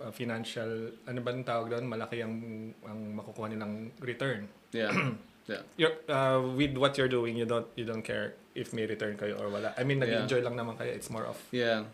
uh, 0.04 0.12
financial, 0.12 0.92
ano 1.08 1.20
ba 1.24 1.32
yung 1.32 1.48
tawag 1.48 1.72
doon? 1.72 1.88
Malaki 1.88 2.20
ang, 2.20 2.36
ang 2.84 3.00
makukuha 3.16 3.48
nilang 3.52 3.92
return. 4.04 4.48
yeah 4.76 4.92
yeah 5.52 5.64
You're, 5.80 5.96
uh, 6.12 6.44
with 6.56 6.76
what 6.76 6.98
you're 7.00 7.12
doing, 7.12 7.40
you 7.40 7.48
don't 7.48 7.68
you 7.80 7.88
don't 7.88 8.04
care 8.04 8.36
if 8.52 8.76
may 8.76 8.84
return 8.84 9.16
kayo 9.16 9.40
or 9.40 9.48
wala. 9.48 9.72
I 9.80 9.88
mean, 9.88 10.04
Yeah. 10.04 10.28
nag-enjoy 10.28 10.44
lang 10.44 10.60
naman 10.60 10.76
kayo. 10.76 10.92
It's 10.92 11.08
more 11.08 11.24
of, 11.24 11.40
Yeah. 11.56 11.88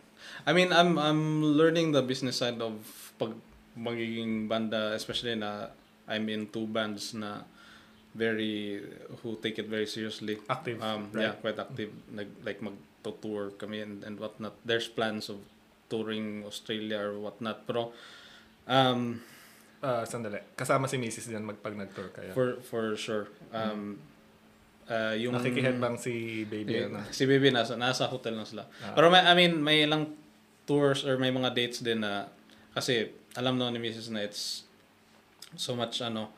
I 0.46 0.54
mean, 0.54 0.70
I'm 0.74 0.98
I'm 0.98 1.42
learning 1.42 1.94
the 1.94 2.02
business 2.06 2.38
side 2.42 2.58
of 2.62 2.82
pag 3.18 3.34
magiging 3.78 4.46
banda, 4.50 4.94
especially 4.94 5.34
na 5.38 5.70
I'm 6.10 6.26
in 6.30 6.50
two 6.50 6.66
bands 6.66 7.14
na 7.14 7.46
very 8.16 8.84
who 9.24 9.40
take 9.40 9.60
it 9.60 9.68
very 9.72 9.88
seriously. 9.88 10.40
Active, 10.50 10.84
Um, 10.84 11.10
right? 11.16 11.32
Yeah, 11.32 11.34
quite 11.40 11.60
active. 11.60 11.92
Nag, 12.12 12.28
like 12.44 12.60
mag-tour 12.60 13.56
kami 13.56 13.82
and, 13.82 14.04
and 14.04 14.20
whatnot. 14.20 14.60
There's 14.68 14.88
plans 14.92 15.32
of 15.32 15.40
touring 15.88 16.44
Australia 16.44 17.00
or 17.00 17.20
whatnot. 17.20 17.64
Pero 17.68 17.92
um, 18.68 19.20
uh, 19.84 20.04
sandali, 20.04 20.44
kasama 20.56 20.88
si 20.88 21.00
Mrs. 21.00 21.32
din 21.32 21.44
magpag 21.48 21.76
nag-tour 21.76 22.12
kayo. 22.12 22.32
for 22.36 22.60
for 22.64 22.96
sure. 23.00 23.32
Um, 23.56 24.00
uh, 24.92 25.16
yung 25.16 25.36
Nakikiheadbang 25.36 25.96
si 25.96 26.44
baby. 26.48 26.84
Yeah, 26.84 26.92
ano? 26.92 27.08
si 27.12 27.24
Baby 27.24 27.52
nasa 27.52 27.80
nasa 27.80 28.08
hotel 28.12 28.36
lang 28.36 28.48
sila. 28.48 28.68
Ah. 28.84 28.96
Pero 28.96 29.08
may, 29.08 29.24
I 29.24 29.34
mean, 29.36 29.64
may 29.64 29.88
ilang 29.88 30.16
tours 30.68 31.08
or 31.08 31.16
may 31.16 31.32
mga 31.32 31.56
dates 31.56 31.80
din 31.80 32.04
na 32.04 32.28
kasi 32.76 33.12
alam 33.36 33.56
no 33.56 33.68
ni 33.72 33.80
Mrs. 33.80 34.12
na 34.12 34.24
it's 34.24 34.64
so 35.56 35.76
much 35.76 36.00
ano 36.00 36.32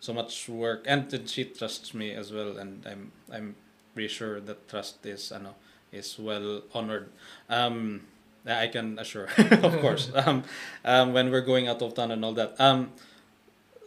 so 0.00 0.12
much 0.12 0.48
work 0.48 0.84
and 0.86 1.08
she 1.26 1.44
trusts 1.44 1.94
me 1.94 2.12
as 2.12 2.32
well 2.32 2.58
and 2.58 2.86
I'm 2.86 3.12
I'm 3.32 3.56
pretty 3.94 4.12
sure 4.12 4.40
that 4.40 4.68
trust 4.68 5.04
is 5.06 5.32
ano 5.32 5.56
is 5.92 6.18
well 6.18 6.62
honored. 6.74 7.08
Um, 7.48 8.06
I 8.46 8.68
can 8.68 8.98
assure, 8.98 9.28
of 9.64 9.80
course. 9.80 10.12
Um, 10.14 10.44
um, 10.84 11.12
when 11.12 11.30
we're 11.30 11.42
going 11.42 11.66
out 11.66 11.82
of 11.82 11.94
town 11.94 12.12
and 12.12 12.24
all 12.24 12.34
that. 12.34 12.54
Um, 12.60 12.92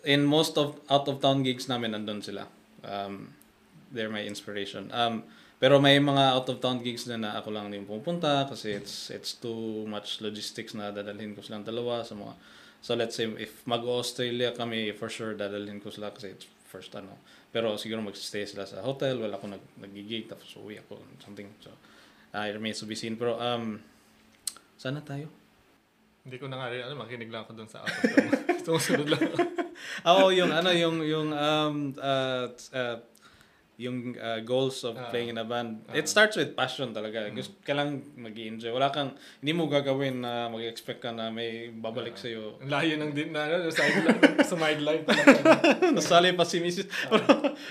in 0.04 0.26
most 0.26 0.58
of 0.58 0.80
out 0.90 1.08
of 1.08 1.22
town 1.22 1.44
gigs 1.44 1.68
namin 1.68 1.92
nandun 1.92 2.24
sila. 2.24 2.48
Um, 2.84 3.36
they're 3.92 4.10
my 4.10 4.24
inspiration. 4.24 4.92
Um, 4.92 5.24
pero 5.60 5.80
may 5.80 6.00
mga 6.00 6.24
out 6.40 6.48
of 6.48 6.62
town 6.64 6.80
gigs 6.80 7.08
na 7.08 7.20
na 7.20 7.36
ako 7.36 7.52
lang 7.52 7.68
din 7.68 7.84
pupunta 7.84 8.48
kasi 8.48 8.80
it's 8.80 9.12
it's 9.12 9.36
too 9.36 9.84
much 9.92 10.24
logistics 10.24 10.72
na 10.72 10.88
dadalhin 10.92 11.36
ko 11.36 11.44
silang 11.44 11.68
dalawa 11.68 12.00
sa 12.00 12.16
mga 12.16 12.34
So 12.80 12.96
let's 12.96 13.16
say 13.16 13.28
if 13.36 13.64
mag-Australia 13.68 14.56
kami, 14.56 14.96
for 14.96 15.12
sure 15.12 15.36
dadalhin 15.36 15.84
ko 15.84 15.92
sila 15.92 16.16
kasi 16.16 16.32
it's 16.32 16.48
first 16.70 16.94
ano. 16.96 17.20
Pero 17.52 17.76
siguro 17.76 18.00
mag-stay 18.06 18.46
sila 18.46 18.64
sa 18.64 18.86
hotel, 18.86 19.20
wala 19.20 19.36
ako 19.36 19.52
nag 19.52 19.64
nagigig 19.82 20.30
tapos 20.30 20.54
uwi 20.56 20.80
ako 20.80 21.02
something. 21.20 21.50
So 21.60 21.74
I 22.32 22.54
remain 22.54 22.78
to 22.78 22.86
be 22.86 22.96
seen. 22.96 23.18
Pero 23.20 23.36
um 23.36 23.82
sana 24.80 25.04
tayo. 25.04 25.28
Hindi 26.24 26.38
ko 26.38 26.46
na 26.52 26.62
nga 26.62 26.68
rin, 26.70 26.84
ano, 26.84 27.00
makinig 27.00 27.32
lang 27.32 27.48
ako 27.48 27.52
dun 27.58 27.70
sa 27.72 27.84
town. 27.84 28.32
Sumusunod 28.64 29.08
lang. 29.14 29.24
Oo, 30.12 30.30
yung 30.30 30.52
ano, 30.54 30.70
yung 30.72 31.02
yung 31.04 31.30
um 31.34 31.76
uh, 31.98 32.48
uh 32.76 32.98
yung 33.80 34.12
uh, 34.20 34.44
goals 34.44 34.84
of 34.84 35.00
Ah. 35.00 35.08
playing 35.08 35.32
in 35.32 35.40
a 35.40 35.48
band. 35.48 35.80
Ah. 35.88 35.96
It 35.96 36.12
starts 36.12 36.36
with 36.36 36.52
passion 36.52 36.92
talaga. 36.92 37.32
Gusto 37.32 37.56
ka 37.64 37.72
lang 37.72 38.04
mag 38.20 38.36
enjoy 38.36 38.76
Wala 38.76 38.92
kang, 38.92 39.16
hindi 39.40 39.56
mo 39.56 39.72
gagawin 39.72 40.20
na 40.20 40.52
mag-expect 40.52 41.00
ka 41.00 41.16
na 41.16 41.32
may 41.32 41.72
babalik 41.72 42.20
Ah. 42.20 42.22
sa'yo. 42.28 42.60
Ang 42.60 42.68
layo 42.68 42.94
ng 43.00 43.12
din 43.16 43.32
na, 43.32 43.48
ano, 43.48 43.72
sideline, 43.72 44.20
sa 44.44 44.60
sideline 44.60 45.04
talaga. 45.08 45.32
Nasali 45.96 46.36
pa 46.36 46.44
si 46.44 46.60
Mrs. 46.60 46.92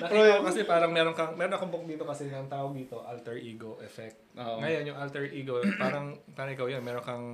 Nakita 0.01 0.33
ko 0.41 0.45
kasi 0.49 0.65
parang 0.65 0.91
meron 0.91 1.13
kang, 1.13 1.37
meron 1.37 1.53
akong 1.53 1.69
book 1.69 1.85
dito 1.85 2.09
kasi 2.09 2.33
ng 2.33 2.49
tawag 2.49 2.73
dito, 2.73 3.05
alter 3.05 3.37
ego 3.37 3.77
effect. 3.85 4.17
Oo. 4.41 4.65
Ngayon, 4.65 4.89
yung 4.89 4.97
alter 4.97 5.29
ego, 5.29 5.61
parang, 5.77 6.17
parang 6.33 6.53
ikaw 6.57 6.67
yan, 6.67 6.81
meron 6.81 7.05
kang, 7.05 7.27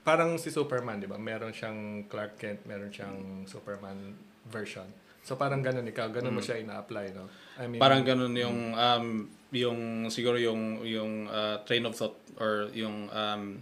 parang 0.00 0.40
si 0.40 0.48
Superman, 0.48 0.96
di 0.96 1.04
ba? 1.04 1.20
Meron 1.20 1.52
siyang 1.52 2.08
Clark 2.08 2.40
Kent, 2.40 2.64
meron 2.64 2.88
siyang 2.88 3.44
Superman 3.44 4.16
version. 4.48 4.88
So 5.28 5.36
parang 5.36 5.60
ganun 5.60 5.84
ikaw, 5.84 6.08
ganun 6.08 6.32
mo 6.32 6.40
siya 6.40 6.56
ina-apply, 6.64 7.12
no? 7.12 7.28
I 7.60 7.68
mean, 7.68 7.76
Parang 7.76 8.00
ganun 8.00 8.32
yung 8.32 8.72
um 8.72 9.28
yung 9.52 10.08
siguro 10.08 10.40
yung 10.40 10.80
yung 10.88 11.28
uh, 11.28 11.60
train 11.68 11.84
of 11.84 11.92
thought 11.92 12.16
or 12.40 12.72
yung 12.72 13.12
um 13.12 13.60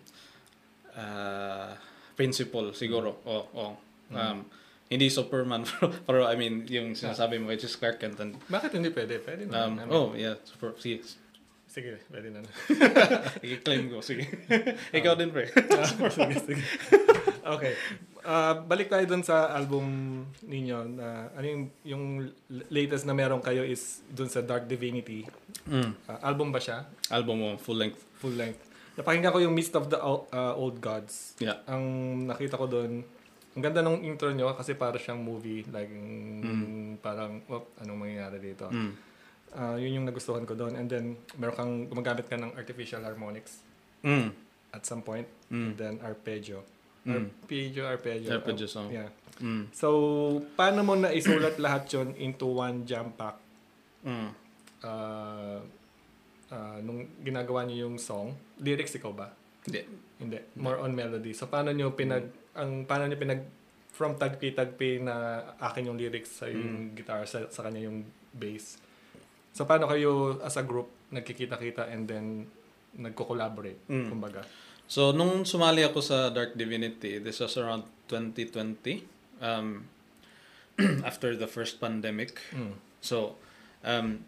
uh, 0.95 1.75
principle 2.15 2.71
siguro. 2.71 3.19
Oh, 3.27 3.51
oh. 3.51 3.73
Um 4.15 4.47
hindi 4.87 5.11
Superman 5.11 5.67
pero, 5.71 5.87
pero 6.07 6.21
I 6.31 6.39
mean 6.39 6.63
yung 6.71 6.95
sinasabi 6.95 7.43
mo 7.43 7.51
which 7.51 7.67
is 7.67 7.75
Clark 7.75 7.99
Kent 7.99 8.23
and 8.23 8.39
bakit 8.47 8.71
hindi 8.71 8.95
pwede? 8.95 9.19
Pwede 9.19 9.51
na. 9.51 9.67
um 9.67 9.83
I 9.83 9.83
mean, 9.83 9.91
oh 9.91 10.15
yeah 10.15 10.39
super 10.47 10.79
sige 10.79 11.03
Sige, 11.67 12.01
pwede 12.09 12.33
na. 12.33 12.41
i-claim 13.45 13.93
ko 13.93 14.01
sige. 14.01 14.25
Ikaw 14.97 15.13
din 15.13 15.29
pre. 15.29 15.51
sige, 16.09 16.35
sige. 16.41 16.63
okay. 17.45 17.77
Ah, 18.27 18.59
balik 18.59 18.91
tayo 18.91 19.07
dun 19.07 19.23
sa 19.23 19.55
album 19.55 19.87
ninyo 20.43 20.99
na 20.99 21.31
ano 21.31 21.47
yung, 21.47 21.63
yung 21.87 22.05
latest 22.75 23.07
na 23.07 23.15
meron 23.15 23.39
kayo 23.39 23.63
is 23.63 24.03
dun 24.11 24.27
sa 24.27 24.43
Dark 24.43 24.67
Divinity. 24.67 25.23
Mm. 25.63 25.95
Ah, 26.11 26.27
album 26.27 26.51
ba 26.51 26.59
siya? 26.59 26.91
Album 27.07 27.37
mo 27.39 27.49
full 27.55 27.79
length. 27.79 28.03
Full 28.19 28.35
length. 28.35 28.59
Napakinggan 28.99 29.31
ko 29.31 29.39
yung 29.39 29.55
Mist 29.55 29.79
of 29.79 29.87
the 29.87 29.99
ah, 30.03 30.59
Old 30.59 30.83
Gods. 30.83 31.39
Yeah. 31.39 31.63
Ang 31.71 31.85
nakita 32.27 32.59
ko 32.59 32.67
doon, 32.67 33.07
ang 33.55 33.63
ganda 33.63 33.79
ng 33.81 34.03
intro 34.03 34.35
nyo 34.35 34.51
kasi 34.59 34.75
para 34.75 34.99
siyang 34.99 35.23
movie. 35.23 35.63
Like, 35.71 35.89
mm, 35.89 36.99
parang, 36.99 37.47
oh, 37.47 37.71
anong 37.79 38.11
mangyayari 38.11 38.43
dito? 38.43 38.67
Mm. 38.67 38.93
Ah, 39.55 39.79
yun 39.79 40.03
yung 40.03 40.07
nagustuhan 40.11 40.43
ko 40.43 40.59
doon. 40.59 40.75
And 40.75 40.91
then, 40.91 41.15
meron 41.39 41.55
kang, 41.55 41.73
gumagamit 41.87 42.27
ka 42.27 42.35
ng 42.35 42.59
artificial 42.59 43.07
harmonics 43.07 43.63
Mm. 44.03 44.35
at 44.75 44.83
some 44.83 45.01
point. 45.01 45.31
Mm. 45.47 45.63
And 45.63 45.75
then, 45.79 45.95
arpeggio. 46.03 46.67
Mm. 47.07 47.31
Arpeggio, 47.31 47.83
arpeggio. 47.87 48.31
Arpeggio 48.35 48.67
song. 48.67 48.91
Yeah. 48.91 49.11
Mm. 49.39 49.71
So, 49.71 49.89
paano 50.59 50.83
mo 50.83 50.99
na 50.99 51.15
isulat 51.15 51.57
lahat 51.63 51.87
yon 51.95 52.19
into 52.19 52.51
one 52.51 52.83
jam 52.83 53.15
pack? 53.15 53.39
Mm. 54.03 54.31
Ah, 54.83 55.61
ah, 56.51 56.79
nung 56.83 57.07
ginagawa 57.23 57.63
niyo 57.63 57.87
yung 57.87 57.97
song, 57.97 58.35
lyrics 58.59 58.99
ikaw 58.99 59.15
ba? 59.15 59.31
Hindi. 59.63 59.83
Hindi. 60.19 60.39
More 60.59 60.83
on 60.83 60.95
melody. 60.95 61.31
So, 61.31 61.47
paano 61.47 61.71
nyo 61.71 61.95
pinag, 61.95 62.27
ang, 62.59 62.87
paano 62.87 63.07
nyo 63.07 63.19
pinag, 63.19 63.43
from 63.97 64.13
tagpi-tagpi 64.21 65.01
na 65.01 65.41
akin 65.57 65.89
yung 65.89 65.97
lyrics 65.97 66.45
sa 66.45 66.53
yung 66.53 66.93
guitar, 66.93 67.25
sa, 67.25 67.49
sa 67.49 67.65
kanya 67.65 67.89
yung 67.89 68.05
bass. 68.29 68.77
So, 69.57 69.65
paano 69.65 69.89
kayo 69.89 70.37
as 70.45 70.61
a 70.61 70.65
group 70.67 70.93
nagkikita-kita 71.09 71.89
and 71.89 72.05
then 72.05 72.45
nagko-collaborate, 72.93 73.89
Mm. 73.89 74.09
kumbaga? 74.13 74.45
So, 74.87 75.11
nung 75.11 75.43
sumali 75.43 75.83
ako 75.83 75.99
sa 75.99 76.31
Dark 76.31 76.55
Divinity, 76.55 77.19
this 77.19 77.43
was 77.43 77.59
around 77.59 77.83
2020, 78.07 79.03
um, 79.43 79.91
after 81.09 81.35
the 81.35 81.51
first 81.51 81.83
pandemic. 81.83 82.39
Mm. 82.55 82.79
So, 83.03 83.35
um, 83.83 84.23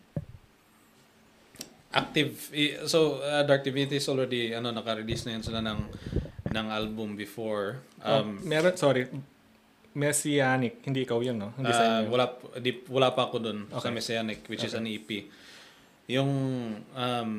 active, 1.95 2.51
so 2.87 3.23
uh, 3.23 3.43
Dark 3.45 3.65
Divinity 3.65 3.97
is 3.97 4.09
already, 4.09 4.53
ano, 4.53 4.71
naka-release 4.71 5.27
na 5.27 5.39
yun 5.39 5.43
sila 5.43 5.63
ng, 5.63 5.81
ng 6.51 6.67
album 6.69 7.15
before. 7.15 7.79
Oh, 8.03 8.23
Um, 8.27 8.43
meron, 8.43 8.75
sorry, 8.77 9.07
Messianic, 9.95 10.79
hindi 10.85 11.03
ikaw 11.03 11.19
yun, 11.23 11.39
no? 11.39 11.51
Hindi 11.55 11.73
sa 11.75 12.03
inyo. 12.03 12.11
wala, 12.13 12.25
di, 12.61 12.71
wala 12.87 13.11
pa 13.11 13.27
ako 13.27 13.37
dun 13.41 13.59
sa 13.73 13.89
Okay. 13.89 13.95
Messianic, 13.95 14.39
which 14.47 14.63
is 14.63 14.75
Okay. 14.75 14.79
an 14.79 14.87
EP. 14.87 15.11
Yung, 16.09 16.31
um, 16.95 17.31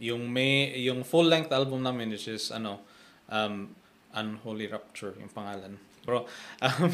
yung 0.00 0.32
may, 0.32 0.76
yung 0.78 1.04
full-length 1.04 1.52
album 1.52 1.82
namin, 1.82 2.10
which 2.10 2.28
is, 2.28 2.50
ano, 2.50 2.80
um, 3.28 3.74
Unholy 4.14 4.66
Rapture, 4.66 5.14
yung 5.20 5.28
pangalan. 5.28 5.76
Bro, 6.06 6.26
um, 6.62 6.88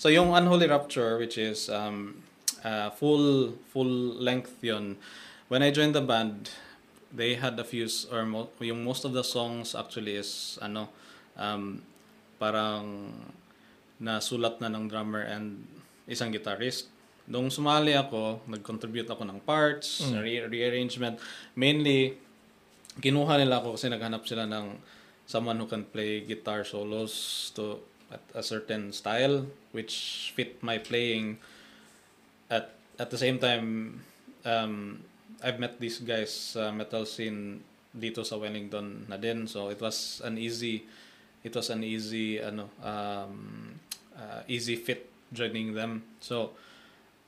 so 0.00 0.08
yung 0.08 0.34
Unholy 0.34 0.66
Rapture, 0.66 1.18
which 1.18 1.38
is, 1.38 1.70
um, 1.70 2.22
uh, 2.64 2.90
full, 2.90 3.54
full 3.70 4.18
length 4.18 4.58
yun, 4.60 4.96
when 5.48 5.62
I 5.62 5.70
joined 5.70 5.94
the 5.94 6.02
band, 6.02 6.50
they 7.14 7.34
had 7.34 7.58
a 7.60 7.64
few, 7.64 7.86
or 8.10 8.26
mo, 8.26 8.48
yung 8.58 8.82
most 8.82 9.04
of 9.04 9.12
the 9.12 9.22
songs 9.22 9.74
actually 9.74 10.16
is, 10.16 10.58
ano, 10.60 10.88
um, 11.36 11.82
parang 12.38 13.14
nasulat 14.02 14.60
na 14.60 14.68
ng 14.68 14.90
drummer 14.90 15.22
and 15.22 15.62
isang 16.10 16.34
guitarist. 16.34 16.90
Nung 17.24 17.48
sumali 17.48 17.96
ako, 17.96 18.44
nag-contribute 18.44 19.08
ako 19.08 19.24
ng 19.24 19.40
parts, 19.42 20.04
Mm. 20.04 20.20
re- 20.20 20.46
rearrangement. 20.46 21.16
Mainly, 21.56 22.20
kinuha 23.00 23.40
nila 23.40 23.58
ako 23.58 23.74
kasi 23.74 23.88
naghanap 23.88 24.22
sila 24.22 24.44
ng 24.44 24.76
someone 25.24 25.56
who 25.56 25.66
can 25.66 25.82
play 25.82 26.20
guitar 26.20 26.62
solos 26.62 27.12
to 27.56 27.80
at 28.12 28.20
a 28.36 28.44
certain 28.44 28.92
style 28.92 29.48
which 29.72 30.30
fit 30.36 30.60
my 30.60 30.76
playing 30.76 31.40
at 32.46 32.76
at 33.00 33.08
the 33.08 33.16
same 33.18 33.40
time 33.40 33.98
um, 34.44 35.00
I've 35.42 35.58
met 35.58 35.80
these 35.80 35.98
guys 35.98 36.54
sa 36.54 36.70
metal 36.70 37.08
scene 37.08 37.64
dito 37.90 38.20
sa 38.22 38.36
Wellington 38.36 39.08
na 39.08 39.16
din 39.16 39.48
so 39.48 39.72
it 39.72 39.80
was 39.80 40.20
an 40.22 40.36
easy 40.36 40.84
it 41.40 41.56
was 41.56 41.72
an 41.72 41.80
easy 41.82 42.38
ano 42.38 42.68
um, 42.84 43.74
uh, 44.14 44.44
easy 44.46 44.76
fit 44.76 45.08
joining 45.32 45.72
them 45.72 46.04
so 46.20 46.52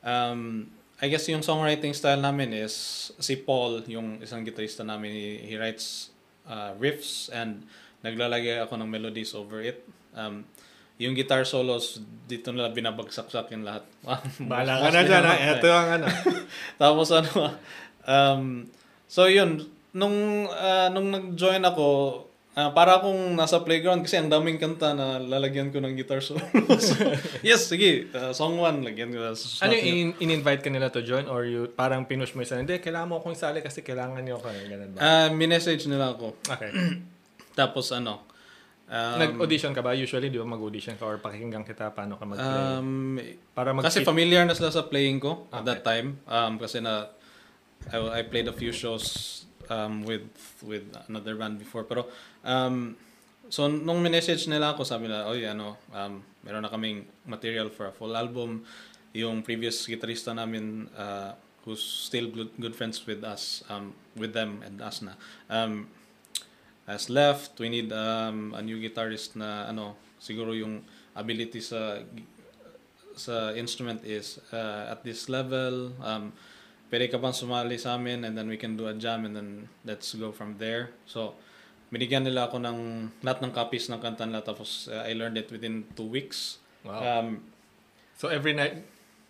um, 0.07 0.70
I 1.02 1.11
guess 1.11 1.26
yung 1.28 1.42
songwriting 1.42 1.92
style 1.92 2.22
namin 2.22 2.54
is 2.54 3.11
si 3.18 3.36
Paul 3.36 3.82
yung 3.90 4.22
isang 4.22 4.46
gitarista 4.46 4.86
namin 4.86 5.11
he, 5.12 5.28
he 5.42 5.54
writes 5.59 6.14
uh, 6.46 6.72
riffs 6.78 7.28
and 7.34 7.66
naglalagay 8.07 8.62
ako 8.62 8.78
ng 8.78 8.88
melodies 8.88 9.34
over 9.34 9.61
it 9.61 9.82
um, 10.14 10.46
yung 10.96 11.12
guitar 11.12 11.44
solos 11.44 12.00
dito 12.24 12.48
nila 12.54 12.72
binabagsak 12.72 13.28
sa 13.28 13.44
akin 13.44 13.61
lahat 13.66 13.84
Bahala 14.50 14.80
ka 14.80 14.88
na 14.94 15.02
dyan, 15.02 15.24
ha? 15.24 15.34
Ito 15.36 15.68
ang 15.68 15.88
ano. 16.00 16.07
tapos 16.82 17.09
ano, 17.12 17.32
um, 18.07 18.42
so 19.11 19.26
yun, 19.26 19.66
nung, 19.92 20.46
ah, 20.52 20.88
nung 20.88 21.11
nag-join 21.11 21.62
ako, 21.64 21.86
ah, 22.57 22.72
para 22.72 22.96
akong 22.96 23.32
nasa 23.32 23.61
playground 23.61 24.00
kasi 24.00 24.16
ang 24.16 24.26
daming 24.26 24.57
kanta 24.57 24.90
na 24.90 25.16
lalagyan 25.16 25.68
ko 25.68 25.76
ng 25.76 25.92
guitar 25.92 26.18
solo. 26.18 26.40
so, 26.76 26.96
yes, 27.44 27.68
sige, 27.68 28.09
ah, 28.11 28.32
song 28.32 28.57
1, 28.59 28.80
lagyan 28.82 29.12
ko. 29.12 29.20
ano 29.61 29.72
yung 29.72 29.84
in- 30.11 30.16
in-invite 30.18 30.61
ka 30.61 30.72
nila 30.72 30.88
to 30.88 31.00
join 31.00 31.24
or 31.26 31.44
you 31.44 31.68
parang 31.70 32.02
pinush 32.02 32.32
mo 32.32 32.40
isa, 32.40 32.57
hindi, 32.57 32.76
kailangan 32.76 33.07
mo 33.07 33.14
akong 33.16 33.32
isali 33.32 33.61
kasi 33.61 33.80
kailangan 33.80 34.20
niyo 34.20 34.36
ako. 34.36 34.48
eh, 34.48 34.64
Ganun 34.66 34.90
ba? 34.90 34.98
Ah, 34.98 35.28
minessage 35.28 35.84
nila 35.84 36.11
ako. 36.11 36.32
Okay. 36.42 36.72
Tapos 37.54 37.88
ano, 37.90 38.24
um, 38.86 39.16
Nag-audition 39.18 39.72
ka 39.72 39.80
ba? 39.80 39.92
Usually, 39.92 40.28
di 40.28 40.36
ba 40.36 40.44
mag-audition 40.44 40.96
ka 40.96 41.04
or 41.04 41.16
pakikinggan 41.16 41.61
kita 41.61 41.92
paano 41.92 42.16
ka 42.16 42.24
mag-play? 42.24 42.61
um, 42.74 43.16
Para 43.52 43.72
mag 43.72 43.80
kasi 43.82 44.00
familiar 44.00 44.44
na 44.44 44.52
sila 44.52 44.68
sa 44.68 44.84
playing 44.84 45.18
ko 45.18 45.44
at 45.48 45.61
Okay. 45.61 45.66
that 45.66 45.80
time. 45.82 46.20
Um, 46.24 46.57
kasi 46.57 46.80
na, 46.80 47.12
I, 47.86 48.20
I 48.20 48.22
played 48.22 48.44
a 48.44 48.52
few 48.52 48.72
shows 48.72 49.44
um, 49.70 50.04
with 50.04 50.26
with 50.62 50.84
another 51.08 51.34
band 51.34 51.58
before. 51.58 51.84
Pero, 51.84 52.06
um, 52.44 52.96
so 53.48 53.68
nung 53.68 54.02
message 54.02 54.46
nila 54.48 54.74
ako, 54.74 54.82
sabi 54.84 55.08
nila, 55.08 55.26
oy, 55.28 55.46
ano, 55.46 55.76
um, 55.94 56.22
meron 56.42 56.62
na 56.62 56.70
kaming 56.70 57.06
material 57.26 57.68
for 57.70 57.90
a 57.90 57.94
full 57.94 58.14
album. 58.16 58.64
Yung 59.16 59.40
previous 59.40 59.86
guitarista 59.88 60.36
namin, 60.36 60.92
uh, 60.92 61.32
who's 61.64 61.82
still 61.82 62.28
good, 62.30 62.52
good 62.60 62.74
friends 62.76 63.00
with 63.06 63.24
us, 63.24 63.64
um, 63.72 63.94
with 64.14 64.32
them 64.36 64.62
and 64.62 64.78
us 64.82 65.02
na, 65.02 65.16
um, 65.48 65.88
has 66.86 67.10
left. 67.10 67.58
We 67.58 67.68
need 67.68 67.90
um, 67.92 68.54
a 68.54 68.62
new 68.62 68.78
guitarist 68.78 69.34
na 69.34 69.66
ano, 69.66 69.96
siguro 70.20 70.54
yung 70.54 70.84
ability 71.16 71.64
sa 71.64 72.04
sa 73.16 73.56
instrument 73.56 74.04
is 74.04 74.38
uh, 74.52 74.92
at 74.92 75.00
this 75.00 75.32
level. 75.32 75.96
Um, 76.04 76.36
pwede 76.91 77.11
ka 77.11 77.18
bang 77.18 77.34
sumali 77.34 77.78
sa 77.78 77.99
amin 77.99 78.24
and 78.24 78.39
then 78.39 78.47
we 78.47 78.57
can 78.57 78.76
do 78.76 78.87
a 78.87 78.95
jam 78.95 79.24
and 79.24 79.34
then 79.34 79.68
let's 79.84 80.14
go 80.14 80.30
from 80.30 80.59
there. 80.59 80.95
So, 81.07 81.34
binigyan 81.91 82.26
nila 82.26 82.51
ako 82.51 82.62
ng 82.62 82.78
lahat 83.22 83.43
ng 83.43 83.53
copies 83.55 83.91
ng 83.91 83.99
kanta 84.03 84.26
nila 84.26 84.43
tapos 84.43 84.91
uh, 84.91 85.07
I 85.07 85.14
learned 85.14 85.39
it 85.39 85.51
within 85.51 85.87
two 85.95 86.07
weeks. 86.07 86.59
Wow. 86.87 87.03
Um, 87.03 87.47
so 88.14 88.28
every 88.28 88.55
night, 88.55 88.82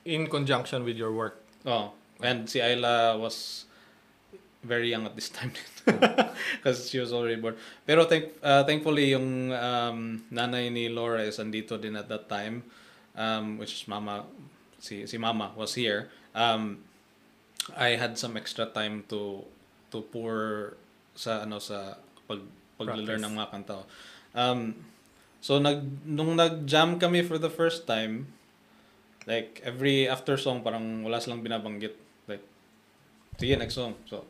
in 0.05 0.29
conjunction 0.29 0.85
with 0.85 0.97
your 0.97 1.13
work. 1.13 1.43
oh, 1.67 1.91
and 2.23 2.47
si 2.49 2.63
Ayla 2.63 3.19
was 3.19 3.67
very 4.63 4.91
young 4.91 5.05
at 5.05 5.15
this 5.19 5.29
time 5.29 5.51
because 5.87 6.89
she 6.91 6.99
was 6.99 7.13
already 7.13 7.37
born. 7.37 7.59
Pero 7.87 8.07
thank, 8.07 8.31
uh, 8.43 8.63
thankfully 8.63 9.11
yung 9.11 9.51
um, 9.53 10.23
nanay 10.31 10.71
ni 10.71 10.89
Laura 10.89 11.23
is 11.23 11.39
andito 11.39 11.81
din 11.81 11.97
at 11.97 12.09
that 12.09 12.29
time 12.29 12.63
um, 13.17 13.59
which 13.59 13.73
is 13.73 13.89
mama 13.89 14.25
si 14.79 15.07
si 15.07 15.19
mama 15.19 15.51
was 15.57 15.75
here. 15.75 16.13
Um, 16.37 16.85
I 17.75 17.99
had 17.99 18.14
some 18.14 18.39
extra 18.39 18.71
time 18.71 19.03
to 19.11 19.43
to 19.91 20.05
pour 20.14 20.75
sa 21.19 21.43
ano 21.43 21.59
sa 21.59 21.99
pag 22.31 22.39
pag-learn 22.77 23.25
ng 23.25 23.35
mga 23.35 23.49
kanta. 23.51 23.79
Um, 24.37 24.77
so 25.41 25.59
nag 25.59 25.83
nung 26.05 26.37
nag-jam 26.37 27.01
kami 27.01 27.25
for 27.25 27.41
the 27.41 27.51
first 27.51 27.89
time, 27.89 28.31
like 29.25 29.59
every 29.64 30.07
after 30.07 30.37
song 30.39 30.62
parang 30.62 31.03
wala 31.03 31.19
silang 31.19 31.43
binabanggit. 31.43 31.97
Like 32.31 32.45
sige 33.41 33.57
next 33.59 33.75
song. 33.75 33.97
So, 34.07 34.29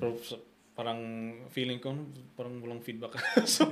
pero, 0.00 0.16
so, 0.22 0.40
parang 0.74 1.00
feeling 1.50 1.82
ko 1.82 1.92
parang 2.38 2.62
walang 2.62 2.80
feedback. 2.80 3.18
so 3.50 3.66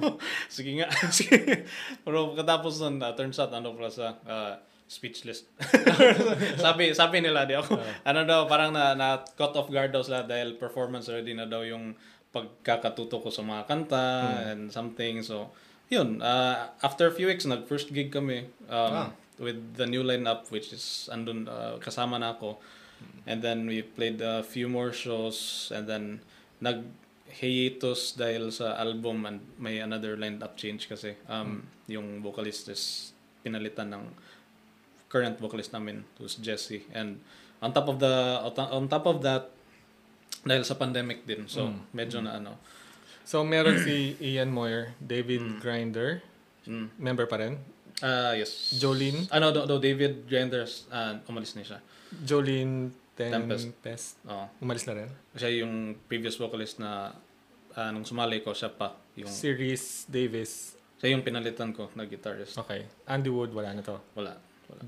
sige 0.50 0.82
nga. 0.82 0.90
sige. 1.14 1.64
Pero 2.02 2.34
katapos 2.34 2.82
nun, 2.82 3.00
uh, 3.00 3.14
turns 3.14 3.38
out 3.38 3.54
ano 3.54 3.72
pala 3.72 3.88
sa 3.88 4.18
uh, 4.26 4.54
speechless. 4.92 5.48
sabi 6.64 6.92
sabi 6.92 7.24
nila 7.24 7.48
di 7.48 7.56
ako. 7.56 7.80
ano 8.04 8.20
daw 8.28 8.44
parang 8.44 8.76
na, 8.76 8.92
na 8.92 9.24
caught 9.40 9.56
off 9.56 9.72
guard 9.72 9.88
daw 9.96 10.04
sila 10.04 10.28
dahil 10.28 10.60
performance 10.60 11.08
already 11.08 11.32
na 11.32 11.48
daw 11.48 11.64
yung 11.64 11.96
pagkakatuto 12.32 13.24
ko 13.24 13.28
sa 13.32 13.40
mga 13.40 13.64
kanta 13.64 14.04
and 14.52 14.68
something. 14.68 15.24
So, 15.24 15.52
yun. 15.88 16.20
Uh, 16.20 16.68
after 16.80 17.08
a 17.08 17.12
few 17.12 17.28
weeks, 17.28 17.44
nag-first 17.44 17.92
gig 17.92 18.12
kami 18.12 18.48
um, 18.68 19.08
Ah. 19.08 19.10
with 19.40 19.60
the 19.80 19.88
new 19.88 20.04
lineup 20.04 20.48
which 20.52 20.72
is 20.72 21.08
andun, 21.12 21.48
uh, 21.48 21.76
kasama 21.80 22.20
na 22.20 22.36
ako. 22.36 22.60
And 23.26 23.40
then 23.40 23.66
we 23.66 23.82
played 23.82 24.20
a 24.20 24.40
few 24.44 24.68
more 24.68 24.92
shows 24.92 25.68
and 25.74 25.88
then 25.88 26.04
nag 26.60 26.84
hiatus 27.32 28.12
dahil 28.12 28.52
sa 28.52 28.76
album 28.76 29.24
and 29.24 29.40
may 29.56 29.80
another 29.80 30.20
lineup 30.20 30.52
change 30.52 30.84
kasi 30.84 31.16
um, 31.32 31.64
yung 31.88 32.20
vocalist 32.20 32.68
is 32.68 33.16
pinalitan 33.40 33.88
ng 33.88 34.04
current 35.12 35.36
vocalist 35.36 35.76
namin 35.76 36.08
who's 36.16 36.40
Jesse 36.40 36.88
and 36.96 37.20
on 37.60 37.76
top 37.76 37.86
of 37.92 38.00
the 38.00 38.40
on 38.72 38.88
top 38.88 39.04
of 39.04 39.20
that 39.20 39.52
dahil 40.42 40.64
sa 40.64 40.74
pandemic 40.74 41.28
din 41.28 41.44
so 41.46 41.68
medyo 41.92 42.24
na 42.24 42.40
ano 42.40 42.56
So 43.22 43.46
meron 43.46 43.78
si 43.78 44.12
Ian 44.34 44.50
Moyer, 44.50 44.98
David 44.98 45.62
Grinder, 45.62 46.18
mm. 46.66 46.98
member 46.98 47.30
pa 47.30 47.38
rin. 47.38 47.54
Ah, 48.02 48.34
yes 48.34 48.74
Jolene. 48.82 49.30
ano 49.30 49.54
do, 49.54 49.62
do 49.62 49.78
David 49.78 50.26
Grinders 50.26 50.90
uh, 50.90 51.22
umalis 51.30 51.54
na 51.54 51.62
siya 51.62 51.78
Jolene 52.26 52.90
Tempest. 53.14 53.70
Tempest. 53.70 54.06
oh 54.26 54.50
Umalis 54.58 54.82
na 54.90 54.98
rin. 54.98 55.08
siya 55.38 55.62
yung 55.62 55.94
previous 56.10 56.34
vocalist 56.34 56.82
na 56.82 57.14
ah, 57.78 57.90
nung 57.94 58.02
sumali 58.02 58.42
ko 58.42 58.50
siya 58.50 58.74
pa 58.74 58.98
yung 59.14 59.30
Si 59.30 59.46
Reese 59.54 60.10
Davis. 60.10 60.74
siya 60.98 61.14
yung 61.14 61.22
pinalitan 61.22 61.70
ko 61.70 61.94
na 61.94 62.02
guitarist 62.02 62.58
Okay. 62.58 62.90
Andy 63.06 63.30
Wood, 63.30 63.54
wala 63.54 63.70
na 63.70 63.86
to. 63.86 63.94
wala 64.18 64.34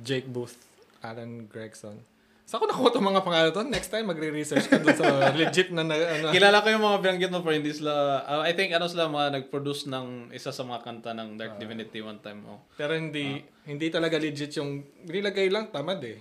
Jake 0.02 0.28
Booth, 0.28 0.56
Aaron 1.04 1.46
Gregson. 1.46 2.00
Saan 2.44 2.60
ko 2.60 2.68
nakuha 2.68 2.92
itong 2.92 3.08
mga 3.08 3.24
pangalan 3.24 3.50
to? 3.56 3.64
Next 3.64 3.88
time, 3.88 4.04
magre-research 4.04 4.68
ka 4.68 4.76
dun 4.76 4.92
sa 4.92 5.08
legit 5.40 5.72
na, 5.72 5.80
na 5.80 5.96
ano. 5.96 6.28
Kilala 6.28 6.60
ko 6.60 6.68
yung 6.68 6.84
mga 6.84 6.98
binanggit 7.00 7.32
mo 7.32 7.40
pero 7.40 7.56
hindi 7.56 7.72
sila 7.72 8.20
uh, 8.20 8.44
I 8.44 8.52
think 8.52 8.76
ano 8.76 8.84
sila 8.84 9.08
mga 9.08 9.40
nag-produce 9.40 9.88
ng 9.88 10.28
isa 10.28 10.52
sa 10.52 10.60
mga 10.60 10.84
kanta 10.84 11.16
ng 11.16 11.40
Dark 11.40 11.56
Divinity 11.56 12.04
one 12.04 12.20
time 12.20 12.44
oh. 12.44 12.60
Pero 12.76 12.92
hindi 12.92 13.40
hindi 13.64 13.86
talaga 13.88 14.20
legit 14.20 14.60
yung 14.60 14.84
nilagay 15.08 15.48
lang 15.48 15.72
tamad 15.72 16.04
eh. 16.04 16.20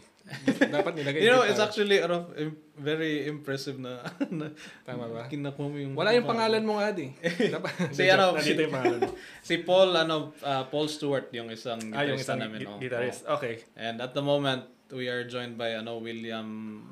Dapat 0.64 0.96
nilagay 0.96 1.20
You 1.20 1.30
know, 1.30 1.44
guitar. 1.44 1.52
it's 1.52 1.62
actually 1.62 2.00
ano, 2.00 2.32
very 2.74 3.28
impressive 3.28 3.76
na, 3.76 4.08
na 4.32 4.56
Tama 4.82 5.08
ba? 5.08 5.28
kinakuha 5.28 5.68
mo 5.68 5.76
yung 5.76 5.94
Wala 5.94 6.12
yung 6.12 6.24
pangalan 6.24 6.64
mo 6.64 6.80
nga 6.80 6.90
di. 6.90 7.12
Si 7.98 8.08
ano, 8.08 8.40
si- 8.40 8.56
yung 8.56 8.72
pangalan 8.72 9.00
mo. 9.04 9.12
si 9.48 9.60
Paul 9.60 9.92
ano 9.94 10.16
uh, 10.40 10.64
Paul 10.66 10.88
Stewart 10.88 11.28
yung 11.30 11.48
isang 11.50 11.80
Ah, 11.92 12.02
yung 12.02 12.16
isang 12.16 12.40
namin 12.40 12.64
oh. 12.66 12.80
guitarist. 12.80 13.28
Okay. 13.30 13.68
And 13.76 14.00
at 14.00 14.12
the 14.12 14.24
moment 14.24 14.64
we 14.90 15.06
are 15.06 15.22
joined 15.24 15.58
by 15.58 15.76
ano 15.76 15.98
William 15.98 16.48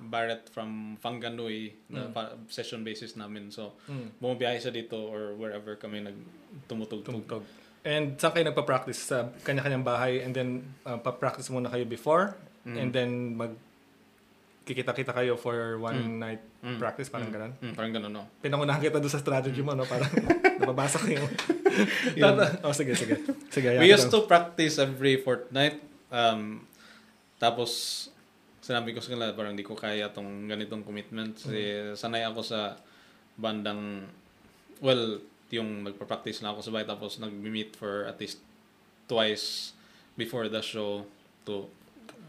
Barrett 0.05 0.49
from 0.49 0.97
Fanganui 0.97 1.71
na 1.87 2.09
pa- 2.09 2.35
session 2.47 2.83
basis 2.83 3.15
namin. 3.15 3.47
So 3.47 3.79
Mm. 3.85 4.19
bumabiyahe 4.19 4.59
siya 4.59 4.75
dito 4.75 4.99
or 4.99 5.33
wherever 5.33 5.73
kami 5.75 6.03
nagtumutugtog. 6.03 7.07
Tumugtog. 7.07 7.43
And 7.81 8.13
saan 8.13 8.35
kayo 8.35 8.45
nagpa-practice? 8.45 8.99
Sa 9.07 9.33
kanya-kanyang 9.41 9.81
bahay 9.81 10.19
and 10.19 10.29
then 10.31 10.49
uh, 10.83 10.97
pa-practice 10.97 11.47
muna 11.47 11.65
kayo 11.65 11.81
before 11.83 12.37
and 12.65 12.89
then 12.93 13.37
mag 13.37 13.53
kikita-kita 14.61 15.11
kayo 15.11 15.33
for 15.35 15.81
one 15.81 16.21
night 16.21 16.41
practice, 16.77 17.09
parang 17.09 17.33
ganun. 17.33 17.51
Mm, 17.59 17.73
parang 17.73 17.91
ganun 17.91 18.11
no. 18.13 18.23
Pinangunahan 18.39 18.79
kita 18.79 19.01
doon 19.01 19.09
sa 19.09 19.17
strategy 19.17 19.59
mo, 19.65 19.73
no? 19.73 19.89
Parang 19.89 20.07
nababasa 20.61 21.01
ko 21.01 21.09
yung... 21.09 21.25
oh, 22.65 22.73
sige, 22.75 22.93
sige. 22.93 23.17
Sige, 23.49 23.81
We 23.81 23.89
used 23.89 24.13
to 24.13 24.29
practice 24.29 24.77
every 24.77 25.17
fortnight. 25.17 25.81
Um, 26.13 26.69
tapos, 27.41 28.07
sinabi 28.61 28.93
ko 28.93 29.01
sa 29.01 29.17
kanila, 29.17 29.33
parang 29.33 29.57
di 29.57 29.65
ko 29.65 29.73
kaya 29.73 30.13
tong 30.13 30.45
ganitong 30.45 30.85
commitment. 30.85 31.41
Kasi 31.41 31.91
sanay 31.97 32.21
ako 32.29 32.45
sa 32.45 32.77
bandang, 33.41 34.05
well, 34.77 35.17
yung 35.51 35.83
nagpa-practice 35.83 36.45
na 36.45 36.55
ako 36.55 36.59
sa 36.63 36.71
bahay 36.71 36.87
tapos 36.87 37.19
nag-meet 37.19 37.75
for 37.75 38.07
at 38.07 38.15
least 38.21 38.39
twice 39.09 39.75
before 40.15 40.47
the 40.47 40.63
show 40.63 41.03
to 41.43 41.67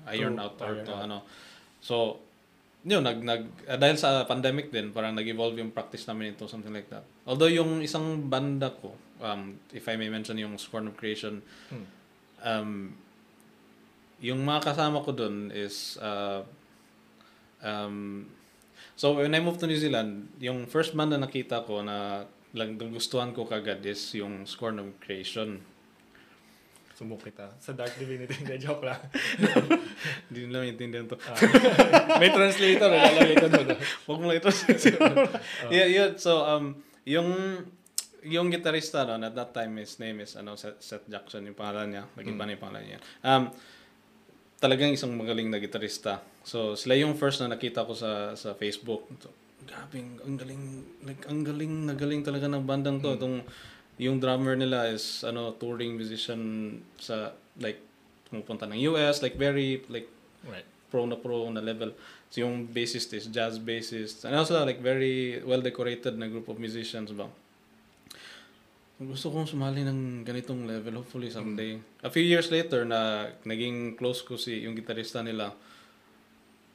iron 0.09 0.35
To 0.37 0.43
out 0.43 0.57
or 0.61 0.73
iron 0.75 0.87
to 0.87 0.93
out. 0.93 1.05
ano. 1.07 1.19
So, 1.79 2.19
yun, 2.83 3.03
nag, 3.03 3.23
nag, 3.23 3.43
ah, 3.67 3.79
dahil 3.79 3.95
sa 3.95 4.27
pandemic 4.27 4.71
din, 4.71 4.91
parang 4.91 5.15
nag-evolve 5.15 5.55
yung 5.59 5.71
practice 5.71 6.03
namin 6.07 6.35
into 6.35 6.51
something 6.51 6.75
like 6.75 6.91
that. 6.91 7.07
Although 7.23 7.51
yung 7.51 7.79
isang 7.79 8.27
banda 8.27 8.75
ko, 8.75 8.95
um, 9.23 9.55
if 9.71 9.87
I 9.87 9.95
may 9.95 10.11
mention 10.11 10.35
yung 10.35 10.59
Scorn 10.59 10.91
of 10.91 10.99
Creation, 10.99 11.43
Hmm. 11.71 11.87
um, 12.43 12.71
yung 14.19 14.43
mga 14.43 14.75
kasama 14.75 15.03
ko 15.03 15.11
dun 15.11 15.51
is, 15.55 15.99
uh, 15.99 16.43
um, 17.63 18.27
so 18.95 19.15
when 19.19 19.35
I 19.35 19.39
moved 19.39 19.63
to 19.63 19.67
New 19.67 19.79
Zealand, 19.79 20.31
yung 20.39 20.67
first 20.67 20.95
band 20.95 21.11
na 21.11 21.23
nakita 21.23 21.63
ko 21.63 21.83
na 21.83 22.27
lang 22.53 22.77
gustuhan 22.77 23.33
ko 23.33 23.47
kagad 23.49 23.81
is 23.87 23.99
yung 24.13 24.45
Scorn 24.45 24.79
of 24.79 24.91
Creation. 25.01 25.63
Sumbok 27.03 27.27
kita. 27.27 27.51
Sa 27.59 27.75
Dark 27.75 27.99
Divinity. 27.99 28.31
Hindi, 28.47 28.63
joke 28.63 28.87
lang. 28.87 29.03
Hindi 30.31 30.47
nila 30.47 30.63
maintindihan 30.63 31.11
to. 31.11 31.19
Ah. 31.19 31.35
may 32.23 32.31
translator, 32.31 32.95
ilalagay 32.95 33.37
ko 33.43 33.51
doon. 33.51 33.75
Huwag 34.07 34.19
mo 34.23 34.25
lang 34.31 34.39
ito. 34.39 34.55
yeah, 35.75 35.91
yeah. 35.91 36.15
So, 36.15 36.47
um, 36.47 36.79
yung 37.03 37.59
yung 38.23 38.55
gitarista 38.55 39.03
no, 39.03 39.19
at 39.19 39.35
that 39.35 39.51
time 39.51 39.83
his 39.83 39.99
name 39.99 40.23
is 40.23 40.39
ano 40.39 40.55
Seth, 40.55 40.79
Seth 40.79 41.11
Jackson 41.11 41.43
yung 41.43 41.59
pangalan 41.59 41.91
niya 41.91 42.05
nag-iba 42.15 42.47
na 42.47 42.55
yung 42.55 42.63
pangalan 42.63 42.85
niya 42.87 42.99
um 43.27 43.51
talagang 44.63 44.95
isang 44.95 45.11
magaling 45.19 45.51
na 45.51 45.59
gitarista 45.59 46.23
so 46.47 46.79
sila 46.79 46.95
yung 46.95 47.19
first 47.19 47.43
na 47.43 47.51
nakita 47.51 47.83
ko 47.83 47.99
sa 47.99 48.39
sa 48.39 48.55
Facebook 48.55 49.11
so, 49.19 49.27
grabe 49.67 50.07
ang 50.23 50.39
galing 50.39 50.87
like 51.03 51.27
ang 51.27 51.43
galing 51.43 51.91
na 51.91 51.99
galing 51.99 52.23
talaga 52.23 52.47
ng 52.47 52.63
bandang 52.63 53.03
to 53.03 53.19
Itong, 53.19 53.43
yung 54.01 54.20
drummer 54.20 54.57
nila 54.57 54.88
is 54.88 55.20
ano 55.24 55.53
touring 55.57 55.97
musician 55.97 56.40
sa 56.97 57.36
like 57.61 57.80
pumupunta 58.28 58.64
ng 58.64 58.88
US 58.93 59.20
like 59.20 59.36
very 59.36 59.84
like 59.93 60.09
Right. 60.43 60.66
pro 60.90 61.07
na 61.07 61.14
pro 61.14 61.47
na 61.55 61.62
level. 61.62 61.95
So 62.26 62.43
yung 62.43 62.66
bassist 62.66 63.14
is 63.14 63.30
jazz 63.30 63.62
bassist. 63.62 64.26
And 64.26 64.34
also 64.34 64.59
like 64.66 64.82
very 64.82 65.38
well 65.47 65.62
decorated 65.62 66.18
na 66.18 66.26
group 66.26 66.51
of 66.51 66.59
musicians 66.59 67.14
ba. 67.14 67.30
Gusto 69.03 69.30
kong 69.30 69.47
sumali 69.47 69.86
ng 69.86 70.22
ganitong 70.26 70.66
level 70.66 71.03
hopefully 71.03 71.30
someday. 71.30 71.78
A 72.03 72.11
few 72.11 72.22
years 72.22 72.51
later 72.51 72.82
na 72.82 73.30
naging 73.47 73.95
close 73.95 74.22
ko 74.22 74.34
si 74.34 74.66
yung 74.66 74.74
gitarista 74.74 75.22
nila. 75.22 75.55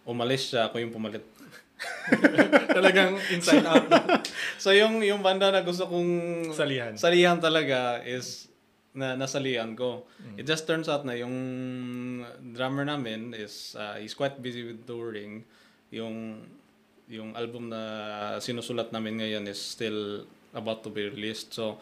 Umalis 0.08 0.52
siya, 0.56 0.72
ako 0.72 0.80
yung 0.80 0.96
pumalit. 0.96 1.24
Talagang 2.78 3.22
inside 3.30 3.66
out. 3.66 3.86
So 4.58 4.74
yung 4.74 5.06
yung 5.06 5.22
banda 5.22 5.54
na 5.54 5.62
gusto 5.62 5.86
kong 5.86 6.10
Salihan. 6.54 6.98
salihan 6.98 7.38
talaga 7.38 8.02
is 8.02 8.50
na 8.98 9.14
nasalihan 9.14 9.78
ko. 9.78 10.10
It 10.34 10.50
just 10.50 10.66
turns 10.66 10.90
out 10.90 11.06
na 11.06 11.14
yung 11.14 11.38
drummer 12.58 12.82
namin 12.82 13.38
is 13.38 13.78
uh, 13.78 14.02
he's 14.02 14.18
quite 14.18 14.42
busy 14.42 14.66
with 14.66 14.90
touring 14.90 15.46
yung 15.94 16.42
yung 17.08 17.38
album 17.38 17.72
na 17.72 17.82
sinusulat 18.42 18.92
namin 18.92 19.22
ngayon 19.22 19.46
is 19.48 19.62
still 19.62 20.28
about 20.52 20.84
to 20.84 20.90
be 20.92 21.08
released. 21.08 21.56
So, 21.56 21.80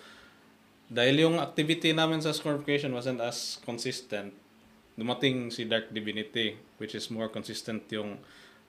dahil 0.85 1.25
yung 1.25 1.35
activity 1.41 1.95
namin 1.97 2.21
sa 2.21 2.29
Scorpification 2.29 2.93
wasn't 2.93 3.23
as 3.23 3.57
consistent, 3.65 4.35
dumating 4.93 5.49
si 5.49 5.65
Dark 5.65 5.89
Divinity, 5.89 6.61
which 6.77 6.93
is 6.93 7.09
more 7.09 7.31
consistent 7.31 7.89
yung 7.89 8.21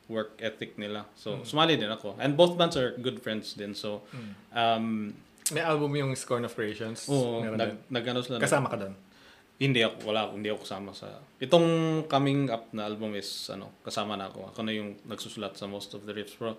work 0.07 0.39
ethic 0.39 0.79
nila. 0.79 1.07
So, 1.19 1.43
sumali 1.43 1.75
din 1.75 1.91
ako. 1.91 2.15
And 2.23 2.39
both 2.39 2.55
bands 2.55 2.79
are 2.79 2.95
good 2.99 3.19
friends 3.23 3.55
din. 3.59 3.75
So, 3.75 4.07
um, 4.55 5.15
May 5.51 5.63
album 5.63 5.95
yung 5.95 6.11
Scorn 6.19 6.43
of 6.43 6.55
Creations. 6.55 7.07
oo, 7.07 7.43
nag, 7.43 7.59
din. 7.59 7.79
nag-ano 7.91 8.19
sila. 8.23 8.43
Kasama 8.43 8.67
ka 8.67 8.79
doon. 8.79 8.95
Hindi 9.57 9.81
ako, 9.81 10.11
wala, 10.11 10.29
hindi 10.35 10.51
ako 10.53 10.69
kasama 10.69 10.91
sa... 10.93 11.23
Itong 11.41 11.67
coming 12.11 12.51
up 12.53 12.69
na 12.77 12.85
album 12.91 13.15
is, 13.17 13.49
ano, 13.49 13.73
kasama 13.87 14.19
na 14.19 14.29
ako. 14.29 14.53
Ako 14.53 14.61
na 14.67 14.75
yung 14.75 14.99
nagsusulat 15.07 15.57
sa 15.57 15.65
most 15.71 15.95
of 15.97 16.05
the 16.05 16.13
riffs. 16.13 16.37
Pero, 16.37 16.59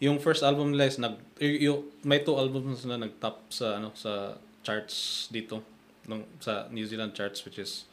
yung 0.00 0.22
first 0.22 0.46
album 0.46 0.72
nila 0.72 0.86
is, 0.88 0.96
nag, 0.96 1.18
y- 1.42 1.66
yung, 1.66 1.84
may 2.06 2.22
two 2.22 2.38
albums 2.38 2.86
na 2.86 2.96
nag-top 2.96 3.52
sa, 3.52 3.76
ano, 3.82 3.92
sa 3.92 4.38
charts 4.64 5.28
dito. 5.28 5.60
Nung, 6.08 6.24
sa 6.40 6.70
New 6.72 6.86
Zealand 6.88 7.12
charts, 7.12 7.44
which 7.44 7.58
is, 7.60 7.84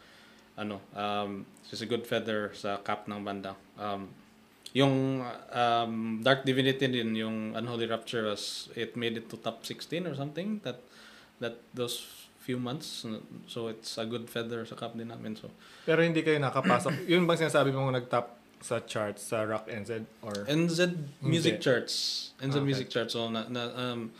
ano, 0.56 0.80
um, 0.95 1.43
just 1.68 1.84
a 1.84 1.89
good 1.89 2.08
feather 2.08 2.53
sa 2.56 2.80
cap 2.80 3.12
ng 3.12 3.26
banda. 3.28 3.60
Um, 3.76 4.08
yung 4.76 5.24
um, 5.56 6.20
Dark 6.20 6.44
Divinity 6.44 6.92
din, 6.92 7.16
yung 7.16 7.56
Unholy 7.56 7.88
Rapture 7.88 8.28
was, 8.28 8.68
it 8.76 9.00
made 9.00 9.16
it 9.16 9.32
to 9.32 9.40
top 9.40 9.64
16 9.64 10.04
or 10.04 10.14
something. 10.20 10.60
That, 10.68 10.84
that, 11.40 11.56
those 11.72 12.04
few 12.44 12.60
months. 12.60 13.08
So, 13.48 13.72
it's 13.72 13.98
a 13.98 14.06
good 14.06 14.28
feather 14.30 14.68
sa 14.68 14.76
cap 14.76 14.94
din 14.94 15.08
namin. 15.08 15.40
So, 15.40 15.50
Pero 15.88 16.04
hindi 16.04 16.22
kayo 16.22 16.38
nakapasok. 16.44 17.08
Yun 17.08 17.24
bang 17.24 17.48
sinasabi 17.48 17.72
mo 17.72 17.88
nag-top 17.88 18.36
sa 18.60 18.84
charts 18.84 19.32
sa 19.32 19.48
Rock 19.48 19.72
NZ? 19.72 20.04
Or... 20.22 20.44
NZ 20.44 20.80
Music 21.24 21.58
Hindi. 21.58 21.64
Charts. 21.64 21.96
NZ 22.44 22.44
Ah, 22.44 22.50
okay. 22.60 22.68
Music 22.68 22.88
Charts. 22.92 23.14
So, 23.16 23.32
na, 23.32 23.48
na, 23.48 23.72
um, 23.74 24.12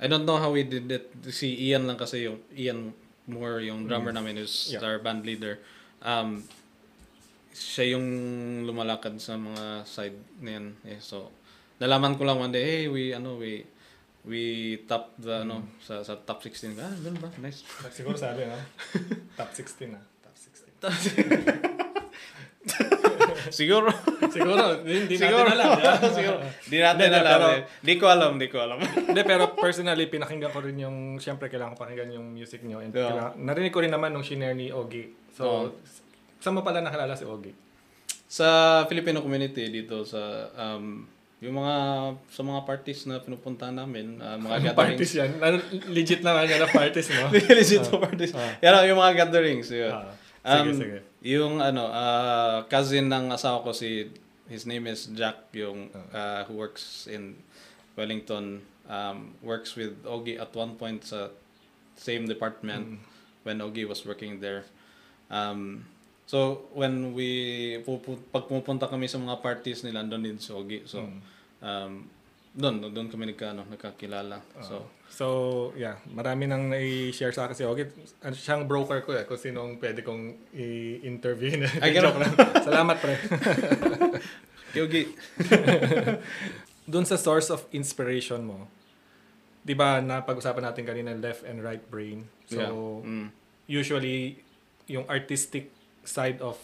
I 0.00 0.08
don't 0.08 0.24
know 0.24 0.40
how 0.40 0.48
we 0.48 0.64
did 0.64 0.88
it. 0.88 1.12
Si 1.28 1.68
Ian 1.70 1.84
lang 1.84 2.00
kasi 2.00 2.24
yung, 2.24 2.40
Ian 2.56 2.96
Moore, 3.28 3.60
yung 3.68 3.84
drummer 3.84 4.16
namin, 4.16 4.40
is 4.40 4.72
Yeah. 4.72 4.80
our 4.80 4.96
band 4.98 5.28
leader. 5.28 5.60
Um, 6.00 6.48
siya 7.52 7.94
yung 7.94 8.06
lumalakad 8.64 9.16
sa 9.16 9.34
mga 9.34 9.84
side 9.84 10.18
na 10.40 10.50
yan. 10.52 10.66
Eh, 10.84 10.98
so, 10.98 11.30
nalaman 11.76 12.14
ko 12.14 12.24
lang 12.24 12.38
one 12.38 12.50
day, 12.50 12.62
hey, 12.62 12.84
we, 12.86 13.10
ano, 13.10 13.36
we, 13.36 13.64
we 14.22 14.42
top 14.84 15.16
the, 15.16 15.42
ano, 15.42 15.64
sa, 15.78 16.00
sa 16.00 16.14
top 16.16 16.40
16. 16.40 16.76
Ah, 16.76 16.92
ganun 16.94 17.18
ba? 17.18 17.30
Nice. 17.38 17.64
Siguro 17.90 18.14
sabi, 18.14 18.44
no? 18.44 18.56
top 19.38 19.50
16 19.50 19.88
na. 19.88 20.00
Top 20.78 20.94
16. 20.94 21.80
Siguro. 23.50 23.88
Siguro, 24.30 24.84
hindi 24.84 25.16
Siguro. 25.16 25.42
natin 25.42 25.56
alam. 25.56 25.70
yeah. 25.74 25.96
Siguro. 26.16 26.38
Di 26.62 26.76
natin 26.78 27.08
Hindi, 27.08 27.18
alam. 27.18 27.50
eh. 27.50 27.60
Di 27.80 27.94
ko 27.96 28.06
alam, 28.06 28.32
di 28.36 28.46
ko 28.46 28.58
alam. 28.60 28.78
Hindi, 28.78 29.22
pero 29.24 29.56
personally, 29.56 30.06
pinakinggan 30.06 30.52
ko 30.52 30.60
rin 30.60 30.76
yung, 30.78 30.96
syempre 31.16 31.48
kailangan 31.48 31.74
ko 31.74 31.82
pakinggan 31.82 32.12
yung 32.14 32.30
music 32.30 32.62
nyo. 32.62 32.78
And 32.78 32.92
Yeah. 32.92 33.10
kailangan- 33.10 33.36
narinig 33.40 33.72
ko 33.72 33.80
rin 33.80 33.90
naman 33.90 34.12
nung 34.12 34.22
shinare 34.22 34.54
ni 34.54 34.68
Ogie. 34.70 35.16
So, 35.32 35.72
Oo. 35.72 35.80
Saan 36.40 36.56
mo 36.56 36.60
pala 36.60 36.80
nakilala 36.80 37.14
si 37.14 37.24
Ogie? 37.24 37.54
sa 38.30 38.46
Filipino 38.86 39.18
community 39.18 39.66
dito 39.66 40.06
sa 40.06 40.18
um, 40.54 41.02
yung 41.42 41.56
mga 41.56 41.76
sa 42.30 42.46
mga 42.46 42.62
parties 42.62 43.02
na 43.04 43.18
pinupuntahan 43.18 43.74
namin, 43.74 44.22
uh, 44.22 44.36
mga 44.36 44.70
Parties 44.70 45.10
gatherings. 45.10 45.14
yan. 45.16 45.30
Ano, 45.40 45.56
legit 45.88 46.20
naman 46.20 46.46
yan 46.46 46.60
na 46.62 46.68
parties, 46.68 47.10
no? 47.10 47.26
Legit 47.32 47.82
to 47.82 47.98
parties. 47.98 48.30
Ah. 48.30 48.54
Yan 48.62 48.86
yung 48.86 49.00
mga 49.00 49.24
gatherings. 49.24 49.66
Yun. 49.68 49.90
Ah, 49.90 50.14
sige, 50.46 50.70
Um, 50.70 50.78
sige. 50.78 50.98
Yung 51.26 51.54
ano, 51.58 51.88
uh, 51.88 52.62
cousin 52.68 53.08
ng 53.08 53.34
asawa 53.34 53.60
ko 53.60 53.72
si 53.72 54.12
his 54.46 54.62
name 54.62 54.86
is 54.86 55.10
Jack 55.10 55.50
yung 55.50 55.90
uh, 56.12 56.44
who 56.46 56.54
works 56.54 57.08
in 57.08 57.34
Wellington 57.92 58.62
um, 58.86 59.32
works 59.40 59.74
with 59.74 59.96
Ogie 60.04 60.38
at 60.38 60.54
one 60.54 60.76
point 60.76 61.02
sa 61.02 61.34
same 61.96 62.24
department 62.24 62.86
Mm. 62.86 62.98
when 63.42 63.56
Ogie 63.58 63.84
was 63.84 64.04
working 64.04 64.38
there. 64.38 64.62
Um, 65.28 65.84
so 66.30 66.38
when 66.78 67.10
we 67.10 67.30
pupu- 67.82 68.22
pag 68.30 68.46
pumupunta 68.46 68.86
kami 68.86 69.10
sa 69.10 69.18
mga 69.18 69.42
parties 69.42 69.82
nila 69.82 70.06
doon 70.06 70.22
din 70.22 70.38
si 70.38 70.54
Ogie. 70.54 70.86
So 70.86 71.02
Mm. 71.02 71.18
um, 71.58 71.92
doon 72.50 72.74
doon 72.90 73.08
kami 73.10 73.30
nagka, 73.30 73.50
ano, 73.50 73.66
nagkakilala. 73.66 74.38
So 74.62 74.86
So, 75.10 75.26
yeah. 75.74 75.98
Marami 76.06 76.46
nang 76.46 76.70
nai-share 76.70 77.34
sa 77.34 77.50
akin 77.50 77.56
si 77.58 77.66
Ogie. 77.66 77.90
Ano, 78.22 78.30
siyang 78.30 78.62
broker 78.62 79.02
ko 79.02 79.10
eh, 79.10 79.26
kung 79.26 79.36
sinong 79.36 79.82
pwede 79.82 80.06
kong 80.06 80.54
i-interview. 80.54 81.66
Ay, 81.82 81.90
Joke 81.98 82.22
lang. 82.22 82.30
Salamat, 82.62 82.96
pre. 83.02 83.18
kay 84.72 84.80
Ogie. 84.86 85.10
Doon 86.90 87.02
sa 87.02 87.18
source 87.18 87.50
of 87.50 87.66
inspiration 87.74 88.46
mo, 88.46 88.70
di 89.60 89.74
ba 89.74 89.98
napag-usapan 89.98 90.70
natin 90.70 90.86
kanina 90.86 91.10
left 91.12 91.42
and 91.42 91.58
right 91.58 91.82
brain. 91.90 92.30
So, 92.46 92.62
yeah. 92.62 92.70
Mm. 93.02 93.26
usually, 93.66 94.38
yung 94.86 95.10
artistic 95.10 95.74
side 96.02 96.40
of 96.40 96.56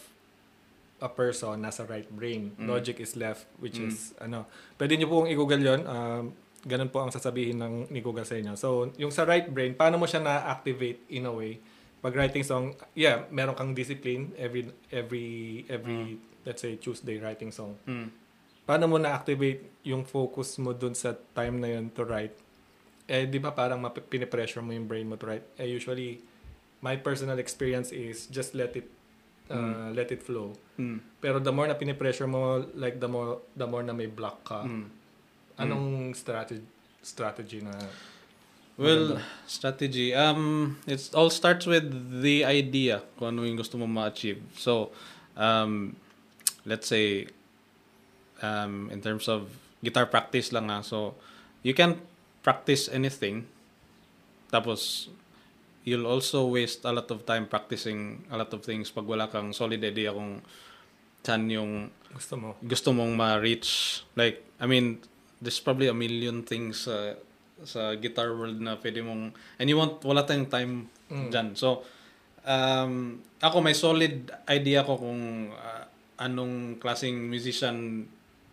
a 0.97 1.09
person 1.09 1.61
nasa 1.61 1.84
right 1.84 2.09
brain. 2.09 2.57
Mm. 2.57 2.66
Logic 2.66 2.97
is 2.99 3.14
left, 3.14 3.45
which 3.61 3.76
Mm. 3.76 3.89
is, 3.89 4.16
ano, 4.16 4.49
pwede 4.80 4.97
nyo 4.97 5.07
pong 5.07 5.28
i-google 5.28 5.61
yun. 5.61 5.80
Um, 5.84 6.32
ganun 6.64 6.89
po 6.89 7.05
ang 7.05 7.12
sasabihin 7.12 7.61
ng 7.61 7.74
ni 7.93 8.01
Google 8.01 8.24
sa 8.24 8.34
inyo. 8.34 8.57
So, 8.57 8.91
yung 8.97 9.12
sa 9.12 9.22
right 9.22 9.45
brain, 9.47 9.76
paano 9.76 10.01
mo 10.01 10.09
siya 10.09 10.18
na-activate 10.18 11.05
in 11.12 11.28
a 11.28 11.32
way? 11.32 11.61
Pag 12.01 12.16
writing 12.16 12.43
song, 12.43 12.72
yeah, 12.93 13.28
meron 13.28 13.55
kang 13.55 13.70
discipline 13.70 14.32
every, 14.34 14.66
every, 14.89 15.62
every, 15.68 16.16
let's 16.43 16.64
say, 16.64 16.74
Tuesday 16.76 17.20
writing 17.20 17.53
song. 17.53 17.76
Mm. 17.84 18.09
Paano 18.66 18.89
mo 18.89 18.97
na-activate 18.97 19.84
yung 19.84 20.03
focus 20.03 20.59
mo 20.59 20.72
dun 20.72 20.97
sa 20.97 21.14
time 21.37 21.61
na 21.61 21.76
yun 21.76 21.87
to 21.93 22.03
write? 22.03 22.34
Eh, 23.07 23.22
di 23.22 23.39
ba 23.39 23.55
parang 23.55 23.78
map- 23.78 24.03
pinipressure 24.11 24.59
mo 24.59 24.74
yung 24.74 24.89
brain 24.89 25.07
mo 25.07 25.14
to 25.14 25.28
write? 25.28 25.47
Eh, 25.55 25.68
usually, 25.68 26.18
my 26.80 26.99
personal 26.99 27.39
experience 27.39 27.95
is 27.95 28.26
just 28.26 28.57
let 28.57 28.74
it 28.74 28.91
uh, 29.51 29.90
let 29.94 30.11
it 30.12 30.22
flow. 30.22 30.55
Mm. 30.78 31.01
Pero 31.20 31.38
the 31.38 31.53
more 31.53 31.66
na 31.66 31.74
pinipressure 31.74 32.28
mo, 32.28 32.64
like 32.74 33.01
the 33.01 33.09
more 33.09 33.38
the 33.57 33.66
more 33.66 33.82
na 33.82 33.92
may 33.92 34.07
block 34.07 34.44
ka, 34.44 34.64
Mm. 34.64 34.86
anong 35.59 36.14
strategy 36.14 36.64
strategy 37.03 37.62
na 37.62 37.72
Well, 38.76 39.16
strategy. 39.49 40.12
Um, 40.12 40.76
it 40.84 41.01
all 41.16 41.32
starts 41.32 41.64
with 41.64 41.88
the 42.20 42.44
idea 42.44 43.01
kung 43.16 43.32
ano 43.32 43.49
yung 43.49 43.57
gusto 43.57 43.80
mo 43.80 43.88
ma-achieve. 43.88 44.44
So, 44.53 44.92
um, 45.32 45.97
let's 46.68 46.84
say, 46.84 47.32
um, 48.44 48.92
in 48.92 49.01
terms 49.01 49.32
of 49.32 49.49
guitar 49.80 50.05
practice 50.05 50.53
lang 50.53 50.68
ha. 50.68 50.84
So, 50.84 51.16
you 51.64 51.72
can 51.72 52.05
practice 52.44 52.92
anything. 52.92 53.49
Tapos, 54.53 55.09
you'll 55.87 56.11
also 56.11 56.51
waste 56.51 56.82
a 56.82 56.91
lot 56.91 57.07
of 57.09 57.22
time 57.22 57.47
practicing 57.47 58.26
a 58.28 58.37
lot 58.37 58.51
of 58.51 58.61
things 58.61 58.91
pag 58.91 59.07
wala 59.07 59.30
kang 59.30 59.55
solid 59.55 59.78
idea 59.80 60.11
kung 60.11 60.43
saan 61.22 61.47
yung 61.47 61.91
gusto 62.11 62.34
mo? 62.34 62.55
gusto 62.62 62.91
mong 62.91 63.12
ma-reach. 63.14 64.03
Like, 64.14 64.43
I 64.59 64.66
mean, 64.66 65.03
there's 65.39 65.59
probably 65.59 65.87
a 65.87 65.95
million 65.95 66.43
things 66.43 66.87
sa 66.87 67.14
sa 67.62 67.97
guitar 67.97 68.30
world 68.30 68.61
na 68.61 68.76
pwede 68.76 69.01
mong 69.01 69.30
and 69.59 69.66
you 69.66 69.74
want 69.74 69.99
wala 70.05 70.22
tayong 70.22 70.47
time 70.47 70.74
Mm. 71.07 71.30
dyan. 71.30 71.49
So, 71.55 71.87
um, 72.43 73.22
ako 73.39 73.62
may 73.62 73.78
solid 73.78 74.26
idea 74.51 74.82
ko 74.82 74.99
kung 74.99 75.55
uh, 75.55 75.87
anong 76.18 76.82
klaseng 76.82 77.14
musician 77.30 78.03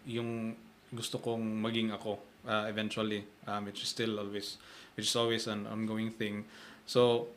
yung 0.05 0.53
gusto 0.93 1.17
kong 1.17 1.41
maging 1.41 1.89
ako 1.89 2.21
uh, 2.45 2.69
eventually 2.69 3.25
um, 3.49 3.65
which 3.65 3.81
is 3.81 3.89
still 3.89 4.21
always 4.21 4.61
which 4.93 5.09
is 5.09 5.15
always 5.17 5.49
an 5.49 5.65
ongoing 5.65 6.13
thing 6.13 6.45
so 6.85 7.27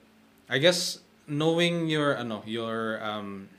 I 0.48 0.58
guess 0.58 1.00
knowing 1.26 1.90
your 1.90 2.14
ano 2.14 2.42
your 2.46 3.02
um, 3.02 3.50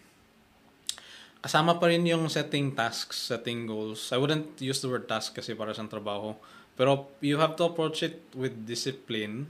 kasama 1.48 1.80
pa 1.80 1.88
rin 1.88 2.04
yung 2.04 2.28
setting 2.28 2.76
tasks, 2.76 3.32
setting 3.32 3.64
goals. 3.64 4.12
I 4.12 4.18
wouldn't 4.20 4.60
use 4.60 4.84
the 4.84 4.90
word 4.92 5.08
task 5.08 5.32
kasi 5.32 5.56
para 5.56 5.72
sa 5.72 5.88
trabaho. 5.88 6.36
Pero 6.78 7.10
you 7.24 7.40
have 7.40 7.56
to 7.58 7.66
approach 7.66 8.04
it 8.04 8.22
with 8.36 8.68
discipline 8.68 9.50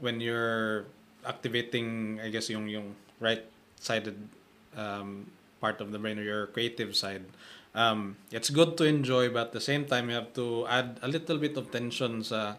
when 0.00 0.22
you're 0.22 0.88
activating, 1.26 2.18
I 2.22 2.30
guess, 2.30 2.48
yung, 2.48 2.70
yung 2.70 2.96
right-sided 3.20 4.16
um, 4.78 5.28
part 5.60 5.82
of 5.82 5.92
the 5.92 5.98
brain 5.98 6.16
or 6.18 6.24
your 6.24 6.46
creative 6.48 6.96
side. 6.96 7.26
Um, 7.74 8.16
it's 8.32 8.48
good 8.48 8.78
to 8.78 8.84
enjoy, 8.88 9.28
but 9.28 9.50
at 9.50 9.52
the 9.52 9.60
same 9.60 9.84
time, 9.84 10.08
you 10.08 10.16
have 10.16 10.32
to 10.34 10.66
add 10.66 10.98
a 11.02 11.08
little 11.08 11.36
bit 11.36 11.58
of 11.58 11.70
tension 11.70 12.24
sa 12.24 12.56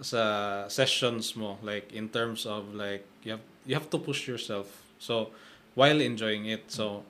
sa 0.00 0.22
sessions 0.68 1.36
mo 1.36 1.60
like 1.60 1.92
in 1.92 2.08
terms 2.08 2.48
of 2.48 2.72
like 2.72 3.04
you 3.22 3.32
have 3.32 3.44
you 3.68 3.74
have 3.76 3.88
to 3.92 4.00
push 4.00 4.24
yourself 4.26 4.66
so 4.98 5.28
while 5.76 6.00
enjoying 6.00 6.48
it 6.48 6.64
so 6.72 7.04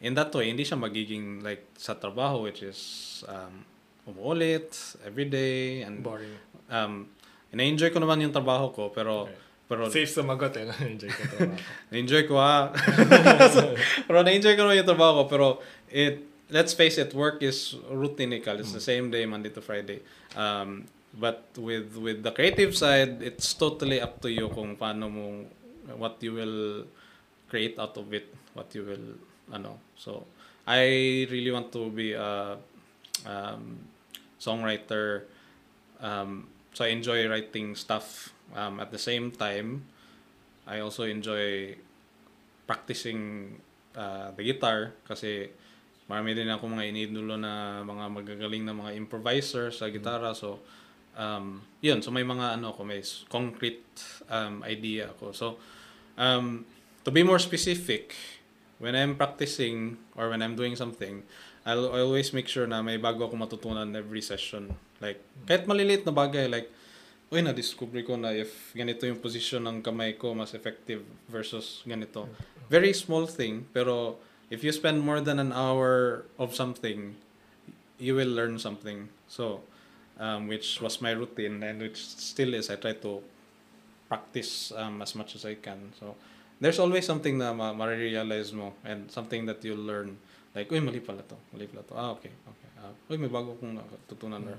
in 0.00 0.16
that 0.16 0.32
way 0.32 0.48
hindi 0.48 0.64
siya 0.64 0.80
magiging 0.80 1.44
like 1.44 1.64
sa 1.76 1.92
trabaho 1.92 2.44
which 2.48 2.64
is 2.64 2.80
um 3.28 3.64
umuulit 4.08 4.72
every 5.04 5.28
day 5.28 5.84
and 5.84 6.00
Boring. 6.00 6.32
um 6.72 7.06
ina-enjoy 7.52 7.92
ko 7.92 8.00
naman 8.00 8.24
yung 8.24 8.32
trabaho 8.32 8.72
ko 8.72 8.88
pero 8.88 9.28
Okay. 9.28 9.36
pero 9.70 9.86
Safe 9.86 10.10
sumagot 10.10 10.50
eh. 10.58 10.66
Enjoy 10.90 11.06
ko 11.06 11.22
trabaho. 11.30 11.54
na-enjoy 11.94 12.22
ko 12.26 12.34
ha. 12.42 12.74
pero 14.08 14.18
na-enjoy 14.26 14.58
ko 14.58 14.66
naman 14.66 14.82
yung 14.82 14.88
trabaho 14.88 15.12
ko 15.22 15.22
pero 15.30 15.46
it 15.92 16.26
let's 16.50 16.74
face 16.74 16.98
it, 16.98 17.14
work 17.14 17.38
is 17.46 17.78
routinical. 17.86 18.58
It's 18.58 18.74
the 18.74 18.82
same 18.82 19.06
day, 19.06 19.22
Monday 19.22 19.54
to 19.54 19.62
Friday. 19.62 20.02
Um, 20.34 20.90
but 21.14 21.50
with 21.58 21.96
with 21.98 22.22
the 22.22 22.30
creative 22.30 22.76
side, 22.76 23.22
it's 23.22 23.54
totally 23.54 24.00
up 24.00 24.22
to 24.22 24.30
you 24.30 24.48
kung 24.50 24.76
paano 24.76 25.10
mo 25.10 25.26
what 25.98 26.22
you 26.22 26.34
will 26.34 26.86
create 27.50 27.74
out 27.78 27.96
of 27.98 28.06
it, 28.14 28.30
what 28.54 28.70
you 28.74 28.86
will 28.86 29.08
ano. 29.50 29.78
So 29.98 30.26
I 30.66 31.26
really 31.26 31.50
want 31.50 31.74
to 31.74 31.90
be 31.90 32.14
a 32.14 32.54
um, 33.26 33.82
songwriter. 34.38 35.26
Um, 35.98 36.46
so 36.72 36.84
I 36.86 36.94
enjoy 36.94 37.26
writing 37.26 37.74
stuff. 37.74 38.30
Um, 38.54 38.78
at 38.80 38.90
the 38.90 38.98
same 38.98 39.30
time, 39.30 39.86
I 40.66 40.80
also 40.80 41.02
enjoy 41.04 41.74
practicing 42.66 43.58
uh, 43.98 44.30
the 44.38 44.42
guitar 44.46 44.94
kasi 45.06 45.50
marami 46.06 46.34
din 46.34 46.50
ako 46.50 46.70
mga 46.70 46.86
inidulo 46.90 47.38
na 47.38 47.82
mga 47.82 48.04
magagaling 48.10 48.62
na 48.66 48.74
mga 48.74 48.94
improviser 48.98 49.70
sa 49.70 49.90
gitara. 49.90 50.34
So, 50.34 50.62
um, 51.20 51.60
yun. 51.84 52.00
So, 52.00 52.08
may 52.08 52.24
mga 52.24 52.56
ano 52.56 52.72
ako, 52.72 52.88
may 52.88 53.04
concrete 53.28 53.84
um, 54.32 54.64
idea 54.64 55.12
ako. 55.12 55.36
So, 55.36 55.46
um, 56.16 56.64
to 57.04 57.12
be 57.12 57.20
more 57.20 57.38
specific, 57.38 58.16
when 58.80 58.96
I'm 58.96 59.14
practicing 59.20 60.00
or 60.16 60.32
when 60.32 60.40
I'm 60.40 60.56
doing 60.56 60.74
something, 60.74 61.20
I'll 61.68 61.92
always 61.92 62.32
make 62.32 62.48
sure 62.48 62.64
na 62.64 62.80
may 62.80 62.96
bago 62.96 63.28
ako 63.28 63.36
matutunan 63.36 63.92
every 63.92 64.24
session. 64.24 64.72
Like, 65.04 65.20
kahit 65.44 65.68
maliliit 65.68 66.08
na 66.08 66.12
bagay, 66.16 66.48
like, 66.48 66.72
uy, 67.30 67.44
na-discover 67.44 68.00
ko 68.02 68.16
na 68.16 68.32
if 68.32 68.72
ganito 68.72 69.04
yung 69.04 69.20
position 69.20 69.62
ng 69.68 69.84
kamay 69.84 70.16
ko, 70.16 70.32
mas 70.32 70.56
effective 70.56 71.04
versus 71.28 71.84
ganito. 71.84 72.26
Very 72.72 72.96
small 72.96 73.28
thing, 73.28 73.68
pero 73.76 74.16
if 74.48 74.64
you 74.64 74.72
spend 74.72 74.98
more 75.04 75.20
than 75.20 75.38
an 75.38 75.52
hour 75.52 76.24
of 76.40 76.56
something, 76.56 77.14
you 78.00 78.16
will 78.16 78.32
learn 78.32 78.56
something. 78.58 79.12
So, 79.28 79.62
um, 80.20 80.46
which 80.46 80.84
was 80.84 81.00
my 81.00 81.16
routine 81.16 81.64
and 81.64 81.80
which 81.80 81.96
still 81.96 82.52
is, 82.52 82.68
I 82.68 82.76
try 82.76 82.92
to 82.92 83.24
practice 84.06 84.70
um, 84.76 85.00
as 85.00 85.16
much 85.16 85.34
as 85.34 85.48
I 85.48 85.56
can. 85.56 85.96
So, 85.98 86.14
there's 86.60 86.78
always 86.78 87.08
something 87.08 87.40
na 87.40 87.56
ma- 87.56 87.72
ma-realize 87.72 88.52
mo 88.52 88.76
and 88.84 89.10
something 89.10 89.48
that 89.48 89.64
you'll 89.64 89.80
learn. 89.80 90.20
Like, 90.54 90.68
uy, 90.68 90.84
mali 90.84 91.00
pala 91.00 91.24
to. 91.24 91.36
Mali 91.56 91.66
pala 91.66 91.82
to. 91.88 91.94
Ah, 91.96 92.10
okay. 92.12 92.28
okay. 92.28 92.68
Ah, 92.84 92.92
uy, 93.08 93.16
may 93.16 93.32
bago 93.32 93.56
kong 93.56 93.80
natutunan. 93.80 94.44
Or, 94.44 94.58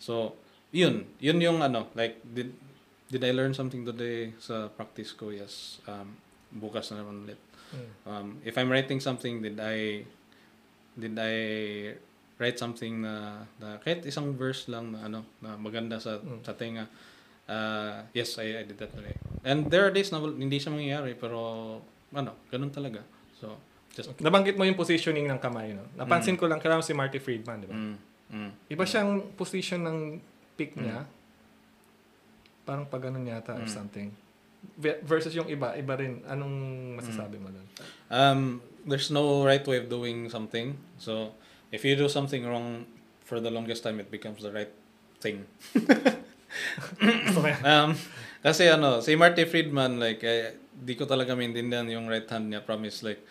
so, 0.00 0.32
yun. 0.72 1.04
Yun 1.20 1.38
yung 1.44 1.60
ano, 1.60 1.92
like, 1.94 2.18
did, 2.24 2.54
did 3.12 3.22
I 3.22 3.30
learn 3.36 3.52
something 3.52 3.84
today 3.84 4.32
sa 4.40 4.72
practice 4.72 5.12
ko? 5.12 5.28
Yes. 5.28 5.84
Um, 5.84 6.16
bukas 6.54 6.94
na 6.94 7.02
naman 7.02 7.28
ulit. 7.28 7.40
Mm. 7.74 7.90
Um, 8.06 8.28
if 8.46 8.56
I'm 8.56 8.70
writing 8.70 9.02
something, 9.02 9.42
did 9.42 9.58
I 9.58 10.06
did 10.94 11.18
I 11.18 11.34
write 12.34 12.56
something 12.56 12.98
na, 12.98 13.14
na 13.56 13.78
kahit 13.78 14.02
isang 14.02 14.34
verse 14.34 14.66
lang 14.66 14.90
na 14.90 15.04
ano 15.04 15.20
na 15.38 15.54
maganda 15.54 15.96
sa 15.96 16.18
Mm. 16.18 16.40
sa 16.40 16.52
tenga. 16.52 16.84
Uh, 17.44 18.02
yes, 18.10 18.34
I, 18.36 18.56
I 18.56 18.64
did 18.64 18.76
that 18.76 18.90
today. 18.90 19.12
And 19.42 19.68
there 19.68 19.84
are 19.84 19.92
days 19.92 20.08
na 20.08 20.18
hindi 20.18 20.56
siya 20.56 20.70
mangyayari 20.70 21.12
pero 21.12 21.38
ano, 22.10 22.30
ganun 22.48 22.70
talaga. 22.70 23.04
So, 23.36 23.54
just 23.90 24.10
Nabanggit 24.18 24.54
mo 24.54 24.64
yung 24.64 24.74
positioning 24.74 25.26
ng 25.26 25.38
kamay, 25.38 25.72
no? 25.72 25.84
Napansin 25.94 26.34
ko 26.34 26.46
lang, 26.46 26.58
kailangan 26.58 26.82
si 26.82 26.92
Marty 26.92 27.18
Friedman, 27.18 27.60
di 27.60 27.68
ba? 27.68 27.74
mm, 27.74 27.96
mm. 28.30 28.50
Iba 28.66 28.82
siyang 28.82 29.10
position 29.34 29.82
ng 29.82 29.98
pick 30.54 30.74
niya. 30.74 31.04
Parang 32.64 32.88
pag 32.88 33.04
ganun 33.04 33.22
yata 33.22 33.52
or 33.52 33.62
Mm. 33.62 33.70
something. 33.70 34.08
Ve- 34.74 35.04
Versus 35.04 35.36
yung 35.36 35.44
iba, 35.46 35.76
iba 35.76 35.94
rin. 35.94 36.24
Anong 36.24 36.54
masasabi 36.96 37.36
mo 37.36 37.52
doon? 37.52 37.66
Um, 38.08 38.40
there's 38.82 39.12
no 39.12 39.44
right 39.44 39.60
way 39.62 39.76
of 39.76 39.86
doing 39.86 40.26
something. 40.26 40.72
So, 40.96 41.36
if 41.74 41.82
you 41.82 41.98
do 41.98 42.06
something 42.06 42.46
wrong 42.46 42.86
for 43.26 43.42
the 43.42 43.50
longest 43.50 43.82
time, 43.82 43.98
it 43.98 44.06
becomes 44.06 44.46
the 44.46 44.54
right 44.54 44.70
thing. 45.18 45.42
Um, 47.66 47.98
kasi 48.38 48.70
ano, 48.70 49.02
si 49.02 49.18
Marty 49.18 49.42
Friedman, 49.42 49.98
like, 49.98 50.22
eh, 50.22 50.54
di 50.70 50.94
ko 50.94 51.02
talaga 51.02 51.34
maintindihan 51.34 51.82
yung 51.90 52.06
right 52.06 52.30
hand 52.30 52.46
niya, 52.46 52.62
promise. 52.62 53.02
Like, 53.02 53.26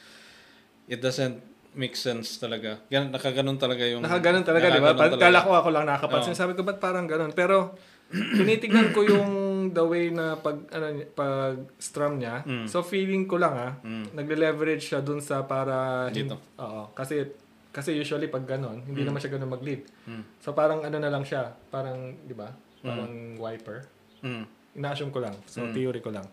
it 0.92 1.00
doesn't 1.00 1.40
make 1.72 1.96
sense 1.96 2.36
talaga. 2.36 2.84
Gan, 2.92 3.16
nakaganon 3.16 3.56
talaga 3.56 3.88
yung... 3.88 4.04
Nakaganon 4.04 4.44
talaga, 4.44 4.68
di 4.76 4.84
ba? 4.84 4.92
Kala 5.16 5.40
ko 5.40 5.56
ako 5.56 5.70
lang 5.72 5.88
nakapansin. 5.88 6.36
Oo. 6.36 6.42
Sabi 6.44 6.52
ko, 6.54 6.68
ba't 6.68 6.84
parang 6.84 7.08
ganun? 7.08 7.32
Pero, 7.32 7.80
tinitignan 8.12 8.92
ko 8.92 9.08
yung 9.08 9.30
the 9.72 9.86
way 9.88 10.12
na 10.12 10.36
pag, 10.38 10.60
ano, 10.70 10.86
pag 11.16 11.64
strum 11.80 12.20
niya. 12.20 12.44
Mm. 12.44 12.68
So, 12.68 12.84
feeling 12.84 13.26
ko 13.26 13.40
lang, 13.40 13.56
ah, 13.56 13.72
Mm. 13.82 14.14
nagle-leverage 14.14 14.84
siya 14.94 15.00
dun 15.00 15.24
sa 15.24 15.48
para... 15.48 16.10
Dito. 16.12 16.38
Oo. 16.60 16.92
Kasi, 16.94 17.26
kasi 17.74 17.92
usually 17.92 18.30
pag 18.30 18.46
ganun, 18.46 18.86
hindi 18.86 19.02
Mm. 19.02 19.10
naman 19.10 19.20
siya 19.20 19.34
ganun 19.34 19.50
mag-lead. 19.52 19.82
Mm. 20.06 20.24
So, 20.38 20.54
parang 20.54 20.86
ano 20.86 20.96
na 20.96 21.10
lang 21.10 21.26
siya. 21.26 21.50
Parang, 21.68 22.14
di 22.22 22.32
ba? 22.32 22.54
Parang 22.80 23.10
wiper. 23.36 23.90
Mm. 24.22 24.46
Ina-assume 24.76 25.10
ko 25.10 25.20
lang. 25.20 25.34
So, 25.46 25.66
Mm. 25.66 25.74
theory 25.74 26.00
ko 26.00 26.14
lang. 26.14 26.30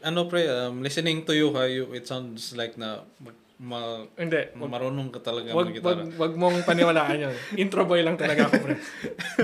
Ano 0.00 0.24
pre, 0.26 0.44
um, 0.46 0.80
listening 0.80 1.24
to 1.24 1.32
you, 1.32 1.52
ha, 1.52 1.64
you, 1.64 1.88
it 1.92 2.04
sounds 2.04 2.52
like 2.52 2.76
na 2.76 3.04
mag, 3.16 3.36
ma, 3.56 3.80
Hindi. 4.16 4.48
Wag, 4.56 4.68
marunong 4.70 5.08
ka 5.10 5.20
talaga 5.20 5.52
wag, 5.52 5.68
mag-gitara. 5.68 6.00
wag, 6.00 6.00
wag 6.16 6.32
mong 6.36 6.58
paniwalaan 6.64 7.18
yun. 7.20 7.34
Intro 7.62 7.84
boy 7.84 8.00
lang 8.00 8.16
talaga 8.16 8.48
ako, 8.48 8.60
pre. 8.60 8.74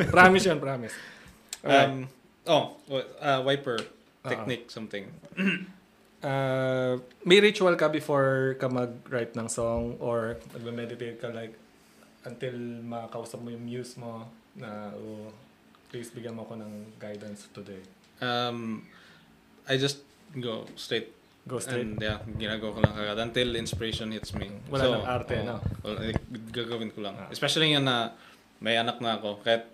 promise 0.09 0.49
yun, 0.49 0.57
promise. 0.57 0.97
Alright. 1.61 1.89
Um, 1.89 2.09
oh, 2.49 2.81
uh, 3.21 3.41
wiper 3.41 3.77
Oo. 3.81 4.29
technique, 4.29 4.69
something. 4.69 5.09
Uh, 6.27 6.99
may 7.23 7.39
ritual 7.39 7.79
ka 7.79 7.87
before 7.87 8.59
ka 8.59 8.67
mag-write 8.67 9.39
ng 9.39 9.47
song 9.47 9.95
or 10.03 10.35
nagme-meditate 10.59 11.23
ka 11.23 11.31
like 11.31 11.55
until 12.27 12.57
makakausap 12.83 13.39
mo 13.39 13.55
yung 13.55 13.63
muse 13.63 13.95
mo 13.95 14.27
na 14.59 14.91
oh, 14.91 15.31
please 15.87 16.11
bigyan 16.11 16.35
mo 16.35 16.43
ako 16.43 16.59
ng 16.59 16.99
guidance 16.99 17.47
today. 17.55 17.79
Um, 18.19 18.83
I 19.71 19.79
just 19.79 20.03
go 20.35 20.67
straight 20.75 21.15
Go 21.47 21.63
straight. 21.63 21.87
And 21.87 22.03
yeah, 22.03 22.19
ginagawa 22.27 22.75
ko 22.75 22.81
lang 22.83 22.95
kagad 22.99 23.19
until 23.23 23.55
inspiration 23.55 24.11
hits 24.11 24.35
me. 24.35 24.51
Wala 24.67 24.99
nang 24.99 25.07
arte, 25.07 25.39
oo. 25.39 25.47
no? 25.47 25.57
Well, 25.87 25.97
gagawin 26.51 26.91
ko 26.91 27.07
lang. 27.07 27.15
Ah. 27.15 27.31
Especially 27.31 27.71
yun 27.71 27.87
na 27.87 28.19
may 28.59 28.75
anak 28.75 28.99
na 28.99 29.15
ako. 29.15 29.39
Kahit 29.47 29.71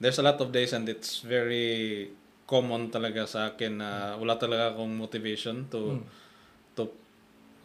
there's 0.00 0.16
a 0.16 0.24
lot 0.24 0.40
of 0.40 0.48
days 0.56 0.72
and 0.72 0.88
it's 0.88 1.20
very 1.20 2.08
common 2.46 2.88
talaga 2.88 3.26
sa 3.26 3.50
akin 3.50 3.82
na 3.82 3.90
wala 4.16 4.38
talaga 4.38 4.72
akong 4.72 4.94
motivation 4.94 5.66
to 5.66 5.98
Mm. 5.98 6.04
to 6.78 6.82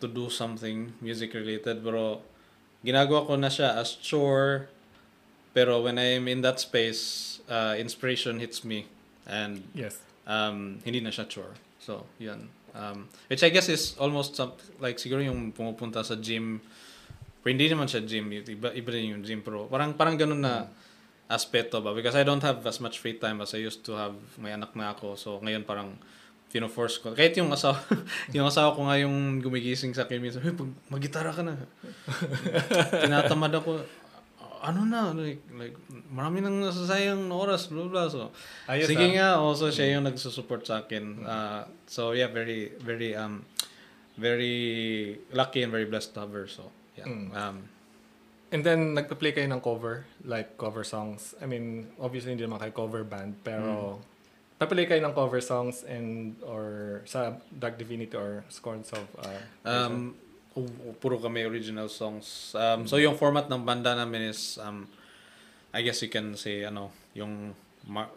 to 0.02 0.08
do 0.10 0.26
something 0.28 0.90
music 1.00 1.32
related 1.32 1.80
pero 1.80 2.26
ginagawa 2.82 3.30
ko 3.30 3.38
na 3.38 3.48
siya 3.48 3.78
as 3.78 3.94
chore 3.96 4.66
pero 5.54 5.84
when 5.86 6.02
I'm 6.02 6.26
in 6.26 6.42
that 6.42 6.58
space 6.58 7.38
uh, 7.46 7.78
inspiration 7.78 8.42
hits 8.42 8.64
me 8.64 8.88
and 9.28 9.62
Yes. 9.78 10.00
um, 10.26 10.80
hindi 10.82 11.04
na 11.04 11.12
siya 11.12 11.28
chore. 11.28 11.54
So, 11.78 12.08
yun. 12.18 12.48
Um, 12.72 13.12
which 13.28 13.44
I 13.44 13.52
guess 13.52 13.68
is 13.68 14.00
almost 14.00 14.40
some, 14.40 14.56
like 14.80 14.96
siguro 14.96 15.20
yung 15.20 15.52
pumupunta 15.52 16.06
sa 16.08 16.16
gym. 16.16 16.64
Pero 17.44 17.52
hindi 17.52 17.68
naman 17.68 17.92
siya 17.92 18.00
gym. 18.00 18.32
Iba, 18.32 18.72
iba 18.72 18.90
rin 18.96 19.12
yung 19.12 19.24
gym. 19.28 19.44
Pero 19.44 19.68
parang, 19.68 19.92
parang 19.92 20.16
ganun 20.16 20.40
na 20.40 20.72
aspeto 21.32 21.80
ba? 21.80 21.96
Because 21.96 22.20
I 22.20 22.28
don't 22.28 22.44
have 22.44 22.60
as 22.68 22.84
much 22.84 23.00
free 23.00 23.16
time 23.16 23.40
as 23.40 23.56
I 23.56 23.64
used 23.64 23.88
to 23.88 23.96
have. 23.96 24.16
May 24.36 24.52
anak 24.52 24.76
na 24.76 24.92
ako. 24.92 25.16
So, 25.16 25.40
ngayon 25.40 25.64
parang 25.64 25.96
pino-force 26.52 27.00
ko. 27.00 27.16
Kahit 27.16 27.40
yung 27.40 27.48
asawa, 27.50 27.80
yung 28.36 28.44
asawa 28.44 28.76
ko 28.76 28.84
nga 28.92 29.00
yung 29.00 29.40
gumigising 29.40 29.96
sa 29.96 30.04
akin 30.04 30.20
minsan, 30.20 30.44
Hey, 30.44 30.52
pag 30.52 30.68
magitara 30.92 31.32
ka 31.32 31.42
na. 31.42 31.56
Tinatamad 33.08 33.56
ako. 33.56 33.80
Ano 34.62 34.86
na, 34.86 35.10
like, 35.16 35.42
like 35.58 35.74
marami 36.12 36.44
nang 36.44 36.62
nasasayang 36.62 37.32
na 37.32 37.34
oras, 37.34 37.72
blah, 37.72 37.88
blah. 37.88 38.06
So, 38.12 38.30
Ayos, 38.70 38.92
Sige 38.92 39.10
ah. 39.10 39.16
nga, 39.16 39.28
also 39.42 39.72
siya 39.74 39.98
yung 39.98 40.06
nagsusupport 40.06 40.62
sa 40.68 40.86
akin. 40.86 41.26
Uh, 41.26 41.66
so 41.90 42.14
yeah, 42.14 42.30
very 42.30 42.78
very 42.78 43.18
um 43.18 43.42
very 44.22 45.18
lucky 45.34 45.66
and 45.66 45.74
very 45.74 45.90
blessed 45.90 46.14
to 46.14 46.22
have 46.22 46.34
her. 46.36 46.46
So 46.46 46.70
yeah. 46.94 47.10
Mm. 47.10 47.34
Um 47.34 47.58
And 48.52 48.62
then, 48.68 49.00
nagpa-play 49.00 49.32
kayo 49.32 49.48
ng 49.48 49.64
cover, 49.64 50.04
like 50.28 50.60
cover 50.60 50.84
songs. 50.84 51.32
I 51.40 51.48
mean, 51.48 51.88
obviously 52.04 52.36
hindi 52.36 52.44
naman 52.44 52.60
kayo 52.60 52.76
cover 52.76 53.08
band, 53.08 53.40
pero 53.48 54.04
pa-play 54.62 54.86
kayo 54.86 55.02
ng 55.02 55.18
cover 55.18 55.42
songs 55.42 55.82
and 55.90 56.38
or 56.46 57.02
sa 57.10 57.34
Dark 57.50 57.82
Divinity 57.82 58.14
or 58.14 58.46
Scorns 58.54 58.94
of 58.94 59.10
uh, 59.18 59.42
um 59.66 60.14
pu- 60.54 60.94
puro 61.02 61.18
kami 61.18 61.42
original 61.50 61.90
songs. 61.90 62.54
Um 62.54 62.86
so 62.86 63.02
yung 63.02 63.18
format 63.18 63.50
ng 63.50 63.66
banda 63.66 63.98
namin 63.98 64.30
is 64.30 64.62
um 64.62 64.86
I 65.74 65.82
guess 65.82 66.06
you 66.06 66.14
can 66.14 66.38
say 66.38 66.62
ano, 66.62 66.94
yung 67.18 67.58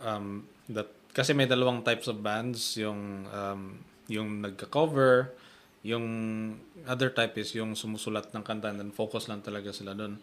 um 0.04 0.44
that 0.68 0.92
kasi 1.16 1.32
may 1.32 1.48
dalawang 1.48 1.80
types 1.80 2.12
of 2.12 2.20
bands, 2.20 2.76
yung 2.76 3.24
um 3.32 3.80
yung 4.12 4.44
nagka-cover, 4.44 5.32
yung 5.84 6.04
other 6.88 7.12
type 7.12 7.36
is 7.36 7.52
yung 7.52 7.76
sumusulat 7.76 8.32
ng 8.32 8.40
kanta 8.40 8.72
and 8.72 8.80
then 8.80 8.90
focus 8.90 9.28
lang 9.28 9.44
talaga 9.44 9.68
sila 9.70 9.92
doon. 9.92 10.16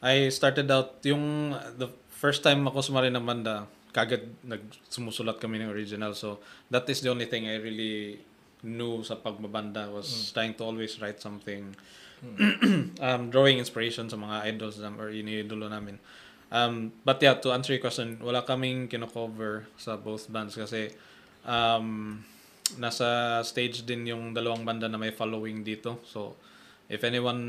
I 0.00 0.32
started 0.32 0.66
out 0.72 1.04
yung 1.04 1.54
the 1.76 1.92
first 2.08 2.40
time 2.40 2.64
ako 2.64 2.80
sumali 2.80 3.12
ng 3.12 3.22
banda, 3.22 3.68
kagad 3.92 4.24
nagsumusulat 4.42 5.36
kami 5.36 5.60
ng 5.60 5.68
original. 5.68 6.16
So 6.16 6.40
that 6.72 6.88
is 6.88 7.04
the 7.04 7.12
only 7.12 7.28
thing 7.28 7.44
I 7.44 7.60
really 7.60 8.24
new 8.64 9.04
sa 9.04 9.20
pagbabanda 9.20 9.92
was 9.92 10.32
trying 10.32 10.56
to 10.56 10.64
always 10.64 10.96
write 10.96 11.20
something 11.20 11.76
um, 13.02 13.22
drawing 13.28 13.58
inspiration 13.60 14.08
sa 14.08 14.16
mga 14.16 14.48
idols 14.48 14.80
nam 14.80 14.96
or 14.96 15.12
iniidolo 15.12 15.68
namin. 15.68 16.00
Um, 16.52 16.92
but 17.04 17.20
yeah, 17.20 17.36
to 17.36 17.52
answer 17.52 17.76
your 17.76 17.84
question, 17.84 18.20
wala 18.20 18.44
kaming 18.44 18.88
kino-cover 18.88 19.68
sa 19.76 19.96
both 19.96 20.28
bands 20.32 20.56
kasi 20.56 20.92
um, 21.44 22.20
nasa 22.76 23.06
stage 23.42 23.82
din 23.82 24.06
yung 24.06 24.30
dalawang 24.30 24.62
banda 24.62 24.86
na 24.86 24.96
may 24.96 25.10
following 25.10 25.60
dito. 25.60 26.00
So, 26.04 26.36
if 26.86 27.00
anyone 27.02 27.40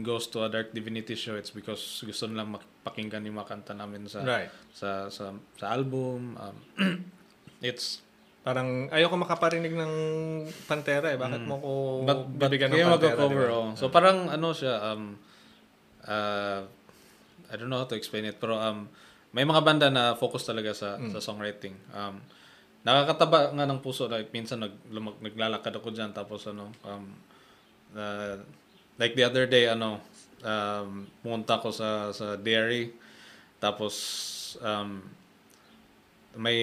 goes 0.00 0.26
to 0.28 0.42
a 0.42 0.48
Dark 0.48 0.70
Divinity 0.70 1.14
show, 1.14 1.34
it's 1.34 1.50
because 1.50 1.78
gusto 2.00 2.24
nilang 2.24 2.52
makapakinggan 2.52 3.24
yung 3.24 3.36
mga 3.36 3.48
kanta 3.50 3.72
namin 3.72 4.04
sa 4.04 4.20
Right. 4.20 4.48
sa 4.70 5.08
sa 5.08 5.30
sa 5.54 5.66
album. 5.70 6.34
Um, 6.34 6.56
it's 7.62 8.02
Parang 8.40 8.86
ayoko 8.94 9.18
makaparinig 9.18 9.74
ng 9.74 9.92
Pantera 10.64 11.10
eh. 11.10 11.18
Bakit 11.18 11.42
mo 11.42 11.58
ko 11.58 11.70
Mm. 11.98 12.06
but 12.06 12.20
but 12.30 12.46
bibigyan 12.46 12.70
ng 12.70 12.78
Pantera? 12.78 12.94
magko-cover 12.94 13.42
di 13.42 13.50
ba? 13.50 13.58
oh. 13.58 13.68
So 13.74 13.90
parang 13.90 14.30
ano 14.30 14.54
siya 14.54 14.74
um 14.86 15.18
uh, 16.06 16.62
I 17.46 17.54
don't 17.54 17.66
know 17.66 17.78
how 17.78 17.90
to 17.90 17.98
explain 17.98 18.22
it 18.24 18.38
pero 18.38 18.54
um 18.54 18.86
may 19.34 19.42
mga 19.42 19.60
banda 19.60 19.86
na 19.90 20.14
focus 20.14 20.46
talaga 20.46 20.70
sa 20.72 20.94
Mm. 20.94 21.10
sa 21.10 21.18
songwriting. 21.18 21.74
Um 21.90 22.22
nakakataba 22.86 23.50
nga 23.50 23.66
ng 23.66 23.82
puso 23.82 24.06
like 24.06 24.30
minsan 24.30 24.62
nag 24.62 24.70
lumag, 24.94 25.18
naglalakad 25.18 25.74
ako 25.74 25.90
diyan 25.90 26.14
tapos 26.14 26.46
ano 26.46 26.70
um 26.86 27.04
uh, 27.98 28.38
like 28.94 29.18
the 29.18 29.26
other 29.26 29.50
day 29.50 29.66
ano 29.66 29.98
um 30.46 31.02
pumunta 31.18 31.58
ako 31.58 31.74
sa 31.74 32.14
sa 32.14 32.38
dairy 32.38 32.94
tapos 33.58 33.94
um 34.62 35.02
may 36.36 36.60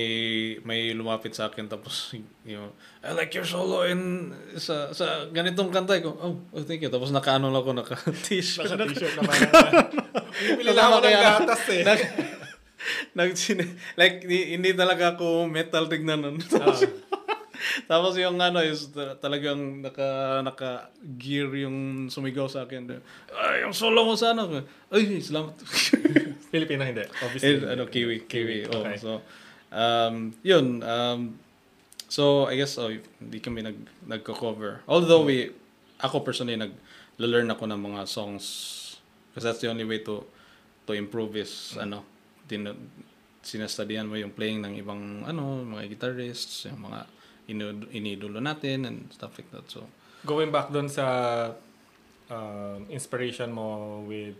may 0.61 0.93
lumapit 0.93 1.33
sa 1.33 1.49
akin 1.49 1.65
tapos 1.65 2.13
you 2.47 2.55
know, 2.55 2.71
I 3.01 3.11
like 3.11 3.33
your 3.33 3.43
solo 3.43 3.83
in 3.83 4.31
sa 4.55 4.93
sa 4.93 5.27
ganitong 5.33 5.73
kanta 5.73 5.97
ko. 5.99 6.13
Oh, 6.13 6.37
oh 6.53 6.63
thank 6.63 6.85
you. 6.85 6.93
Tapos 6.93 7.09
nakaano 7.09 7.49
lang 7.49 7.65
ako 7.65 7.71
naka 7.73 7.97
t-shirt. 8.29 8.69
Naka-t-shirt 8.69 9.17
naman. 9.17 9.37
Bibili 10.45 10.71
lang 10.71 10.93
ako 10.93 10.97
ng 11.01 11.19
gatas 11.25 11.63
eh. 11.73 11.83
Nag, 13.13 13.31
nag 13.33 13.69
like 13.95 14.15
di- 14.23 14.53
hindi 14.53 14.73
talaga 14.73 15.15
ako 15.15 15.47
metal 15.47 15.87
tignan 15.87 16.19
nun. 16.19 16.37
Tapos, 16.39 16.83
tapos 17.91 18.13
yung 18.19 18.35
ano 18.37 18.59
is 18.59 18.91
ta- 18.91 19.15
talagang 19.15 19.79
naka 19.79 20.41
naka 20.43 20.69
gear 21.15 21.47
yung 21.55 22.07
sumigaw 22.11 22.51
sa 22.51 22.67
akin. 22.67 22.99
Ay, 23.31 23.63
yung 23.63 23.71
solo 23.71 24.03
mo 24.03 24.15
sana. 24.15 24.43
Ay, 24.91 25.23
salamat. 25.23 25.55
Pilipino 26.53 26.83
hindi. 26.85 27.01
Obviously. 27.23 27.65
Eh, 27.65 27.73
ano, 27.73 27.89
Kiwi. 27.89 28.29
Kiwi. 28.29 28.69
Oh, 28.69 28.83
Okay. 28.85 28.97
so, 29.01 29.23
um, 29.73 30.29
yun. 30.45 30.83
Um, 30.85 31.39
so, 32.05 32.45
I 32.45 32.61
guess, 32.61 32.77
oh, 32.77 32.93
hindi 32.93 33.41
kami 33.41 33.65
nag, 33.65 33.77
nagko-cover. 34.05 34.85
Although, 34.85 35.25
we, 35.25 35.49
ako 35.97 36.21
personally, 36.21 36.53
nag-learn 36.53 37.49
ako 37.49 37.65
ng 37.65 37.81
mga 37.81 38.01
songs. 38.05 38.45
Because 39.33 39.49
that's 39.49 39.61
the 39.65 39.69
only 39.71 39.81
way 39.81 39.97
to 40.05 40.21
to 40.85 40.93
improve 40.93 41.33
is, 41.33 41.73
ano, 41.79 42.05
din, 42.43 42.67
sinastudian 43.41 44.07
mo 44.07 44.15
yung 44.15 44.31
playing 44.31 44.63
ng 44.63 44.73
ibang, 44.79 45.23
ano, 45.23 45.63
mga 45.63 45.87
guitarists, 45.89 46.67
yung 46.67 46.87
mga 46.87 46.99
inu- 47.47 47.89
inidulo 47.91 48.39
natin 48.39 48.87
and 48.87 48.97
stuff 49.11 49.35
like 49.35 49.51
that. 49.51 49.67
So, 49.67 49.83
Going 50.23 50.55
back 50.55 50.71
doon 50.71 50.87
sa 50.87 51.03
um, 52.31 52.87
inspiration 52.87 53.51
mo 53.51 53.99
with 54.07 54.39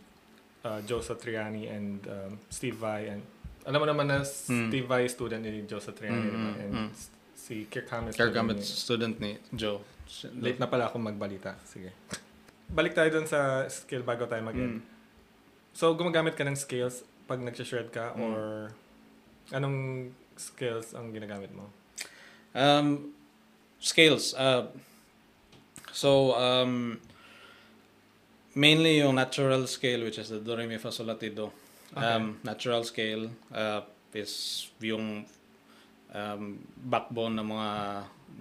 uh, 0.63 0.79
Joe 0.87 1.03
Satriani 1.03 1.67
and 1.67 1.99
um, 2.07 2.39
Steve 2.47 2.79
Vai 2.79 3.11
and 3.11 3.21
alam 3.63 3.79
mo 3.79 3.87
naman 3.87 4.07
na 4.07 4.23
Steve 4.23 4.83
Vai 4.83 5.07
student 5.07 5.39
ni 5.39 5.63
Joe 5.63 5.79
Satriani 5.79 6.15
Mm, 6.19 6.23
diba? 6.25 6.39
mm, 6.51 6.63
and 6.63 6.73
mm. 6.75 6.89
si 7.35 7.67
Kirk 7.67 7.87
Hammett 7.87 8.15
Kirk 8.15 8.31
student 8.31 8.35
Hammett, 8.39 8.59
ni- 8.59 8.67
student 8.67 9.15
ni 9.19 9.31
Joe. 9.51 9.79
Late 10.39 10.59
na 10.59 10.67
pala 10.67 10.87
akong 10.87 11.03
magbalita. 11.03 11.55
Sige. 11.63 11.91
Balik 12.67 12.91
tayo 12.91 13.07
dun 13.09 13.27
sa 13.27 13.67
scale 13.67 14.03
bago 14.03 14.23
tayo 14.23 14.43
mag-end. 14.43 14.79
Mm. 14.79 14.81
So, 15.73 15.91
gumagamit 15.95 16.35
ka 16.35 16.43
ng 16.43 16.55
scales 16.55 17.03
pag 17.23 17.39
nag-shred 17.39 17.89
ka 17.89 18.13
Mm. 18.13 18.21
or 18.21 18.39
anong 19.51 19.77
scales 20.35 20.93
ang 20.93 21.11
ginagamit 21.11 21.51
mo? 21.53 21.69
Um, 22.53 23.13
scales. 23.79 24.33
Uh, 24.33 24.67
so, 25.91 26.33
um, 26.35 26.99
mainly 28.55 28.99
yung 29.01 29.15
natural 29.15 29.65
scale, 29.67 30.03
which 30.03 30.17
is 30.17 30.29
the 30.29 30.39
Do, 30.39 30.55
Re, 30.55 30.67
Mi, 30.67 30.77
Fa, 30.77 30.91
Sol, 30.91 31.07
La, 31.07 31.15
Ti, 31.15 31.29
Do. 31.29 31.51
Um, 31.95 32.39
natural 32.41 32.83
scale 32.83 33.29
uh, 33.53 33.81
is 34.13 34.65
yung 34.81 35.25
um, 36.09 36.57
backbone 36.89 37.37
ng 37.37 37.45
mga 37.45 37.69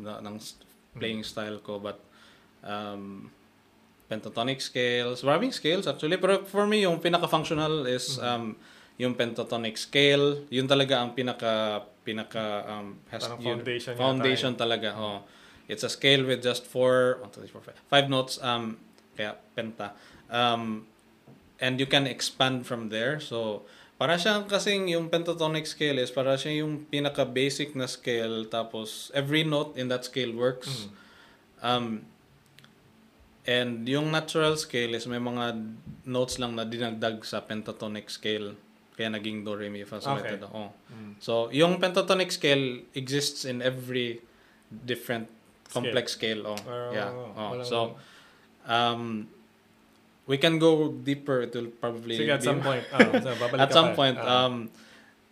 na, 0.00 0.12
ng 0.24 0.36
s- 0.40 0.56
playing 0.96 1.20
style 1.22 1.60
ko. 1.60 1.76
But 1.78 2.00
um, 2.64 3.28
pentatonic 4.08 4.60
scales, 4.60 5.20
maraming 5.20 5.52
scales 5.52 5.84
actually. 5.86 6.16
Pero 6.16 6.44
for 6.48 6.64
me, 6.66 6.88
yung 6.88 6.96
pinaka-functional 6.96 7.84
is 7.86 8.16
um, 8.20 8.56
yung 9.00 9.14
pentatonic 9.16 9.78
scale. 9.80 10.44
Yun 10.52 10.68
talaga 10.68 11.00
ang 11.00 11.16
pinaka 11.16 11.84
pinaka 12.02 12.66
um, 12.66 12.98
has 13.08 13.24
Parang 13.24 13.40
yun- 13.40 13.58
foundation 13.62 13.92
foundation 13.96 14.52
talaga 14.58 14.90
oh. 14.98 15.20
It's 15.70 15.86
a 15.86 15.88
scale 15.88 16.26
with 16.26 16.42
just 16.42 16.66
four 16.66 17.22
one, 17.22 17.30
two, 17.30 17.40
three, 17.46 17.48
four, 17.48 17.62
five, 17.62 17.78
five 17.88 18.06
notes 18.10 18.36
um 18.42 18.76
kaya 19.16 19.38
penta. 19.56 19.94
Um 20.28 20.84
and 21.62 21.78
you 21.78 21.86
can 21.86 22.04
expand 22.10 22.66
from 22.66 22.90
there. 22.90 23.22
So 23.22 23.62
para 23.96 24.18
siyang 24.18 24.50
kasing 24.50 24.90
yung 24.90 25.08
pentatonic 25.08 25.64
scale 25.64 26.02
is 26.02 26.10
para 26.10 26.34
siya 26.34 26.66
yung 26.66 26.84
pinaka 26.90 27.22
basic 27.22 27.78
na 27.78 27.86
scale 27.86 28.50
tapos 28.50 29.14
every 29.14 29.46
note 29.46 29.78
in 29.78 29.86
that 29.88 30.02
scale 30.04 30.34
works. 30.34 30.90
Um 31.62 32.04
and 33.46 33.86
yung 33.86 34.10
natural 34.10 34.58
scale 34.58 34.94
is 34.98 35.06
may 35.06 35.22
mga 35.22 35.62
notes 36.06 36.42
lang 36.42 36.58
na 36.58 36.66
dinagdag 36.66 37.22
sa 37.22 37.42
pentatonic 37.42 38.10
scale 38.10 38.58
kaya 39.02 39.10
naging 39.10 39.42
do 39.42 39.58
re 39.58 39.66
mi 39.66 39.82
fa 39.82 39.98
sol 39.98 40.22
Okay. 40.22 40.38
do 40.38 40.46
oh. 40.46 40.70
So, 41.18 41.50
yung 41.50 41.82
pentatonic 41.82 42.30
scale 42.30 42.86
exists 42.94 43.42
in 43.42 43.58
every 43.58 44.22
different 44.70 45.26
complex 45.66 46.14
scale. 46.14 46.46
Oh, 46.46 46.58
Or, 46.70 46.94
yeah. 46.94 47.10
oh, 47.10 47.34
Oh. 47.34 47.50
So, 47.66 47.78
um, 48.70 49.26
we 50.26 50.38
can 50.38 50.62
go 50.62 50.94
deeper. 50.94 51.42
It 51.42 51.52
will 51.58 51.74
probably 51.82 52.14
Sige, 52.14 52.30
at 52.30 52.40
be- 52.40 52.46
some 52.46 52.60
point. 52.68 52.84
Ah, 52.94 53.10
so, 53.18 53.30
at 53.58 53.70
some 53.74 53.90
point, 53.98 54.14
Ah. 54.16 54.46
um, 54.46 54.70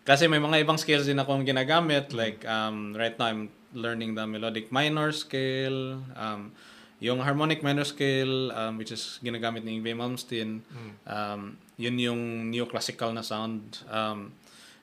kasi 0.03 0.27
may 0.27 0.43
mga 0.43 0.67
ibang 0.67 0.79
scales 0.81 1.07
din 1.07 1.23
akong 1.23 1.47
Mm. 1.47 1.51
ginagamit. 1.55 2.11
Like, 2.11 2.43
um, 2.49 2.97
right 2.99 3.15
now, 3.15 3.31
I'm 3.31 3.43
learning 3.71 4.19
the 4.19 4.27
melodic 4.27 4.75
minor 4.75 5.15
scale. 5.15 6.03
Um, 6.19 6.51
yung 6.99 7.23
harmonic 7.23 7.63
minor 7.63 7.87
scale, 7.87 8.51
um, 8.53 8.77
which 8.77 8.91
is 8.91 9.21
ginagamit 9.23 9.65
ni 9.65 9.79
Yngwie 9.79 9.95
Malmsteen, 9.97 10.61
Mm. 10.67 10.93
um, 11.07 11.41
yun 11.81 11.97
yung 11.97 12.23
neoclassical 12.53 13.17
na 13.17 13.25
sound. 13.25 13.81
Um, 13.89 14.37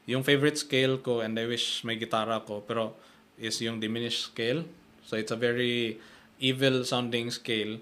yung 0.09 0.25
favorite 0.25 0.57
scale 0.57 0.97
ko, 0.97 1.21
and 1.21 1.37
I 1.37 1.45
wish 1.45 1.85
may 1.85 1.93
gitara 2.01 2.41
ko, 2.41 2.65
pero 2.65 2.97
is 3.37 3.61
yung 3.61 3.77
diminished 3.77 4.33
scale. 4.33 4.65
So, 5.05 5.13
it's 5.13 5.29
a 5.29 5.37
very 5.37 6.01
evil 6.41 6.81
sounding 6.81 7.29
scale. 7.29 7.77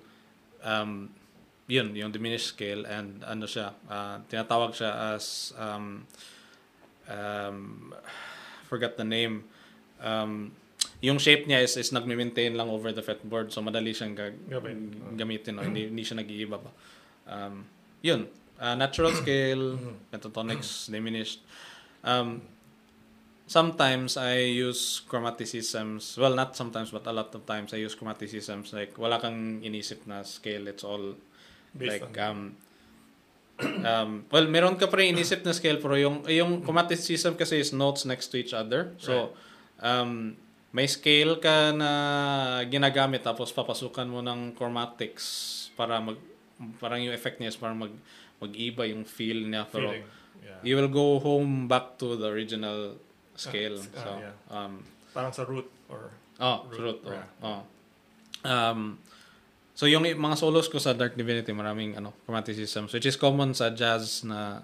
Um, 0.60 1.16
yun, 1.72 1.96
yung 1.96 2.12
diminished 2.12 2.52
scale 2.52 2.84
and 2.86 3.24
ano 3.24 3.48
siya, 3.48 3.72
ah, 3.90 4.20
tinatawag 4.28 4.76
siya 4.76 5.16
as 5.16 5.56
um, 5.58 6.04
um, 7.08 7.94
forgot 8.68 9.00
the 9.00 9.08
name. 9.08 9.48
Um, 10.04 10.52
yung 11.02 11.18
shape 11.18 11.46
niya 11.46 11.62
is, 11.66 11.78
is 11.78 11.94
nagme-maintain 11.94 12.54
lang 12.58 12.70
over 12.70 12.90
the 12.90 13.02
fretboard 13.02 13.52
so 13.52 13.62
madali 13.62 13.92
siyang 13.92 14.16
gag- 14.16 14.42
gamitin 15.14 15.60
no? 15.60 15.62
hindi, 15.62 15.92
hindi 15.92 16.02
siya 16.02 16.18
nag-iiba 16.24 16.58
ba 16.58 16.72
um, 17.30 17.62
yun 18.02 18.26
Ah, 18.60 18.76
natural 18.76 19.12
scale 19.22 19.78
pentatonics 20.12 20.88
diminished. 20.94 21.44
Um, 22.06 22.42
sometimes 23.46 24.18
I 24.18 24.42
use 24.58 25.06
chromaticisms 25.06 26.18
well 26.18 26.34
not 26.34 26.58
sometimes 26.58 26.90
but 26.90 27.06
a 27.06 27.14
lot 27.14 27.30
of 27.34 27.46
times 27.46 27.74
I 27.74 27.78
use 27.78 27.94
chromaticisms 27.94 28.74
like 28.74 28.98
wala 28.98 29.22
kang 29.22 29.62
inisip 29.62 30.10
na 30.10 30.26
scale 30.26 30.66
it's 30.66 30.82
all 30.82 31.14
Based 31.78 32.02
like 32.02 32.10
on- 32.18 32.18
um 32.26 32.40
um 33.86 34.12
well 34.34 34.50
meron 34.50 34.76
ka 34.82 34.90
pa 34.90 34.98
rin 34.98 35.14
inisip 35.14 35.46
na 35.46 35.54
scale 35.54 35.78
pero 35.78 35.94
yung 35.94 36.26
yung 36.26 36.66
chromaticism 36.66 37.38
kasi 37.38 37.62
is 37.62 37.70
notes 37.72 38.04
next 38.04 38.34
to 38.34 38.42
each 38.42 38.52
other. 38.52 38.98
So 38.98 39.38
um 39.80 40.36
may 40.76 40.90
scale 40.92 41.38
ka 41.40 41.72
na 41.72 41.92
ginagamit 42.68 43.24
tapos 43.24 43.54
papasukan 43.56 44.10
mo 44.10 44.20
ng 44.26 44.58
chromatics 44.58 45.70
para 45.78 46.02
mag 46.02 46.18
parang 46.82 47.00
yung 47.00 47.14
effect 47.16 47.40
niya 47.40 47.54
is 47.54 47.60
parang 47.60 47.80
mag 47.80 47.94
mag-iba 48.40 48.84
yung 48.86 49.04
feel 49.04 49.46
niya 49.46 49.64
pero 49.66 49.92
Feeling. 49.92 50.06
Yeah. 50.44 50.60
you 50.62 50.74
will 50.76 50.92
go 50.92 51.18
home 51.20 51.66
back 51.66 51.96
to 51.98 52.16
the 52.16 52.28
original 52.28 53.00
scale 53.34 53.80
Ah, 53.96 54.00
so 54.00 54.10
yeah. 54.20 54.36
um 54.52 54.84
Parang 55.12 55.32
sa 55.32 55.48
root 55.48 55.68
or... 55.88 56.12
Oh, 56.36 56.68
Root, 56.68 56.80
root. 56.80 57.00
Oh, 57.08 57.12
yeah. 57.16 57.28
oh. 57.40 57.62
Um, 58.44 59.00
so 59.72 59.88
yung 59.88 60.04
mga 60.04 60.36
solos 60.36 60.68
ko 60.68 60.76
sa 60.76 60.92
Dark 60.92 61.16
Divinity, 61.16 61.56
maraming 61.56 61.96
ano, 61.96 62.12
chromaticisms, 62.28 62.92
which 62.92 63.08
is 63.08 63.16
common 63.16 63.56
sa 63.56 63.72
jazz 63.72 64.28
na 64.28 64.60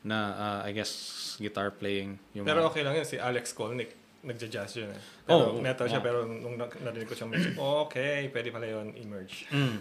na 0.00 0.18
uh, 0.32 0.60
I 0.64 0.72
guess 0.72 1.36
guitar 1.36 1.68
playing. 1.68 2.16
Yung 2.32 2.48
Pero 2.48 2.64
mga- 2.64 2.68
okay 2.72 2.80
lang 2.80 2.96
yun. 2.96 3.04
Si 3.04 3.20
Alex 3.20 3.52
Kolnick. 3.52 3.99
Nagja-jazz 4.20 4.76
yun 4.76 4.92
eh. 4.92 5.00
Pero 5.24 5.56
Oh, 5.56 5.64
metal 5.64 5.88
siya, 5.88 6.00
oh. 6.00 6.04
pero 6.04 6.18
nung 6.28 6.60
na- 6.60 6.68
narinig 6.84 7.08
ko 7.08 7.16
siyang 7.16 7.32
music, 7.32 7.56
oh, 7.56 7.88
okay, 7.88 8.28
pwede 8.28 8.52
pala 8.52 8.68
yun, 8.68 8.92
emerge. 8.92 9.48
Mm. 9.48 9.80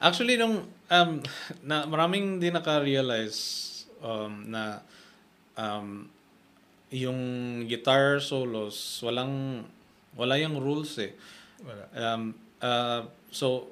Actually, 0.00 0.40
nung 0.40 0.64
um, 0.88 1.10
na, 1.60 1.84
maraming 1.84 2.40
di 2.40 2.48
naka-realize 2.48 3.36
um, 4.00 4.48
na 4.48 4.80
um, 5.60 6.08
yung 6.88 7.20
guitar 7.68 8.24
solos, 8.24 9.02
walang 9.04 9.66
wala 10.14 10.38
yung 10.40 10.56
rules 10.62 10.96
eh. 11.02 11.12
Wala. 11.60 11.84
Um, 11.92 12.22
uh, 12.62 13.02
so, 13.28 13.68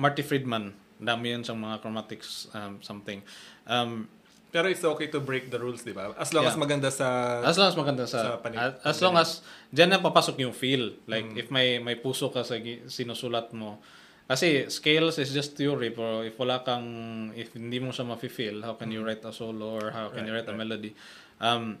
Marty 0.00 0.22
Friedman, 0.24 0.72
dami 0.96 1.36
yun 1.36 1.44
sa 1.44 1.52
mga 1.52 1.84
chromatics 1.84 2.48
um, 2.56 2.80
something. 2.80 3.20
Um, 3.68 4.08
Pero 4.56 4.72
it's 4.72 4.80
okay 4.80 5.12
to 5.12 5.20
break 5.20 5.52
the 5.52 5.60
rules, 5.60 5.84
di 5.84 5.92
ba? 5.92 6.16
As 6.16 6.32
long 6.32 6.48
Yeah. 6.48 6.52
as 6.52 6.56
maganda 6.56 6.88
sa... 6.88 7.44
as 7.44 7.60
long 7.60 7.68
as 7.68 7.76
maganda 7.76 8.08
sa, 8.08 8.18
Sa 8.24 8.30
panig- 8.40 8.56
as, 8.56 8.72
as 8.80 8.96
long 9.04 9.12
as 9.20 9.44
diyan 9.68 9.92
na 9.92 10.00
papasok 10.00 10.40
yung 10.40 10.56
feel. 10.56 10.96
Like 11.04 11.36
if 11.36 11.52
may 11.52 11.76
may 11.76 12.00
puso 12.00 12.32
ka 12.32 12.40
sa 12.40 12.56
sinusulat 12.88 13.52
mo. 13.52 13.84
Kasi 14.24 14.64
scales 14.72 15.20
is 15.20 15.30
just 15.30 15.54
theory 15.60 15.92
pero 15.92 16.24
if 16.24 16.34
wala 16.40 16.64
kang 16.64 16.88
if 17.36 17.52
hindi 17.54 17.78
mo 17.78 17.92
siya 17.92 18.08
ma-feel 18.08 18.64
how 18.64 18.74
can 18.74 18.88
you 18.90 19.04
write 19.04 19.20
a 19.22 19.30
solo 19.30 19.76
or 19.78 19.92
how 19.94 20.08
can 20.10 20.24
you 20.26 20.32
Right, 20.34 20.42
write 20.42 20.50
a 20.50 20.56
melody? 20.56 20.96
Um 21.38 21.76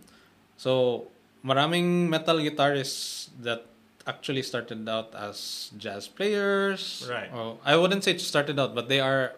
so 0.54 1.08
maraming 1.42 2.06
metal 2.06 2.38
guitarists 2.38 3.34
that 3.42 3.66
actually 4.06 4.46
started 4.46 4.84
out 4.86 5.10
as 5.18 5.70
jazz 5.74 6.06
players. 6.06 7.02
Right. 7.10 7.32
oh, 7.34 7.58
I 7.66 7.74
wouldn't 7.74 8.04
say 8.06 8.14
started 8.20 8.60
out 8.62 8.78
but 8.78 8.86
they 8.86 9.02
are 9.02 9.34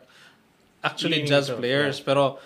actually 0.85 1.25
Leaning 1.25 1.33
jazz 1.33 1.49
players. 1.49 2.05
pero 2.05 2.37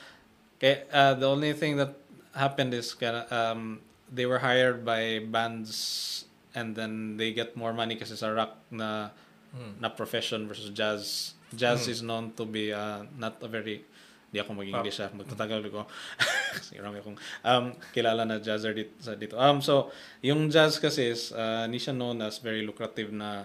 kaya, 0.63 0.87
uh, 0.95 1.15
the 1.19 1.27
only 1.27 1.51
thing 1.53 1.75
that 1.83 1.99
happened 2.39 2.71
is 2.73 2.95
um, 3.35 3.83
they 4.07 4.25
were 4.25 4.39
hired 4.39 4.87
by 4.87 5.19
bands 5.19 6.25
and 6.55 6.79
then 6.79 7.19
they 7.19 7.35
get 7.35 7.59
more 7.59 7.75
money 7.75 7.99
kasi 7.99 8.15
sa 8.15 8.31
rock 8.31 8.55
na 8.71 9.11
Hmm. 9.53 9.77
na 9.85 9.93
profession 9.93 10.49
versus 10.49 10.73
jazz. 10.73 11.35
Jazz 11.53 11.85
is 11.85 12.01
known 12.01 12.33
to 12.41 12.49
be 12.49 12.73
uh, 12.73 13.05
not 13.21 13.37
a 13.45 13.49
very 13.49 13.85
di 14.33 14.41
ako 14.41 14.57
mag-English 14.57 14.97
ah, 15.05 15.13
magtatagalog 15.13 15.69
ko. 15.69 15.85
kasi 16.57 16.81
marami 16.81 17.05
akong 17.05 17.21
um, 17.45 17.77
kilala 17.93 18.25
na 18.25 18.41
jazzer 18.41 18.73
dito, 18.73 18.97
sa 18.97 19.13
dito. 19.13 19.37
Um, 19.37 19.61
so, 19.61 19.93
yung 20.25 20.49
jazz 20.49 20.81
kasi 20.81 21.13
is, 21.13 21.37
uh, 21.37 21.69
hindi 21.69 21.77
siya 21.77 21.93
known 21.93 22.25
as 22.25 22.41
very 22.41 22.65
lucrative 22.65 23.13
na 23.13 23.45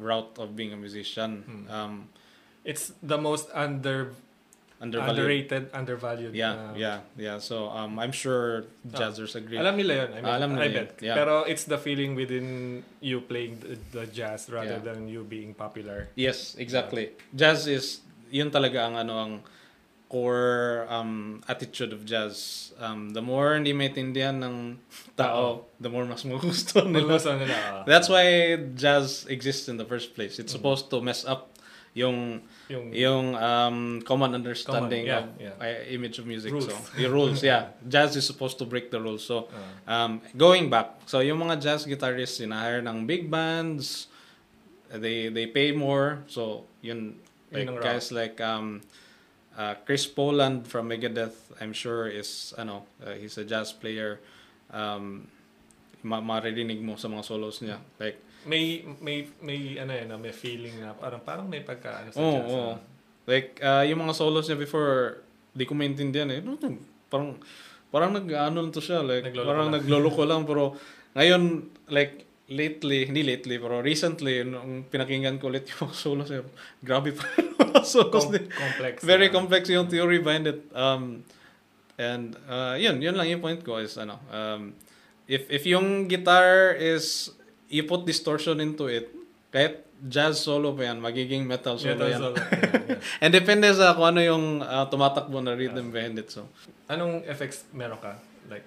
route 0.00 0.40
of 0.40 0.56
being 0.56 0.72
a 0.72 0.80
musician. 0.80 1.44
Um, 1.68 2.08
It's 2.64 2.92
the 3.00 3.16
most 3.20 3.48
under 3.52 4.12
undervalued. 4.80 5.12
underrated, 5.12 5.62
undervalued. 5.76 6.32
Yeah, 6.34 6.54
na- 6.56 6.74
yeah, 6.74 6.98
yeah. 7.16 7.36
So, 7.38 7.68
um, 7.68 7.98
I'm 8.00 8.12
sure 8.12 8.64
jazzers 8.88 9.36
agree. 9.36 9.60
Alam 9.60 9.76
nila 9.76 9.94
yun. 9.94 10.10
I, 10.12 10.20
mean, 10.24 10.32
alam 10.32 10.48
nila 10.56 10.64
I 10.64 10.68
yun, 10.72 10.76
bet. 10.88 10.90
yeah. 11.04 11.14
Pero 11.20 11.44
it's 11.44 11.64
the 11.68 11.76
feeling 11.76 12.16
within 12.16 12.80
you 13.04 13.20
playing 13.20 13.60
the, 13.60 13.76
the 13.92 14.04
jazz 14.08 14.48
rather 14.48 14.80
Yeah. 14.80 14.86
than 14.88 15.04
you 15.06 15.20
being 15.22 15.52
popular. 15.52 16.08
Yes, 16.16 16.56
exactly. 16.56 17.12
Jazz 17.36 17.68
is 17.68 18.00
yun 18.32 18.48
talaga 18.50 18.88
ang 18.88 18.96
ano 18.96 19.14
ang 19.20 19.32
core 20.10 20.86
um, 20.90 21.38
attitude 21.46 21.92
of 21.92 22.04
jazz. 22.04 22.72
Um, 22.80 23.10
the 23.10 23.22
more 23.22 23.54
hindi 23.54 23.72
maintindihan 23.72 24.42
ng 24.42 24.78
tao, 25.16 25.66
the 25.78 25.88
more 25.88 26.04
mas 26.04 26.24
magusto 26.26 26.82
nila. 26.82 27.14
Gusto 27.14 27.38
nila. 27.38 27.84
That's 27.86 28.08
why 28.08 28.56
jazz 28.74 29.26
exists 29.30 29.68
in 29.68 29.76
the 29.78 29.84
first 29.86 30.14
place. 30.18 30.38
It's 30.42 30.50
supposed 30.50 30.90
to 30.90 31.00
mess 31.00 31.22
up 31.24 31.49
yung 31.94 32.40
yung 32.70 32.94
yung 32.94 33.26
um, 33.34 33.98
common 34.06 34.34
understanding 34.34 35.10
yeah, 35.10 35.26
of 35.26 35.26
yeah. 35.42 35.54
uh, 35.58 35.82
image 35.90 36.22
of 36.22 36.26
music. 36.26 36.54
Rules. 36.54 36.70
So, 36.70 36.78
the 36.94 37.10
rules, 37.10 37.42
yeah. 37.42 37.74
Jazz 37.88 38.14
is 38.14 38.26
supposed 38.26 38.58
to 38.62 38.66
break 38.66 38.90
the 38.90 39.00
rules. 39.02 39.26
So, 39.26 39.50
Ah. 39.50 40.06
um, 40.06 40.22
going 40.38 40.70
back, 40.70 41.02
so 41.10 41.18
yung 41.18 41.42
mga 41.42 41.58
jazz 41.58 41.82
guitarists, 41.82 42.38
sinahire 42.38 42.78
ng 42.78 43.06
big 43.10 43.26
bands, 43.26 44.06
they 44.94 45.26
they 45.30 45.50
pay 45.50 45.74
more. 45.74 46.22
So, 46.30 46.70
yun, 46.78 47.18
like 47.50 47.66
Yun 47.66 47.82
guys 47.82 48.14
like 48.14 48.38
um, 48.38 48.86
uh, 49.58 49.74
Chris 49.82 50.06
Poland 50.06 50.66
from 50.70 50.88
Megadeth, 50.88 51.50
I'm 51.58 51.74
sure 51.74 52.06
is, 52.06 52.54
ano, 52.54 52.86
uh, 53.02 53.18
he's 53.18 53.34
a 53.38 53.44
jazz 53.44 53.74
player. 53.74 54.22
Um, 54.70 55.26
ma 56.00 56.22
maririnig 56.22 56.80
mo 56.80 56.96
sa 56.96 57.10
mga 57.10 57.26
solos 57.26 57.60
niya. 57.60 57.76
Like, 57.98 58.16
may 58.44 58.80
may 59.00 59.28
may 59.40 59.76
ano 59.76 59.92
yan, 59.92 60.08
ah, 60.08 60.16
may 60.16 60.32
feeling 60.32 60.80
na 60.80 60.92
parang 60.94 61.20
parang 61.20 61.46
may 61.46 61.60
pagka 61.60 62.00
ano 62.00 62.08
sa 62.10 62.18
Oo, 62.18 62.32
jazz. 62.32 62.48
oo. 62.48 62.70
ah. 62.72 62.78
Like, 63.28 63.60
uh, 63.62 63.84
yung 63.86 64.00
mga 64.00 64.16
solos 64.16 64.48
niya 64.48 64.58
before, 64.58 65.22
di 65.54 65.62
ko 65.62 65.76
maintindihan 65.76 66.26
eh. 66.32 66.40
No, 66.42 66.56
no, 66.56 66.68
Parang, 67.06 67.38
parang 67.92 68.10
nag-ano 68.10 68.58
to 68.70 68.82
siya. 68.82 69.06
Like, 69.06 69.22
Nagloloko 69.30 69.46
parang 69.46 69.66
lang. 69.70 69.74
nagloloko 69.78 70.22
lang. 70.30 70.42
Pero, 70.48 70.74
ngayon, 71.14 71.42
like, 71.92 72.26
lately, 72.50 73.06
hindi 73.06 73.22
lately, 73.22 73.62
pero 73.62 73.78
recently, 73.78 74.42
nung 74.42 74.82
pinakinggan 74.82 75.38
ko 75.38 75.46
ulit 75.46 75.62
yung 75.70 75.86
mga 75.86 75.94
solos 75.94 76.26
niya, 76.26 76.42
grabe 76.82 77.14
pa 77.14 77.22
yung 77.38 77.86
solos 77.86 78.26
Com- 78.26 78.50
complex. 78.50 78.94
Very 79.06 79.30
ah. 79.30 79.32
complex 79.32 79.62
yung 79.70 79.86
theory 79.86 80.18
behind 80.18 80.50
it. 80.50 80.66
Um, 80.74 81.22
and, 81.94 82.34
uh, 82.50 82.74
yun, 82.74 82.98
yun 82.98 83.14
lang 83.14 83.30
yung 83.30 83.42
point 83.44 83.62
ko 83.62 83.78
is, 83.78 83.94
ano, 83.94 84.18
um, 84.32 84.74
if, 85.30 85.46
if 85.46 85.62
yung 85.70 86.10
guitar 86.10 86.74
is, 86.74 87.30
you 87.70 87.86
put 87.86 88.04
distortion 88.04 88.58
into 88.58 88.90
it, 88.90 89.14
kahit 89.54 89.86
jazz 90.02 90.42
solo 90.42 90.74
pa 90.74 90.90
yan, 90.90 90.98
magiging 90.98 91.46
metal 91.46 91.78
solo 91.78 91.94
Metal 91.94 92.10
yan. 92.10 92.20
solo. 92.20 92.36
Yeah, 92.36 92.82
yeah. 92.98 93.22
And 93.22 93.30
depende 93.30 93.70
sa 93.70 93.94
kung 93.94 94.16
ano 94.16 94.20
yung 94.20 94.44
uh, 94.60 94.84
tumatakbo 94.90 95.38
na 95.38 95.54
rhythm 95.54 95.94
behind 95.94 96.18
it. 96.18 96.34
So, 96.34 96.50
Anong 96.90 97.22
effects 97.30 97.68
meron 97.70 98.02
ka? 98.02 98.18
Like, 98.50 98.66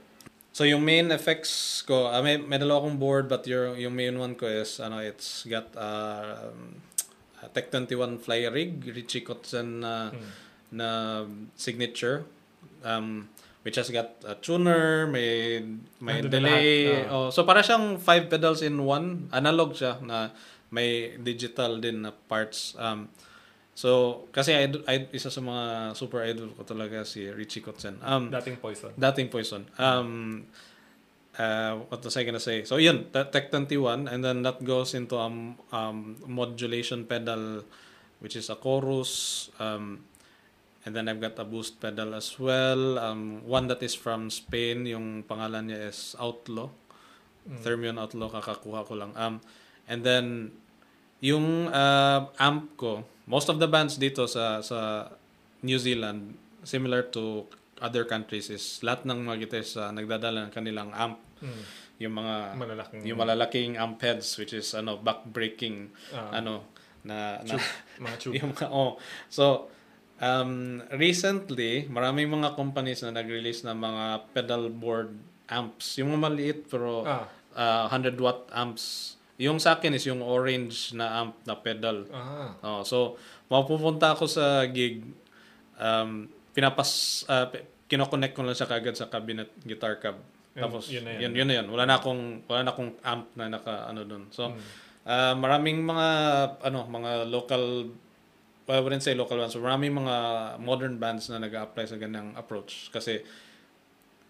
so 0.56 0.64
yung 0.64 0.80
main 0.86 1.12
effects 1.12 1.84
ko, 1.84 2.08
uh, 2.08 2.22
may, 2.24 2.40
may 2.40 2.56
dalawa 2.56 2.88
akong 2.88 2.98
board 2.98 3.26
but 3.28 3.44
your, 3.44 3.76
yung 3.76 3.92
main 3.92 4.16
one 4.16 4.40
ko 4.40 4.48
is, 4.48 4.80
ano, 4.80 5.04
it's 5.04 5.44
got 5.44 5.68
uh, 5.76 6.48
um, 6.48 6.80
a 7.44 7.52
Tech 7.52 7.68
21 7.68 8.24
Fly 8.24 8.48
Rig, 8.48 8.88
Richie 8.88 9.26
Kotzen 9.26 9.84
na, 9.84 10.16
hmm. 10.16 10.30
na 10.72 10.88
signature. 11.60 12.24
Um, 12.84 13.28
which 13.64 13.76
has 13.76 13.88
got 13.90 14.20
a 14.24 14.36
tuner, 14.36 15.08
may 15.08 15.64
may 16.00 16.20
na 16.20 16.28
delay. 16.28 16.92
lahat, 16.92 17.08
Oh, 17.10 17.28
so 17.32 17.44
para 17.44 17.64
siyang 17.64 17.96
five 17.98 18.28
pedals 18.28 18.60
in 18.60 18.84
one. 18.84 19.32
Analog 19.32 19.72
siya 19.74 20.04
na 20.04 20.36
may 20.68 21.16
digital 21.16 21.80
din 21.80 22.04
na 22.04 22.12
parts. 22.12 22.76
Um, 22.76 23.08
so 23.74 24.24
kasi 24.30 24.54
idol, 24.54 24.84
id- 24.86 25.10
isa 25.12 25.32
sa 25.32 25.40
mga 25.40 25.64
super 25.96 26.22
idol 26.22 26.52
ko 26.54 26.68
talaga 26.68 27.08
si 27.08 27.26
Richie 27.26 27.64
Kotzen. 27.64 27.98
Um, 28.04 28.30
dating 28.30 28.60
poison. 28.60 28.92
dating 28.94 29.32
Poison. 29.32 29.64
Um, 29.80 30.44
uh, 31.40 31.82
what 31.90 32.04
was 32.04 32.14
I 32.18 32.24
gonna 32.24 32.44
say? 32.44 32.64
So 32.66 32.78
yun, 32.78 33.10
Te- 33.10 33.30
Tech 33.32 33.50
21 33.50 34.06
and 34.12 34.22
then 34.22 34.44
that 34.44 34.62
goes 34.62 34.94
into 34.94 35.18
um, 35.18 35.56
um, 35.72 36.18
modulation 36.28 37.06
pedal 37.06 37.64
which 38.20 38.36
is 38.36 38.50
a 38.50 38.56
chorus 38.56 39.50
um, 39.60 40.00
and 40.86 40.92
then 40.96 41.08
I've 41.08 41.20
got 41.20 41.40
a 41.40 41.46
boost 41.48 41.80
pedal 41.80 42.14
as 42.14 42.36
well. 42.40 43.00
Um, 43.00 43.44
one 43.48 43.68
that 43.72 43.82
is 43.84 43.96
from 43.96 44.30
Spain, 44.30 44.86
yung 44.86 45.24
pangalan 45.24 45.72
niya 45.72 45.90
is 45.90 46.16
Outlaw. 46.20 46.70
Thermion 47.64 48.00
Outlaw, 48.00 48.32
kakakuha 48.32 48.88
ko 48.88 48.94
lang. 48.96 49.12
Um, 49.20 49.44
and 49.88 50.04
then, 50.04 50.56
yung 51.20 51.68
uh, 51.72 52.32
amp 52.40 52.76
ko, 52.80 53.04
most 53.28 53.48
of 53.52 53.60
the 53.60 53.68
bands 53.68 54.00
dito 54.00 54.28
sa 54.28 54.64
sa 54.64 55.12
New 55.64 55.80
Zealand, 55.80 56.36
similar 56.64 57.04
to 57.12 57.48
other 57.84 58.08
countries, 58.08 58.48
is 58.48 58.80
lahat 58.84 59.04
ng 59.08 59.28
mga 59.28 59.48
guitarists 59.48 59.76
uh, 59.76 59.92
nagdadala 59.92 60.48
ng 60.48 60.52
kanilang 60.56 60.92
amp. 60.96 61.20
Mm. 61.44 61.64
Yung 62.04 62.14
mga 62.16 62.36
Malalaking 62.60 63.02
yung 63.08 63.20
malalaking 63.20 63.72
amp 63.80 64.00
heads 64.04 64.36
which 64.40 64.52
is 64.52 64.72
ano 64.76 65.00
back 65.00 65.24
breaking 65.28 65.92
Ah. 66.12 66.40
ano 66.40 66.68
na, 67.04 67.44
na 67.44 67.60
mga 68.00 68.16
tube. 68.20 68.36
yung 68.40 68.56
mga, 68.56 68.72
oh. 68.72 68.96
So, 69.28 69.68
um, 70.24 70.52
recently, 70.94 71.84
maraming 71.88 72.32
mga 72.32 72.56
companies 72.56 73.04
na 73.04 73.12
nag-release 73.14 73.62
ng 73.62 73.76
mga 73.76 74.04
pedal 74.32 74.72
board 74.72 75.12
amps. 75.46 76.00
Yung 76.00 76.10
mga 76.10 76.22
maliit 76.24 76.60
pero 76.66 77.04
Ah. 77.04 77.28
uh, 77.54 77.86
100 77.88 78.16
watt 78.18 78.48
amps. 78.50 79.16
Yung 79.36 79.60
sa 79.60 79.76
akin 79.76 79.92
is 79.92 80.06
yung 80.06 80.24
orange 80.24 80.94
na 80.94 81.20
amp 81.20 81.36
na 81.44 81.56
pedal. 81.56 82.08
Ah. 82.10 82.56
Oh, 82.62 82.82
so, 82.82 83.20
mapupunta 83.50 84.16
ako 84.16 84.24
sa 84.26 84.64
gig, 84.66 85.04
um, 85.76 86.26
pinapas, 86.54 87.24
uh, 87.28 87.50
kinoconnect 87.86 88.34
ko 88.34 88.42
lang 88.42 88.56
siya 88.56 88.66
kagad 88.66 88.96
sa 88.96 89.12
cabinet 89.12 89.52
guitar 89.62 90.00
cab. 90.00 90.16
Yun- 90.54 90.64
Tapos, 90.64 90.86
yun 90.88 91.02
na 91.02 91.18
yun, 91.18 91.22
yan. 91.24 91.34
yun, 91.34 91.48
na 91.50 91.56
yun. 91.60 91.68
Wala 91.68 91.84
na 91.84 91.96
akong, 91.98 92.24
wala 92.46 92.62
na 92.62 92.72
akong 92.72 92.94
amp 93.04 93.28
na 93.34 93.50
naka, 93.50 93.90
ano 93.90 94.02
dun. 94.06 94.30
So, 94.30 94.54
Mm. 94.54 94.62
uh, 95.04 95.34
maraming 95.36 95.82
mga, 95.82 96.08
ano, 96.62 96.80
mga 96.88 97.12
local, 97.28 97.90
well, 98.64 98.78
I 98.78 98.82
wouldn't 98.82 99.02
say 99.02 99.14
local 99.14 99.36
bands, 99.36 99.56
maraming 99.56 99.94
mga 99.94 100.16
modern 100.60 100.96
bands 100.98 101.28
na 101.28 101.38
nag-apply 101.38 101.86
sa 101.86 101.96
ganyang 101.96 102.32
approach. 102.34 102.88
Kasi, 102.90 103.20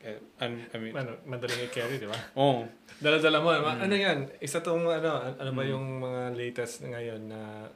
eh, 0.02 0.18
I'm- 0.40 0.68
I 0.74 0.78
mean, 0.78 0.94
Ano, 0.94 1.16
madaling 1.24 1.64
i-carry, 1.64 1.98
di 1.98 2.06
ba? 2.06 2.18
oh, 2.36 2.66
Dala-dala 3.00 3.40
mo. 3.40 3.50
Mm. 3.52 3.80
Ano 3.82 3.96
yan? 3.96 4.18
Isa 4.40 4.60
tong 4.60 4.84
ano, 4.84 5.10
an- 5.22 5.38
ano 5.38 5.52
ba 5.52 5.64
yung 5.64 6.00
mga 6.00 6.22
latest 6.34 6.84
ngayon 6.84 7.28
na 7.28 7.68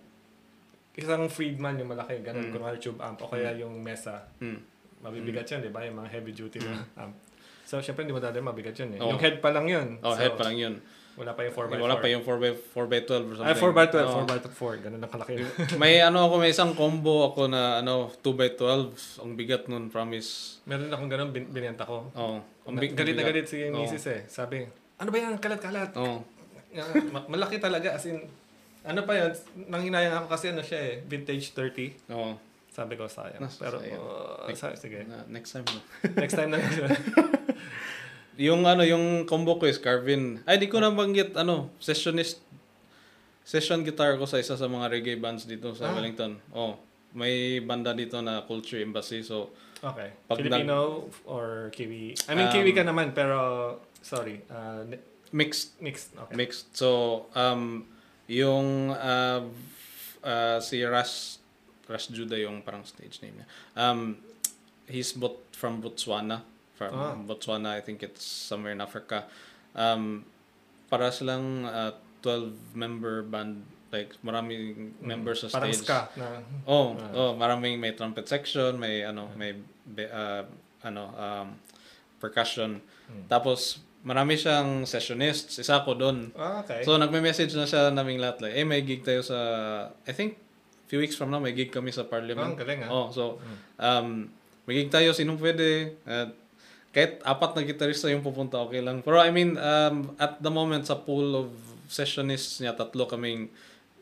isang 0.98 1.30
Friedman 1.30 1.78
yung 1.78 1.94
malaki, 1.94 2.20
ganun, 2.22 2.50
Mm. 2.50 2.54
kunwari 2.54 2.78
tube 2.78 2.98
amp, 3.00 3.22
o 3.22 3.30
kaya 3.30 3.54
yung 3.56 3.78
Mesa. 3.80 4.26
mm. 4.40 4.60
Mabibigat 4.98 5.46
yan, 5.46 5.62
di 5.62 5.70
ba? 5.70 5.86
Yung 5.86 6.02
mga 6.02 6.10
heavy 6.10 6.34
duty 6.34 6.58
na 6.58 6.82
amp. 6.98 7.14
So, 7.68 7.78
syempre, 7.78 8.02
hindi 8.02 8.16
mo 8.16 8.24
dali 8.24 8.40
mabigat 8.40 8.74
yun 8.74 8.96
eh. 8.96 9.00
Oo. 9.04 9.14
Yung 9.14 9.22
head 9.22 9.38
pa 9.38 9.54
lang 9.54 9.68
yun. 9.70 10.00
Oh, 10.02 10.16
so, 10.16 10.24
head 10.24 10.34
pa 10.34 10.48
lang 10.50 10.58
yun. 10.58 10.76
Wala 11.18 11.34
pa 11.34 11.41
yung 11.41 11.56
4x4. 11.57 11.81
Wala 11.81 11.95
pa 11.98 12.06
yung 12.07 12.22
4x, 12.22 12.56
4x12 12.77 13.11
or 13.26 13.34
something. 13.35 13.49
Ay, 13.49 13.57
4x12, 13.57 13.98
Oo. 14.06 14.22
4x4. 14.30 14.73
Ganun 14.85 15.02
ang 15.02 15.10
kalaki. 15.10 15.34
may 15.81 15.98
ano 15.99 16.30
ako, 16.30 16.34
may 16.38 16.53
isang 16.53 16.77
combo 16.77 17.34
ako 17.34 17.49
na 17.49 17.81
ano, 17.81 18.14
2x12. 18.22 18.94
Ang 19.26 19.34
bigat 19.34 19.65
nun, 19.65 19.89
promise. 19.89 20.61
Meron 20.64 20.94
akong 20.94 21.10
ganun, 21.10 21.30
bin- 21.34 21.49
binenta 21.49 21.89
ko. 21.89 22.14
Oh, 22.14 22.38
ang 22.69 22.77
big, 22.77 22.94
galit 22.94 23.18
na 23.18 23.26
galit 23.26 23.49
si 23.49 23.65
Oo. 23.65 23.81
Mrs. 23.81 24.06
eh. 24.07 24.22
Sabi, 24.30 24.61
ano 25.02 25.10
ba 25.10 25.18
yan? 25.18 25.41
Kalat-kalat. 25.41 25.98
Oh. 25.98 26.22
Ah, 26.77 26.85
ma- 27.10 27.26
malaki 27.27 27.57
talaga. 27.57 27.98
As 27.98 28.06
in, 28.06 28.22
ano 28.85 29.02
pa 29.02 29.18
yun? 29.18 29.34
Nanghinayang 29.68 30.22
ako 30.22 30.27
kasi 30.30 30.53
ano 30.53 30.61
siya 30.61 30.77
eh. 30.77 30.95
Vintage 31.02 31.49
30. 31.52 32.14
Oh. 32.14 32.38
Sabi 32.69 32.94
ko, 32.94 33.10
sayang. 33.10 33.41
Nas- 33.41 33.57
Pero, 33.57 33.81
sayang. 33.81 33.98
uh, 34.45 34.53
sa- 34.53 34.77
sige. 34.77 35.02
Na- 35.10 35.26
next 35.26 35.49
time. 35.49 35.65
no. 35.65 35.81
Next 36.14 36.38
time 36.38 36.53
na. 36.53 36.61
yung 38.38 38.64
ano, 38.64 38.81
yung 38.81 39.26
combo 39.26 39.57
ko 39.57 39.65
is 39.65 39.77
Carvin. 39.77 40.39
Ay, 40.45 40.57
di 40.57 40.69
ko 40.69 40.77
na 40.77 40.89
banggit, 40.89 41.34
ano, 41.34 41.73
sessionist, 41.77 42.39
session 43.41 43.81
guitar 43.81 44.15
ko 44.15 44.23
sa 44.23 44.38
isa 44.38 44.53
sa 44.53 44.68
mga 44.68 44.91
reggae 44.91 45.18
bands 45.18 45.43
dito 45.43 45.73
sa 45.73 45.89
Ah. 45.89 45.95
Wellington. 45.95 46.38
Oh, 46.51 46.77
may 47.11 47.57
banda 47.59 47.91
dito 47.91 48.19
na 48.19 48.43
Culture 48.43 48.77
Embassy. 48.77 49.23
So, 49.23 49.49
okay. 49.80 50.14
Pag 50.27 50.38
Filipino 50.38 51.07
or 51.26 51.72
Kiwi? 51.72 52.14
I 52.27 52.35
mean, 52.35 52.47
Um, 52.47 52.53
Kiwi 52.53 52.72
ka 52.72 52.84
naman, 52.84 53.15
pero, 53.15 53.80
sorry. 54.03 54.43
Uh, 54.51 54.85
mixed 55.31 55.80
mixed. 55.81 56.11
Okay. 56.15 56.35
Mixed. 56.35 56.72
So, 56.72 57.26
um, 57.34 57.88
yung 58.27 58.91
uh, 58.91 59.47
uh, 60.22 60.57
si 60.59 60.84
Ras, 60.84 61.39
Ras 61.88 62.11
Judah 62.11 62.35
yung 62.35 62.59
parang 62.61 62.84
stage 62.84 63.23
name 63.23 63.39
niya. 63.39 63.47
Um, 63.73 64.19
he's 64.85 65.15
bot 65.15 65.39
from 65.55 65.80
Botswana. 65.80 66.43
From 66.78 66.94
Ah. 66.94 67.18
Botswana, 67.18 67.74
I 67.74 67.82
think 67.82 68.02
it's 68.02 68.22
somewhere 68.22 68.70
in 68.70 68.80
Africa. 68.80 69.26
Um, 69.74 70.22
para 70.88 71.10
silang 71.10 71.66
uh, 71.66 71.91
12-member 72.22 73.26
band. 73.26 73.66
Like, 73.88 74.14
maraming 74.20 74.94
members 74.99 75.41
sa 75.41 75.48
Mm. 75.48 75.54
Parang 75.54 75.72
stage. 75.72 75.88
ska 75.88 75.99
na. 76.14 76.28
Oh, 76.66 76.94
Ah. 76.94 77.12
oh, 77.16 77.32
maraming 77.34 77.80
may 77.80 77.91
trumpet 77.91 78.28
section, 78.28 78.76
may 78.76 79.02
ano, 79.02 79.32
may 79.34 79.56
be- 79.86 80.06
uh, 80.06 80.44
ano, 80.82 81.04
um, 81.16 81.48
percussion. 82.18 82.84
Hmm. 83.08 83.24
Tapos 83.28 83.80
marami 84.04 84.36
siyang 84.36 84.84
sessionists, 84.84 85.58
isa 85.58 85.82
ko 85.82 85.94
doon. 85.94 86.30
Ah, 86.34 86.62
okay. 86.62 86.84
So 86.84 86.95
nagme-message 86.95 87.54
na 87.54 87.64
siya 87.64 87.88
naming 87.90 88.20
lahat 88.20 88.41
like, 88.41 88.54
eh 88.54 88.64
may 88.64 88.82
gig 88.82 89.02
tayo 89.02 89.22
sa 89.22 89.38
I 90.04 90.12
think 90.12 90.36
few 90.86 90.98
weeks 90.98 91.16
from 91.16 91.28
now 91.28 91.40
may 91.40 91.52
gig 91.52 91.70
kami 91.70 91.90
sa 91.90 92.04
Ah, 92.04 92.10
Parliament. 92.10 92.44
ang 92.45 92.60
galing 92.60 92.84
ah. 92.84 92.90
Oh, 92.90 93.08
so 93.08 93.40
um 93.78 94.28
may 94.66 94.78
gig 94.78 94.90
tayo 94.90 95.12
sino 95.12 95.36
pwede. 95.36 95.95
At 96.04 96.36
kahit 96.95 97.22
apat 97.22 97.51
na 97.57 97.61
gitarista 97.68 98.09
yung 98.09 98.26
pupunta 98.26 98.57
okay 98.57 98.81
lang. 98.81 99.03
Pero 99.05 99.22
I 99.22 99.30
mean 99.30 99.55
um 99.59 100.15
at 100.18 100.39
the 100.41 100.49
moment 100.49 100.88
sa 100.88 100.97
pool 100.97 101.47
of 101.47 101.49
sessionists 101.88 102.59
niya 102.59 102.76
tatlo 102.76 103.07
kaming 103.07 103.47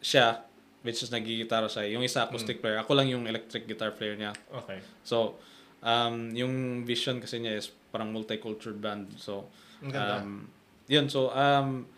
siya 0.02 0.46
which 0.86 1.02
is 1.02 1.10
nagigitara 1.10 1.66
siya. 1.66 1.90
Yung 1.98 2.06
isa 2.06 2.30
acoustic 2.30 2.62
player, 2.62 2.78
ako 2.78 2.94
lang 2.94 3.10
yung 3.10 3.26
electric 3.26 3.66
guitar 3.66 3.90
player 3.90 4.14
niya. 4.14 4.38
Okay. 4.54 4.78
So, 5.02 5.42
um, 5.82 6.30
yung 6.38 6.86
vision 6.86 7.18
kasi 7.18 7.42
niya 7.42 7.58
is 7.58 7.74
parang 7.90 8.14
multicultural 8.14 8.78
band. 8.78 9.10
So, 9.18 9.50
um, 9.82 10.46
yun. 10.86 11.10
So, 11.10 11.34
um, 11.34 11.90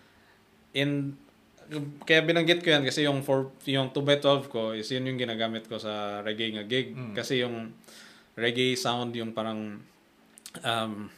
in, 0.71 1.19
kaya 2.07 2.23
binanggit 2.23 2.63
ko 2.63 2.79
yan 2.79 2.87
kasi 2.87 3.03
yung, 3.03 3.27
for, 3.27 3.51
yung 3.67 3.91
2x12 3.91 4.47
ko 4.47 4.71
is 4.71 4.87
yun 4.87 5.03
yung 5.03 5.19
ginagamit 5.19 5.67
ko 5.67 5.75
sa 5.75 6.23
reggae 6.23 6.55
nga 6.55 6.63
gig. 6.63 6.95
Mm. 6.95 7.11
Kasi 7.11 7.43
yung 7.43 7.75
reggae 8.39 8.79
sound 8.79 9.11
yung 9.19 9.35
parang 9.35 9.83
um, 10.63 11.09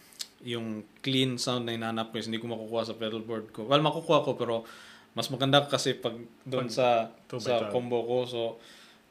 yung 0.43 0.87
clean 1.03 1.35
sound 1.35 1.67
na 1.67 1.75
hinanap 1.75 2.15
ko 2.15 2.19
is 2.19 2.27
hindi 2.31 2.39
ko 2.39 2.47
makukuha 2.47 2.83
sa 2.87 2.95
pedalboard 2.95 3.51
ko. 3.51 3.67
Well, 3.67 3.83
makukuha 3.83 4.23
ko 4.23 4.39
pero 4.39 4.63
mas 5.17 5.27
maganda 5.27 5.65
kasi 5.67 5.97
pag 5.97 6.15
doon 6.47 6.71
sa 6.71 7.11
2x12. 7.27 7.43
sa 7.43 7.53
combo 7.73 7.99
ko. 8.05 8.17
So, 8.29 8.41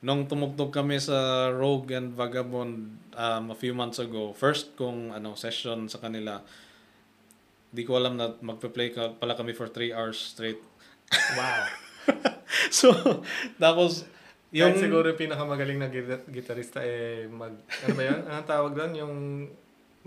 nung 0.00 0.30
tumugtog 0.30 0.70
kami 0.70 1.02
sa 1.02 1.50
Rogue 1.50 1.90
and 1.92 2.14
Vagabond 2.14 2.96
um, 3.18 3.44
a 3.52 3.56
few 3.58 3.74
months 3.74 3.98
ago, 3.98 4.32
first 4.32 4.78
kong 4.78 5.12
ano 5.12 5.34
session 5.34 5.90
sa 5.90 5.98
kanila, 5.98 6.40
di 7.68 7.82
ko 7.84 7.98
alam 8.00 8.16
na 8.16 8.32
magpe-play 8.40 8.94
ka 8.94 9.18
pala 9.20 9.36
kami 9.36 9.52
for 9.52 9.68
3 9.68 9.92
hours 9.92 10.16
straight. 10.16 10.62
Wow. 11.36 11.60
so, 12.72 12.88
tapos, 13.60 14.08
yung 14.48 14.72
yung... 14.72 14.80
siguro 14.80 15.12
yung 15.12 15.20
pinakamagaling 15.20 15.76
na 15.76 15.92
gita- 15.92 16.24
gitarista 16.32 16.80
eh 16.80 17.28
mag 17.28 17.52
ano 17.84 17.92
ba 17.92 18.02
'yan? 18.08 18.20
Anong 18.24 18.48
tawag 18.48 18.72
doon 18.72 18.92
yung 18.96 19.14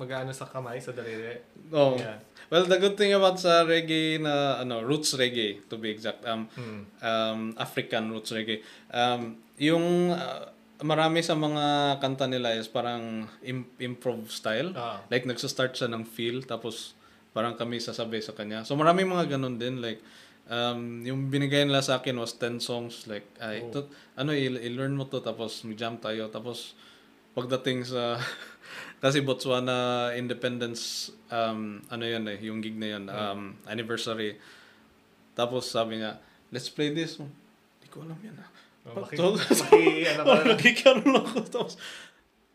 mag-ano 0.02 0.34
sa 0.34 0.46
kamay 0.46 0.82
sa 0.82 0.90
daliri. 0.90 1.38
Oh. 1.70 1.94
Yeah. 1.96 2.18
Well, 2.50 2.66
the 2.66 2.76
good 2.76 2.98
thing 2.98 3.14
about 3.14 3.38
sa 3.38 3.62
reggae 3.62 4.18
na, 4.18 4.58
ano, 4.58 4.82
roots 4.82 5.14
reggae, 5.14 5.62
to 5.70 5.78
be 5.78 5.88
exact, 5.88 6.26
um, 6.26 6.50
Hmm. 6.52 6.82
um, 7.00 7.40
African 7.56 8.10
roots 8.10 8.34
reggae, 8.34 8.60
um, 8.90 9.38
yung 9.56 10.10
uh, 10.10 10.50
marami 10.82 11.22
sa 11.22 11.38
mga 11.38 11.64
kanta 12.02 12.26
nila 12.26 12.58
is 12.58 12.66
parang 12.66 13.30
im- 13.42 13.70
improv 13.78 14.26
style. 14.28 14.74
Ah. 14.74 15.06
Like, 15.08 15.24
nagsa-start 15.24 15.78
siya 15.78 15.86
ng 15.88 16.04
feel, 16.04 16.42
tapos 16.42 16.98
parang 17.32 17.54
kami 17.54 17.78
sasabay 17.78 18.20
sa 18.20 18.34
kanya. 18.34 18.66
So, 18.66 18.74
maraming 18.74 19.06
mga 19.06 19.38
ganun 19.38 19.56
din. 19.56 19.78
Like, 19.80 20.02
um, 20.50 21.06
yung 21.06 21.30
binigay 21.30 21.64
nila 21.64 21.80
sa 21.80 22.02
akin 22.02 22.18
was 22.18 22.34
10 22.36 22.58
songs. 22.60 23.06
Like, 23.06 23.24
ay, 23.38 23.62
Oh. 23.62 23.70
ito, 23.70 23.80
ano, 24.18 24.34
i-learn 24.34 24.92
mo 24.92 25.06
to, 25.06 25.22
tapos 25.22 25.62
mag-jam 25.64 25.96
tayo. 25.96 26.28
Tapos, 26.28 26.74
pagdating 27.32 27.88
sa, 27.88 28.18
kasi 29.02 29.20
Botswana 29.20 29.78
Independence, 30.14 31.10
um, 31.28 31.82
ano 31.90 32.04
yan 32.06 32.24
eh, 32.30 32.38
yung 32.40 32.62
gig 32.62 32.78
na 32.78 32.88
yun, 32.88 33.04
um, 33.10 33.58
anniversary. 33.66 34.38
Tapos, 35.34 35.66
sabi 35.66 35.98
niya, 35.98 36.22
let's 36.54 36.70
play 36.70 36.94
this. 36.94 37.18
Hindi 37.18 37.88
ko 37.90 38.06
alam 38.06 38.20
yan 38.22 38.38
ah. 38.38 38.50
Oh, 38.82 39.02
maki, 39.02 39.14
So- 39.18 39.38
maki, 39.38 39.84
ano 40.12 40.22
Oh, 40.22 40.38
ka. 40.38 40.46
nagkikaroon 40.54 41.14
ako. 41.18 41.36
Tapos, 41.50 41.74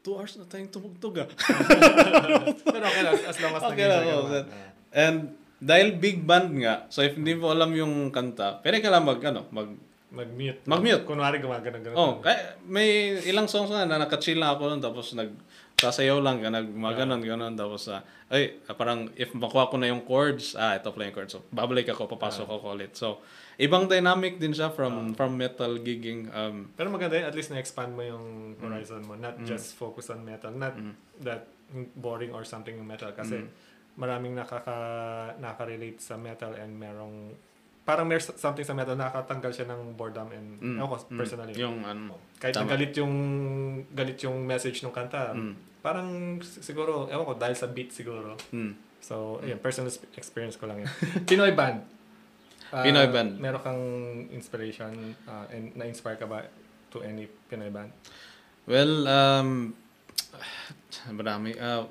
two 0.00 0.14
hours 0.14 0.38
na 0.38 0.46
tayong 0.46 0.70
tumugtog 0.70 1.18
ah. 1.18 1.28
Pero 2.66 2.84
okay 2.84 3.02
lang, 3.02 3.14
as 3.20 3.36
long 3.38 3.52
as 3.52 3.62
Okay 3.66 3.86
lang, 3.86 4.02
oh, 4.06 4.30
Ah. 4.30 4.46
And 4.94 5.18
dahil 5.56 5.96
big 5.96 6.22
band 6.22 6.52
nga, 6.62 6.86
so 6.88 7.00
if 7.00 7.16
hindi 7.16 7.32
mo 7.32 7.50
alam 7.50 7.72
yung 7.72 8.12
kanta, 8.12 8.60
pwede 8.60 8.78
ka 8.78 8.92
lang 8.92 9.02
mag, 9.02 9.18
ano, 9.18 9.48
mag, 9.50 9.72
Mag-mute. 10.06 10.62
Mag-mute. 10.64 11.02
Kunwari 11.02 11.42
gumagano-gano. 11.42 11.94
oh, 11.98 12.12
kaya 12.22 12.54
may 12.62 13.18
ilang 13.26 13.50
songs 13.50 13.68
na, 13.68 13.82
na 13.82 13.98
nakachill 13.98 14.38
lang 14.38 14.54
ako 14.54 14.70
nun, 14.70 14.78
tapos 14.80 15.12
nag, 15.12 15.34
sasayaw 15.76 16.22
lang 16.22 16.38
ka, 16.40 16.48
nag, 16.48 16.70
maganon, 16.70 17.20
ganon, 17.20 17.52
tapos, 17.52 17.90
ah, 17.90 18.00
ay, 18.30 18.56
ah, 18.64 18.72
parang, 18.72 19.10
if 19.18 19.34
makuha 19.34 19.66
ko 19.66 19.76
na 19.76 19.90
yung 19.90 20.06
chords, 20.06 20.54
ah, 20.54 20.72
ito 20.72 20.88
pala 20.88 21.10
yung 21.10 21.16
chords, 21.16 21.34
so, 21.34 21.42
babalik 21.50 21.90
ako, 21.90 22.06
papasok 22.06 22.46
ako 22.48 22.66
ulit. 22.72 22.94
So, 22.94 23.20
ibang 23.58 23.90
dynamic 23.90 24.38
din 24.38 24.54
siya 24.54 24.70
from, 24.70 25.12
from 25.12 25.34
metal 25.34 25.76
gigging, 25.82 26.30
um, 26.32 26.70
Pero 26.72 26.88
maganda 26.88 27.18
yun, 27.18 27.26
at 27.26 27.34
least 27.34 27.50
na-expand 27.50 27.92
mo 27.92 28.00
yung 28.00 28.54
horizon 28.56 29.02
mo. 29.04 29.18
Not 29.18 29.36
Mm. 29.36 29.44
just 29.44 29.74
focus 29.74 30.08
on 30.08 30.22
metal. 30.22 30.54
Not 30.54 30.78
Mm. 30.78 30.94
that 31.20 31.50
boring 31.98 32.30
or 32.30 32.46
something 32.46 32.72
yung 32.72 32.86
metal. 32.86 33.10
Kasi 33.10 33.42
Mm. 33.42 33.48
maraming 33.98 34.32
nakaka, 34.32 34.76
nakaka-relate 35.36 35.98
sa 35.98 36.14
metal 36.14 36.54
and 36.54 36.72
merong 36.72 37.34
parang 37.86 38.02
may 38.10 38.18
something 38.18 38.66
sa 38.66 38.74
metal 38.74 38.98
nakatanggal 38.98 39.54
siya 39.54 39.70
ng 39.70 39.94
boredom 39.94 40.26
and 40.34 40.58
mm, 40.58 40.76
ewan 40.82 40.90
ko 40.90 40.96
mm, 41.06 41.18
personally. 41.22 41.54
yung, 41.54 41.86
ano, 41.86 42.18
kahit 42.42 42.58
tama. 42.58 42.66
na 42.66 42.70
galit 42.74 42.92
yung 42.98 43.14
galit 43.94 44.18
yung 44.26 44.42
message 44.42 44.82
ng 44.82 44.90
kanta, 44.90 45.30
mm, 45.30 45.80
parang 45.86 46.42
siguro, 46.42 47.06
ewan 47.06 47.22
ko, 47.22 47.34
dahil 47.38 47.54
sa 47.54 47.70
beat 47.70 47.94
siguro. 47.94 48.34
mm. 48.50 48.84
So, 49.06 49.38
ayun, 49.38 49.62
personal 49.62 49.94
sp- 49.94 50.10
experience 50.18 50.58
ko 50.58 50.66
lang 50.66 50.82
yun. 50.82 50.90
Pinoy 51.30 51.54
band. 51.54 51.78
Ah, 52.74 52.82
Pinoy 52.82 53.06
band. 53.06 53.38
Meron 53.38 53.62
kang 53.62 53.82
inspiration 54.34 55.14
ah, 55.30 55.46
and 55.54 55.70
na-inspire 55.78 56.18
ka 56.18 56.26
ba 56.26 56.42
to 56.90 57.06
any 57.06 57.30
Pinoy 57.46 57.70
band? 57.70 57.94
Well, 58.66 59.06
um, 59.06 59.78
marami. 61.14 61.54
Uh, 61.54 61.86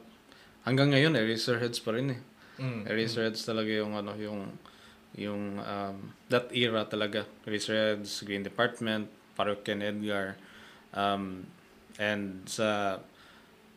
hanggang 0.68 0.92
ngayon, 0.92 1.16
Eraserheads 1.16 1.80
pa 1.80 1.96
rin 1.96 2.20
eh. 2.20 2.22
Mm. 2.60 2.84
Eraserheads 2.84 3.48
talaga 3.48 3.72
yung 3.72 3.96
ano, 3.96 4.12
yung 4.20 4.52
yung 5.16 5.60
um, 5.64 5.98
that 6.28 6.52
era 6.52 6.84
talaga. 6.88 7.24
Eraserheads, 7.48 8.24
Green 8.28 8.44
Department, 8.44 9.08
Parokyan 9.40 9.84
Edgar. 9.84 10.36
Um, 10.92 11.48
and 12.00 12.44
sa 12.48 13.00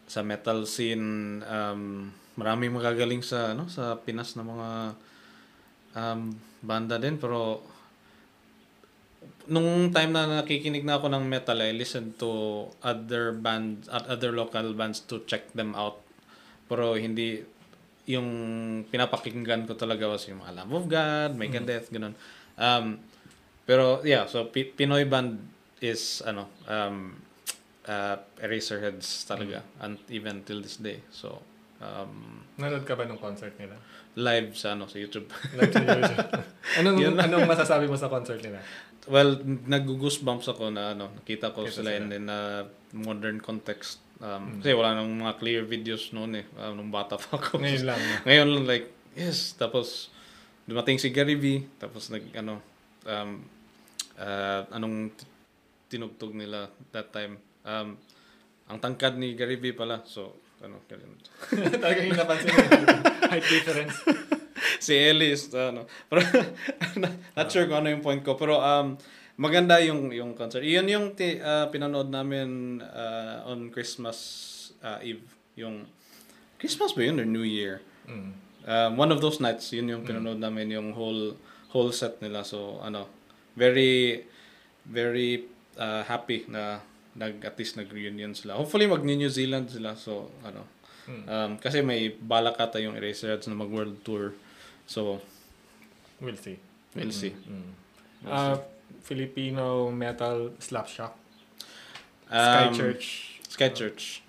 sa 0.09 0.21
metal 0.27 0.67
scene, 0.67 1.41
um, 1.47 2.11
maraming 2.35 2.75
magagaling 2.75 3.23
sa 3.23 3.55
ano 3.55 3.71
sa 3.71 3.99
Pinas 4.03 4.35
na 4.35 4.45
mga 4.47 4.71
um, 5.95 6.21
banda 6.63 6.99
din 6.99 7.19
pero 7.19 7.63
nung 9.49 9.89
time 9.91 10.13
na 10.13 10.45
nakikinig 10.45 10.85
na 10.85 11.01
ako 11.01 11.09
ng 11.09 11.25
metal, 11.25 11.59
I 11.65 11.73
listened 11.73 12.21
to 12.21 12.69
other 12.85 13.33
bands, 13.33 13.89
at 13.89 14.05
other 14.07 14.31
local 14.31 14.77
bands 14.77 15.01
to 15.09 15.25
check 15.25 15.49
them 15.57 15.73
out. 15.73 16.05
Pero 16.69 16.95
hindi, 17.01 17.41
yung 18.09 18.29
pinapakinggan 18.89 19.69
ko 19.69 19.77
talaga 19.77 20.09
was 20.09 20.25
yung 20.25 20.41
mga 20.41 20.57
Lamb 20.57 20.73
of 20.73 20.89
God, 20.89 21.37
Make 21.37 21.55
a 21.55 21.63
Death, 21.63 21.93
ganun. 21.93 22.17
Um, 22.57 22.97
pero 23.63 24.01
yeah, 24.03 24.25
so 24.25 24.49
Pi- 24.49 24.73
Pinoy 24.73 25.05
band 25.05 25.37
is 25.79 26.25
ano, 26.25 26.49
um, 26.65 27.21
uh, 27.85 28.17
Eraserheads 28.41 29.29
talaga, 29.29 29.61
and 29.79 30.01
even 30.09 30.41
till 30.43 30.65
this 30.65 30.81
day. 30.81 31.05
So, 31.13 31.45
Um, 31.79 32.43
Nanood 32.59 32.83
ka 32.83 32.99
ba 32.99 33.07
ng 33.07 33.23
concert 33.23 33.55
nila? 33.55 33.79
live 34.19 34.59
sa 34.59 34.75
ano 34.75 34.91
sa 34.91 34.99
YouTube. 34.99 35.31
Live 35.55 35.71
sa 35.71 35.79
YouTube. 35.79 36.27
anong, 36.83 36.99
anong 37.23 37.47
masasabi 37.47 37.87
mo 37.87 37.95
sa 37.95 38.11
concert 38.11 38.43
nila? 38.43 38.59
well, 39.07 39.39
nag-goosebumps 39.47 40.51
ako 40.51 40.75
na 40.75 40.91
ano, 40.93 41.15
nakita 41.15 41.55
ko 41.55 41.63
Kita 41.65 41.79
sila 41.79 41.95
sila. 41.95 41.99
in, 42.03 42.05
in 42.13 42.27
a 42.27 42.67
modern 42.93 43.39
context. 43.39 44.03
Um, 44.19 44.59
Kasi 44.59 44.75
wala 44.75 44.99
nang 44.99 45.15
mga 45.15 45.39
clear 45.39 45.63
videos 45.63 46.11
noon 46.11 46.43
eh, 46.43 46.47
uh, 46.59 46.75
nung 46.75 46.91
bata 46.91 47.15
pa 47.15 47.39
ako. 47.39 47.63
Ngayon 47.63 47.85
lang. 47.95 48.01
Ngayon 48.27 48.49
like, 48.67 48.91
yes, 49.15 49.55
tapos 49.55 50.11
dumating 50.67 50.99
si 50.99 51.15
Gary 51.15 51.39
V, 51.39 51.65
tapos 51.79 52.11
nag 52.11 52.27
ano 52.35 52.59
um 53.07 53.41
uh, 54.19 54.63
anong 54.75 55.15
tinugtog 55.87 56.35
nila 56.35 56.67
that 56.91 57.15
time. 57.15 57.39
Um 57.63 57.95
ang 58.69 58.79
tangkad 58.83 59.17
ni 59.17 59.33
Gary 59.33 59.57
V 59.57 59.73
pala. 59.73 60.05
So, 60.05 60.37
ano, 60.61 60.85
ganun. 60.85 61.17
Talagang 61.83 62.05
yung 62.13 62.21
napansin 62.21 62.53
mo. 62.53 62.61
Height 63.33 63.47
difference. 63.49 63.97
si 64.85 64.93
Ellie 64.93 65.33
is 65.33 65.49
ano. 65.57 65.89
Pero 66.13 66.21
not, 67.01 67.15
not 67.33 67.49
sure 67.49 67.65
kung 67.65 67.81
ano 67.81 67.89
yung 67.89 68.05
point 68.05 68.21
ko, 68.21 68.37
pero 68.37 68.61
um 68.61 69.01
maganda 69.39 69.79
yung 69.79 70.11
yung 70.11 70.35
concert. 70.35 70.67
Iyon 70.67 70.87
yung 70.91 71.07
ti, 71.15 71.39
uh, 71.39 71.71
pinanood 71.71 72.11
namin 72.11 72.83
uh, 72.83 73.47
on 73.47 73.71
Christmas 73.71 74.19
uh, 74.83 74.99
Eve, 75.01 75.23
yung 75.55 75.87
Christmas 76.59 76.91
ba 76.93 77.07
yun 77.07 77.23
or 77.23 77.27
New 77.27 77.47
Year? 77.47 77.81
Mm. 78.09 78.33
um, 78.69 78.91
one 78.97 79.13
of 79.13 79.21
those 79.21 79.39
nights, 79.41 79.73
yun 79.73 79.89
yung 79.89 80.03
pinanood 80.05 80.41
namin, 80.41 80.73
yung 80.75 80.93
whole 80.93 81.37
whole 81.71 81.93
set 81.93 82.21
nila. 82.21 82.45
So, 82.45 82.81
ano, 82.81 83.09
very, 83.57 84.25
very 84.89 85.45
uh, 85.77 86.03
happy 86.05 86.49
na 86.49 86.81
nag, 87.13 87.45
at 87.45 87.55
least 87.61 87.77
nag-reunion 87.77 88.33
sila. 88.33 88.57
Hopefully, 88.57 88.89
mag-New 88.89 89.29
Zealand 89.29 89.69
sila. 89.69 89.93
So, 89.95 90.33
ano, 90.41 90.65
um, 91.29 91.61
kasi 91.61 91.85
may 91.85 92.09
balak 92.13 92.57
ata 92.57 92.81
yung 92.81 92.97
Eraserheads 92.97 93.49
na 93.49 93.57
mag-world 93.57 94.01
tour. 94.05 94.33
So, 94.89 95.21
We'll 96.19 96.41
see. 96.41 96.59
we'll 96.97 97.15
see. 97.15 97.31
Mm. 97.31 97.71
Uh, 98.27 98.59
Filipino 99.03 99.91
metal 99.91 100.53
slapshot. 100.59 101.13
Sky 102.29 102.69
Um, 102.69 102.75
Church. 102.75 103.05
Sky 103.49 103.69
Church. 103.73 104.23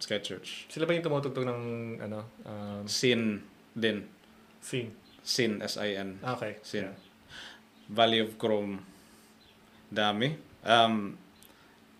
Sky 0.00 0.18
Church. 0.20 0.64
Sila 0.68 0.84
ba 0.88 0.92
yung 0.96 1.04
tumutugtog 1.04 1.44
ng 1.44 1.60
ano, 2.00 2.24
um, 2.44 2.84
Sin 2.88 3.44
din. 3.76 4.08
Sin, 5.24 5.60
S-I-N. 5.60 6.20
Ah, 6.24 6.36
Okay. 6.36 6.56
Sin. 6.64 6.88
Yeah. 6.88 6.96
Valley 7.88 8.20
of 8.20 8.36
Chrome. 8.40 8.80
Dami. 9.92 10.36
Um, 10.64 11.16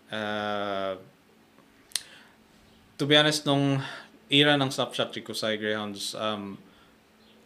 uh, 0.08 0.96
to 2.96 3.04
be 3.04 3.16
honest, 3.16 3.44
nung 3.44 3.80
era 4.32 4.56
ng 4.56 4.72
Snapchat 4.72 5.12
Chikusai 5.12 5.60
Greyhounds, 5.60 6.16
um, 6.16 6.56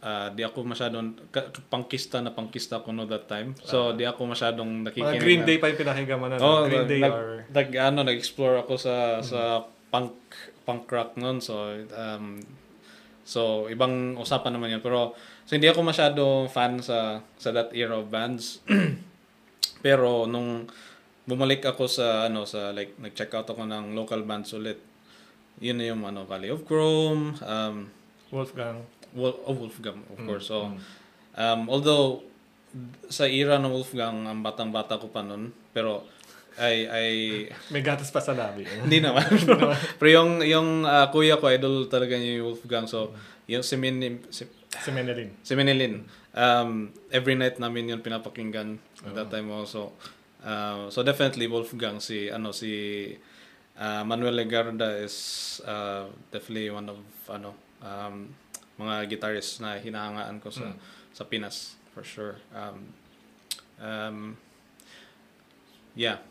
uh, 0.02 0.28
di 0.34 0.42
ako 0.46 0.64
masyadong, 0.64 1.16
ka- 1.30 1.50
pangkista 1.70 2.22
na 2.22 2.34
pangkista 2.34 2.82
ko 2.82 2.90
no 2.94 3.06
that 3.06 3.26
time. 3.26 3.54
So, 3.62 3.94
di 3.94 4.04
ako 4.06 4.28
masyadong 4.30 4.82
Mga 4.82 4.86
nakikinig. 4.90 5.20
Green 5.22 5.42
na- 5.42 5.48
Day 5.48 5.56
pa 5.58 5.66
yung 5.70 5.80
pinakinggan 5.80 6.18
mo 6.18 6.26
na. 6.30 6.36
Oh, 6.38 6.64
no? 6.64 6.70
Green 6.70 6.84
nag, 6.84 6.90
Day 6.90 7.00
nag, 7.02 7.14
or... 7.14 7.30
nag, 7.50 7.68
ano, 7.76 7.98
nag-explore 8.06 8.62
ako 8.66 8.74
sa 8.78 9.20
sa 9.22 9.40
punk 9.90 10.14
punk 10.62 10.84
rock 10.90 11.16
noon. 11.16 11.40
So, 11.40 11.74
um, 11.96 12.42
so 13.24 13.66
ibang 13.72 14.18
usapan 14.20 14.54
naman 14.54 14.74
yun. 14.74 14.82
Pero, 14.84 15.16
so 15.48 15.56
hindi 15.56 15.66
ako 15.66 15.80
masyado 15.82 16.44
fan 16.52 16.78
sa 16.84 17.24
sa 17.40 17.48
that 17.54 17.72
era 17.72 17.96
of 17.96 18.12
bands. 18.12 18.60
Pero, 19.84 20.26
nung 20.26 20.66
bumalik 21.28 21.62
ako 21.62 21.86
sa, 21.86 22.26
ano, 22.26 22.48
sa, 22.48 22.72
like, 22.74 22.96
nag-check 22.98 23.30
out 23.36 23.46
ako 23.46 23.68
ng 23.68 23.92
local 23.92 24.24
bands 24.24 24.50
ulit. 24.56 24.80
Yun 25.62 25.76
na 25.78 25.86
yung, 25.92 26.02
ano, 26.02 26.24
Valley 26.24 26.50
of 26.50 26.64
Chrome, 26.64 27.36
um, 27.44 27.92
Wolfgang. 28.32 28.82
Wolf, 29.18 29.36
oh, 29.44 29.54
Wolfgang, 29.54 29.98
of 30.08 30.16
Mm, 30.16 30.24
course. 30.24 30.46
So, 30.46 30.70
mm. 30.70 30.78
um, 31.34 31.60
although, 31.66 32.22
sa 33.08 33.26
era 33.26 33.58
ng 33.58 33.68
Wolfgang, 33.68 34.24
ang 34.24 34.40
batang-bata 34.40 34.96
ko 34.96 35.10
pa 35.10 35.20
nun, 35.20 35.50
pero, 35.74 36.06
ay, 36.56 36.86
ay, 36.96 37.08
May 37.68 37.82
gatas 37.82 38.08
pa 38.08 38.18
sa 38.18 38.32
labi. 38.32 38.62
hindi 38.86 38.98
naman. 38.98 39.26
pero 39.98 40.08
yung, 40.08 40.40
yung 40.40 40.68
ah, 40.84 41.10
kuya 41.10 41.36
ko, 41.36 41.50
idol 41.50 41.86
talaga 41.86 42.14
niya 42.14 42.38
yung 42.38 42.54
Wolfgang. 42.54 42.86
So, 42.86 43.10
yung 43.46 43.62
si, 43.62 43.74
Min, 43.74 43.98
si, 44.30 44.46
si 44.70 44.90
Menelin. 44.90 45.30
si 45.40 45.52
Menelin, 45.52 46.04
um, 46.32 46.70
every 47.08 47.34
night 47.34 47.56
namin 47.56 47.88
yun 47.88 48.00
pinapakinggan 48.00 48.76
at 49.02 49.12
that 49.12 49.26
Oh. 49.26 49.32
time 49.32 49.48
also. 49.50 49.90
Uh, 50.38 50.86
so, 50.88 51.02
definitely 51.02 51.46
Wolfgang, 51.46 51.98
si, 51.98 52.28
ano, 52.28 52.52
si 52.52 52.70
ah, 53.74 54.02
Manuel 54.02 54.34
Legarda 54.36 54.90
is 54.98 55.16
uh, 55.62 56.04
definitely 56.28 56.68
one 56.68 56.90
of, 56.90 56.98
ano, 57.30 57.54
um, 57.80 58.26
mga 58.78 59.10
guitarists 59.10 59.58
na 59.58 59.76
hinahangaan 59.76 60.38
ko 60.38 60.48
sa, 60.48 60.70
Mm. 60.70 60.76
sa 61.12 61.22
Pinas, 61.26 61.74
for 61.92 62.06
sure. 62.06 62.38
Um, 62.54 62.78
um, 63.82 64.18
yeah. 65.98 66.22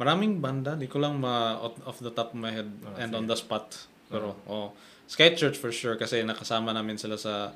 Maraming 0.00 0.40
banda, 0.40 0.74
di 0.74 0.88
ko 0.88 0.98
lang 0.98 1.20
ma 1.20 1.60
off, 1.60 2.00
the 2.00 2.10
top 2.10 2.32
of 2.32 2.40
my 2.40 2.50
head 2.50 2.72
Ah, 2.82 3.04
and 3.04 3.12
on 3.14 3.28
the 3.28 3.36
spot. 3.36 3.86
Pero, 4.08 4.36
oh. 4.48 4.72
Sky 5.06 5.36
Church 5.36 5.60
for 5.60 5.68
sure 5.68 6.00
kasi 6.00 6.24
nakasama 6.24 6.72
namin 6.72 6.96
sila 6.96 7.20
sa 7.20 7.52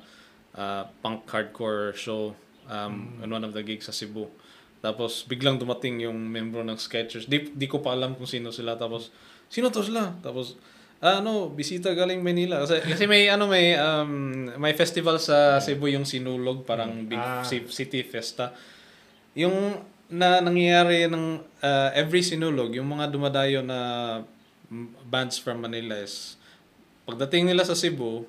ah, 0.53 0.85
punk 1.01 1.25
hardcore 1.29 1.97
show 1.97 2.37
um, 2.69 3.17
on 3.25 3.29
one 3.33 3.45
of 3.45 3.57
the 3.57 3.65
gigs 3.65 3.89
sa 3.89 3.93
Cebu. 3.97 4.29
Tapos 4.85 5.25
biglang 5.25 5.57
dumating 5.57 6.05
yung 6.05 6.17
membro 6.29 6.61
ng 6.61 6.77
Sky 6.77 7.09
Church. 7.09 7.25
Di, 7.27 7.51
di 7.57 7.67
ko 7.67 7.81
pa 7.81 7.97
alam 7.97 8.13
kung 8.15 8.29
sino 8.29 8.53
sila. 8.53 8.77
Tapos, 8.77 9.09
sino 9.49 9.73
to 9.73 9.81
sila? 9.81 10.13
Tapos, 10.21 10.61
ah, 10.99 11.21
ano, 11.21 11.49
bisita 11.49 11.93
galing 11.93 12.21
Manila. 12.21 12.63
Kasi, 12.63 12.81
kasi 12.83 13.05
may, 13.05 13.29
ano, 13.29 13.47
may, 13.47 13.77
um, 13.77 14.11
may 14.57 14.73
festival 14.73 15.17
sa 15.19 15.59
Cebu 15.59 15.89
yung 15.89 16.05
Sinulog, 16.05 16.65
parang 16.65 17.05
big 17.05 17.19
Ah. 17.19 17.43
ci- 17.43 17.69
city 17.69 18.01
festa. 18.03 18.57
Yung 19.37 19.81
na 20.07 20.39
nangyayari 20.39 21.11
ng 21.11 21.27
uh, 21.61 21.91
every 21.93 22.23
sinulog, 22.23 22.71
yung 22.73 22.87
mga 22.87 23.11
dumadayo 23.11 23.59
na 23.59 23.79
mm, 24.71 25.03
bands 25.05 25.35
from 25.37 25.59
Manila 25.59 25.99
is 25.99 26.39
pagdating 27.03 27.51
nila 27.51 27.67
sa 27.67 27.75
Cebu, 27.75 28.23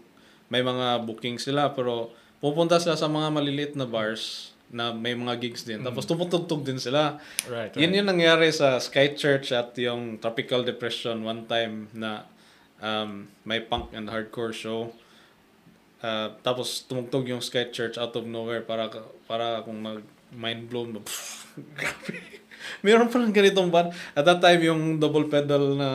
may 0.50 0.66
mga 0.66 1.06
booking 1.06 1.38
sila 1.38 1.70
pero 1.70 2.10
pupunta 2.42 2.78
sila 2.78 2.98
sa 2.98 3.06
mga 3.06 3.30
maliliit 3.30 3.74
na 3.74 3.86
bars 3.86 4.50
na 4.68 4.92
may 4.92 5.16
mga 5.16 5.38
gigs 5.40 5.64
din. 5.64 5.80
Tapos 5.80 6.04
tumutugtog 6.04 6.60
din 6.60 6.76
sila. 6.76 7.22
Right, 7.48 7.72
right. 7.72 7.80
Yun 7.80 7.94
yung 7.96 8.10
nangyari 8.10 8.52
sa 8.52 8.82
Sky 8.82 9.16
Church 9.16 9.54
at 9.54 9.72
yung 9.80 10.18
Tropical 10.18 10.62
Depression 10.62 11.24
one 11.24 11.46
time 11.46 11.88
na 11.94 12.28
um, 12.82 13.28
may 13.46 13.60
punk 13.60 13.94
and 13.94 14.10
hardcore 14.10 14.54
show. 14.54 14.94
Uh, 15.98 16.30
tapos 16.46 16.86
tumugtog 16.86 17.26
yung 17.26 17.42
Sky 17.42 17.74
Church 17.74 17.98
out 17.98 18.14
of 18.14 18.30
nowhere 18.30 18.62
para 18.62 18.90
para 19.26 19.66
kung 19.66 19.82
mag 19.82 20.06
mind 20.30 20.70
blown. 20.70 21.02
Grabe. 21.80 22.22
Meron 22.86 23.10
pa 23.10 23.18
ng 23.18 23.34
ganitong 23.34 23.72
band. 23.74 23.96
At 24.14 24.28
that 24.28 24.44
time 24.44 24.62
yung 24.62 24.82
double 25.02 25.26
pedal 25.26 25.74
na 25.74 25.90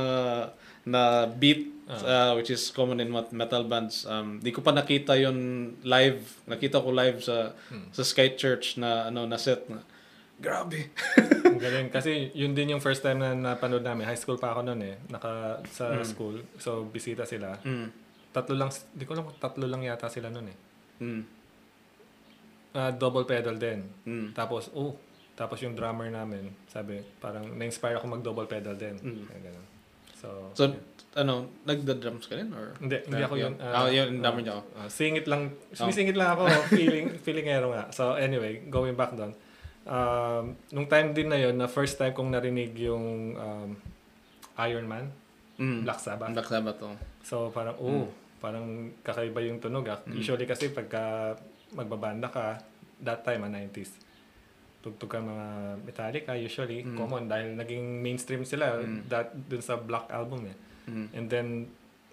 na 0.82 1.30
beat 1.30 1.70
uh, 1.88 2.32
which 2.34 2.50
is 2.50 2.70
common 2.70 2.98
in 2.98 3.12
metal 3.12 3.64
bands. 3.64 4.06
Um, 4.09 4.40
di 4.40 4.50
ko 4.50 4.64
pa 4.64 4.72
nakita 4.72 5.14
yon 5.18 5.70
live. 5.84 6.22
Nakita 6.48 6.80
ko 6.80 6.90
live 6.90 7.20
sa 7.22 7.52
sa 7.92 8.02
Sky 8.02 8.34
Church 8.34 8.80
na 8.80 9.12
ano 9.12 9.28
na 9.28 9.36
set 9.36 9.68
na. 9.68 9.84
Grabe. 10.43 10.90
Ang 11.47 11.62
galing. 11.62 11.89
Kasi 11.89 12.35
yun 12.35 12.51
din 12.51 12.74
yung 12.74 12.82
first 12.82 12.98
time 12.98 13.16
na 13.16 13.31
napanood 13.31 13.81
namin. 13.81 14.05
High 14.05 14.19
school 14.19 14.36
pa 14.36 14.51
ako 14.51 14.66
noon 14.66 14.82
eh. 14.82 14.98
Naka 15.06 15.62
sa 15.70 16.02
school. 16.02 16.43
So, 16.59 16.82
bisita 16.85 17.23
sila. 17.23 17.55
Mm. 17.62 17.89
Tatlo 18.35 18.59
lang, 18.59 18.69
di 18.90 19.06
ko 19.06 19.14
alam 19.14 19.28
kung 19.28 19.39
tatlo 19.39 19.64
lang 19.64 19.86
yata 19.86 20.10
sila 20.10 20.27
noon 20.28 20.51
eh. 20.51 20.59
Mm. 20.98 21.23
Ah, 22.73 22.90
double 22.90 23.23
pedal 23.23 23.55
din. 23.55 23.85
Mm. 24.02 24.32
Tapos, 24.32 24.73
oh, 24.73 24.97
tapos 25.32 25.60
yung 25.60 25.77
drummer 25.77 26.09
namin, 26.09 26.51
sabi, 26.66 26.98
parang 27.20 27.44
na-inspire 27.52 28.01
ako 28.01 28.09
mag-double 28.10 28.48
pedal 28.48 28.74
din. 28.74 28.97
Mm. 28.98 29.23
Kaya 29.28 29.40
ganun. 29.47 29.66
So, 30.16 30.28
So, 30.56 30.62
ano, 31.12 31.52
nagda-drums 31.62 32.24
ka 32.24 32.40
rin? 32.40 32.48
Or? 32.51 32.73
hindi, 32.81 32.97
hindi 33.05 33.20
ako 33.20 33.35
yun. 33.36 33.52
Ah, 33.60 33.86
yun, 33.86 34.16
yung 34.16 34.24
drummer 34.24 34.40
niya 34.40 34.55
ako. 34.56 34.62
ah, 34.74 34.89
singit 34.89 35.27
lang, 35.28 35.52
Oh. 35.52 35.77
sumisingit 35.77 36.16
lang 36.16 36.32
ako, 36.32 36.48
feeling, 36.73 37.06
feelingero 37.20 37.69
nga. 37.70 37.93
So, 37.93 38.16
anyway, 38.16 38.64
going 38.66 38.97
back 38.97 39.12
doon. 39.12 39.36
Um, 39.82 40.54
nung 40.70 40.86
time 40.86 41.10
din 41.10 41.26
na 41.26 41.38
yun, 41.38 41.59
na 41.59 41.66
first 41.66 41.98
time 41.98 42.14
kong 42.14 42.30
narinig 42.30 42.70
yung 42.78 43.34
um, 43.34 43.70
Iron 44.59 44.86
Man, 44.86 45.10
Mm. 45.60 45.84
Black 45.84 46.00
Sabbath. 46.00 46.32
Black 46.32 46.48
Sabbath, 46.48 46.80
oh. 46.82 46.96
So 47.22 47.52
parang, 47.52 47.76
oh, 47.78 48.09
parang 48.42 48.90
kakaiba 49.06 49.38
yung 49.44 49.62
tunog 49.62 49.86
ah. 49.86 50.02
Usually 50.09 50.48
kasi 50.48 50.72
pagka 50.72 51.36
magbabanda 51.76 52.26
ka, 52.26 52.59
that 53.02 53.22
time, 53.22 53.46
ah, 53.46 53.52
90s, 53.52 53.94
tugtog 54.82 55.06
ka 55.06 55.18
mga 55.22 55.78
Metallica, 55.86 56.32
usually, 56.34 56.82
common, 56.98 57.30
dahil 57.30 57.54
naging 57.54 58.02
mainstream 58.02 58.42
sila 58.42 58.82
that, 59.06 59.30
dun 59.46 59.62
sa 59.62 59.78
Black 59.78 60.10
Album 60.10 60.50
eh. 60.50 60.56
Mm. 60.90 61.06
And 61.14 61.26
then, 61.30 61.48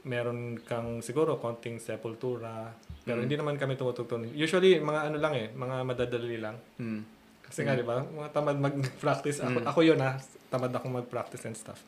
meron 0.05 0.61
kang 0.63 1.03
siguro 1.03 1.41
konting 1.41 1.81
Sepultura, 1.81 2.71
pero 3.03 3.19
hindi 3.19 3.35
naman 3.35 3.57
kami 3.57 3.75
tumutugtog. 3.75 4.29
Usually, 4.31 4.77
mga 4.79 5.11
ano 5.11 5.17
lang 5.17 5.33
eh, 5.35 5.47
mga 5.51 5.75
madadali 5.83 6.37
lang. 6.37 6.55
Mm. 6.77 7.01
Kasi 7.49 7.65
nga, 7.65 7.73
di 7.73 7.81
ba, 7.81 8.05
mga 8.05 8.30
tamad 8.30 8.57
mag-practice. 8.61 9.41
Ako, 9.41 9.65
ako 9.65 9.80
yun 9.81 9.99
ha, 9.99 10.21
tamad 10.53 10.69
ako 10.69 10.85
mag-practice 11.01 11.49
and 11.49 11.57
stuff. 11.57 11.81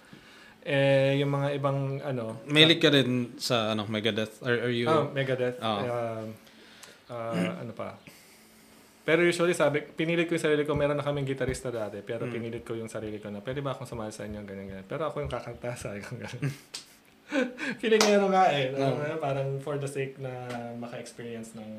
Eh, 0.61 1.17
yung 1.21 1.33
mga 1.33 1.57
ibang, 1.57 2.01
ano, 2.01 2.37
Mahilig 2.45 2.81
ka 2.81 2.89
din 2.93 3.33
sa 3.41 3.73
ano, 3.73 3.85
Megadeth? 3.89 4.41
Are, 4.45 4.69
are 4.69 4.73
you... 4.73 4.85
Ah, 4.89 5.05
Megadeth. 5.09 5.57
Oo. 5.57 5.81
Um, 5.85 6.27
ah, 7.09 7.61
ano 7.61 7.73
pa? 7.73 7.97
Pero 9.01 9.25
usually 9.25 9.57
sabi, 9.57 9.81
pinilit 9.81 10.29
ko 10.29 10.37
yung 10.37 10.45
sarili 10.45 10.61
ko, 10.61 10.77
meron 10.77 10.97
na 10.97 11.05
kaming 11.05 11.25
gitarista 11.25 11.73
dati, 11.73 12.05
pero 12.05 12.29
Mm. 12.29 12.33
pinilit 12.33 12.63
ko 12.65 12.77
yung 12.77 12.89
sarili 12.89 13.17
ko 13.17 13.33
na, 13.33 13.41
pwede 13.41 13.65
ba 13.65 13.73
akong 13.73 13.89
sumali 13.89 14.13
sa 14.13 14.29
inyo, 14.29 14.45
ganyan, 14.45 14.69
ganyan. 14.69 14.85
Pero 14.85 15.09
ako 15.09 15.25
yung 15.25 15.33
kakanta 15.33 15.73
sa 15.81 15.97
ko, 15.97 16.13
ganyan. 16.13 16.53
Feeling 17.81 18.01
nga 18.03 18.27
nga 18.27 18.45
eh. 18.53 18.75
Oo. 18.75 19.01
Ano, 19.01 19.15
parang 19.17 19.49
for 19.63 19.79
the 19.81 19.87
sake 19.87 20.19
na 20.19 20.29
maka-experience 20.77 21.55
ng 21.57 21.69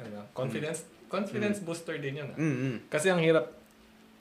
ano, 0.00 0.18
confidence. 0.34 0.88
Confidence 1.06 1.60
booster 1.60 1.96
din 1.96 2.20
yun. 2.20 2.28
ah. 2.28 2.38
Mm, 2.38 2.56
mm. 2.56 2.76
Kasi 2.88 3.08
ang 3.08 3.18
hirap, 3.18 3.52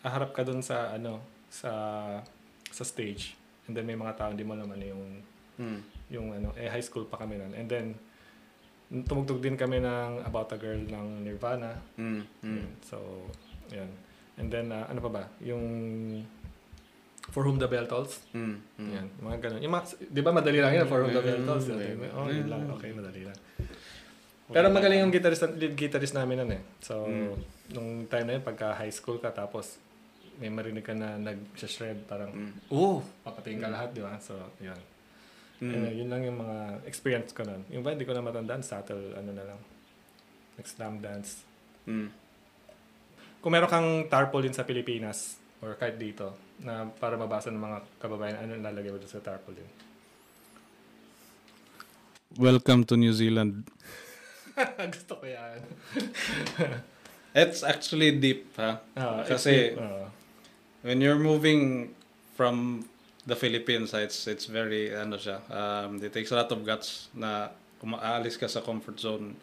harap 0.02 0.32
ka 0.32 0.42
dun 0.42 0.60
sa, 0.60 0.92
ano, 0.92 1.24
sa 1.48 1.72
sa 2.70 2.84
stage. 2.84 3.38
And 3.66 3.78
then 3.78 3.86
may 3.86 3.96
mga 3.96 4.18
tao 4.18 4.30
hindi 4.30 4.44
mo 4.44 4.54
naman 4.54 4.82
yung 4.82 5.04
Mm. 5.54 5.80
yung 6.10 6.28
ano, 6.34 6.50
eh 6.58 6.66
high 6.66 6.82
school 6.82 7.06
pa 7.06 7.18
kami 7.18 7.38
nun. 7.38 7.54
And 7.54 7.70
then, 7.70 7.94
tumugtog 9.06 9.38
din 9.38 9.54
kami 9.54 9.78
ng 9.78 10.26
About 10.26 10.50
a 10.50 10.58
Girl 10.58 10.82
ng 10.82 11.22
Nirvana. 11.22 11.78
Mm, 11.94 12.26
mm. 12.42 12.66
So, 12.82 13.30
yan. 13.70 13.86
And 14.34 14.50
then, 14.50 14.74
ah, 14.74 14.90
ano 14.90 14.98
pa 15.00 15.10
ba? 15.10 15.24
Yung 15.40 15.62
For 17.30 17.46
Whom 17.46 17.56
the 17.56 17.70
Bell 17.70 17.86
Tolls. 17.86 18.20
Mm, 18.34 18.58
mm. 18.76 18.90
Yan. 18.92 19.08
Mga 19.22 19.38
ganun. 19.40 19.60
Yung 19.62 19.74
mga, 19.74 19.86
di 20.04 20.22
ba 20.22 20.32
madali 20.34 20.60
lang 20.60 20.74
yun? 20.74 20.86
For 20.90 21.00
Whom 21.00 21.14
the 21.14 21.22
Bell 21.22 21.42
Tolls. 21.46 21.66
Mm, 21.70 21.78
Yun. 21.78 21.98
mm, 22.02 22.18
Oh, 22.18 22.28
yun 22.28 22.46
mm. 22.46 22.52
lang. 22.52 22.62
Okay, 22.74 22.90
madali 22.92 23.22
lang. 23.24 23.38
Pero 24.54 24.70
magaling 24.70 25.02
yung 25.02 25.10
guitarist, 25.10 25.50
lead 25.58 25.74
guitarist 25.74 26.14
namin 26.14 26.46
nun 26.46 26.52
eh. 26.54 26.62
So, 26.80 27.10
Mm. 27.10 27.34
nung 27.74 27.90
time 28.06 28.26
na 28.30 28.34
yun, 28.38 28.46
pagka 28.46 28.78
high 28.78 28.94
school 28.94 29.18
ka, 29.18 29.34
tapos 29.34 29.82
may 30.38 30.54
marinig 30.54 30.86
ka 30.86 30.94
na 30.94 31.18
nag-shred, 31.18 32.06
parang, 32.06 32.30
Mm. 32.30 32.54
oh, 32.70 33.02
papatingin 33.26 33.62
ka 33.66 33.70
lahat, 33.74 33.98
di 33.98 34.02
ba? 34.06 34.14
So, 34.22 34.38
yun. 34.62 34.78
Mm. 35.58 35.74
Ayun, 35.74 35.94
yun 36.06 36.10
lang 36.10 36.22
yung 36.26 36.38
mga 36.38 36.58
experience 36.86 37.34
ko 37.34 37.42
nun. 37.46 37.66
Yung 37.74 37.82
ba, 37.82 37.98
hindi 37.98 38.06
ko 38.06 38.14
na 38.14 38.22
matandaan, 38.22 38.62
subtle, 38.62 39.18
ano 39.18 39.32
na 39.34 39.46
lang. 39.46 39.60
Nag-slam 40.58 41.02
dance. 41.02 41.42
Mm. 41.90 42.10
Kung 43.42 43.52
meron 43.52 43.72
kang 43.72 43.90
tarpaulin 44.08 44.54
sa 44.54 44.64
Pilipinas, 44.64 45.42
or 45.64 45.76
kahit 45.76 45.98
dito, 45.98 46.36
na 46.62 46.88
para 46.88 47.18
mabasa 47.18 47.50
ng 47.50 47.60
mga 47.60 47.78
kababayan, 48.00 48.38
ano 48.38 48.60
lalagay 48.60 48.92
mo 48.92 49.00
sa 49.04 49.24
tarpaulin? 49.24 49.68
Welcome 52.34 52.84
to 52.90 52.98
New 52.98 53.14
Zealand. 53.14 53.70
Gusto 54.94 55.18
ko 55.18 55.26
yan. 55.26 55.60
It's 57.34 57.66
actually 57.66 58.14
deep, 58.22 58.54
ha? 58.62 58.78
Ah, 58.94 59.26
Kasi- 59.26 59.74
it's- 59.74 59.82
ah. 59.82 60.10
When 60.84 61.00
you're 61.00 61.18
moving 61.18 61.96
from 62.36 62.84
the 63.24 63.40
Philippines, 63.40 63.96
it's 63.96 64.28
it's 64.28 64.52
very 64.52 64.92
ano 64.92 65.16
siya. 65.16 65.40
Um, 65.48 65.96
it 66.04 66.12
takes 66.12 66.30
a 66.30 66.38
lot 66.38 66.52
of 66.52 66.60
guts 66.68 67.08
na 67.16 67.56
kumaalis 67.80 68.36
ka 68.36 68.52
sa 68.52 68.60
comfort 68.60 69.00
zone. 69.00 69.40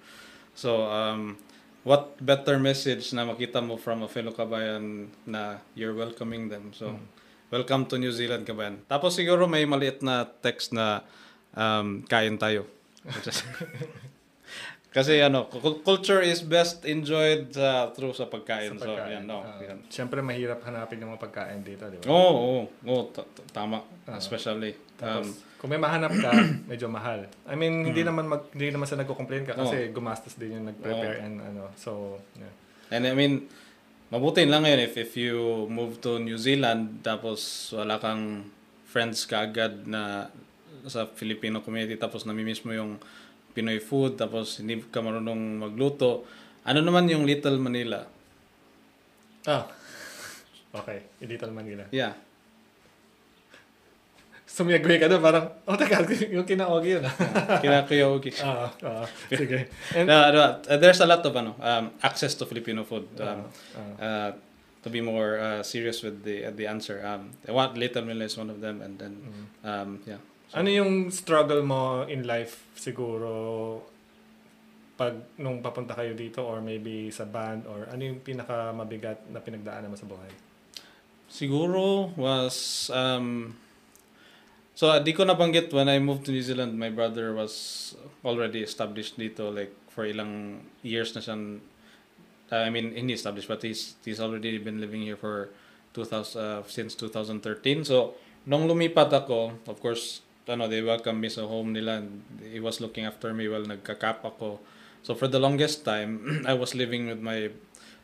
So 0.53 0.85
um, 0.85 1.41
what 1.81 2.21
better 2.21 2.61
message 2.61 3.17
na 3.17 3.25
makita 3.25 3.65
mo 3.65 3.81
from 3.81 4.05
a 4.05 4.09
fellow 4.13 4.37
kabayan 4.37 5.09
na 5.25 5.65
you're 5.73 5.97
welcoming 5.97 6.53
them. 6.53 6.77
So 6.77 6.93
welcome 7.49 7.89
to 7.89 7.97
New 7.97 8.13
Zealand 8.13 8.45
kabayan. 8.45 8.85
Tapos 8.85 9.17
siguro 9.17 9.49
may 9.49 9.65
maliit 9.65 10.05
na 10.05 10.29
text 10.29 10.77
na 10.77 11.01
um, 11.57 12.05
kain 12.05 12.37
tayo. 12.37 12.69
Kasi 14.91 15.23
ano, 15.23 15.47
cul- 15.47 15.79
culture 15.81 16.19
is 16.19 16.43
best 16.43 16.83
enjoyed 16.83 17.55
uh, 17.55 17.95
through 17.95 18.11
sa 18.11 18.27
pagkain. 18.27 18.75
Sa 18.75 18.83
So, 18.83 18.91
pagkain. 18.91 19.23
yan, 19.23 19.25
no. 19.25 19.39
Ah, 19.41 19.63
yan. 19.63 19.79
Siyempre, 19.87 20.19
mahirap 20.19 20.59
hanapin 20.63 20.99
yung 20.99 21.15
mga 21.15 21.23
pagkain 21.23 21.63
dito, 21.63 21.87
di 21.87 22.03
ba? 22.03 22.11
Oo, 22.11 22.35
oo, 22.35 22.61
oo, 22.85 23.03
ta- 23.09 23.23
ta- 23.25 23.47
tama. 23.55 23.87
Ah. 24.05 24.19
Especially. 24.19 24.75
Tapos, 24.99 25.31
Um, 25.31 25.35
kung 25.57 25.71
may 25.71 25.79
mahanap 25.79 26.11
ka, 26.11 26.31
medyo 26.71 26.91
mahal. 26.91 27.31
I 27.47 27.55
mean, 27.55 27.87
hindi 27.87 28.03
Mm. 28.03 28.09
naman 28.11 28.25
mag, 28.27 28.43
hindi 28.51 28.67
naman 28.69 28.85
sa 28.85 28.99
nagko-complain 28.99 29.47
ka 29.47 29.55
kasi 29.55 29.95
gumastos 29.95 30.35
din 30.35 30.59
yung 30.59 30.67
nag-prepare 30.67 31.23
and 31.23 31.39
ano. 31.39 31.71
So, 31.79 32.19
yeah. 32.35 32.51
and 32.91 33.07
I 33.07 33.15
mean, 33.15 33.47
mabuti 34.11 34.43
lang 34.43 34.67
ngayon 34.67 34.83
if, 34.83 34.99
if 34.99 35.15
you 35.15 35.39
move 35.71 36.03
to 36.03 36.19
New 36.19 36.35
Zealand 36.35 36.99
tapos 37.01 37.39
wala 37.71 37.95
kang 37.97 38.43
friends 38.83 39.23
kaagad 39.23 39.87
na 39.87 40.27
sa 40.83 41.07
Filipino 41.07 41.63
community 41.63 41.95
tapos 41.95 42.27
namimiss 42.27 42.67
mo 42.67 42.75
yung 42.75 42.99
Pinoy 43.53 43.83
food 43.83 44.17
tapos 44.17 44.63
hindi 44.63 44.79
ka 44.79 45.03
marunong 45.03 45.67
magluto. 45.69 46.25
Ano 46.65 46.81
naman 46.85 47.09
yung 47.11 47.25
Little 47.27 47.59
Manila? 47.59 48.05
Ah. 49.47 49.65
Okay, 50.71 51.03
Little 51.27 51.51
Manila. 51.51 51.83
Yeah. 51.91 52.15
Sumiyagwe 54.47 55.03
ka 55.03 55.11
doon, 55.11 55.19
parang, 55.19 55.47
oh, 55.67 55.75
teka, 55.75 56.07
yung 56.35 56.47
kinaogi 56.47 56.99
yun. 56.99 57.07
Kina 57.63 57.87
Kuya 57.87 58.07
Ogi. 58.07 58.31
Ah, 58.39 58.71
ah, 58.87 59.07
sige. 59.27 59.67
And, 59.95 60.07
No, 60.07 60.31
no, 60.31 60.43
uh, 60.63 60.79
there's 60.79 61.03
a 61.03 61.07
lot 61.11 61.27
of 61.27 61.35
ano, 61.35 61.59
um, 61.59 61.95
access 62.03 62.39
to 62.39 62.47
Filipino 62.47 62.87
food. 62.87 63.07
Um, 63.19 63.51
ah, 63.75 64.03
uh, 64.03 64.31
to 64.83 64.89
be 64.91 65.01
more 65.01 65.39
uh, 65.39 65.63
serious 65.63 66.03
with 66.03 66.25
the 66.25 66.47
uh, 66.47 66.53
the 66.57 66.67
answer, 66.67 67.05
um, 67.05 67.31
I 67.47 67.53
want 67.53 67.77
Little 67.77 68.03
Manila 68.03 68.25
is 68.25 68.37
one 68.37 68.51
of 68.51 68.61
them, 68.61 68.83
and 68.83 68.99
then 68.99 69.13
mm. 69.23 69.45
um, 69.63 69.91
yeah. 70.07 70.21
Ano 70.51 70.67
yung 70.67 71.15
struggle 71.15 71.63
mo 71.63 72.03
in 72.11 72.27
life 72.27 72.67
siguro 72.75 73.31
pag 74.99 75.15
nung 75.39 75.63
papunta 75.63 75.95
kayo 75.95 76.11
dito 76.13 76.43
or 76.43 76.59
maybe 76.59 77.07
sa 77.15 77.23
band 77.23 77.71
or 77.71 77.87
ano 77.87 78.03
yung 78.03 78.19
pinaka 78.19 78.75
mabigat 78.75 79.31
na 79.31 79.39
pinagdaanan 79.39 79.87
mo 79.87 79.97
sa 79.97 80.11
buhay? 80.11 80.29
Siguro 81.31 82.11
was 82.19 82.91
um 82.91 83.55
so 84.75 84.91
uh, 84.91 84.99
di 84.99 85.15
ko 85.15 85.23
nabanggit 85.23 85.71
when 85.71 85.87
I 85.87 86.03
moved 86.03 86.27
to 86.27 86.35
New 86.35 86.43
Zealand 86.43 86.75
my 86.75 86.91
brother 86.91 87.31
was 87.31 87.95
already 88.27 88.67
established 88.67 89.23
dito 89.23 89.55
like 89.55 89.71
for 89.87 90.03
ilang 90.03 90.67
years 90.83 91.15
na 91.15 91.23
siyang 91.23 91.63
uh, 92.51 92.67
I 92.67 92.75
mean 92.75 92.91
hindi 92.91 93.15
established 93.15 93.47
but 93.47 93.63
he's 93.63 93.95
he's 94.03 94.19
already 94.19 94.59
been 94.59 94.83
living 94.83 95.07
here 95.07 95.17
for 95.17 95.55
2000 95.95 96.11
uh, 96.35 96.61
since 96.67 96.99
2013 96.99 97.87
so 97.87 98.19
nung 98.51 98.67
lumipat 98.67 99.15
ako 99.15 99.55
of 99.71 99.79
course 99.79 100.27
ano 100.49 100.67
they 100.69 100.81
welcome 100.81 101.21
me 101.21 101.29
sa 101.29 101.45
home 101.45 101.73
nila 101.77 102.01
and 102.01 102.23
he 102.41 102.59
was 102.59 102.81
looking 102.81 103.05
after 103.05 103.33
me 103.35 103.47
while 103.49 103.63
nagka-cap 103.65 104.25
ako. 104.25 104.59
So 105.03 105.15
for 105.17 105.29
the 105.29 105.41
longest 105.41 105.85
time 105.85 106.21
I 106.51 106.55
was 106.55 106.75
living 106.75 107.09
with 107.09 107.21
my 107.21 107.51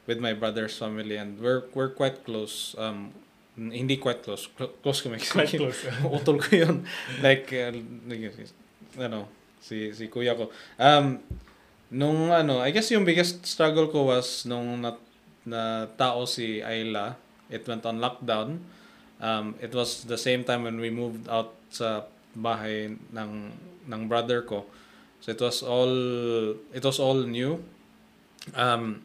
with 0.06 0.22
my 0.22 0.32
brother's 0.32 0.76
family 0.78 1.16
and 1.18 1.40
we're 1.42 1.66
we're 1.74 1.90
quite 1.90 2.22
close 2.22 2.78
um 2.78 3.10
hindi 3.56 3.96
quite 3.96 4.20
close 4.22 4.46
Cl- 4.52 4.74
close 4.84 5.00
kami. 5.00 5.16
Quite 5.18 5.56
close. 5.60 5.80
utol 6.04 6.36
ko 6.38 6.50
yun. 6.52 6.76
Like 7.24 7.48
uh, 7.56 7.72
ano 9.00 9.26
si 9.58 9.90
si 9.96 10.06
kuya 10.12 10.36
ko. 10.36 10.52
Um 10.78 11.18
nung 11.90 12.30
ano 12.30 12.60
I 12.60 12.70
guess 12.70 12.90
yung 12.92 13.06
biggest 13.08 13.42
struggle 13.46 13.88
ko 13.88 14.10
was 14.12 14.44
nung 14.44 14.84
na, 14.84 14.94
na 15.48 15.88
tao 15.96 16.28
si 16.28 16.60
Ayla. 16.62 17.16
It 17.48 17.64
went 17.66 17.82
on 17.88 17.98
lockdown. 17.98 18.60
Um 19.18 19.56
it 19.58 19.72
was 19.72 20.04
the 20.04 20.20
same 20.20 20.44
time 20.44 20.62
when 20.68 20.76
we 20.78 20.92
moved 20.92 21.26
out 21.26 21.56
sa 21.72 22.04
bahay 22.36 22.92
ng 23.10 23.30
ng 23.88 24.02
brother 24.04 24.44
ko. 24.44 24.68
So 25.18 25.32
it 25.32 25.40
was 25.40 25.64
all 25.64 25.92
it 26.70 26.84
was 26.84 27.00
all 27.00 27.16
new 27.18 27.64
um 28.54 29.02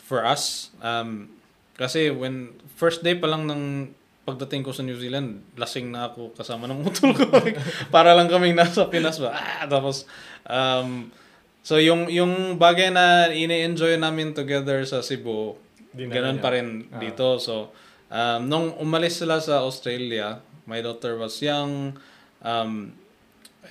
for 0.00 0.22
us. 0.22 0.70
Um 0.80 1.34
kasi 1.74 2.08
when 2.08 2.54
first 2.78 3.02
day 3.02 3.18
pa 3.18 3.26
lang 3.26 3.50
ng 3.50 3.90
pagdating 4.24 4.64
ko 4.64 4.72
sa 4.72 4.80
New 4.80 4.96
Zealand 4.96 5.44
lasing 5.52 5.92
na 5.92 6.08
ako 6.08 6.32
kasama 6.32 6.64
ng 6.64 6.80
utol 6.80 7.12
ko. 7.12 7.28
Para 7.94 8.14
lang 8.14 8.30
kaming 8.30 8.56
nasa 8.56 8.88
Pinas 8.88 9.20
ba? 9.20 9.34
Ah, 9.34 9.66
tapos 9.66 10.08
um 10.48 11.10
so 11.60 11.76
yung 11.76 12.08
yung 12.08 12.56
bagay 12.56 12.88
na 12.88 13.28
ini-enjoy 13.28 13.96
namin 13.96 14.32
together 14.32 14.80
sa 14.84 15.00
Cebu 15.00 15.56
Di 15.92 16.06
na 16.06 16.14
ganun 16.14 16.38
ganyan. 16.38 16.44
pa 16.44 16.48
rin 16.52 16.68
Ah. 16.88 17.00
dito. 17.02 17.36
So 17.36 17.74
um 18.08 18.40
nung 18.46 18.66
umalis 18.78 19.18
sila 19.18 19.42
sa 19.42 19.60
Australia 19.60 20.38
my 20.64 20.80
daughter 20.80 21.18
was 21.18 21.36
young 21.44 21.92
um 22.44 22.92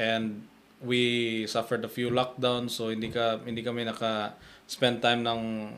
and 0.01 0.43
we 0.83 1.45
suffered 1.47 1.85
a 1.85 1.91
few 1.91 2.11
lockdowns 2.11 2.75
so 2.75 2.89
hindi 2.91 3.07
ka 3.07 3.39
hindi 3.45 3.63
kami 3.63 3.87
naka 3.87 4.35
spend 4.67 4.99
time 4.99 5.23
ng 5.23 5.71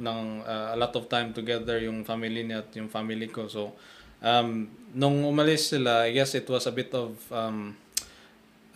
ng 0.00 0.20
uh, 0.44 0.74
a 0.74 0.76
lot 0.76 0.92
of 0.96 1.08
time 1.08 1.32
together 1.32 1.80
yung 1.80 2.04
family 2.04 2.44
niya 2.44 2.64
at 2.64 2.70
yung 2.76 2.88
family 2.88 3.28
ko. 3.28 3.46
So 3.48 3.76
um 4.20 4.68
nung 4.92 5.24
umalis 5.24 5.72
sila 5.72 6.04
I 6.04 6.12
guess 6.12 6.36
it 6.36 6.44
was 6.50 6.68
a 6.68 6.74
bit 6.74 6.92
of 6.92 7.16
um 7.32 7.78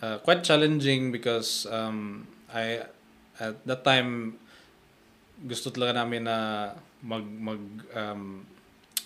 uh, 0.01 0.17
quite 0.25 0.41
challenging 0.41 1.13
because 1.13 1.69
um 1.69 2.25
I 2.49 2.81
at 3.37 3.59
that 3.67 3.83
time 3.83 4.39
gusto 5.43 5.69
talaga 5.69 6.01
namin 6.01 6.23
na 6.23 6.71
mag 7.03 7.25
mag 7.27 7.61
um, 7.91 8.41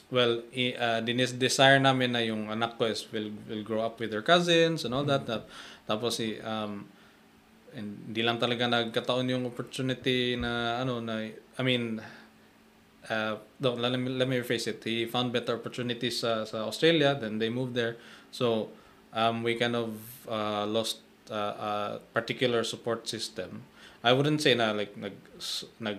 well 0.09 0.41
uh, 0.41 0.99
dinis 1.05 1.37
desire 1.37 1.77
namin 1.77 2.13
na 2.13 2.21
yung 2.25 2.49
anak 2.49 2.77
ko 2.81 2.89
is 2.89 3.05
will 3.13 3.29
will 3.45 3.61
grow 3.61 3.81
up 3.85 4.01
with 4.01 4.09
their 4.09 4.25
cousins 4.25 4.85
and 4.85 4.93
all 4.93 5.05
that 5.05 5.25
Tap- 5.29 5.49
tapos 5.85 6.17
si 6.17 6.37
um 6.41 6.85
hindi 7.69 8.25
lang 8.25 8.41
talaga 8.41 8.65
nagkataon 8.65 9.29
yung 9.29 9.45
opportunity 9.45 10.33
na 10.33 10.81
ano 10.81 10.97
na 10.97 11.29
I 11.29 11.61
mean 11.61 12.01
uh, 13.09 13.37
no, 13.61 13.77
let, 13.77 13.93
me, 13.93 14.09
let 14.09 14.25
me 14.25 14.41
rephrase 14.41 14.65
it 14.65 14.81
he 14.81 15.05
found 15.05 15.29
better 15.29 15.53
opportunities 15.53 16.25
sa 16.25 16.49
sa 16.49 16.65
Australia 16.65 17.13
then 17.13 17.37
they 17.37 17.53
moved 17.53 17.77
there 17.77 18.01
so 18.33 18.73
um, 19.13 19.43
we 19.43 19.55
kind 19.55 19.75
of 19.75 19.93
uh, 20.27 20.65
lost 20.65 21.01
uh, 21.31 21.35
a 21.35 21.99
particular 22.13 22.63
support 22.63 23.07
system. 23.07 23.63
I 24.03 24.13
wouldn't 24.13 24.41
say 24.41 24.55
na 24.55 24.71
like 24.71 24.95
nag 24.97 25.13
nag 25.79 25.97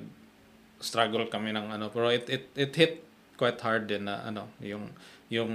struggle 0.80 1.26
kami 1.28 1.52
ng 1.52 1.68
ano 1.68 1.92
pero 1.92 2.08
it 2.08 2.24
it 2.32 2.48
it 2.56 2.72
hit 2.72 3.04
quite 3.40 3.56
hard 3.64 3.88
din 3.88 4.04
na 4.04 4.20
ano 4.28 4.52
yung 4.60 4.92
yung 5.32 5.52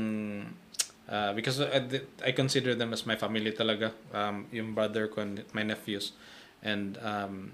uh, 1.05 1.31
because 1.37 1.61
I, 1.61 2.01
I 2.25 2.31
consider 2.33 2.73
them 2.73 2.93
as 2.97 3.05
my 3.05 3.13
family 3.13 3.53
talaga. 3.53 3.93
Um, 4.09 4.49
yung 4.49 4.73
brother 4.73 5.05
ko 5.05 5.21
and 5.21 5.45
my 5.53 5.61
nephews. 5.61 6.17
And 6.65 6.97
um, 7.05 7.53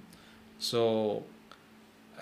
so 0.55 1.23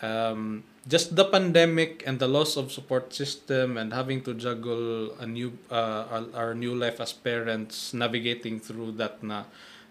um, 0.01 0.63
just 0.87 1.15
the 1.15 1.25
pandemic 1.25 2.03
and 2.07 2.17
the 2.17 2.27
loss 2.27 2.57
of 2.57 2.71
support 2.71 3.13
system 3.13 3.77
and 3.77 3.93
having 3.93 4.21
to 4.25 4.33
juggle 4.33 5.13
a 5.19 5.25
new 5.25 5.53
uh, 5.69 6.25
our, 6.33 6.55
new 6.55 6.73
life 6.73 6.99
as 6.99 7.13
parents 7.13 7.93
navigating 7.93 8.59
through 8.59 8.97
that 8.97 9.21
na 9.21 9.45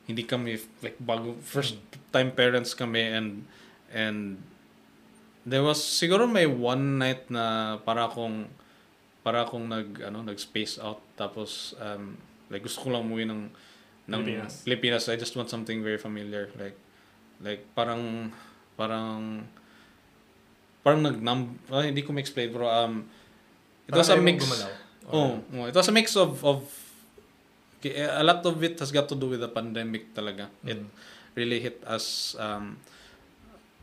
hindi 0.09 0.25
kami 0.25 0.59
like 0.83 0.97
bago 0.99 1.37
first 1.45 1.77
time 2.11 2.33
parents 2.33 2.73
kami 2.73 3.05
and 3.05 3.45
and 3.93 4.41
there 5.49 5.65
was 5.65 5.81
siguro 5.81 6.29
may 6.29 6.45
one 6.45 7.01
night 7.01 7.25
na 7.33 7.77
para 7.83 8.05
akong 8.05 8.45
para 9.25 9.49
akong 9.49 9.65
nag 9.65 9.89
ano 10.05 10.21
nag 10.21 10.37
space 10.37 10.77
out. 10.79 11.01
Tapos 11.17 11.73
um, 11.81 12.15
like 12.53 12.63
gusto 12.63 12.85
ko 12.85 12.93
lang 12.93 13.09
umuwi 13.09 13.25
ng 13.25 13.43
ng 14.09 14.21
Pilipinas. 14.25 14.53
Pilipinas. 14.65 15.05
I 15.09 15.17
just 15.17 15.33
want 15.37 15.49
something 15.49 15.81
very 15.81 15.97
familiar. 15.99 16.53
Like 16.61 16.77
like 17.41 17.65
parang 17.73 18.33
parang 18.77 19.49
parang 20.85 21.01
nag 21.05 21.17
ah, 21.69 21.85
hindi 21.85 22.01
ko 22.05 22.13
ma-explain 22.13 22.49
pero 22.53 22.69
um 22.69 23.05
it 23.89 23.93
was 23.93 24.09
a 24.09 24.17
Parang 24.17 24.25
mix. 24.25 24.41
oh, 25.09 25.41
oh, 25.41 25.65
it 25.69 25.75
was 25.77 25.89
a 25.89 25.95
mix 25.95 26.13
of 26.17 26.41
of 26.45 26.61
a 27.85 28.25
lot 28.25 28.43
of 28.45 28.57
it 28.65 28.77
has 28.81 28.91
got 28.91 29.07
to 29.09 29.17
do 29.17 29.31
with 29.31 29.41
the 29.41 29.49
pandemic 29.51 30.13
talaga. 30.13 30.49
It 30.65 30.81
Mm. 30.83 30.89
really 31.39 31.61
hit 31.63 31.79
us 31.87 32.35
um 32.41 32.81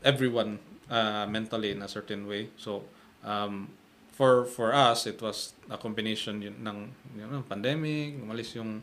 everyone 0.02 0.58
uh, 0.90 1.26
mentally 1.26 1.72
in 1.72 1.82
a 1.82 1.88
certain 1.88 2.26
way 2.26 2.48
so 2.56 2.82
um 3.24 3.68
for 4.12 4.44
for 4.48 4.72
us 4.72 5.06
it 5.06 5.20
was 5.20 5.52
a 5.68 5.76
combination 5.76 6.40
yun, 6.40 6.54
ng 6.64 6.78
you 7.18 7.26
know, 7.26 7.42
pandemic 7.44 8.16
umalis 8.16 8.56
yung 8.56 8.80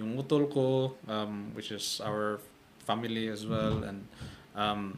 yung 0.00 0.16
utol 0.16 0.48
ko 0.48 0.94
um 1.08 1.52
which 1.52 1.70
is 1.72 2.00
our 2.00 2.40
family 2.86 3.28
as 3.28 3.44
well 3.44 3.84
and 3.84 4.06
um 4.56 4.96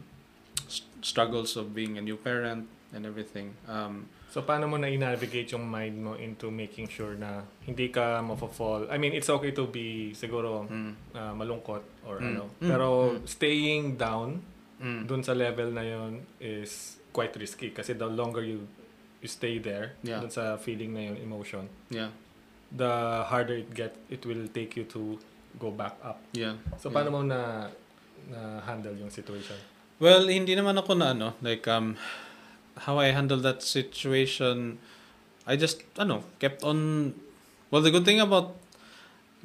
s- 0.70 0.86
struggles 1.02 1.56
of 1.58 1.74
being 1.74 1.98
a 1.98 2.02
new 2.02 2.16
parent 2.16 2.68
and 2.94 3.06
everything 3.06 3.54
um 3.66 4.06
So, 4.32 4.40
paano 4.40 4.64
mo 4.64 4.80
na-navigate 4.80 5.52
yung 5.52 5.68
mind 5.68 5.92
mo 6.00 6.16
into 6.16 6.48
making 6.48 6.88
sure 6.88 7.12
na 7.20 7.44
hindi 7.68 7.92
ka 7.92 8.24
mafo-fall? 8.24 8.88
I 8.88 8.96
mean, 8.96 9.12
it's 9.12 9.28
okay 9.28 9.52
to 9.52 9.68
be 9.68 10.16
siguro 10.16 10.64
mm, 10.64 11.12
uh, 11.12 11.36
malungkot 11.36 11.84
or 12.08 12.16
Mm. 12.16 12.28
ano. 12.32 12.44
Mm. 12.56 12.64
Pero 12.72 12.88
Mm. 13.12 13.28
staying 13.28 13.84
down 14.00 14.40
mm, 14.82 15.06
dun 15.06 15.22
sa 15.22 15.32
level 15.32 15.70
na 15.70 15.86
yun 15.86 16.26
is 16.42 16.98
quite 17.14 17.32
risky 17.38 17.70
kasi 17.70 17.94
the 17.94 18.04
longer 18.08 18.42
you 18.42 18.66
you 19.22 19.30
stay 19.30 19.62
there 19.62 19.94
Yeah. 20.02 20.18
dun 20.18 20.34
sa 20.34 20.58
feeling 20.58 20.90
na 20.92 21.06
yun, 21.06 21.16
emotion, 21.22 21.70
yeah 21.88 22.10
the 22.72 23.22
harder 23.28 23.60
it 23.60 23.70
get 23.76 23.92
it 24.08 24.24
will 24.24 24.48
take 24.48 24.74
you 24.74 24.82
to 24.88 25.20
go 25.60 25.68
back 25.68 25.92
up. 26.00 26.18
yeah 26.32 26.56
So 26.80 26.88
Yeah. 26.88 26.96
paano 27.04 27.08
mo 27.12 27.20
na 27.22 27.68
na 28.32 28.64
handle 28.64 28.96
yung 28.96 29.12
situation? 29.12 29.60
Well, 30.00 30.24
hindi 30.26 30.56
naman 30.56 30.80
ako 30.80 30.96
na 30.96 31.12
ano, 31.12 31.36
like 31.44 31.68
um 31.68 32.00
how 32.88 32.96
I 32.96 33.12
handled 33.12 33.44
that 33.44 33.60
situation, 33.60 34.80
I 35.44 35.60
just 35.60 35.84
ano, 36.00 36.24
kept 36.40 36.64
on 36.64 37.12
Well, 37.72 37.80
the 37.84 37.88
good 37.92 38.04
thing 38.04 38.20
about 38.20 38.56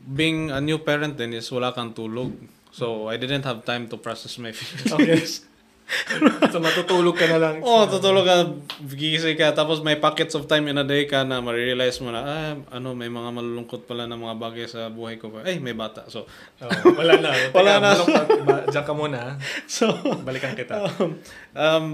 being 0.03 0.51
a 0.51 0.59
new 0.59 0.79
parent 0.79 1.15
then 1.19 1.31
is 1.31 1.47
wala 1.51 1.71
kang 1.71 1.91
tulog. 1.95 2.31
So, 2.77 3.09
I 3.09 3.17
didn't 3.17 3.41
have 3.41 3.65
time 3.65 3.89
to 3.89 3.97
process 3.97 4.37
my 4.37 4.53
feelings. 4.53 5.41
so 6.51 6.59
matutulog 6.59 7.15
ka 7.15 7.31
na 7.31 7.39
lang. 7.39 7.55
oh, 7.63 7.87
tutulog 7.87 8.27
ka, 8.27 8.43
gising 8.91 9.39
ka, 9.39 9.55
tapos 9.55 9.79
may 9.79 9.95
pockets 9.95 10.35
of 10.35 10.43
time 10.43 10.67
in 10.67 10.75
a 10.75 10.83
day 10.83 11.07
ka 11.07 11.23
na 11.23 11.39
marirealize 11.39 12.03
mo 12.03 12.11
na, 12.11 12.21
ah, 12.27 12.53
ano, 12.75 12.91
may 12.91 13.07
mga 13.07 13.31
malulungkot 13.31 13.87
pala 13.87 14.03
na 14.03 14.19
mga 14.19 14.35
bagay 14.35 14.67
sa 14.67 14.91
buhay 14.91 15.15
ko. 15.15 15.31
Ay, 15.41 15.63
may 15.63 15.71
bata. 15.71 16.03
So, 16.11 16.27
Oh, 16.59 16.67
wala 16.91 17.15
na. 17.23 17.31
Wala 17.57 17.73
na. 17.79 17.89
Diyan 18.67 18.83
ka 18.83 18.93
muna. 18.93 19.39
so, 19.65 19.87
Balikan 20.27 20.59
kita. 20.59 20.75
um, 20.99 21.23
um, 21.55 21.85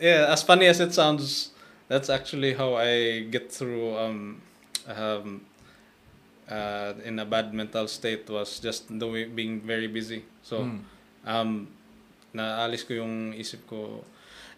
yeah, 0.00 0.32
as 0.32 0.40
funny 0.40 0.64
as 0.64 0.80
it 0.80 0.96
sounds, 0.96 1.52
that's 1.92 2.08
actually 2.08 2.56
how 2.56 2.72
I 2.72 3.28
get 3.28 3.52
through 3.52 4.00
um, 4.00 4.40
um, 4.88 5.44
uh, 6.50 6.94
in 7.04 7.18
a 7.18 7.26
bad 7.26 7.54
mental 7.54 7.86
state 7.88 8.28
was 8.30 8.58
just 8.58 8.86
doing 8.90 9.34
being 9.34 9.60
very 9.60 9.86
busy. 9.86 10.22
So, 10.42 10.66
Mm. 10.66 10.78
um, 11.26 11.50
naalis 12.34 12.86
ko 12.86 12.94
yung 12.94 13.32
isip 13.34 13.64
ko. 13.66 14.04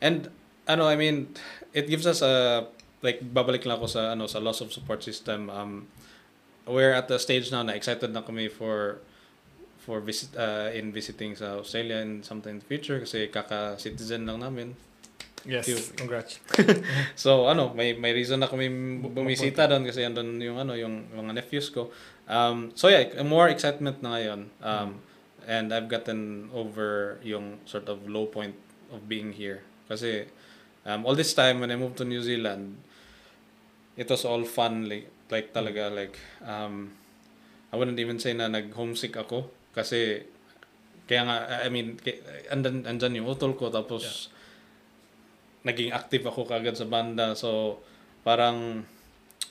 And, 0.03 0.29
ano, 0.67 0.87
I 0.87 0.97
mean, 0.97 1.33
it 1.73 1.89
gives 1.89 2.07
us 2.07 2.23
a, 2.23 2.67
like, 3.03 3.23
babalik 3.23 3.65
lang 3.65 3.79
ako 3.79 3.87
sa, 3.87 4.13
ano, 4.13 4.27
sa 4.27 4.39
loss 4.39 4.61
of 4.61 4.73
support 4.73 5.03
system. 5.03 5.49
Um, 5.51 5.87
we're 6.69 6.93
at 6.93 7.09
the 7.09 7.17
stage 7.19 7.49
now 7.49 7.63
na 7.65 7.73
excited 7.73 8.13
na 8.13 8.21
kami 8.21 8.49
for 8.53 9.01
for 9.81 10.05
visit 10.05 10.37
uh, 10.37 10.69
in 10.77 10.93
visiting 10.93 11.33
sa 11.33 11.65
Australia 11.65 12.05
in 12.05 12.21
sometime 12.21 12.59
in 12.59 12.61
the 12.61 12.69
future 12.69 13.01
kasi 13.01 13.25
kaka-citizen 13.33 14.29
lang 14.29 14.45
namin. 14.45 14.77
Yes, 15.47 15.67
Cute. 15.67 15.95
congrats. 15.95 16.41
So 17.15 17.47
ano, 17.47 17.71
may 17.75 17.95
may 17.95 18.11
reason 18.15 18.43
na 18.43 18.51
kami 18.51 18.67
bumisita 19.03 19.71
doon 19.71 19.87
kasi 19.87 20.03
andun 20.03 20.39
yung 20.43 20.59
ano 20.59 20.75
yung 20.75 21.11
mga 21.15 21.39
nephews 21.39 21.71
ko. 21.71 21.91
Um 22.27 22.75
so 22.75 22.91
yeah, 22.91 23.07
more 23.23 23.47
excitement 23.53 24.03
na 24.03 24.19
ngayon. 24.19 24.41
Um 24.65 25.03
and 25.49 25.73
I've 25.73 25.89
gotten 25.89 26.53
over 26.53 27.17
yung 27.25 27.65
sort 27.65 27.89
of 27.89 28.05
low 28.05 28.29
point 28.29 28.55
of 28.93 29.09
being 29.09 29.33
here 29.33 29.65
kasi 29.89 30.29
um 30.85 31.09
all 31.09 31.17
this 31.17 31.33
time 31.33 31.65
when 31.65 31.73
I 31.73 31.77
moved 31.81 31.97
to 32.01 32.07
New 32.09 32.21
Zealand 32.21 32.77
it 33.97 34.09
was 34.13 34.29
all 34.29 34.45
fun 34.45 34.85
like 34.89 35.09
like 35.33 35.57
talaga 35.57 35.89
like 35.89 36.21
um 36.45 36.93
I 37.73 37.77
wouldn't 37.81 38.01
even 38.01 38.21
say 38.21 38.33
na 38.37 38.49
nag-homesick 38.49 39.17
ako 39.17 39.49
kasi 39.73 40.25
kaya 41.09 41.25
nga 41.25 41.37
I 41.65 41.69
mean 41.73 41.97
andan 42.53 42.85
andyan 42.85 43.25
yung 43.25 43.29
utol 43.33 43.57
ko 43.57 43.73
tapos 43.73 44.29
naging 45.69 45.93
active 45.93 46.25
ako 46.25 46.49
kagad 46.49 46.75
sa 46.75 46.89
banda 46.89 47.37
so 47.37 47.77
parang 48.25 48.89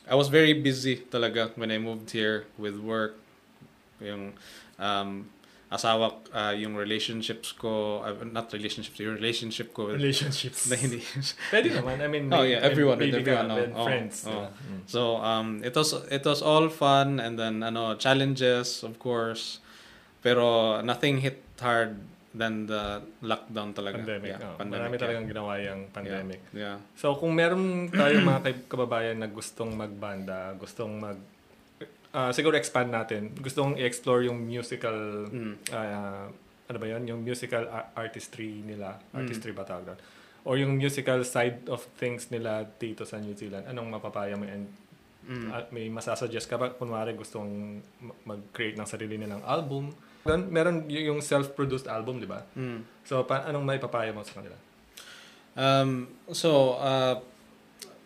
I 0.09 0.15
was 0.15 0.31
very 0.33 0.55
busy 0.57 0.97
talaga 0.97 1.51
when 1.59 1.69
I 1.69 1.77
moved 1.77 2.09
here 2.09 2.49
with 2.57 2.79
work 2.81 3.19
yung 4.01 4.33
um 4.81 5.29
asawa 5.67 6.23
uh, 6.31 6.55
yung 6.55 6.79
relationships 6.79 7.51
ko 7.51 7.99
uh, 7.99 8.15
not 8.23 8.47
relationships 8.55 8.95
yung 9.03 9.19
relationship 9.19 9.75
ko 9.75 9.91
with 9.91 9.99
Relationships. 9.99 10.71
na 10.71 10.79
hindi 10.79 11.03
Pwede 11.51 11.75
naman. 11.75 11.99
I 11.99 12.07
mean, 12.07 12.31
Oh, 12.31 12.47
yeah, 12.47 12.63
everyone, 12.63 12.95
baby 12.95 13.19
ka, 13.19 13.43
everyone, 13.43 13.75
oh, 13.75 13.83
oh, 13.83 13.83
friends. 13.83 14.23
oh. 14.23 14.31
diba? 14.31 14.47
Mm. 14.47 14.81
So 14.87 15.01
um 15.19 15.47
it 15.67 15.75
was 15.75 15.91
it 16.07 16.23
was 16.23 16.39
all 16.39 16.71
fun 16.71 17.19
and 17.19 17.35
then 17.35 17.67
ano 17.67 17.99
challenges 17.99 18.79
of 18.87 18.95
course 18.95 19.59
pero 20.23 20.79
nothing 20.87 21.19
hit 21.19 21.43
hard 21.59 21.99
than 22.37 22.69
the 22.69 23.01
lockdown 23.25 23.73
talaga. 23.73 23.97
Pandemic. 23.99 24.31
Yeah, 24.37 24.45
oh. 24.45 24.55
pandemic. 24.55 24.79
Marami 24.79 24.93
yeah. 24.93 25.03
talagang 25.03 25.25
ginawa 25.27 25.51
yung 25.59 25.81
pandemic. 25.89 26.39
Yeah. 26.53 26.77
So 26.93 27.17
kung 27.17 27.33
meron 27.33 27.89
tayo 27.89 28.21
mga 28.21 28.69
kababayan 28.69 29.17
na 29.17 29.27
gustong 29.27 29.73
magbanda, 29.73 30.53
gustong 30.55 30.93
mag 31.01 31.17
ah, 32.13 32.31
siguro 32.31 32.55
expand 32.55 32.89
natin, 32.89 33.33
gustong 33.37 33.75
i-explore 33.77 34.29
yung 34.29 34.39
musical 34.39 35.27
Mm. 35.27 35.53
ah, 35.73 36.29
ano 36.67 36.77
ba 36.77 36.87
yun? 36.87 37.03
Yung 37.07 37.19
musical 37.23 37.63
artistry 37.95 38.61
nila. 38.61 38.99
Mm. 39.11 39.23
Artistry 39.23 39.51
ba 39.51 39.63
tawag 39.63 39.93
doon? 39.93 39.99
Or 40.47 40.55
yung 40.55 40.79
musical 40.79 41.23
side 41.27 41.67
of 41.67 41.83
things 41.99 42.31
nila 42.31 42.63
dito 42.79 43.03
sa 43.03 43.19
New 43.19 43.35
Zealand. 43.35 43.67
Anong 43.67 43.87
mapapaya 43.91 44.37
mo? 44.37 44.47
And 44.47 44.67
Mm. 45.27 45.51
at 45.51 45.75
may 45.75 45.91
masasuggest 45.91 46.47
ka 46.47 46.55
ba? 46.55 46.71
Kunwari 46.71 47.11
gustong 47.11 47.83
ma- 47.99 48.15
mag-create 48.23 48.79
ng 48.79 48.87
sarili 48.87 49.19
nilang 49.19 49.43
album. 49.43 49.91
Meron, 50.27 50.43
meron 50.51 50.77
yung 50.91 51.23
self-produced 51.23 51.87
album, 51.87 52.19
di 52.19 52.27
ba? 52.27 52.43
Mm. 52.59 52.83
So, 53.07 53.23
pa- 53.23 53.47
anong 53.47 53.63
may 53.63 53.79
papaya 53.79 54.11
mo 54.11 54.27
sa 54.27 54.35
kanila? 54.35 54.59
Um, 55.55 56.11
so, 56.35 56.75
uh, 56.75 57.23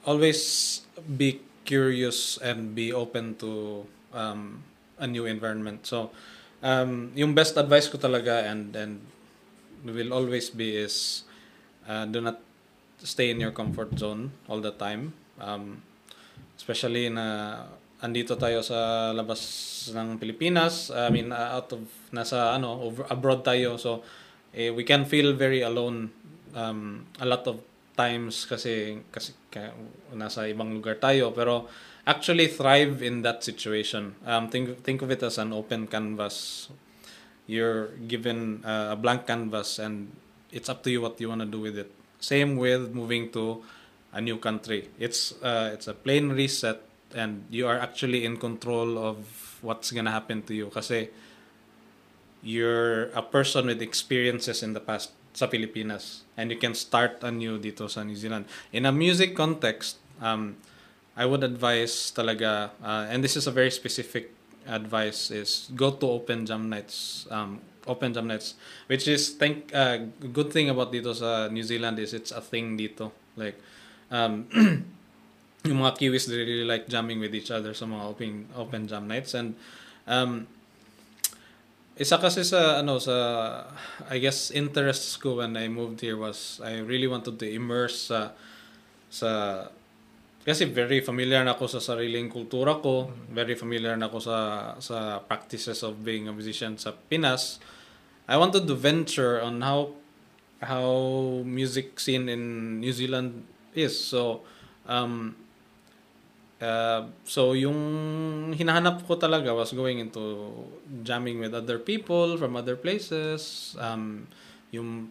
always 0.06 0.82
be 1.18 1.42
curious 1.66 2.38
and 2.38 2.78
be 2.78 2.94
open 2.94 3.34
to 3.42 3.84
um, 4.14 4.62
a 5.02 5.10
new 5.10 5.26
environment. 5.26 5.90
So, 5.90 6.14
um, 6.62 7.10
yung 7.18 7.34
best 7.34 7.58
advice 7.58 7.90
ko 7.90 7.98
talaga 7.98 8.46
and 8.46 8.78
and 8.78 9.02
will 9.82 10.14
always 10.14 10.54
be 10.54 10.78
is 10.78 11.26
uh, 11.90 12.06
do 12.06 12.22
not 12.22 12.38
stay 13.02 13.34
in 13.34 13.42
your 13.42 13.52
comfort 13.52 13.98
zone 13.98 14.30
all 14.46 14.62
the 14.62 14.72
time. 14.72 15.18
Um, 15.42 15.82
especially 16.54 17.10
na 17.10 17.66
andito 18.02 18.34
tayo 18.36 18.66
sa 18.66 19.12
labas 19.14 19.40
ng 19.94 20.18
Pilipinas. 20.18 20.90
I 20.90 21.14
mean, 21.14 21.30
uh, 21.30 21.62
out 21.62 21.70
of 21.78 21.86
nasa 22.10 22.58
ano 22.58 22.82
over 22.82 23.06
abroad 23.14 23.46
tayo. 23.46 23.78
So, 23.78 24.02
eh, 24.52 24.74
we 24.74 24.84
can 24.84 25.06
feel 25.06 25.38
very 25.38 25.62
alone 25.62 26.10
um, 26.58 27.06
a 27.22 27.26
lot 27.26 27.46
of 27.46 27.62
times 27.94 28.50
kasi 28.50 29.06
kasi 29.14 29.38
kaya, 29.54 29.72
nasa 30.16 30.48
ibang 30.50 30.72
lugar 30.74 30.98
tayo 30.98 31.36
pero 31.36 31.70
actually 32.10 32.50
thrive 32.50 33.06
in 33.06 33.22
that 33.22 33.46
situation. 33.46 34.18
Um, 34.26 34.50
think 34.50 34.82
think 34.82 35.06
of 35.06 35.14
it 35.14 35.22
as 35.22 35.38
an 35.38 35.54
open 35.54 35.86
canvas. 35.86 36.68
You're 37.46 37.94
given 38.08 38.64
uh, 38.66 38.96
a 38.96 38.98
blank 38.98 39.28
canvas 39.28 39.78
and 39.78 40.10
it's 40.50 40.70
up 40.70 40.82
to 40.84 40.90
you 40.90 41.02
what 41.06 41.20
you 41.22 41.30
want 41.30 41.46
to 41.46 41.50
do 41.50 41.62
with 41.62 41.78
it. 41.78 41.92
Same 42.22 42.58
with 42.58 42.94
moving 42.94 43.30
to 43.34 43.62
a 44.14 44.22
new 44.22 44.38
country. 44.38 44.90
It's 44.98 45.38
uh, 45.44 45.70
it's 45.74 45.86
a 45.86 45.94
plain 45.94 46.34
reset 46.34 46.91
and 47.16 47.46
you 47.50 47.68
are 47.68 47.80
actually 47.80 48.26
in 48.26 48.38
control 48.38 48.98
of 48.98 49.26
what's 49.62 49.92
gonna 49.92 50.12
happen 50.12 50.42
to 50.44 50.54
you 50.54 50.68
kasi 50.74 51.10
you're 52.42 53.14
a 53.14 53.22
person 53.22 53.68
with 53.68 53.82
experiences 53.82 54.64
in 54.64 54.74
the 54.74 54.82
past 54.82 55.14
sa 55.34 55.48
Pilipinas 55.48 56.28
and 56.36 56.52
you 56.52 56.58
can 56.58 56.76
start 56.76 57.24
anew 57.24 57.56
dito 57.62 57.88
sa 57.88 58.04
New 58.04 58.18
Zealand. 58.18 58.46
In 58.74 58.86
a 58.86 58.92
music 58.92 59.36
context, 59.36 59.98
um, 60.20 60.58
I 61.16 61.26
would 61.26 61.44
advise 61.44 62.12
talaga, 62.12 62.72
uh, 62.84 63.06
and 63.08 63.24
this 63.24 63.36
is 63.36 63.48
a 63.48 63.54
very 63.54 63.72
specific 63.72 64.32
advice, 64.68 65.32
is 65.32 65.70
go 65.76 65.92
to 65.92 66.06
open 66.08 66.46
jam 66.46 66.70
nights. 66.70 67.28
Um, 67.30 67.60
open 67.88 68.14
jam 68.14 68.28
nights, 68.28 68.56
which 68.88 69.08
is 69.08 69.30
think 69.36 69.74
uh, 69.74 70.08
good 70.32 70.52
thing 70.54 70.70
about 70.70 70.94
dito 70.94 71.16
sa 71.16 71.48
New 71.48 71.64
Zealand 71.64 72.00
is 72.00 72.14
it's 72.14 72.32
a 72.32 72.42
thing 72.42 72.78
dito. 72.78 73.12
Like, 73.36 73.60
um, 74.12 74.48
yung 75.68 75.82
mga 75.82 75.98
Kiwis 75.98 76.26
they 76.26 76.42
really 76.42 76.66
like 76.66 76.90
jamming 76.90 77.22
with 77.22 77.34
each 77.36 77.54
other 77.54 77.74
sa 77.74 77.86
mga 77.86 78.04
open 78.06 78.32
open 78.58 78.88
jam 78.90 79.06
nights 79.06 79.38
and 79.38 79.54
um, 80.10 80.48
isa 82.02 82.18
kasi 82.18 82.42
sa 82.42 82.82
ano 82.82 82.98
sa 82.98 83.16
I 84.10 84.18
guess 84.18 84.50
interests 84.50 85.22
ko 85.22 85.38
when 85.38 85.54
I 85.54 85.70
moved 85.70 86.02
here 86.02 86.18
was 86.18 86.58
I 86.66 86.82
really 86.82 87.06
wanted 87.06 87.38
to 87.38 87.46
immerse 87.46 88.10
sa 88.10 88.34
sa 89.12 89.30
kasi 90.42 90.66
very 90.66 91.06
familiar 91.06 91.46
na 91.46 91.54
ako 91.54 91.70
sa 91.70 91.78
sariling 91.78 92.26
kultura 92.26 92.82
ko, 92.82 93.14
very 93.30 93.54
familiar 93.54 93.94
na 93.94 94.10
ako 94.10 94.18
sa 94.18 94.38
sa 94.82 95.22
practices 95.22 95.86
of 95.86 96.02
being 96.02 96.26
a 96.26 96.34
musician 96.34 96.74
sa 96.82 96.98
Pinas. 96.98 97.62
I 98.26 98.42
wanted 98.42 98.66
to 98.66 98.74
venture 98.74 99.38
on 99.38 99.62
how 99.62 99.94
how 100.66 100.90
music 101.46 102.02
scene 102.02 102.26
in 102.26 102.78
New 102.82 102.90
Zealand 102.90 103.46
is. 103.78 103.94
So 103.94 104.42
um 104.90 105.41
Uh, 106.62 107.10
so 107.26 107.58
yung 107.58 108.54
hinahanap 108.54 109.02
ko 109.10 109.18
talaga 109.18 109.50
was 109.50 109.74
going 109.74 109.98
into 109.98 110.54
jamming 111.02 111.42
with 111.42 111.58
other 111.58 111.82
people 111.82 112.38
from 112.38 112.54
other 112.54 112.78
places. 112.78 113.74
Um, 113.82 114.30
yung 114.70 115.10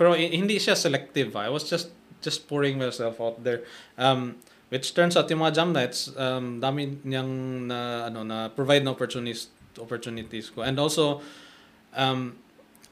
pero 0.00 0.16
hindi 0.16 0.56
siya 0.56 0.72
selective. 0.72 1.36
I 1.36 1.52
was 1.52 1.68
just 1.68 1.92
just 2.24 2.48
pouring 2.48 2.80
myself 2.80 3.20
out 3.20 3.44
there. 3.44 3.68
Um, 4.00 4.40
which 4.72 4.96
turns 4.96 5.20
out 5.20 5.28
yung 5.28 5.44
mga 5.44 5.60
jam 5.60 5.76
nights, 5.76 6.08
um, 6.16 6.56
dami 6.56 6.96
niyang 7.04 7.68
na 7.68 8.08
ano 8.08 8.24
na 8.24 8.48
provide 8.48 8.80
na 8.80 8.96
opportunities 8.96 9.52
opportunities 9.76 10.48
ko. 10.48 10.64
And 10.64 10.80
also 10.80 11.20
um, 11.92 12.40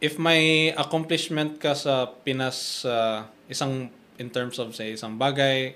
if 0.04 0.20
may 0.20 0.76
accomplishment 0.76 1.56
ka 1.56 1.72
sa 1.72 2.12
Pinas 2.12 2.84
uh, 2.84 3.24
isang 3.48 3.88
in 4.20 4.28
terms 4.28 4.60
of 4.60 4.76
say 4.76 4.92
isang 4.92 5.16
bagay 5.16 5.72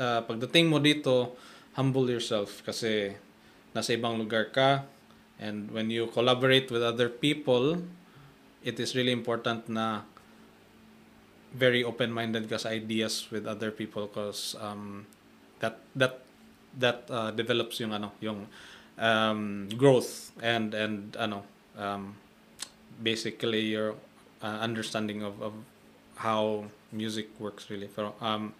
uh, 0.00 0.24
pagdating 0.24 0.72
mo 0.72 0.80
dito, 0.80 1.36
humble 1.76 2.08
yourself 2.08 2.64
kasi 2.64 3.12
nasa 3.76 3.92
ibang 3.94 4.16
lugar 4.16 4.48
ka. 4.48 4.88
And 5.40 5.68
when 5.70 5.88
you 5.92 6.08
collaborate 6.08 6.72
with 6.72 6.80
other 6.84 7.08
people, 7.08 7.80
it 8.64 8.80
is 8.80 8.96
really 8.96 9.12
important 9.12 9.68
na 9.68 10.04
very 11.52 11.84
open-minded 11.84 12.48
ka 12.48 12.56
sa 12.56 12.72
ideas 12.72 13.28
with 13.28 13.44
other 13.44 13.70
people 13.72 14.06
because 14.06 14.54
um, 14.60 15.06
that 15.60 15.80
that 15.96 16.22
that 16.78 17.08
uh, 17.10 17.30
develops 17.34 17.80
yung 17.80 17.90
ano 17.90 18.14
yung 18.22 18.46
um, 19.00 19.66
growth 19.74 20.30
and 20.38 20.76
and 20.76 21.16
ano 21.18 21.42
um, 21.74 22.14
basically 23.02 23.74
your 23.74 23.96
uh, 24.44 24.60
understanding 24.60 25.24
of, 25.24 25.40
of 25.42 25.54
how 26.20 26.68
music 26.92 27.32
works 27.40 27.66
really. 27.72 27.88
Pero 27.88 28.14
um, 28.20 28.52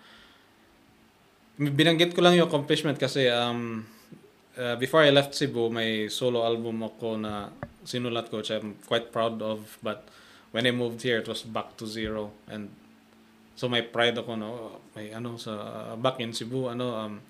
binanggit 1.60 2.16
ko 2.16 2.24
lang 2.24 2.40
yung 2.40 2.48
accomplishment 2.48 2.96
kasi 2.96 3.28
um, 3.28 3.84
uh, 4.56 4.76
before 4.80 5.04
I 5.04 5.12
left 5.12 5.36
Cebu, 5.36 5.68
may 5.68 6.08
solo 6.08 6.40
album 6.40 6.80
ako 6.80 7.20
na 7.20 7.52
sinulat 7.84 8.32
ko 8.32 8.40
which 8.40 8.48
I'm 8.48 8.80
quite 8.88 9.12
proud 9.12 9.44
of. 9.44 9.76
But 9.84 10.08
when 10.56 10.64
I 10.64 10.72
moved 10.72 11.04
here, 11.04 11.20
it 11.20 11.28
was 11.28 11.44
back 11.44 11.76
to 11.76 11.84
zero. 11.84 12.32
And 12.48 12.72
so 13.60 13.68
my 13.68 13.84
pride 13.84 14.16
ako, 14.16 14.40
no, 14.40 14.80
may 14.96 15.12
ano, 15.12 15.36
sa, 15.36 15.52
uh, 15.92 15.96
back 16.00 16.16
in 16.24 16.32
Cebu, 16.32 16.72
ano, 16.72 16.96
um, 16.96 17.20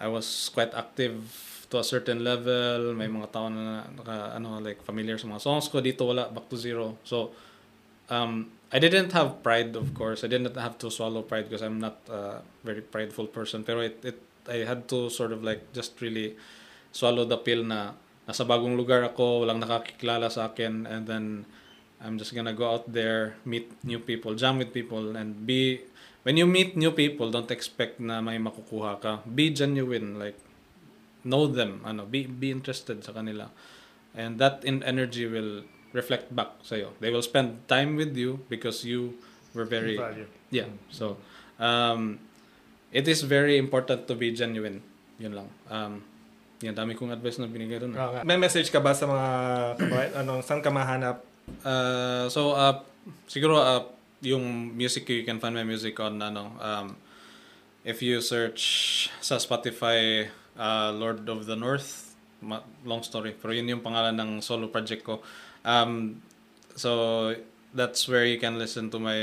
I 0.00 0.08
was 0.08 0.48
quite 0.56 0.72
active 0.72 1.20
to 1.68 1.78
a 1.78 1.84
certain 1.84 2.24
level. 2.24 2.96
May 2.96 3.12
mga 3.12 3.28
tao 3.28 3.52
na, 3.52 3.84
naka, 3.92 4.40
ano, 4.40 4.56
like, 4.64 4.80
familiar 4.80 5.20
sa 5.20 5.28
mga 5.28 5.44
songs 5.44 5.68
ko. 5.68 5.84
Dito 5.84 6.08
wala, 6.08 6.32
back 6.32 6.48
to 6.48 6.56
zero. 6.56 6.96
So, 7.04 7.36
um, 8.08 8.48
I 8.70 8.78
didn't 8.78 9.10
have 9.12 9.42
pride, 9.42 9.74
of 9.74 9.94
course. 9.94 10.22
I 10.22 10.28
didn't 10.28 10.54
have 10.54 10.78
to 10.78 10.90
swallow 10.90 11.22
pride 11.22 11.50
because 11.50 11.62
I'm 11.62 11.80
not 11.82 11.98
a 12.08 12.42
very 12.62 12.80
prideful 12.80 13.26
person. 13.26 13.64
Pero 13.64 13.80
it, 13.80 13.98
it, 14.04 14.18
I 14.46 14.62
had 14.62 14.86
to 14.94 15.10
sort 15.10 15.32
of 15.32 15.42
like 15.42 15.72
just 15.72 16.00
really 16.00 16.36
swallow 16.92 17.24
the 17.24 17.38
pill 17.38 17.66
na 17.66 17.98
nasa 18.30 18.46
bagong 18.46 18.78
lugar 18.78 19.02
ako, 19.02 19.42
walang 19.42 19.58
nakakikilala 19.58 20.30
sa 20.30 20.54
akin, 20.54 20.86
and 20.86 21.02
then 21.06 21.42
I'm 21.98 22.14
just 22.14 22.30
gonna 22.30 22.54
go 22.54 22.70
out 22.70 22.86
there, 22.86 23.34
meet 23.42 23.74
new 23.82 23.98
people, 23.98 24.38
jam 24.38 24.58
with 24.62 24.72
people, 24.72 25.18
and 25.18 25.46
be, 25.46 25.82
when 26.22 26.38
you 26.38 26.46
meet 26.46 26.78
new 26.78 26.94
people, 26.94 27.30
don't 27.30 27.50
expect 27.50 27.98
na 27.98 28.22
may 28.22 28.38
makukuha 28.38 29.02
ka. 29.02 29.12
Be 29.26 29.50
genuine, 29.50 30.18
like, 30.18 30.38
know 31.26 31.50
them, 31.50 31.82
ano, 31.84 32.06
be, 32.06 32.24
be 32.24 32.54
interested 32.54 33.02
sa 33.02 33.12
kanila. 33.12 33.50
And 34.14 34.38
that 34.38 34.62
in 34.64 34.82
energy 34.82 35.26
will 35.26 35.66
reflect 35.92 36.30
back 36.30 36.62
sa'yo. 36.62 36.94
They 37.02 37.10
will 37.10 37.24
spend 37.24 37.66
time 37.66 37.98
with 37.98 38.14
you 38.14 38.42
because 38.48 38.86
you 38.86 39.18
were 39.54 39.66
very... 39.66 39.98
Value. 39.98 40.26
Yeah. 40.50 40.70
So, 40.90 41.18
um, 41.58 42.22
it 42.92 43.06
is 43.06 43.22
very 43.22 43.58
important 43.58 44.06
to 44.06 44.14
be 44.14 44.30
genuine. 44.30 44.82
Yun 45.18 45.34
lang. 45.34 45.48
Um, 45.70 46.02
yan, 46.62 46.74
dami 46.74 46.94
kong 46.94 47.10
advice 47.10 47.38
na 47.38 47.50
binigay 47.50 47.80
doon. 47.80 47.96
Okay. 47.96 48.22
May 48.22 48.38
message 48.38 48.68
ka 48.70 48.78
ba 48.78 48.92
sa 48.94 49.08
mga 49.08 49.26
ano, 50.22 50.44
saan 50.44 50.60
ka 50.62 50.70
mahanap? 50.70 51.24
Uh, 51.64 52.28
so, 52.30 52.54
uh, 52.54 52.84
siguro, 53.26 53.58
uh, 53.58 53.82
yung 54.20 54.76
music, 54.76 55.08
you 55.08 55.24
can 55.24 55.40
find 55.40 55.56
my 55.56 55.64
music 55.64 55.96
on, 55.98 56.20
ano, 56.20 56.52
um, 56.60 56.94
if 57.82 58.04
you 58.04 58.20
search 58.20 59.08
sa 59.24 59.40
Spotify, 59.40 60.28
uh, 60.60 60.92
Lord 60.92 61.24
of 61.32 61.48
the 61.48 61.56
North, 61.56 62.12
ma- 62.44 62.60
long 62.84 63.00
story, 63.00 63.32
pero 63.32 63.56
yun 63.56 63.68
yung 63.72 63.80
pangalan 63.80 64.12
ng 64.12 64.44
solo 64.44 64.68
project 64.68 65.00
ko. 65.00 65.24
Um, 65.64 66.22
so, 66.74 67.36
that's 67.74 68.08
where 68.08 68.26
you 68.26 68.38
can 68.38 68.58
listen 68.58 68.90
to 68.90 68.98
my 68.98 69.18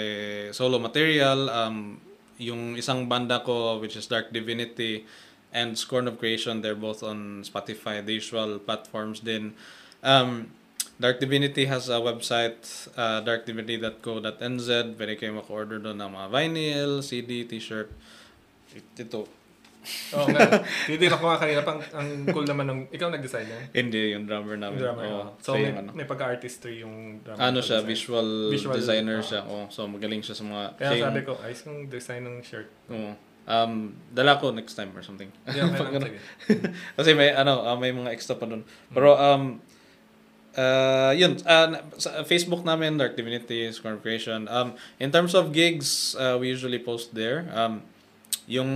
solo 0.51 0.80
material. 0.80 1.49
Um, 1.49 1.99
yung 2.38 2.77
isang 2.77 3.09
banda 3.09 3.41
ko, 3.43 3.80
which 3.80 3.97
is 3.97 4.05
Dark 4.07 4.31
Divinity, 4.31 5.05
and 5.51 5.77
Scorn 5.77 6.07
of 6.07 6.19
Creation, 6.19 6.61
they're 6.61 6.77
both 6.77 7.03
on 7.03 7.43
Spotify, 7.43 8.03
the 8.03 8.14
usual 8.14 8.59
platforms 8.59 9.19
din. 9.19 9.53
Um, 10.03 10.51
Dark 10.99 11.19
Divinity 11.19 11.65
has 11.65 11.89
a 11.89 12.01
website, 12.01 12.89
uh, 12.97 13.22
darkdivinity.co.nz. 13.22 14.69
Pwede 14.97 15.14
kayo 15.14 15.38
maka-order 15.38 15.77
doon 15.77 16.01
ng 16.01 16.09
mga 16.09 16.27
vinyl, 16.34 16.91
CD, 17.05 17.45
t-shirt. 17.45 17.93
Ito, 18.97 19.30
Oo 20.14 20.27
nga. 20.27 20.61
Titignan 20.85 21.18
ko 21.18 21.26
nga 21.27 21.39
kanina, 21.39 21.61
pang, 21.61 21.80
ang 21.91 22.07
cool 22.27 22.43
naman 22.43 22.65
ng, 22.65 22.80
ikaw 22.89 23.07
nag-design 23.07 23.45
yan? 23.45 23.64
Hindi, 23.73 24.01
yung 24.11 24.23
drummer 24.23 24.55
namin. 24.55 24.77
Drummer. 24.77 25.05
Oh. 25.05 25.27
So, 25.38 25.53
siya 25.53 25.57
may, 25.57 25.64
yung 25.65 25.77
ano. 25.80 25.89
may 25.93 26.05
pagka-artistry 26.05 26.73
yung 26.81 26.95
drummer. 27.22 27.39
Ano 27.39 27.59
siya, 27.59 27.80
pag-design. 27.80 27.91
visual, 27.91 28.27
Visual, 28.49 28.76
designer 28.76 29.19
ah. 29.19 29.26
siya. 29.26 29.41
Oh, 29.43 29.65
so 29.68 29.85
magaling 29.85 30.19
siya 30.19 30.34
sa 30.34 30.43
mga 30.43 30.64
Kaya 30.76 30.89
siya 30.89 31.05
sabi 31.05 31.19
yung- 31.19 31.27
ko, 31.27 31.34
ayos 31.39 31.59
kong 31.61 31.80
design 31.88 32.23
ng 32.23 32.38
shirt. 32.41 32.69
Oo. 32.89 33.11
um, 33.47 33.73
dala 34.11 34.35
ko 34.35 34.51
next 34.51 34.76
time 34.76 34.91
or 34.91 34.99
something. 34.99 35.31
Yeah, 35.47 35.72
Pag 35.80 35.95
ano. 35.95 36.11
Kasi 36.99 37.15
may 37.15 37.31
ano, 37.31 37.64
ah, 37.64 37.76
may 37.76 37.91
mga 37.91 38.11
extra 38.11 38.35
pa 38.35 38.43
doon. 38.43 38.68
Pero 38.91 39.15
um 39.15 39.64
uh, 40.53 41.15
yun, 41.15 41.39
na- 41.39 41.80
sa 41.95 42.23
Facebook 42.23 42.64
namin 42.64 42.97
Dark 42.97 43.15
Divinity, 43.15 43.72
Scorn 43.72 43.99
Creation. 43.99 44.51
Um 44.51 44.76
in 44.99 45.15
terms 45.15 45.31
of 45.31 45.51
gigs, 45.51 46.11
uh, 46.19 46.35
we 46.35 46.49
usually 46.49 46.76
post 46.77 47.15
there. 47.15 47.47
Um 47.53 47.88
yung 48.48 48.72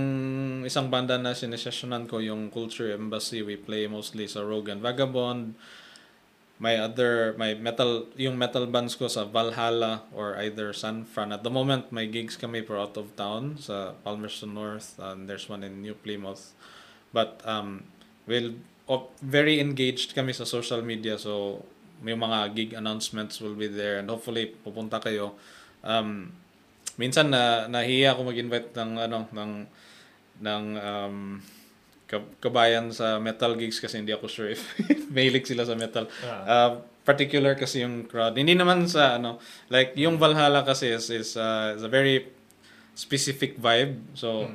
isang 0.68 0.92
banda 0.92 1.16
na 1.16 1.32
sinesessionan 1.32 2.04
ko, 2.04 2.20
yung 2.20 2.52
Culture 2.52 2.92
Embassy, 2.92 3.40
we 3.40 3.56
play 3.56 3.88
mostly 3.88 4.28
sa 4.28 4.44
Rogue 4.44 4.68
and 4.68 4.84
Vagabond. 4.84 5.56
My 6.62 6.78
other, 6.78 7.34
my 7.40 7.56
metal, 7.56 8.06
yung 8.14 8.36
metal 8.36 8.68
bands 8.68 8.94
ko 8.94 9.08
sa 9.08 9.24
Valhalla 9.24 10.04
or 10.12 10.36
either 10.38 10.70
San 10.76 11.08
Fran. 11.08 11.32
At 11.32 11.42
the 11.42 11.50
moment, 11.50 11.90
my 11.90 12.04
gigs 12.04 12.36
kami 12.36 12.60
for 12.60 12.78
out 12.78 12.94
of 13.00 13.16
town 13.16 13.56
sa 13.58 13.96
Palmerston 14.04 14.54
North 14.54 14.94
and 15.00 15.26
there's 15.26 15.48
one 15.48 15.64
in 15.64 15.80
New 15.80 15.96
Plymouth. 15.96 16.52
But 17.10 17.40
um, 17.48 17.88
we'll, 18.28 18.54
op- 18.86 19.16
very 19.24 19.58
engaged 19.58 20.14
kami 20.14 20.36
sa 20.36 20.44
social 20.44 20.84
media 20.84 21.16
so 21.16 21.64
may 22.04 22.12
mga 22.12 22.54
gig 22.54 22.70
announcements 22.76 23.40
will 23.40 23.56
be 23.56 23.66
there 23.66 23.98
and 23.98 24.10
hopefully 24.12 24.52
pupunta 24.60 25.00
kayo. 25.00 25.32
Um, 25.80 26.36
minsan 27.00 27.32
na 27.32 27.68
nahiya 27.68 28.12
ako 28.12 28.32
mag-invite 28.32 28.70
ng 28.76 28.90
ano 29.00 29.18
ng 29.32 29.52
ng 30.42 30.64
um, 30.76 31.16
ka- 32.10 32.32
kabayan 32.42 32.92
sa 32.92 33.16
metal 33.16 33.56
gigs 33.56 33.80
kasi 33.80 33.96
hindi 34.02 34.12
ako 34.12 34.26
sure 34.28 34.50
if 34.52 34.60
mahilig 35.14 35.48
sila 35.48 35.64
sa 35.64 35.72
metal. 35.72 36.04
Uh, 36.44 36.84
particular 37.02 37.56
kasi 37.58 37.82
yung 37.82 38.06
crowd. 38.06 38.36
Hindi 38.36 38.54
naman 38.54 38.86
sa 38.86 39.16
ano 39.16 39.40
like 39.72 39.96
yung 39.96 40.20
Valhalla 40.20 40.62
kasi 40.62 40.92
is 40.92 41.08
is, 41.08 41.34
uh, 41.34 41.74
is 41.74 41.82
a 41.82 41.90
very 41.90 42.28
specific 42.94 43.56
vibe. 43.56 43.96
So 44.12 44.52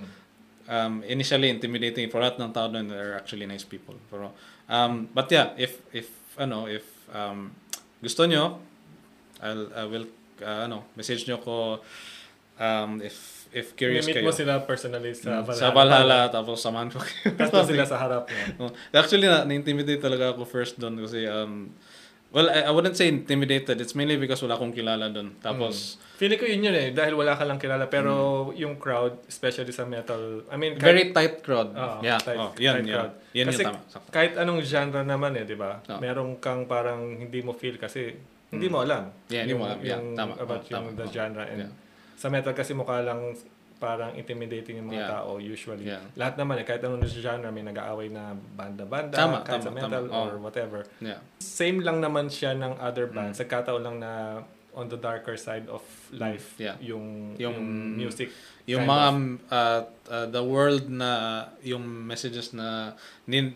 um, 0.70 1.02
initially 1.08 1.50
intimidating 1.50 2.12
for 2.14 2.22
lahat 2.22 2.38
ng 2.38 2.54
tao 2.54 2.70
doon 2.70 2.88
they're 2.88 3.18
actually 3.18 3.50
nice 3.50 3.66
people. 3.66 3.98
Pero 4.08 4.32
um, 4.70 5.10
but 5.12 5.28
yeah, 5.34 5.58
if 5.58 5.82
if 5.92 6.08
ano 6.38 6.70
if 6.70 6.86
um, 7.10 7.52
gusto 8.00 8.30
nyo 8.30 8.62
I'll 9.42 9.70
I 9.74 9.84
will 9.90 10.08
uh, 10.42 10.70
ano 10.70 10.94
message 10.94 11.26
nyo 11.26 11.42
ko 11.42 11.82
um, 12.58 13.02
if 13.02 13.16
if 13.50 13.74
curious 13.74 14.04
Meet 14.04 14.20
kayo. 14.20 14.26
mo 14.26 14.32
sila 14.32 14.60
personally 14.62 15.14
sa 15.14 15.40
Valhalla. 15.40 15.56
Sa 15.56 15.68
Valhalla, 15.72 16.20
tapos 16.28 16.60
samahan 16.60 16.92
ko 16.92 17.00
kayo. 17.00 17.32
Kasto 17.34 17.64
sila 17.64 17.88
sa 17.90 17.98
harap 17.98 18.28
mo. 18.28 18.44
Oh, 18.68 18.72
Actually, 18.92 19.26
na, 19.26 19.42
na-intimidate 19.44 19.98
talaga 19.98 20.32
ako 20.32 20.44
first 20.44 20.76
doon 20.76 21.00
kasi, 21.00 21.24
um, 21.26 21.72
well, 22.30 22.52
I, 22.52 22.68
I 22.68 22.72
wouldn't 22.72 22.94
say 22.94 23.08
intimidated. 23.08 23.80
It's 23.80 23.96
mainly 23.96 24.20
because 24.20 24.44
wala 24.44 24.60
akong 24.60 24.76
kilala 24.76 25.08
doon. 25.08 25.40
Tapos, 25.40 25.96
Feeling 26.18 26.36
ko 26.36 26.44
yun 26.44 26.66
yun 26.66 26.76
eh, 26.76 26.90
dahil 26.92 27.14
wala 27.14 27.38
ka 27.38 27.46
lang 27.46 27.56
kilala. 27.56 27.88
Pero 27.88 28.12
yung 28.52 28.76
crowd, 28.76 29.22
especially 29.26 29.70
sa 29.70 29.86
metal, 29.86 30.44
I 30.50 30.58
mean, 30.58 30.76
Mm. 30.76 30.82
very 30.82 31.06
tight 31.10 31.40
crowd. 31.40 31.72
Oo, 31.72 32.02
yeah, 32.02 32.18
tight- 32.18 32.36
oh, 32.36 32.52
yan, 32.58 32.74
tight 32.76 32.84
yan. 32.84 32.96
crowd. 33.00 33.14
Yan 33.32 33.46
Kasi 33.48 33.62
yung 33.64 33.78
tama. 33.88 34.06
Kahit 34.10 34.34
anong 34.36 34.60
genre 34.62 35.02
naman 35.02 35.32
eh, 35.34 35.46
di 35.46 35.54
ba? 35.54 35.78
Oo. 35.80 35.98
Meron 35.98 36.36
kang 36.38 36.66
parang 36.66 37.16
hindi 37.16 37.40
mo 37.40 37.54
feel 37.54 37.78
kasi 37.78 38.12
hindi 38.50 38.68
mo 38.68 38.82
alam. 38.82 39.08
Mm. 39.08 39.30
Yeah, 39.30 39.44
hindi 39.46 39.56
mo 39.56 39.64
alam. 39.64 39.80
Yeah, 39.80 39.90
yung 39.96 40.06
tama. 40.14 40.34
About 40.36 40.62
Oo, 40.62 40.70
yung 40.70 40.86
tama. 40.90 41.00
the 41.00 41.06
genre. 41.08 41.46
And 41.46 41.62
Yeah. 41.64 41.86
Sa 42.18 42.28
metal 42.28 42.52
kasi 42.52 42.74
mukha 42.74 43.00
lang 43.00 43.38
parang 43.78 44.18
intimidating 44.18 44.82
yung 44.82 44.90
mga 44.90 45.06
Yeah. 45.06 45.14
tao 45.14 45.38
usually. 45.38 45.86
Yeah. 45.86 46.02
Lahat 46.18 46.34
naman 46.34 46.58
eh, 46.58 46.66
kahit 46.66 46.82
anong 46.82 47.06
genre, 47.06 47.46
may 47.48 47.62
nag-aaway 47.62 48.10
na 48.10 48.34
banda-banda, 48.34 49.14
Tama, 49.14 49.46
kahit 49.46 49.62
tama, 49.62 49.66
sa 49.66 49.72
metal 49.72 50.04
tama. 50.10 50.18
Or 50.18 50.42
whatever. 50.42 50.82
Yeah. 50.98 51.22
Same 51.38 51.86
lang 51.86 52.02
naman 52.02 52.28
siya 52.28 52.58
ng 52.58 52.82
other 52.82 53.06
Mm. 53.06 53.14
bands. 53.14 53.38
Nagkataon 53.38 53.82
lang 53.86 53.98
na 54.02 54.12
on 54.74 54.90
the 54.90 54.98
darker 54.98 55.38
side 55.38 55.70
of 55.70 55.82
life 56.10 56.58
Yeah. 56.58 56.78
yung, 56.82 57.38
Yung- 57.38 57.54
yung 57.54 57.58
music. 57.98 58.34
Yung 58.66 58.86
mga, 58.86 59.08
of. 59.08 59.18
uh, 59.48 59.82
uh, 60.10 60.26
the 60.28 60.42
world 60.42 60.86
na, 60.86 61.10
yung 61.62 61.82
messages 61.86 62.54
na, 62.54 62.98
nin, 63.26 63.54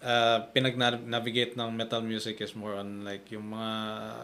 uh, 0.00 0.46
pinag-navigate 0.52 1.54
ng 1.54 1.68
metal 1.70 2.00
music 2.00 2.38
is 2.38 2.54
more 2.54 2.74
on 2.74 3.02
like 3.02 3.26
yung 3.28 3.50
mga, 3.50 3.70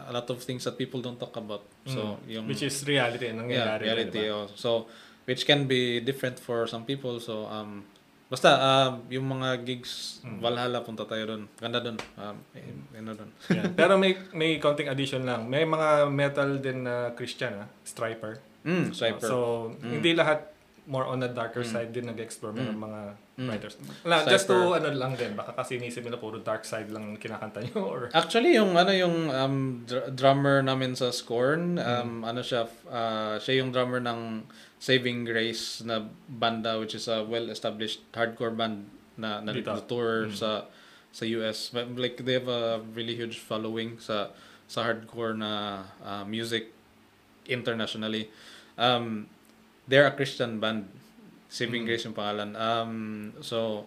a 0.07 0.11
lot 0.11 0.27
of 0.29 0.39
things 0.39 0.63
that 0.63 0.75
people 0.75 1.01
don't 1.01 1.19
talk 1.19 1.35
about. 1.35 1.63
So, 1.85 2.15
Mm. 2.17 2.31
yung, 2.31 2.45
Which 2.47 2.63
is 2.63 2.79
reality. 2.83 3.27
yeah, 3.27 3.35
Nangyayari. 3.35 3.83
reality. 3.83 4.19
diba? 4.23 4.33
oh. 4.33 4.47
So, 4.55 4.87
which 5.25 5.43
can 5.43 5.65
be 5.65 5.99
different 5.99 6.37
for 6.37 6.63
some 6.65 6.85
people. 6.85 7.19
So, 7.19 7.45
um, 7.45 7.83
basta, 8.25 8.49
uh, 8.49 8.89
yung 9.09 9.27
mga 9.27 9.61
gigs, 9.61 10.23
Mm. 10.23 10.39
Valhalla, 10.39 10.79
punta 10.81 11.03
tayo 11.03 11.23
doon. 11.27 11.43
Ganda 11.55 11.77
doon. 11.77 11.97
Um, 12.15 12.37
eh, 12.55 12.65
ano 12.97 13.11
doon. 13.13 13.29
Yeah. 13.51 13.69
Pero 13.79 13.97
may 13.97 14.15
may 14.31 14.57
konting 14.57 14.87
addition 14.87 15.21
lang. 15.21 15.45
May 15.45 15.67
mga 15.67 16.07
metal 16.07 16.57
din 16.57 16.87
na 16.87 17.11
Christian, 17.11 17.61
ah, 17.61 17.69
Striper. 17.83 18.39
Mm, 18.65 18.95
Cypher. 18.95 19.27
So, 19.29 19.37
Mm. 19.77 19.91
hindi 19.93 20.17
lahat 20.17 20.54
more 20.85 21.05
on 21.05 21.17
the 21.17 21.27
darker 21.27 21.65
Mm. 21.65 21.71
side 21.73 21.89
din 21.93 22.05
nag-explore 22.05 22.53
ng 22.53 22.77
Mm. 22.77 22.77
mga 22.77 23.01
Mm. 23.35 23.47
writers. 23.49 23.75
Wala, 24.05 24.21
just 24.29 24.45
to 24.45 24.77
ano 24.77 24.87
lang 24.93 25.17
din, 25.17 25.33
baka 25.33 25.51
kasi 25.57 25.81
inisip 25.81 26.05
nila 26.05 26.21
puro 26.21 26.37
dark 26.37 26.61
side 26.63 26.93
lang 26.93 27.17
kinakanta 27.17 27.59
nyo 27.65 27.81
or 27.89 28.01
Actually, 28.15 28.53
yung 28.53 28.77
ano 28.77 28.93
yung 28.93 29.27
um, 29.33 29.55
dr- 29.83 30.13
drummer 30.13 30.61
namin 30.61 30.93
sa 30.93 31.09
Scorn, 31.09 31.81
um, 31.81 32.21
ano 32.21 32.45
siya, 32.45 32.69
uh, 32.87 33.35
siya 33.41 33.65
yung 33.65 33.73
drummer 33.73 33.97
ng 33.99 34.45
Saving 34.77 35.25
Grace 35.25 35.81
na 35.81 36.05
banda 36.29 36.77
which 36.77 36.93
is 36.93 37.09
a 37.09 37.25
well-established 37.25 38.05
hardcore 38.13 38.53
band 38.53 38.85
na 39.17 39.41
na, 39.41 39.51
tour 39.89 40.29
Mm. 40.29 40.37
sa 40.37 40.69
sa 41.15 41.23
US. 41.25 41.71
Like 41.73 42.21
they 42.21 42.37
have 42.37 42.51
a 42.51 42.83
really 42.93 43.15
huge 43.17 43.39
following 43.41 43.97
sa 43.97 44.29
sa 44.69 44.85
hardcore 44.85 45.33
na 45.33 45.81
uh, 46.03 46.23
music 46.27 46.69
internationally. 47.47 48.29
Um, 48.77 49.27
they're 49.87 50.07
a 50.07 50.13
Christian 50.13 50.59
band. 50.59 50.89
Saving 51.45 51.85
Mm. 51.85 51.87
Grace 51.87 52.03
yung 52.03 52.17
pangalan. 52.17 52.57
Um, 52.57 52.91
so 53.39 53.85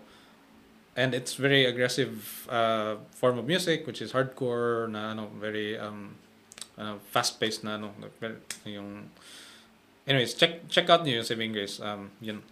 and 0.99 1.15
it's 1.15 1.35
very 1.35 1.67
aggressive 1.67 2.47
uh, 2.51 2.97
form 3.15 3.39
of 3.39 3.47
music 3.47 3.87
which 3.87 4.03
is 4.03 4.11
hardcore 4.11 4.91
na 4.91 5.15
ano 5.15 5.31
very 5.39 5.79
um 5.79 6.19
uh, 6.75 6.99
fast 7.15 7.39
paced 7.39 7.63
na 7.63 7.79
ano 7.79 7.95
yung 8.67 9.07
anyways 10.11 10.35
check 10.35 10.67
check 10.67 10.91
out 10.91 11.07
niyo 11.07 11.23
yung 11.23 11.29
Saving 11.29 11.55
Grace 11.55 11.79
um 11.79 12.11
yun 12.19 12.43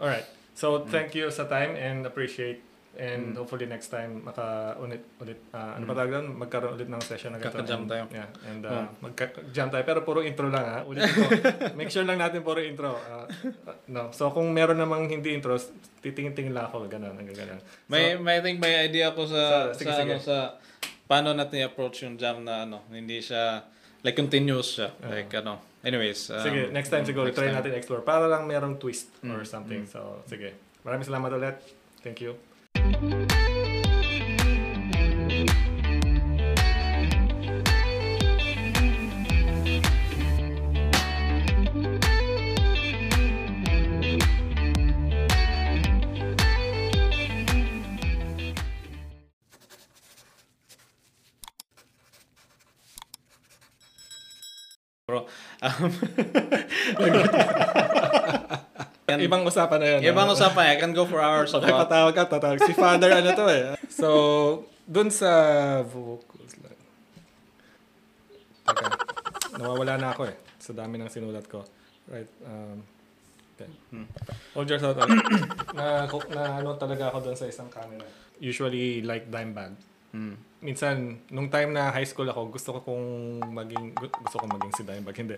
Alright. 0.00 0.26
So, 0.54 0.86
thank 0.86 1.14
you 1.14 1.30
sa 1.30 1.46
time 1.46 1.74
and 1.78 2.06
appreciate 2.06 2.62
and 2.96 3.30
Mm. 3.30 3.36
hopefully 3.36 3.64
next 3.64 3.88
time 3.88 4.22
maka 4.22 4.44
ulit 4.76 5.02
ulit 5.18 5.38
ah, 5.50 5.74
ano 5.74 5.82
Mm. 5.82 5.88
pa 5.88 5.94
tawag 5.94 6.10
doon 6.10 6.26
magkaroon 6.36 6.72
ulit 6.74 6.86
ng 6.86 7.00
session 7.00 7.30
na 7.30 7.38
ganito. 7.38 7.58
Kaka-jam 7.58 7.82
tayo. 7.84 8.04
Yeah, 8.08 8.28
and 8.44 8.62
uh, 8.62 8.86
magka-jam 9.00 9.66
tayo 9.68 9.82
pero 9.82 10.00
puro 10.00 10.20
intro 10.20 10.46
lang 10.46 10.62
ha. 10.62 10.78
Ulit 10.82 11.02
ko. 11.04 11.26
Make 11.78 11.88
sure 11.88 12.02
lang 12.02 12.16
natin 12.16 12.40
puro 12.40 12.58
intro. 12.58 12.94
Ah, 12.94 13.26
no. 13.86 14.08
So 14.10 14.30
kung 14.30 14.50
meron 14.50 14.76
namang 14.76 15.06
hindi 15.06 15.30
intro, 15.30 15.58
titingin-tingin 16.00 16.50
lang 16.50 16.66
ako 16.66 16.86
ganun, 16.86 17.14
hanggang 17.14 17.34
ganun. 17.36 17.60
may 17.86 18.14
may 18.14 18.38
I 18.38 18.42
think 18.42 18.58
may 18.58 18.78
idea 18.80 19.10
ako 19.10 19.26
sa 19.26 19.42
Sa- 19.70 19.74
sige, 19.74 19.86
sa 19.86 19.94
sige. 19.96 20.02
ano 20.04 20.14
sa 20.18 20.36
paano 21.04 21.32
natin 21.32 21.60
i-approach 21.60 22.02
yung 22.02 22.14
jam 22.14 22.40
na 22.40 22.62
ano 22.62 22.86
hindi 22.88 23.18
siya 23.18 23.60
like 24.00 24.14
continuous 24.14 24.76
siya 24.76 24.88
Oo. 24.94 25.10
like 25.10 25.32
ano 25.34 25.56
anyways 25.80 26.28
um, 26.28 26.40
Sige, 26.40 26.68
next 26.70 26.88
time 26.88 27.02
siguro 27.02 27.26
next 27.26 27.36
try 27.36 27.48
time. 27.48 27.56
natin 27.58 27.72
explore 27.74 28.00
para 28.00 28.24
lang 28.24 28.44
merong 28.44 28.76
twist 28.76 29.12
or 29.22 29.40
Mm, 29.40 29.44
something. 29.44 29.82
mm. 29.82 29.90
So, 29.90 30.24
sige. 30.24 30.56
Maraming 30.80 31.02
salamat 31.02 31.28
ulit. 31.30 31.56
Thank 32.00 32.20
you. 32.20 32.36
Bro 55.06 55.26
um, 55.62 57.34
Yan- 59.14 59.22
Ibang 59.22 59.42
usapan 59.46 59.78
na 59.78 59.86
yun. 59.94 60.00
ibang 60.10 60.26
ah. 60.26 60.34
usapan 60.34 60.64
I 60.74 60.76
can 60.82 60.90
go 60.90 61.06
for 61.06 61.22
hours 61.22 61.54
Okay, 61.54 61.70
about 61.70 61.86
patawag 61.86 62.14
ka, 62.18 62.22
tatawag. 62.26 62.58
Si 62.66 62.74
father, 62.74 63.14
ano 63.14 63.30
to 63.30 63.46
eh. 63.46 63.78
So, 63.86 64.08
dun 64.82 65.14
sa 65.14 65.30
vocals 65.86 66.58
lang. 66.58 66.74
Teka, 68.66 68.86
nawawala 69.62 69.94
na 69.94 70.10
ako 70.10 70.26
eh. 70.26 70.36
Sa 70.58 70.74
dami 70.74 70.98
ng 70.98 71.06
sinulat 71.06 71.46
ko. 71.46 71.62
Right. 72.10 72.28
Um, 72.42 72.82
okay. 73.54 73.70
Hmm. 73.94 74.08
Hold 74.58 74.68
your 74.68 74.80
thought. 74.82 74.98
na, 75.78 76.04
na 76.10 76.42
ano 76.58 76.74
talaga 76.74 77.14
ako 77.14 77.30
dun 77.30 77.38
sa 77.38 77.46
isang 77.46 77.70
camera. 77.70 78.04
Usually 78.42 79.00
like 79.00 79.30
dime 79.30 79.54
bag. 79.54 79.72
Mm. 80.14 80.34
Minsan, 80.64 80.96
nung 81.28 81.50
time 81.50 81.74
na 81.74 81.90
high 81.90 82.06
school 82.06 82.30
ako, 82.30 82.54
gusto 82.54 82.70
ko 82.78 82.94
kung 82.94 83.04
maging, 83.52 83.92
gu- 83.92 84.14
gusto 84.14 84.36
ko 84.40 84.46
maging 84.46 84.72
si 84.72 84.82
Dimebag. 84.86 85.16
Hindi. 85.18 85.36